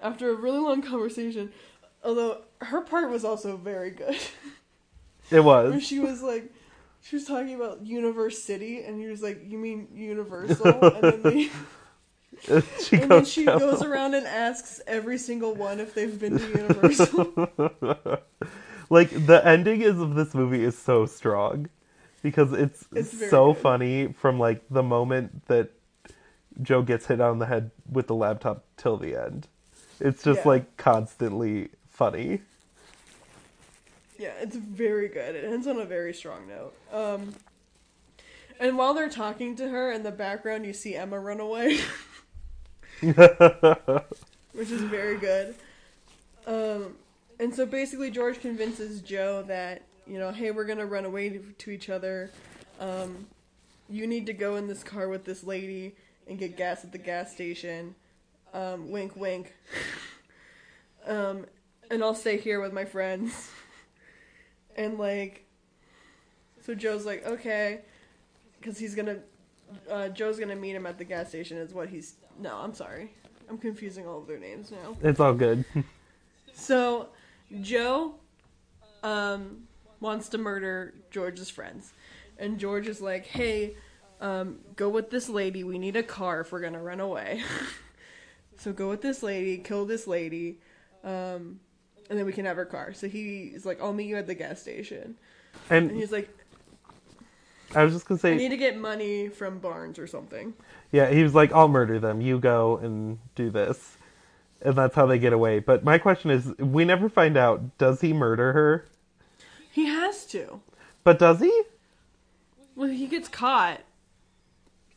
after 0.01 0.31
a 0.31 0.35
really 0.35 0.59
long 0.59 0.83
conversation, 0.83 1.53
although 2.05 2.43
her 2.61 2.81
part 2.83 3.11
was 3.11 3.25
also 3.25 3.57
very 3.57 3.91
good, 3.91 4.17
It 5.31 5.41
where 5.67 5.81
was. 5.81 5.81
she 5.81 5.99
was 5.99 6.23
like, 6.23 6.53
she 7.03 7.17
was 7.17 7.25
talking 7.25 7.55
about 7.55 7.87
Universe 7.87 8.43
City, 8.43 8.83
and 8.85 9.01
he 9.01 9.07
was 9.07 9.23
like, 9.23 9.43
"You 9.47 9.59
mean 9.59 9.89
Universal?" 9.95 10.91
And 10.95 11.09
then, 11.09 11.23
they, 11.25 11.51
she 12.79 12.99
and 12.99 13.13
then 13.13 13.25
goes 13.25 13.29
she 13.29 13.45
down 13.45 13.59
goes 13.59 13.83
around 13.83 14.15
and 14.15 14.27
asks 14.27 14.81
every 14.87 15.19
single 15.19 15.55
one 15.55 15.81
if 15.81 15.95
they've 15.95 16.19
been 16.19 16.37
to 16.39 16.47
Universal. 16.47 17.35
like 18.91 19.11
the 19.27 19.41
ending 19.45 19.81
is 19.81 19.99
of 20.01 20.15
this 20.15 20.35
movie 20.35 20.65
is 20.65 20.77
so 20.79 21.07
strong 21.07 21.69
because 22.23 22.53
it's, 22.53 22.87
It's 22.95 23.13
so 23.31 23.53
good. 23.53 23.63
funny 23.63 24.13
from 24.13 24.39
like 24.39 24.63
the 24.71 24.83
moment 24.83 25.47
that 25.47 25.71
Joe 26.63 26.83
gets 26.83 27.07
hit 27.07 27.21
on 27.21 27.39
the 27.39 27.47
head 27.47 27.71
with 27.91 28.07
the 28.07 28.15
laptop 28.15 28.65
till 28.77 28.97
the 28.97 29.17
end. 29.17 29.49
It's 30.01 30.23
just 30.23 30.45
Yeah. 30.45 30.49
like 30.49 30.77
constantly 30.77 31.71
funny. 32.03 32.41
Yeah, 34.19 34.33
it's 34.41 34.57
very 34.57 35.07
good. 35.07 35.37
It 35.37 35.45
ends 35.45 35.69
on 35.69 35.79
a 35.79 35.85
very 35.85 36.13
strong 36.13 36.49
note. 36.49 36.75
Um, 36.93 37.33
and 38.59 38.77
while 38.77 38.93
they're 38.93 39.09
talking 39.09 39.55
to 39.55 39.69
her 39.69 39.93
in 39.93 40.03
the 40.03 40.11
background, 40.11 40.67
you 40.67 40.73
see 40.73 40.97
Emma 40.97 41.21
run 41.21 41.39
away, 41.39 41.79
which 43.01 44.71
is 44.71 44.83
very 44.83 45.17
good. 45.17 45.55
Um, 46.45 46.97
and 47.39 47.55
so 47.55 47.67
basically, 47.67 48.11
George 48.11 48.41
convinces 48.41 49.01
Joe 49.01 49.45
that 49.47 49.83
you 50.05 50.19
know, 50.19 50.33
hey, 50.33 50.51
we're 50.51 50.65
gonna 50.65 50.87
run 50.87 51.05
away 51.05 51.29
to, 51.29 51.39
to 51.59 51.71
each 51.71 51.89
other. 51.89 52.33
Um, 52.81 53.29
you 53.89 54.09
need 54.09 54.27
to 54.27 54.33
go 54.33 54.57
in 54.57 54.67
this 54.67 54.83
car 54.83 55.07
with 55.07 55.25
this 55.25 55.45
lady 55.45 55.95
and 56.27 56.37
get 56.37 56.57
gas 56.57 56.83
at 56.83 56.91
the 56.91 56.99
gas 56.99 57.33
station. 57.33 57.95
Um, 58.53 58.91
wink, 58.91 59.15
wink. 59.15 59.55
um, 61.07 61.47
and 61.93 62.03
I'll 62.03 62.15
stay 62.15 62.39
here 62.39 62.61
with 62.61 62.73
my 62.73 62.85
friends. 62.85 63.51
And 64.75 64.99
like, 64.99 65.45
so 66.65 66.75
Joe's 66.75 67.05
like, 67.05 67.27
okay, 67.27 67.83
because 68.59 68.79
he's 68.79 68.95
gonna, 68.95 69.19
uh, 69.91 70.09
Joe's 70.09 70.39
gonna 70.39 70.57
meet 70.57 70.75
him 70.75 70.87
at 70.87 70.97
the 70.97 71.05
gas 71.05 71.29
station. 71.29 71.59
Is 71.59 71.75
what 71.75 71.91
he's. 71.91 72.15
No, 72.41 72.57
I'm 72.57 72.73
sorry, 72.73 73.13
I'm 73.51 73.59
confusing 73.59 74.09
all 74.09 74.17
of 74.17 74.27
their 74.27 74.39
names 74.39 74.71
now. 74.71 74.97
it's 75.03 75.21
all 75.21 75.35
good. 75.35 75.67
So, 76.55 77.09
Joe, 77.61 78.15
um, 79.03 79.65
wants 80.01 80.31
to 80.31 80.39
murder 80.39 80.95
George's 81.11 81.51
friends, 81.51 81.93
and 82.39 82.59
George 82.59 82.89
is 82.89 83.03
like, 83.03 83.27
hey, 83.27 83.77
um, 84.23 84.61
go 84.75 84.89
with 84.89 85.11
this 85.11 85.29
lady. 85.29 85.65
We 85.65 85.79
need 85.79 85.97
a 85.97 86.03
car 86.03 86.41
if 86.41 86.51
we're 86.51 86.61
gonna 86.61 86.83
run 86.83 87.01
away. 87.01 87.43
so 88.57 88.73
go 88.73 88.89
with 88.89 89.03
this 89.03 89.23
lady, 89.23 89.59
kill 89.59 89.85
this 89.85 90.07
lady. 90.07 90.61
Um, 91.05 91.61
and 92.13 92.19
then 92.19 92.27
we 92.27 92.33
can 92.35 92.45
have 92.45 92.57
her 92.59 92.67
car. 92.67 92.93
So 92.93 93.09
he's 93.09 93.65
like, 93.65 93.81
I'll 93.81 93.95
meet 93.95 94.05
you 94.07 94.19
at 94.19 94.27
the 94.27 94.35
gas 94.35 94.61
station. 94.61 95.17
And 95.71 95.91
And 95.91 95.99
he's 95.99 96.13
like, 96.13 96.29
I 97.75 97.85
was 97.85 97.95
just 97.95 98.07
gonna 98.07 98.21
say, 98.21 98.33
I 98.35 98.37
need 98.37 98.51
to 98.51 98.59
get 98.59 98.77
money 98.77 99.29
from 99.31 99.59
Barnes 99.59 99.99
or 99.99 100.07
something. 100.07 100.53
yeah, 100.91 101.09
he 101.09 101.23
was 101.23 101.35
like, 101.35 101.53
"I'll 101.53 101.69
murder 101.69 101.99
them. 101.99 102.21
You 102.21 102.39
go 102.39 102.77
and 102.77 103.19
do 103.35 103.49
this," 103.49 103.97
and 104.61 104.75
that's 104.77 104.95
how 104.95 105.07
they 105.07 105.19
get 105.19 105.33
away. 105.33 105.59
But 105.59 105.83
my 105.83 105.97
question 105.97 106.31
is, 106.31 106.53
we 106.59 106.85
never 106.85 107.09
find 107.09 107.35
out: 107.39 107.79
does 107.79 108.03
he 108.03 108.13
murder 108.13 108.53
her? 108.53 108.85
He 109.71 109.87
has 109.87 110.27
to. 110.27 110.61
But 111.03 111.19
does 111.19 111.41
he? 111.41 111.63
Well, 112.77 112.91
he 112.91 113.07
gets 113.07 113.29
caught. 113.29 113.81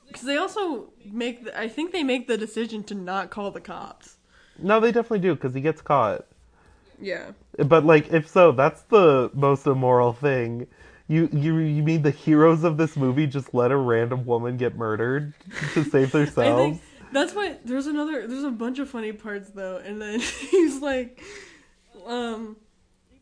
Because 0.08 0.24
they 0.24 0.36
also 0.38 0.90
make, 1.10 1.46
the, 1.46 1.58
I 1.58 1.70
think 1.70 1.92
they 1.94 2.04
make 2.04 2.28
the 2.28 2.38
decision 2.38 2.84
to 2.86 2.94
not 2.94 3.30
call 3.30 3.52
the 3.52 3.62
cops. 3.62 4.18
No, 4.60 4.80
they 4.82 4.92
definitely 4.92 5.20
do 5.20 5.34
because 5.36 5.54
he 5.54 5.62
gets 5.62 5.82
caught. 5.82 6.26
Yeah. 7.00 7.32
But 7.58 7.86
like, 7.86 8.12
if 8.12 8.28
so, 8.28 8.52
that's 8.52 8.82
the 8.84 9.32
most 9.34 9.68
immoral 9.68 10.14
thing. 10.14 10.68
You 11.08 11.30
you 11.32 11.58
you 11.58 11.84
mean 11.84 12.02
the 12.02 12.12
heroes 12.12 12.64
of 12.64 12.78
this 12.78 12.98
movie 12.98 13.28
just 13.28 13.54
let 13.54 13.72
a 13.72 13.78
random 13.78 14.26
woman 14.26 14.58
get 14.58 14.76
murdered 14.76 15.34
to 15.74 15.84
save 15.84 16.14
I 16.16 16.20
themselves? 16.20 16.80
think 16.80 16.82
that's 17.12 17.34
why 17.34 17.58
there's 17.64 17.88
another, 17.88 18.28
there's 18.28 18.44
a 18.44 18.52
bunch 18.52 18.80
of 18.80 18.90
funny 18.90 19.14
parts 19.14 19.50
though. 19.52 19.78
And 19.78 20.02
then 20.02 20.20
he's 20.52 20.82
like, 20.82 21.22
um, 22.06 22.58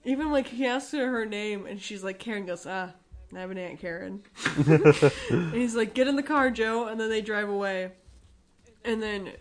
even 0.03 0.31
like 0.31 0.47
he 0.47 0.65
asks 0.65 0.91
her 0.93 1.09
her 1.11 1.25
name 1.25 1.65
and 1.65 1.81
she's 1.81 2.03
like, 2.03 2.19
Karen 2.19 2.45
goes, 2.45 2.65
ah, 2.65 2.91
I 3.35 3.39
have 3.39 3.51
an 3.51 3.57
Aunt 3.57 3.79
Karen. 3.79 4.23
and 4.67 5.53
he's 5.53 5.75
like, 5.75 5.93
get 5.93 6.07
in 6.07 6.15
the 6.15 6.23
car, 6.23 6.49
Joe. 6.51 6.87
And 6.87 6.99
then 6.99 7.09
they 7.09 7.21
drive 7.21 7.49
away. 7.49 7.91
And 8.85 9.01
then 9.01 9.31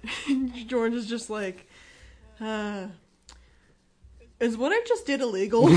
George 0.67 0.95
is 0.95 1.07
just 1.07 1.31
like, 1.31 1.67
uh, 2.41 2.87
is 4.43 4.57
what 4.57 4.73
I 4.73 4.81
just 4.87 5.07
did 5.07 5.21
illegal? 5.21 5.69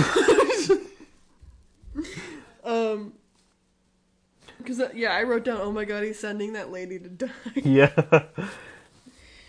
um, 2.64 3.14
because 4.58 4.82
yeah, 4.96 5.14
I 5.14 5.24
wrote 5.24 5.46
down, 5.46 5.60
oh 5.62 5.72
my 5.72 5.86
god, 5.86 6.04
he's 6.04 6.20
sending 6.20 6.54
that 6.54 6.72
lady 6.72 7.00
to 7.00 7.10
die. 7.10 7.30
yeah. 7.56 8.24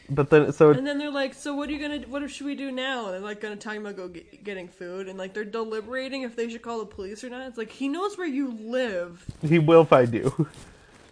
But 0.08 0.30
then, 0.30 0.52
so 0.52 0.70
And 0.70 0.86
then 0.86 0.98
they're 0.98 1.10
like, 1.10 1.34
so 1.34 1.54
what 1.54 1.68
are 1.68 1.72
you 1.72 1.80
gonna, 1.80 2.06
what 2.06 2.28
should 2.30 2.46
we 2.46 2.54
do 2.54 2.70
now? 2.70 3.06
And 3.06 3.14
they're 3.14 3.20
like 3.20 3.40
gonna 3.40 3.56
talk 3.56 3.76
about 3.76 3.96
go 3.96 4.08
get, 4.08 4.44
getting 4.44 4.68
food, 4.68 5.08
and 5.08 5.18
like 5.18 5.34
they're 5.34 5.44
deliberating 5.44 6.22
if 6.22 6.36
they 6.36 6.48
should 6.48 6.62
call 6.62 6.80
the 6.80 6.86
police 6.86 7.24
or 7.24 7.30
not. 7.30 7.46
It's 7.48 7.58
like 7.58 7.72
he 7.72 7.88
knows 7.88 8.16
where 8.16 8.26
you 8.26 8.52
live. 8.52 9.24
he 9.42 9.58
will 9.58 9.84
find 9.84 10.12
you. 10.12 10.48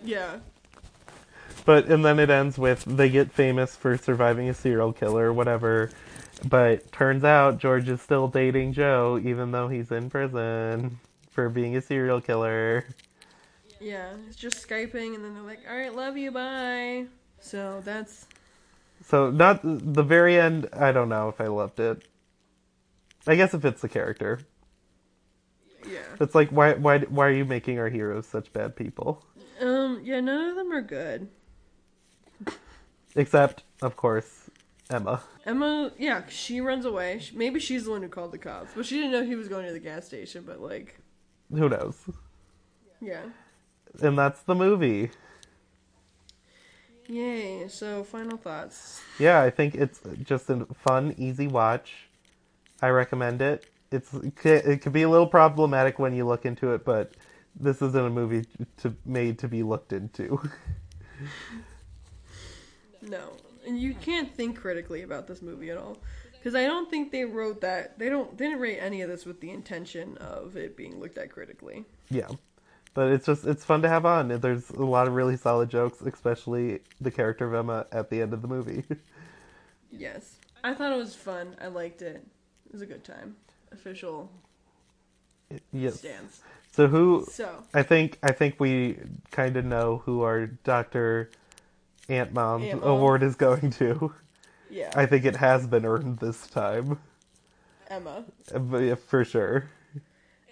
Yeah. 0.05 0.41
But 1.65 1.87
and 1.87 2.05
then 2.05 2.19
it 2.19 2.29
ends 2.29 2.59
with 2.59 2.85
they 2.85 3.09
get 3.09 3.33
famous 3.33 3.75
for 3.75 3.97
surviving 3.97 4.51
a 4.51 4.55
serial 4.55 4.93
killer, 4.93 5.33
whatever. 5.33 5.91
But 6.43 6.91
turns 6.93 7.25
out 7.25 7.59
George 7.59 7.89
is 7.89 8.03
still 8.03 8.29
dating 8.29 8.73
Joe, 8.75 9.19
even 9.23 9.53
though 9.53 9.69
he's 9.69 9.91
in 9.91 10.11
prison 10.11 10.99
for 11.31 11.49
being 11.49 11.77
a 11.77 11.81
serial 11.81 12.21
killer. 12.21 12.85
Yeah, 13.81 14.13
it's 14.27 14.37
just 14.37 14.67
skyping, 14.67 15.15
and 15.15 15.25
then 15.25 15.35
they're 15.35 15.43
like, 15.43 15.61
"All 15.69 15.77
right, 15.77 15.95
love 15.95 16.17
you, 16.17 16.31
bye." 16.31 17.07
So 17.41 17.83
that's 17.85 18.27
So 19.05 19.31
not 19.31 19.61
the 19.63 20.03
very 20.03 20.39
end. 20.39 20.69
I 20.73 20.93
don't 20.93 21.09
know 21.09 21.29
if 21.29 21.41
I 21.41 21.47
loved 21.47 21.81
it. 21.81 22.03
I 23.27 23.37
guess 23.37 23.55
if 23.55 23.65
it's 23.65 23.81
the 23.83 23.89
character, 23.89 24.41
yeah. 25.89 26.01
it's 26.21 26.35
like 26.35 26.51
why 26.51 26.75
why 26.75 27.01
why 27.01 27.27
are 27.27 27.33
you 27.33 27.45
making 27.45 27.79
our 27.79 27.89
heroes 27.89 28.27
such 28.27 28.53
bad 28.53 28.77
people? 28.77 29.25
Um, 29.61 30.01
yeah, 30.05 30.21
none 30.21 30.51
of 30.51 30.57
them 30.57 30.73
are 30.73 30.83
good. 30.83 31.29
Except, 33.17 33.63
of 33.83 33.97
course, 33.97 34.44
Emma. 34.95 35.21
Emma, 35.45 35.93
yeah, 35.99 36.23
she 36.29 36.61
runs 36.61 36.85
away. 36.85 37.21
Maybe 37.35 37.61
she's 37.61 37.85
the 37.85 37.91
one 37.91 38.03
who 38.03 38.09
called 38.09 38.33
the 38.33 38.39
cops, 38.39 38.73
but 38.75 38.87
she 38.87 38.97
didn't 38.97 39.13
know 39.13 39.25
he 39.25 39.35
was 39.35 39.49
going 39.49 39.67
to 39.67 39.73
the 39.73 39.81
gas 39.81 40.07
station. 40.07 40.45
But 40.47 40.61
like, 40.61 41.01
Who 41.51 41.69
knows? 41.69 41.97
yeah, 43.01 43.25
And 44.01 44.17
that's 44.19 44.43
the 44.43 44.55
movie. 44.55 45.11
yay. 47.09 47.67
So 47.69 48.05
final 48.05 48.39
thoughts. 48.39 49.03
Yeah, 49.19 49.41
I 49.43 49.51
think 49.51 49.75
it's 49.75 50.01
just 50.23 50.51
a 50.51 50.67
fun, 50.75 51.15
easy 51.19 51.47
watch. 51.47 52.09
I 52.83 52.89
recommend 52.89 53.43
it. 53.43 53.67
It's 53.91 54.13
it 54.15 54.81
could 54.83 54.93
be 54.93 55.03
a 55.03 55.09
little 55.09 55.27
problematic 55.29 55.99
when 55.99 56.15
you 56.15 56.27
look 56.27 56.45
into 56.47 56.73
it, 56.75 56.85
but 56.85 57.13
this 57.59 57.81
isn't 57.83 58.07
a 58.07 58.11
movie 58.11 58.47
to 58.79 58.95
made 59.05 59.39
to 59.41 59.49
be 59.49 59.63
looked 59.63 59.93
into. 59.93 60.41
No, 63.03 63.37
you 63.67 63.95
can't 63.95 64.35
think 64.35 64.59
critically 64.59 65.03
about 65.03 65.27
this 65.27 65.43
movie 65.43 65.71
at 65.71 65.77
all, 65.79 65.99
because 66.33 66.55
I 66.55 66.65
don't 66.65 66.91
think 66.91 67.11
they 67.13 67.25
wrote 67.25 67.61
that. 67.63 67.99
They 67.99 68.09
don't. 68.09 68.37
They 68.37 68.47
didn't 68.47 68.61
write 68.61 68.79
any 68.81 69.03
of 69.03 69.09
this 69.09 69.25
with 69.25 69.41
the 69.41 69.51
intention 69.51 70.17
of 70.19 70.57
it 70.57 70.77
being 70.77 71.01
looked 71.01 71.19
at 71.19 71.31
critically. 71.31 71.85
yeah, 72.11 72.29
but 72.95 73.11
it's 73.11 73.27
just 73.27 73.47
it's 73.47 73.65
fun 73.65 73.83
to 73.83 73.89
have 73.89 74.07
on. 74.07 74.29
There's 74.29 74.71
a 74.71 74.85
lot 74.85 75.09
of 75.09 75.15
really 75.15 75.37
solid 75.37 75.71
jokes, 75.71 76.01
especially 76.01 76.81
the 77.01 77.11
character 77.11 77.47
of 77.47 77.55
Emma 77.55 77.87
at 77.93 78.11
the 78.11 78.23
end 78.23 78.33
of 78.33 78.43
the 78.43 78.49
movie. 78.49 78.85
Yes, 79.97 80.39
I 80.65 80.75
thought 80.75 80.93
it 80.93 80.97
was 80.97 81.15
fun. 81.15 81.55
I 81.61 81.69
liked 81.69 82.03
it. 82.03 82.17
It 82.67 82.73
was 82.73 82.83
a 82.83 82.87
good 82.87 83.05
time. 83.05 83.37
Official 83.71 84.29
yes. 85.73 86.01
stance. 86.01 86.41
So 86.73 86.89
who? 86.89 87.25
So 87.31 87.63
I 87.73 87.85
think 87.85 88.19
I 88.23 88.33
think 88.33 88.59
we 88.59 88.99
kind 89.31 89.57
of 89.57 89.65
know 89.65 90.03
who 90.05 90.23
our 90.23 90.47
Doctor 90.47 91.31
Aunt 92.09 92.33
Mom 92.33 92.63
award 92.83 93.23
is 93.23 93.35
going 93.37 93.71
to. 93.73 94.13
yeah, 94.71 94.93
I 94.95 95.07
think 95.07 95.25
it 95.25 95.37
has 95.37 95.67
been 95.67 95.85
earned 95.87 96.19
this 96.19 96.47
time, 96.47 96.99
Emma, 97.89 98.25
yeah, 98.73 98.95
for 98.97 99.25
sure. 99.25 99.69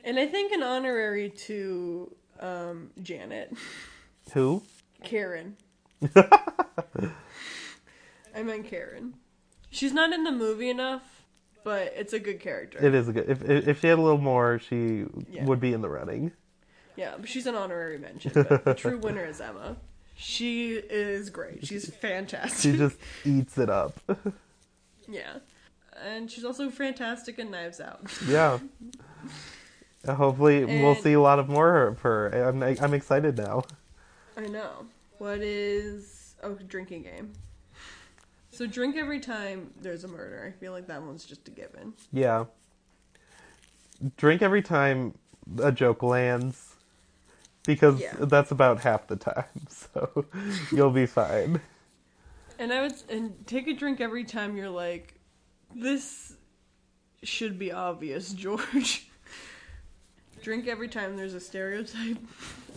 and 0.05 0.19
I 0.19 0.27
think 0.27 0.53
an 0.53 0.63
honorary 0.63 1.29
to 1.31 2.15
um, 2.41 2.91
Janet, 3.03 3.55
Who? 4.33 4.63
Karen. 5.05 5.57
I 8.35 8.43
meant 8.43 8.67
Karen. 8.69 9.15
She's 9.71 9.93
not 9.93 10.13
in 10.13 10.25
the 10.25 10.33
movie 10.33 10.69
enough, 10.71 11.25
but 11.65 11.93
it's 11.97 12.13
a 12.13 12.19
good 12.19 12.41
character. 12.41 12.79
It 12.85 12.95
is 12.95 13.09
a 13.09 13.13
good. 13.13 13.29
If 13.29 13.43
if 13.49 13.69
if 13.69 13.81
she 13.81 13.87
had 13.89 13.99
a 13.99 14.03
little 14.03 14.19
more, 14.19 14.59
she 14.59 15.05
Yeah. 15.31 15.45
would 15.45 15.61
be 15.61 15.73
in 15.73 15.81
the 15.83 15.89
running. 15.89 16.33
Yeah, 16.97 17.15
but 17.19 17.29
she's 17.29 17.47
an 17.47 17.55
honorary 17.55 17.99
mention. 17.99 18.33
But 18.35 18.65
the 18.65 18.75
true 18.75 18.99
winner 19.03 19.25
is 19.25 19.41
Emma. 19.41 19.77
She 20.15 20.75
is 20.75 21.31
great. 21.31 21.67
She's 21.67 21.89
fantastic. 22.01 22.73
She 22.73 22.77
just 22.77 22.97
eats 23.25 23.59
it 23.59 23.71
up. 23.71 23.99
yeah, 25.09 25.39
and 26.03 26.31
she's 26.31 26.45
also 26.45 26.71
fantastic 26.71 27.39
in 27.39 27.51
Knives 27.51 27.81
Out. 27.81 28.01
yeah. 28.29 28.59
Hopefully, 30.07 30.65
we'll 30.65 30.97
see 30.97 31.13
a 31.13 31.21
lot 31.21 31.39
of 31.39 31.49
more 31.49 31.87
of 31.87 32.01
her. 32.01 32.29
I'm 32.29 32.63
I'm 32.63 32.95
excited 32.95 33.37
now. 33.37 33.63
I 34.37 34.47
know. 34.47 34.87
What 35.19 35.39
is 35.41 36.35
oh 36.43 36.55
drinking 36.67 37.05
game? 37.05 37.33
So 38.51 38.67
drink 38.67 38.97
every 38.97 39.21
time 39.21 39.73
there's 39.81 40.05
a 40.05 40.09
murder. 40.09 40.47
I 40.47 40.59
feel 40.59 40.73
like 40.73 40.87
that 40.89 41.03
one's 41.03 41.25
just 41.25 41.49
a 41.49 41.51
given. 41.51 41.95
Yeah. 42.13 42.45
Drink 44.17 44.43
every 44.43 44.61
time 44.61 45.15
a 45.63 45.73
joke 45.73 46.03
lands. 46.03 46.72
Because 47.65 48.01
Yeah. 48.01 48.15
that's 48.21 48.51
about 48.51 48.81
half 48.81 49.07
the 49.07 49.17
time. 49.17 49.45
So 49.69 50.25
you'll 50.73 50.91
be 50.91 51.07
fine. 51.07 51.61
And 52.59 52.73
I 52.73 52.83
would 52.83 52.95
and 53.11 53.47
take 53.47 53.67
a 53.67 53.75
drink 53.75 54.01
every 54.01 54.25
time 54.25 54.57
you're 54.57 54.71
like, 54.71 55.15
this 55.75 56.35
should 57.23 57.59
be 57.59 57.73
obvious, 57.73 58.33
George. 58.45 59.09
drink 60.43 60.67
every 60.69 60.89
time 60.89 61.17
there's 61.17 61.35
a 61.35 61.41
stereotype 61.41 62.19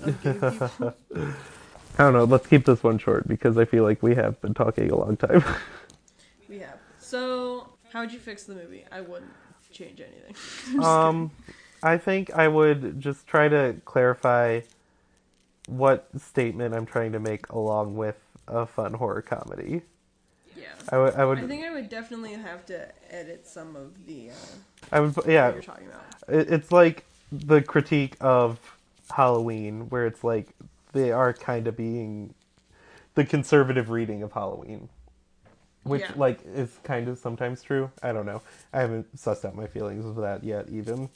of 0.03 0.22
gay. 0.22 0.40
I 1.98 2.03
don't 2.03 2.14
know. 2.14 2.24
Let's 2.26 2.48
keep 2.48 2.66
this 2.66 2.84
one 2.84 2.98
short 2.98 3.28
because 3.28 3.57
I 3.57 3.66
feel 3.66 3.84
like 3.84 4.03
we 4.03 4.16
have 4.16 4.40
been 4.41 4.53
talking 4.53 4.91
a 4.91 4.95
long 4.98 5.16
time. 5.18 5.44
we 6.49 6.60
have. 6.60 6.78
So, 6.99 7.70
how'd 7.94 8.12
you 8.12 8.20
fix 8.20 8.44
the 8.44 8.56
movie? 8.56 8.86
I 8.91 9.02
wouldn't 9.02 9.32
change 9.72 10.02
anything. 10.02 10.36
I'm 10.68 10.76
just 10.76 10.86
um, 10.86 11.32
I 11.84 11.98
think 11.98 12.34
I 12.34 12.48
would 12.48 12.99
just 12.99 13.28
try 13.28 13.48
to 13.48 13.76
clarify 13.86 14.62
what 15.68 16.08
statement 16.20 16.76
I'm 16.76 16.86
trying 16.86 17.12
to 17.14 17.20
make 17.20 17.50
along 17.50 17.96
with 17.96 18.18
a 18.48 18.66
fun 18.66 18.94
horror 18.94 19.22
comedy. 19.22 19.82
yeah. 20.56 20.66
I 20.90 20.98
would, 20.98 21.14
I 21.16 21.48
think 21.48 21.66
I 21.66 21.74
would 21.74 21.90
definitely 21.90 22.34
have 22.34 22.66
to 22.68 22.88
edit 23.10 23.48
some 23.48 23.76
of 23.76 24.06
the 24.06 24.30
uh, 24.30 24.34
I 24.92 25.00
would, 25.00 25.16
what 25.16 25.28
yeah. 25.28 25.52
you're 25.52 25.62
talking 25.64 25.88
about. 25.88 26.04
It's 26.28 26.72
like 26.72 27.06
the 27.32 27.62
critique 27.62 28.16
of 28.22 28.60
Halloween, 29.16 29.90
where 29.90 30.06
it's 30.06 30.24
like 30.24 30.50
they 30.94 31.12
are 31.12 31.34
kind 31.34 31.68
of 31.68 31.76
being 31.76 32.34
the 33.16 33.26
conservative 33.26 33.90
reading 33.90 34.22
of 34.24 34.32
Halloween, 34.34 34.90
which 35.84 36.02
Yeah. 36.04 36.12
like 36.16 36.40
is 36.46 36.78
kind 36.84 37.08
of 37.08 37.18
sometimes 37.18 37.64
true. 37.64 37.90
I 38.04 38.12
don't 38.12 38.26
know. 38.28 38.42
I 38.72 38.82
haven't 38.82 39.16
sussed 39.16 39.44
out 39.46 39.56
my 39.56 39.68
feelings 39.68 40.06
of 40.06 40.18
that 40.18 40.44
yet, 40.44 40.70
even. 40.70 41.10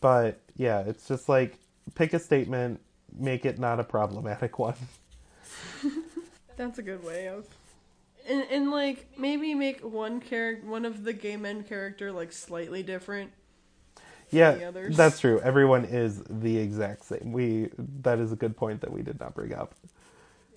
But 0.00 0.40
yeah, 0.56 0.80
it's 0.80 1.06
just 1.06 1.28
like 1.28 1.58
pick 1.94 2.12
a 2.14 2.18
statement, 2.18 2.80
make 3.18 3.44
it 3.44 3.58
not 3.58 3.80
a 3.80 3.84
problematic 3.84 4.58
one. 4.58 4.74
That's 6.56 6.78
a 6.78 6.82
good 6.82 7.02
way 7.04 7.28
of. 7.28 7.46
And, 8.28 8.44
and 8.50 8.70
like 8.70 9.08
maybe 9.18 9.54
make 9.54 9.80
one 9.80 10.20
character, 10.20 10.66
one 10.66 10.84
of 10.84 11.04
the 11.04 11.12
gay 11.12 11.36
men 11.36 11.62
character, 11.64 12.12
like 12.12 12.32
slightly 12.32 12.82
different. 12.82 13.32
Yeah, 14.30 14.70
that's 14.90 15.18
true. 15.18 15.40
Everyone 15.40 15.84
is 15.84 16.22
the 16.28 16.56
exact 16.58 17.04
same. 17.04 17.32
We 17.32 17.70
that 18.02 18.20
is 18.20 18.30
a 18.30 18.36
good 18.36 18.56
point 18.56 18.80
that 18.82 18.92
we 18.92 19.02
did 19.02 19.18
not 19.18 19.34
bring 19.34 19.52
up. 19.52 19.74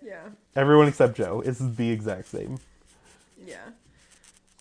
Yeah, 0.06 0.30
Everyone 0.56 0.88
except 0.88 1.16
Joe 1.16 1.42
is 1.42 1.76
the 1.76 1.90
exact 1.90 2.28
same. 2.28 2.60
yeah. 3.44 3.70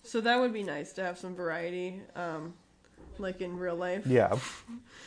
So 0.03 0.21
that 0.21 0.39
would 0.39 0.53
be 0.53 0.63
nice 0.63 0.93
to 0.93 1.03
have 1.03 1.17
some 1.19 1.35
variety, 1.35 2.01
um, 2.15 2.53
like 3.19 3.41
in 3.41 3.57
real 3.57 3.75
life. 3.75 4.05
Yeah. 4.07 4.37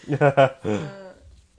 Uh, 0.20 1.12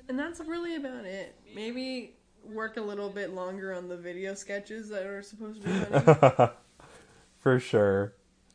and 0.10 0.18
that's 0.18 0.40
really 0.42 0.76
about 0.76 1.06
it. 1.06 1.36
Maybe 1.56 2.16
work 2.44 2.78
a 2.78 2.82
little 2.82 3.10
bit 3.10 3.34
longer 3.34 3.74
on 3.74 3.88
the 3.88 3.98
video 3.98 4.34
sketches 4.34 4.90
that 4.90 5.06
are 5.06 5.22
supposed 5.22 5.62
to 5.64 5.68
be 5.68 6.00
funny. 6.00 6.52
For 7.40 7.60
sure. 7.60 8.14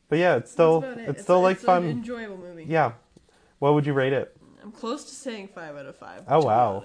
But 0.09 0.19
yeah, 0.19 0.37
it's 0.37 0.51
still 0.51 0.79
about 0.79 0.99
it's, 0.99 1.21
it. 1.21 1.23
still 1.23 1.41
like 1.41 1.57
it's 1.57 1.65
fun. 1.65 1.85
An 1.85 1.91
enjoyable 1.91 2.37
movie. 2.37 2.65
yeah. 2.65 2.93
What 3.59 3.75
would 3.75 3.87
you 3.87 3.93
rate 3.93 4.13
it? 4.13 4.37
I'm 4.63 4.73
close 4.73 5.05
to 5.05 5.15
saying 5.15 5.49
five 5.55 5.77
out 5.77 5.87
of 5.87 5.97
five. 5.97 6.25
Oh, 6.29 6.45
wow. 6.45 6.85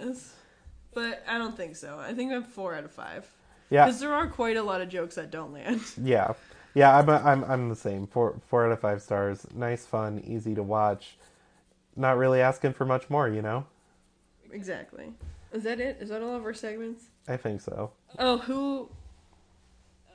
But 0.93 1.23
I 1.27 1.37
don't 1.37 1.55
think 1.55 1.75
so. 1.75 1.99
I 1.99 2.13
think 2.13 2.31
I'm 2.31 2.43
four 2.43 2.73
out 2.75 2.83
of 2.83 2.91
five. 2.91 3.29
Yeah. 3.69 3.85
Because 3.85 3.99
there 3.99 4.13
are 4.13 4.27
quite 4.27 4.57
a 4.57 4.63
lot 4.63 4.81
of 4.81 4.89
jokes 4.89 5.15
that 5.15 5.31
don't 5.31 5.53
land. 5.53 5.81
Yeah. 6.01 6.33
Yeah, 6.73 6.95
I'm 6.95 7.09
I'm 7.09 7.43
I'm 7.45 7.69
the 7.69 7.75
same. 7.75 8.05
Four 8.05 8.39
four 8.47 8.67
out 8.67 8.71
of 8.71 8.79
five 8.79 9.01
stars. 9.01 9.47
Nice, 9.55 9.83
fun, 9.83 10.21
easy 10.23 10.53
to 10.53 10.61
watch. 10.61 11.17
Not 11.95 12.17
really 12.17 12.39
asking 12.39 12.73
for 12.73 12.85
much 12.85 13.09
more, 13.09 13.27
you 13.27 13.41
know? 13.41 13.65
Exactly. 14.51 15.13
Is 15.51 15.63
that 15.63 15.79
it? 15.79 15.97
Is 16.01 16.09
that 16.09 16.21
all 16.21 16.35
of 16.35 16.43
our 16.43 16.53
segments? 16.53 17.05
I 17.27 17.37
think 17.37 17.61
so. 17.61 17.91
Oh, 18.19 18.37
who? 18.37 18.89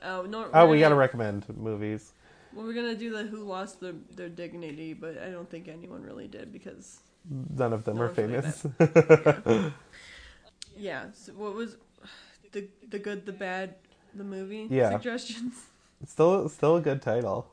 Oh 0.03 0.23
no. 0.23 0.49
Oh, 0.53 0.67
we're 0.67 0.79
gotta 0.79 0.95
recommend 0.95 1.45
movies. 1.57 2.11
Well, 2.53 2.65
we're 2.65 2.73
gonna 2.73 2.95
do 2.95 3.11
the 3.11 3.23
who 3.23 3.43
lost 3.43 3.79
their 3.79 3.93
their 4.15 4.29
dignity, 4.29 4.93
but 4.93 5.17
I 5.17 5.29
don't 5.31 5.49
think 5.49 5.67
anyone 5.67 6.03
really 6.03 6.27
did 6.27 6.51
because 6.51 6.99
None 7.55 7.71
of 7.73 7.83
them 7.85 7.95
No 7.97 8.03
are 8.03 8.09
famous. 8.09 8.65
yeah. 10.77 11.05
So 11.13 11.33
what 11.33 11.53
was 11.53 11.77
the 12.51 12.67
the 12.89 12.99
good, 12.99 13.25
the 13.25 13.31
bad, 13.31 13.75
the 14.13 14.23
movie 14.23 14.67
Yeah. 14.69 14.91
suggestions? 14.91 15.53
still 16.05 16.49
still 16.49 16.75
a 16.77 16.81
good 16.81 17.01
title. 17.01 17.47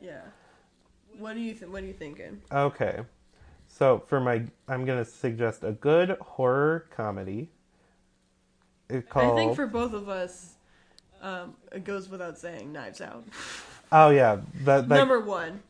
Yeah. 0.00 0.20
What 1.18 1.34
do 1.34 1.40
you 1.40 1.54
th- 1.54 1.70
What 1.70 1.82
are 1.82 1.86
you 1.86 1.92
thinking? 1.94 2.42
Okay. 2.52 3.00
So 3.82 4.00
for 4.06 4.20
my 4.20 4.44
I'm 4.68 4.84
gonna 4.84 5.04
suggest 5.04 5.64
a 5.64 5.72
good 5.72 6.10
horror 6.20 6.86
comedy. 6.94 7.50
Called 9.08 9.32
I 9.32 9.34
think 9.34 9.56
for 9.56 9.66
both 9.66 9.92
of 9.92 10.08
us, 10.08 10.52
um, 11.20 11.56
it 11.72 11.82
goes 11.82 12.08
without 12.08 12.38
saying, 12.38 12.72
Knives 12.72 13.00
Out. 13.00 13.24
Oh 13.90 14.10
yeah, 14.10 14.38
that 14.60 14.88
that 14.88 14.96
Number 14.98 15.18
one. 15.18 15.64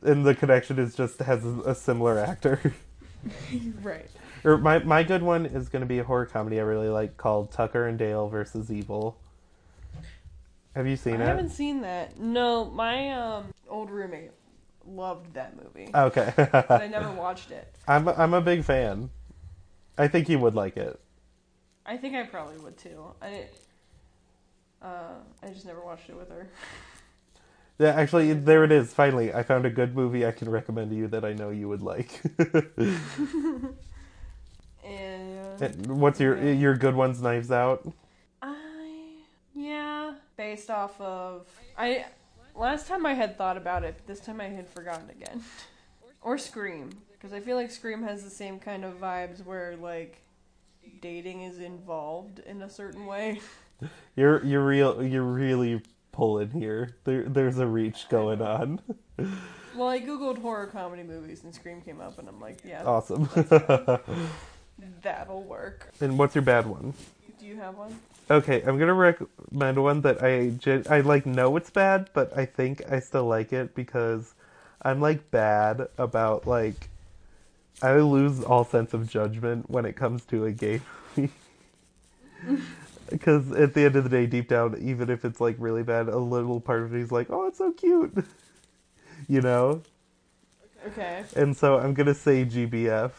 and 0.00 0.24
the 0.24 0.32
connection 0.32 0.78
is 0.78 0.94
just 0.94 1.18
has 1.18 1.44
a, 1.44 1.60
a 1.66 1.74
similar 1.74 2.20
actor. 2.20 2.72
right. 3.82 4.10
or 4.44 4.58
my 4.58 4.78
my 4.78 5.02
good 5.02 5.24
one 5.24 5.44
is 5.44 5.68
going 5.68 5.80
to 5.80 5.86
be 5.86 5.98
a 5.98 6.04
horror 6.04 6.26
comedy 6.26 6.60
I 6.60 6.62
really 6.62 6.88
like 6.88 7.16
called 7.16 7.50
Tucker 7.50 7.88
and 7.88 7.98
Dale 7.98 8.28
versus 8.28 8.70
Evil. 8.70 9.18
Have 10.76 10.86
you 10.86 10.96
seen 10.96 11.14
I 11.14 11.16
it? 11.16 11.22
I 11.22 11.26
haven't 11.30 11.50
seen 11.50 11.80
that. 11.80 12.16
No, 12.16 12.66
my 12.66 13.10
um, 13.10 13.52
old 13.68 13.90
roommate 13.90 14.30
loved 14.88 15.34
that 15.34 15.56
movie, 15.56 15.90
Okay. 15.94 16.32
but 16.36 16.70
I 16.70 16.86
never 16.88 17.10
watched 17.18 17.50
it. 17.50 17.74
I'm 17.88 18.08
a, 18.08 18.12
I'm 18.12 18.34
a 18.34 18.40
big 18.40 18.64
fan. 18.64 19.10
I 19.98 20.08
think 20.08 20.28
you 20.28 20.38
would 20.38 20.54
like 20.54 20.76
it. 20.76 21.00
I 21.84 21.96
think 21.96 22.14
I 22.14 22.24
probably 22.24 22.58
would 22.58 22.76
too. 22.76 23.04
I 23.22 23.44
uh, 24.82 25.14
I 25.42 25.48
just 25.48 25.64
never 25.66 25.80
watched 25.80 26.08
it 26.08 26.16
with 26.16 26.28
her. 26.30 26.48
Yeah, 27.78 27.90
actually, 27.90 28.32
there 28.32 28.64
it 28.64 28.72
is. 28.72 28.94
Finally, 28.94 29.34
I 29.34 29.42
found 29.42 29.66
a 29.66 29.70
good 29.70 29.94
movie 29.94 30.24
I 30.24 30.32
can 30.32 30.48
recommend 30.48 30.88
to 30.92 30.96
you 30.96 31.08
that 31.08 31.26
I 31.26 31.34
know 31.34 31.50
you 31.50 31.68
would 31.68 31.82
like. 31.82 32.22
And 34.82 35.60
And 35.60 36.00
What's 36.00 36.18
your 36.18 36.38
Yeah. 36.42 36.52
your 36.52 36.74
good 36.76 36.94
ones? 36.94 37.20
Knives 37.20 37.50
Out. 37.50 37.86
I 38.40 39.16
yeah, 39.54 40.14
based 40.38 40.70
off 40.70 40.98
of 41.00 41.46
I 41.76 42.06
last 42.56 42.86
time 42.88 43.06
I 43.06 43.14
had 43.14 43.36
thought 43.38 43.56
about 43.56 43.84
it, 43.84 43.94
but 43.98 44.06
this 44.06 44.20
time 44.20 44.40
I 44.40 44.48
had 44.48 44.68
forgotten 44.68 45.10
again. 45.10 45.42
or 46.22 46.38
Scream, 46.38 46.90
because 47.12 47.32
I 47.32 47.40
feel 47.40 47.56
like 47.56 47.70
Scream 47.70 48.02
has 48.02 48.22
the 48.24 48.30
same 48.30 48.58
kind 48.58 48.84
of 48.84 49.00
vibes 49.00 49.44
where 49.44 49.76
like 49.76 50.22
dating 51.00 51.42
is 51.42 51.58
involved 51.58 52.38
in 52.40 52.62
a 52.62 52.70
certain 52.70 53.06
way. 53.06 53.40
You're 54.16 54.42
you're 54.44 54.64
real. 54.64 55.02
You're 55.04 55.22
really 55.22 55.82
pulling 56.12 56.50
here. 56.50 56.96
There 57.04 57.24
there's 57.24 57.58
a 57.58 57.66
reach 57.66 58.08
going 58.08 58.40
on. 58.42 58.80
Well, 59.76 59.88
I 59.88 60.00
googled 60.00 60.40
horror 60.40 60.68
comedy 60.68 61.02
movies 61.02 61.44
and 61.44 61.54
Scream 61.54 61.82
came 61.82 62.00
up, 62.00 62.18
and 62.18 62.26
I'm 62.26 62.40
like, 62.40 62.60
yeah, 62.64 62.82
Awesome. 62.84 63.28
that'll 65.02 65.42
work. 65.42 65.90
and 66.00 66.18
what's 66.18 66.34
your 66.34 66.40
bad 66.42 66.66
one? 66.66 66.94
Do 67.38 67.44
you 67.44 67.56
have 67.56 67.76
one? 67.76 67.98
Okay, 68.28 68.62
I'm 68.62 68.78
gonna 68.78 68.94
recommend 68.94 69.82
one 69.82 70.00
that 70.00 70.22
I 70.22 70.52
I 70.92 71.00
like 71.00 71.26
know 71.26 71.56
it's 71.56 71.70
bad, 71.70 72.10
but 72.12 72.36
I 72.36 72.44
think 72.44 72.82
I 72.90 72.98
still 72.98 73.24
like 73.24 73.52
it 73.52 73.74
because 73.74 74.34
I'm 74.82 75.00
like 75.00 75.30
bad 75.30 75.88
about 75.96 76.46
like 76.46 76.88
I 77.82 77.94
lose 77.96 78.42
all 78.42 78.64
sense 78.64 78.94
of 78.94 79.08
judgment 79.08 79.70
when 79.70 79.84
it 79.84 79.94
comes 79.94 80.24
to 80.26 80.44
a 80.44 80.52
gay 80.52 80.80
movie. 81.16 81.32
Because 83.10 83.52
at 83.56 83.74
the 83.74 83.84
end 83.84 83.94
of 83.94 84.02
the 84.04 84.10
day, 84.10 84.26
deep 84.26 84.48
down, 84.48 84.76
even 84.80 85.08
if 85.08 85.24
it's 85.24 85.40
like 85.40 85.54
really 85.58 85.84
bad, 85.84 86.08
a 86.08 86.18
little 86.18 86.60
part 86.60 86.82
of 86.82 86.92
me 86.92 87.02
is 87.02 87.12
like, 87.12 87.30
"Oh, 87.30 87.46
it's 87.46 87.58
so 87.58 87.70
cute," 87.70 88.24
you 89.28 89.40
know. 89.40 89.82
Okay. 90.84 91.24
And 91.36 91.56
so 91.56 91.78
I'm 91.78 91.94
gonna 91.94 92.14
say 92.14 92.44
GBF 92.44 93.12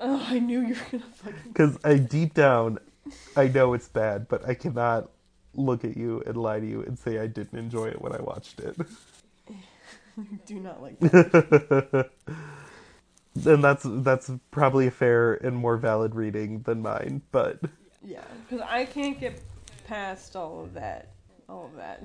Oh, 0.00 0.26
I 0.28 0.38
knew 0.38 0.60
you 0.60 0.74
were 0.74 0.80
gonna 0.90 1.04
fucking. 1.14 1.40
because 1.48 1.78
I 1.84 1.96
deep 1.96 2.34
down, 2.34 2.78
I 3.36 3.48
know 3.48 3.74
it's 3.74 3.88
bad, 3.88 4.28
but 4.28 4.46
I 4.46 4.54
cannot 4.54 5.10
look 5.54 5.84
at 5.84 5.96
you 5.96 6.22
and 6.26 6.36
lie 6.36 6.60
to 6.60 6.66
you 6.66 6.82
and 6.82 6.98
say 6.98 7.18
I 7.18 7.26
didn't 7.26 7.58
enjoy 7.58 7.86
it 7.86 8.00
when 8.00 8.12
I 8.12 8.20
watched 8.20 8.60
it. 8.60 8.76
do 10.46 10.60
not 10.60 10.82
like 10.82 10.98
that. 11.00 12.10
and 13.44 13.62
that's 13.62 13.84
that's 13.86 14.30
probably 14.50 14.86
a 14.86 14.90
fair 14.90 15.34
and 15.34 15.56
more 15.56 15.76
valid 15.76 16.14
reading 16.14 16.62
than 16.62 16.82
mine, 16.82 17.22
but 17.32 17.60
Yeah, 18.02 18.24
because 18.42 18.66
I 18.68 18.84
can't 18.84 19.18
get 19.18 19.40
past 19.86 20.36
all 20.36 20.62
of 20.62 20.74
that. 20.74 21.10
All 21.48 21.66
of 21.66 21.76
that. 21.76 22.02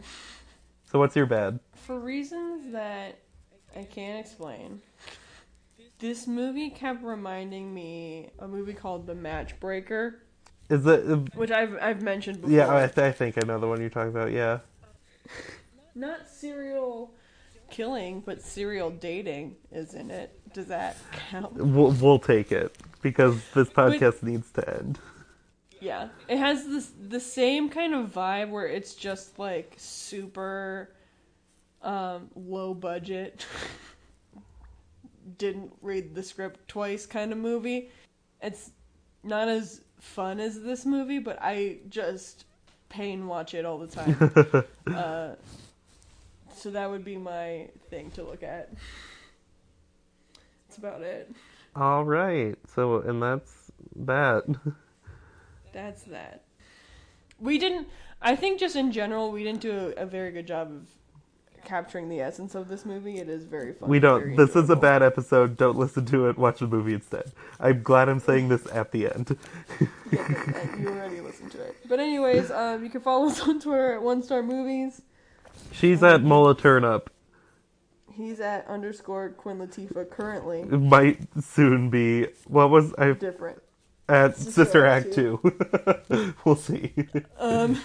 so 0.92 1.00
what's 1.00 1.16
your 1.16 1.26
bad? 1.26 1.60
For 1.74 2.00
reasons 2.00 2.72
that 2.74 3.18
I 3.76 3.84
can't 3.84 4.20
explain, 4.20 4.82
this 6.00 6.28
movie 6.28 6.70
kept 6.70 7.04
reminding 7.04 7.74
me 7.74 8.30
a 8.40 8.48
movie 8.48 8.74
called 8.74 9.08
The 9.08 9.14
Matchbreaker, 9.14 10.16
Is 10.72 10.86
it? 10.88 11.36
which 11.36 11.52
I've 11.52 11.78
I've 11.82 12.02
mentioned 12.02 12.40
before. 12.42 12.56
Yeah, 12.56 12.74
I, 12.74 12.88
th- 12.88 12.98
I 12.98 13.12
think 13.12 13.38
I 13.38 13.46
know 13.46 13.60
the 13.60 13.68
one 13.68 13.82
you're 13.82 13.90
talking 13.90 14.12
about. 14.12 14.32
Yeah, 14.32 14.60
Not 15.94 16.30
serial 16.30 17.14
killing, 17.70 18.22
but 18.26 18.42
serial 18.42 18.90
dating 18.90 19.58
is 19.72 19.94
in 19.94 20.10
it. 20.10 20.40
Does 20.54 20.68
that 20.68 20.96
count? 21.30 21.54
We'll, 21.56 21.92
we'll 21.92 22.20
take 22.20 22.54
it 22.54 22.78
because 23.02 23.42
this 23.54 23.70
podcast 23.70 24.24
needs 24.24 24.50
to 24.52 24.78
end. 24.78 24.98
Yeah, 25.82 26.08
it 26.30 26.38
has 26.38 26.66
this 26.66 26.92
the 27.10 27.20
same 27.20 27.68
kind 27.68 27.94
of 27.94 28.14
vibe 28.14 28.50
where 28.50 28.68
it's 28.68 28.94
just 28.96 29.40
like 29.40 29.74
super 29.76 30.94
um, 31.82 32.30
low 32.34 32.74
budget. 32.74 33.46
Didn't 35.38 35.74
read 35.82 36.16
the 36.16 36.24
script 36.24 36.66
twice 36.70 37.06
kind 37.06 37.34
of 37.34 37.38
movie. 37.38 37.90
It's 38.42 38.72
not 39.24 39.50
as 39.50 39.82
fun 40.02 40.40
as 40.40 40.62
this 40.62 40.86
movie, 40.86 41.20
but 41.20 41.38
I 41.42 41.78
just 41.88 42.46
pain 42.90 43.28
watch 43.28 43.54
it 43.54 43.66
all 43.66 43.78
the 43.78 43.88
time. 43.88 44.66
uh, 44.94 45.36
so 46.54 46.72
that 46.72 46.90
would 46.90 47.06
be 47.06 47.18
my 47.18 47.70
thing 47.90 48.12
to 48.12 48.24
look 48.24 48.44
at. 48.44 48.70
That's 50.68 50.78
about 50.78 51.02
it. 51.02 51.32
All 51.76 52.04
right. 52.04 52.56
So, 52.76 53.00
and 53.02 53.22
that's 53.22 53.72
that. 53.96 54.44
That's 55.74 56.04
that. 56.04 56.44
We 57.40 57.58
didn't. 57.58 57.88
I 58.22 58.36
think 58.36 58.60
just 58.60 58.76
in 58.76 58.92
general, 58.92 59.32
we 59.32 59.44
didn't 59.44 59.62
do 59.62 59.94
a, 59.98 60.04
a 60.04 60.06
very 60.06 60.32
good 60.32 60.46
job 60.46 60.72
of 60.72 60.88
capturing 61.66 62.10
the 62.10 62.20
essence 62.22 62.56
of 62.56 62.68
this 62.68 62.86
movie. 62.86 63.18
It 63.18 63.30
is 63.30 63.46
very 63.46 63.74
fun. 63.74 63.90
We 63.90 64.00
don't. 64.00 64.36
This 64.36 64.56
is 64.56 64.70
a 64.70 64.76
bad 64.76 65.02
episode. 65.04 65.58
Don't 65.58 65.78
listen 65.78 66.06
to 66.08 66.28
it. 66.30 66.38
Watch 66.38 66.60
the 66.60 66.68
movie 66.68 66.94
instead. 66.94 67.32
I'm 67.60 67.84
glad 67.84 68.10
I'm 68.10 68.20
saying 68.20 68.50
this 68.50 68.66
at 68.72 68.92
the 68.92 69.12
end. 69.14 69.38
Yeah, 70.12 70.78
you 70.80 70.90
already 70.90 71.22
listened 71.22 71.52
to 71.54 71.62
it. 71.62 71.76
But 71.88 72.00
anyways, 72.00 72.52
um, 72.52 72.84
you 72.84 72.90
can 72.90 73.02
follow 73.02 73.28
us 73.28 73.40
on 73.42 73.60
Twitter 73.60 73.94
at 73.94 74.02
One 74.02 74.22
Star 74.24 74.44
Movies. 74.44 75.02
She's 75.72 76.04
at 76.04 76.22
Mola 76.22 76.56
Turnup. 76.56 77.08
He's 78.12 78.40
at 78.40 78.68
underscore 78.68 79.30
Quinn 79.30 79.60
Latifah 79.60 80.10
currently. 80.10 80.62
It 80.62 80.82
might 80.82 81.20
soon 81.42 81.90
be. 81.90 82.28
What 82.46 82.70
was 82.70 82.94
I 82.98 83.14
Different. 83.14 83.62
at 84.10 84.36
Sister 84.36 84.52
Sister 84.52 84.86
Act 84.86 85.06
Act 85.08 85.16
Two? 85.16 86.34
we'll 86.46 86.56
see. 86.56 86.94
Um, 87.40 87.80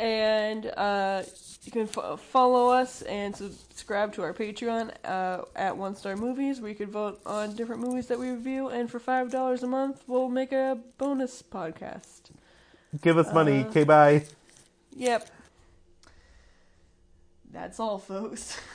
and 0.00 0.66
uh, 0.76 1.22
you 1.62 1.70
can 1.70 1.86
fo- 1.86 2.16
follow 2.16 2.70
us 2.70 3.02
and 3.02 3.36
subscribe 3.36 4.14
to 4.14 4.22
our 4.22 4.32
Patreon 4.32 4.92
uh, 5.04 5.42
at 5.54 5.76
One 5.76 5.94
Star 5.94 6.16
Movies, 6.16 6.58
where 6.60 6.70
you 6.70 6.74
can 6.76 6.90
vote 6.90 7.20
on 7.26 7.54
different 7.54 7.82
movies 7.82 8.06
that 8.06 8.18
we 8.18 8.30
review. 8.30 8.68
And 8.68 8.90
for 8.90 8.98
five 8.98 9.30
dollars 9.30 9.62
a 9.62 9.66
month, 9.66 10.02
we'll 10.06 10.30
make 10.30 10.52
a 10.52 10.78
bonus 10.98 11.42
podcast. 11.42 12.30
Give 13.02 13.18
us 13.18 13.32
money. 13.32 13.62
Uh, 13.62 13.68
Okay, 13.68 13.84
bye. 13.84 14.24
Yep. 14.96 15.28
That's 17.52 17.78
all, 17.78 17.98
folks. 17.98 18.58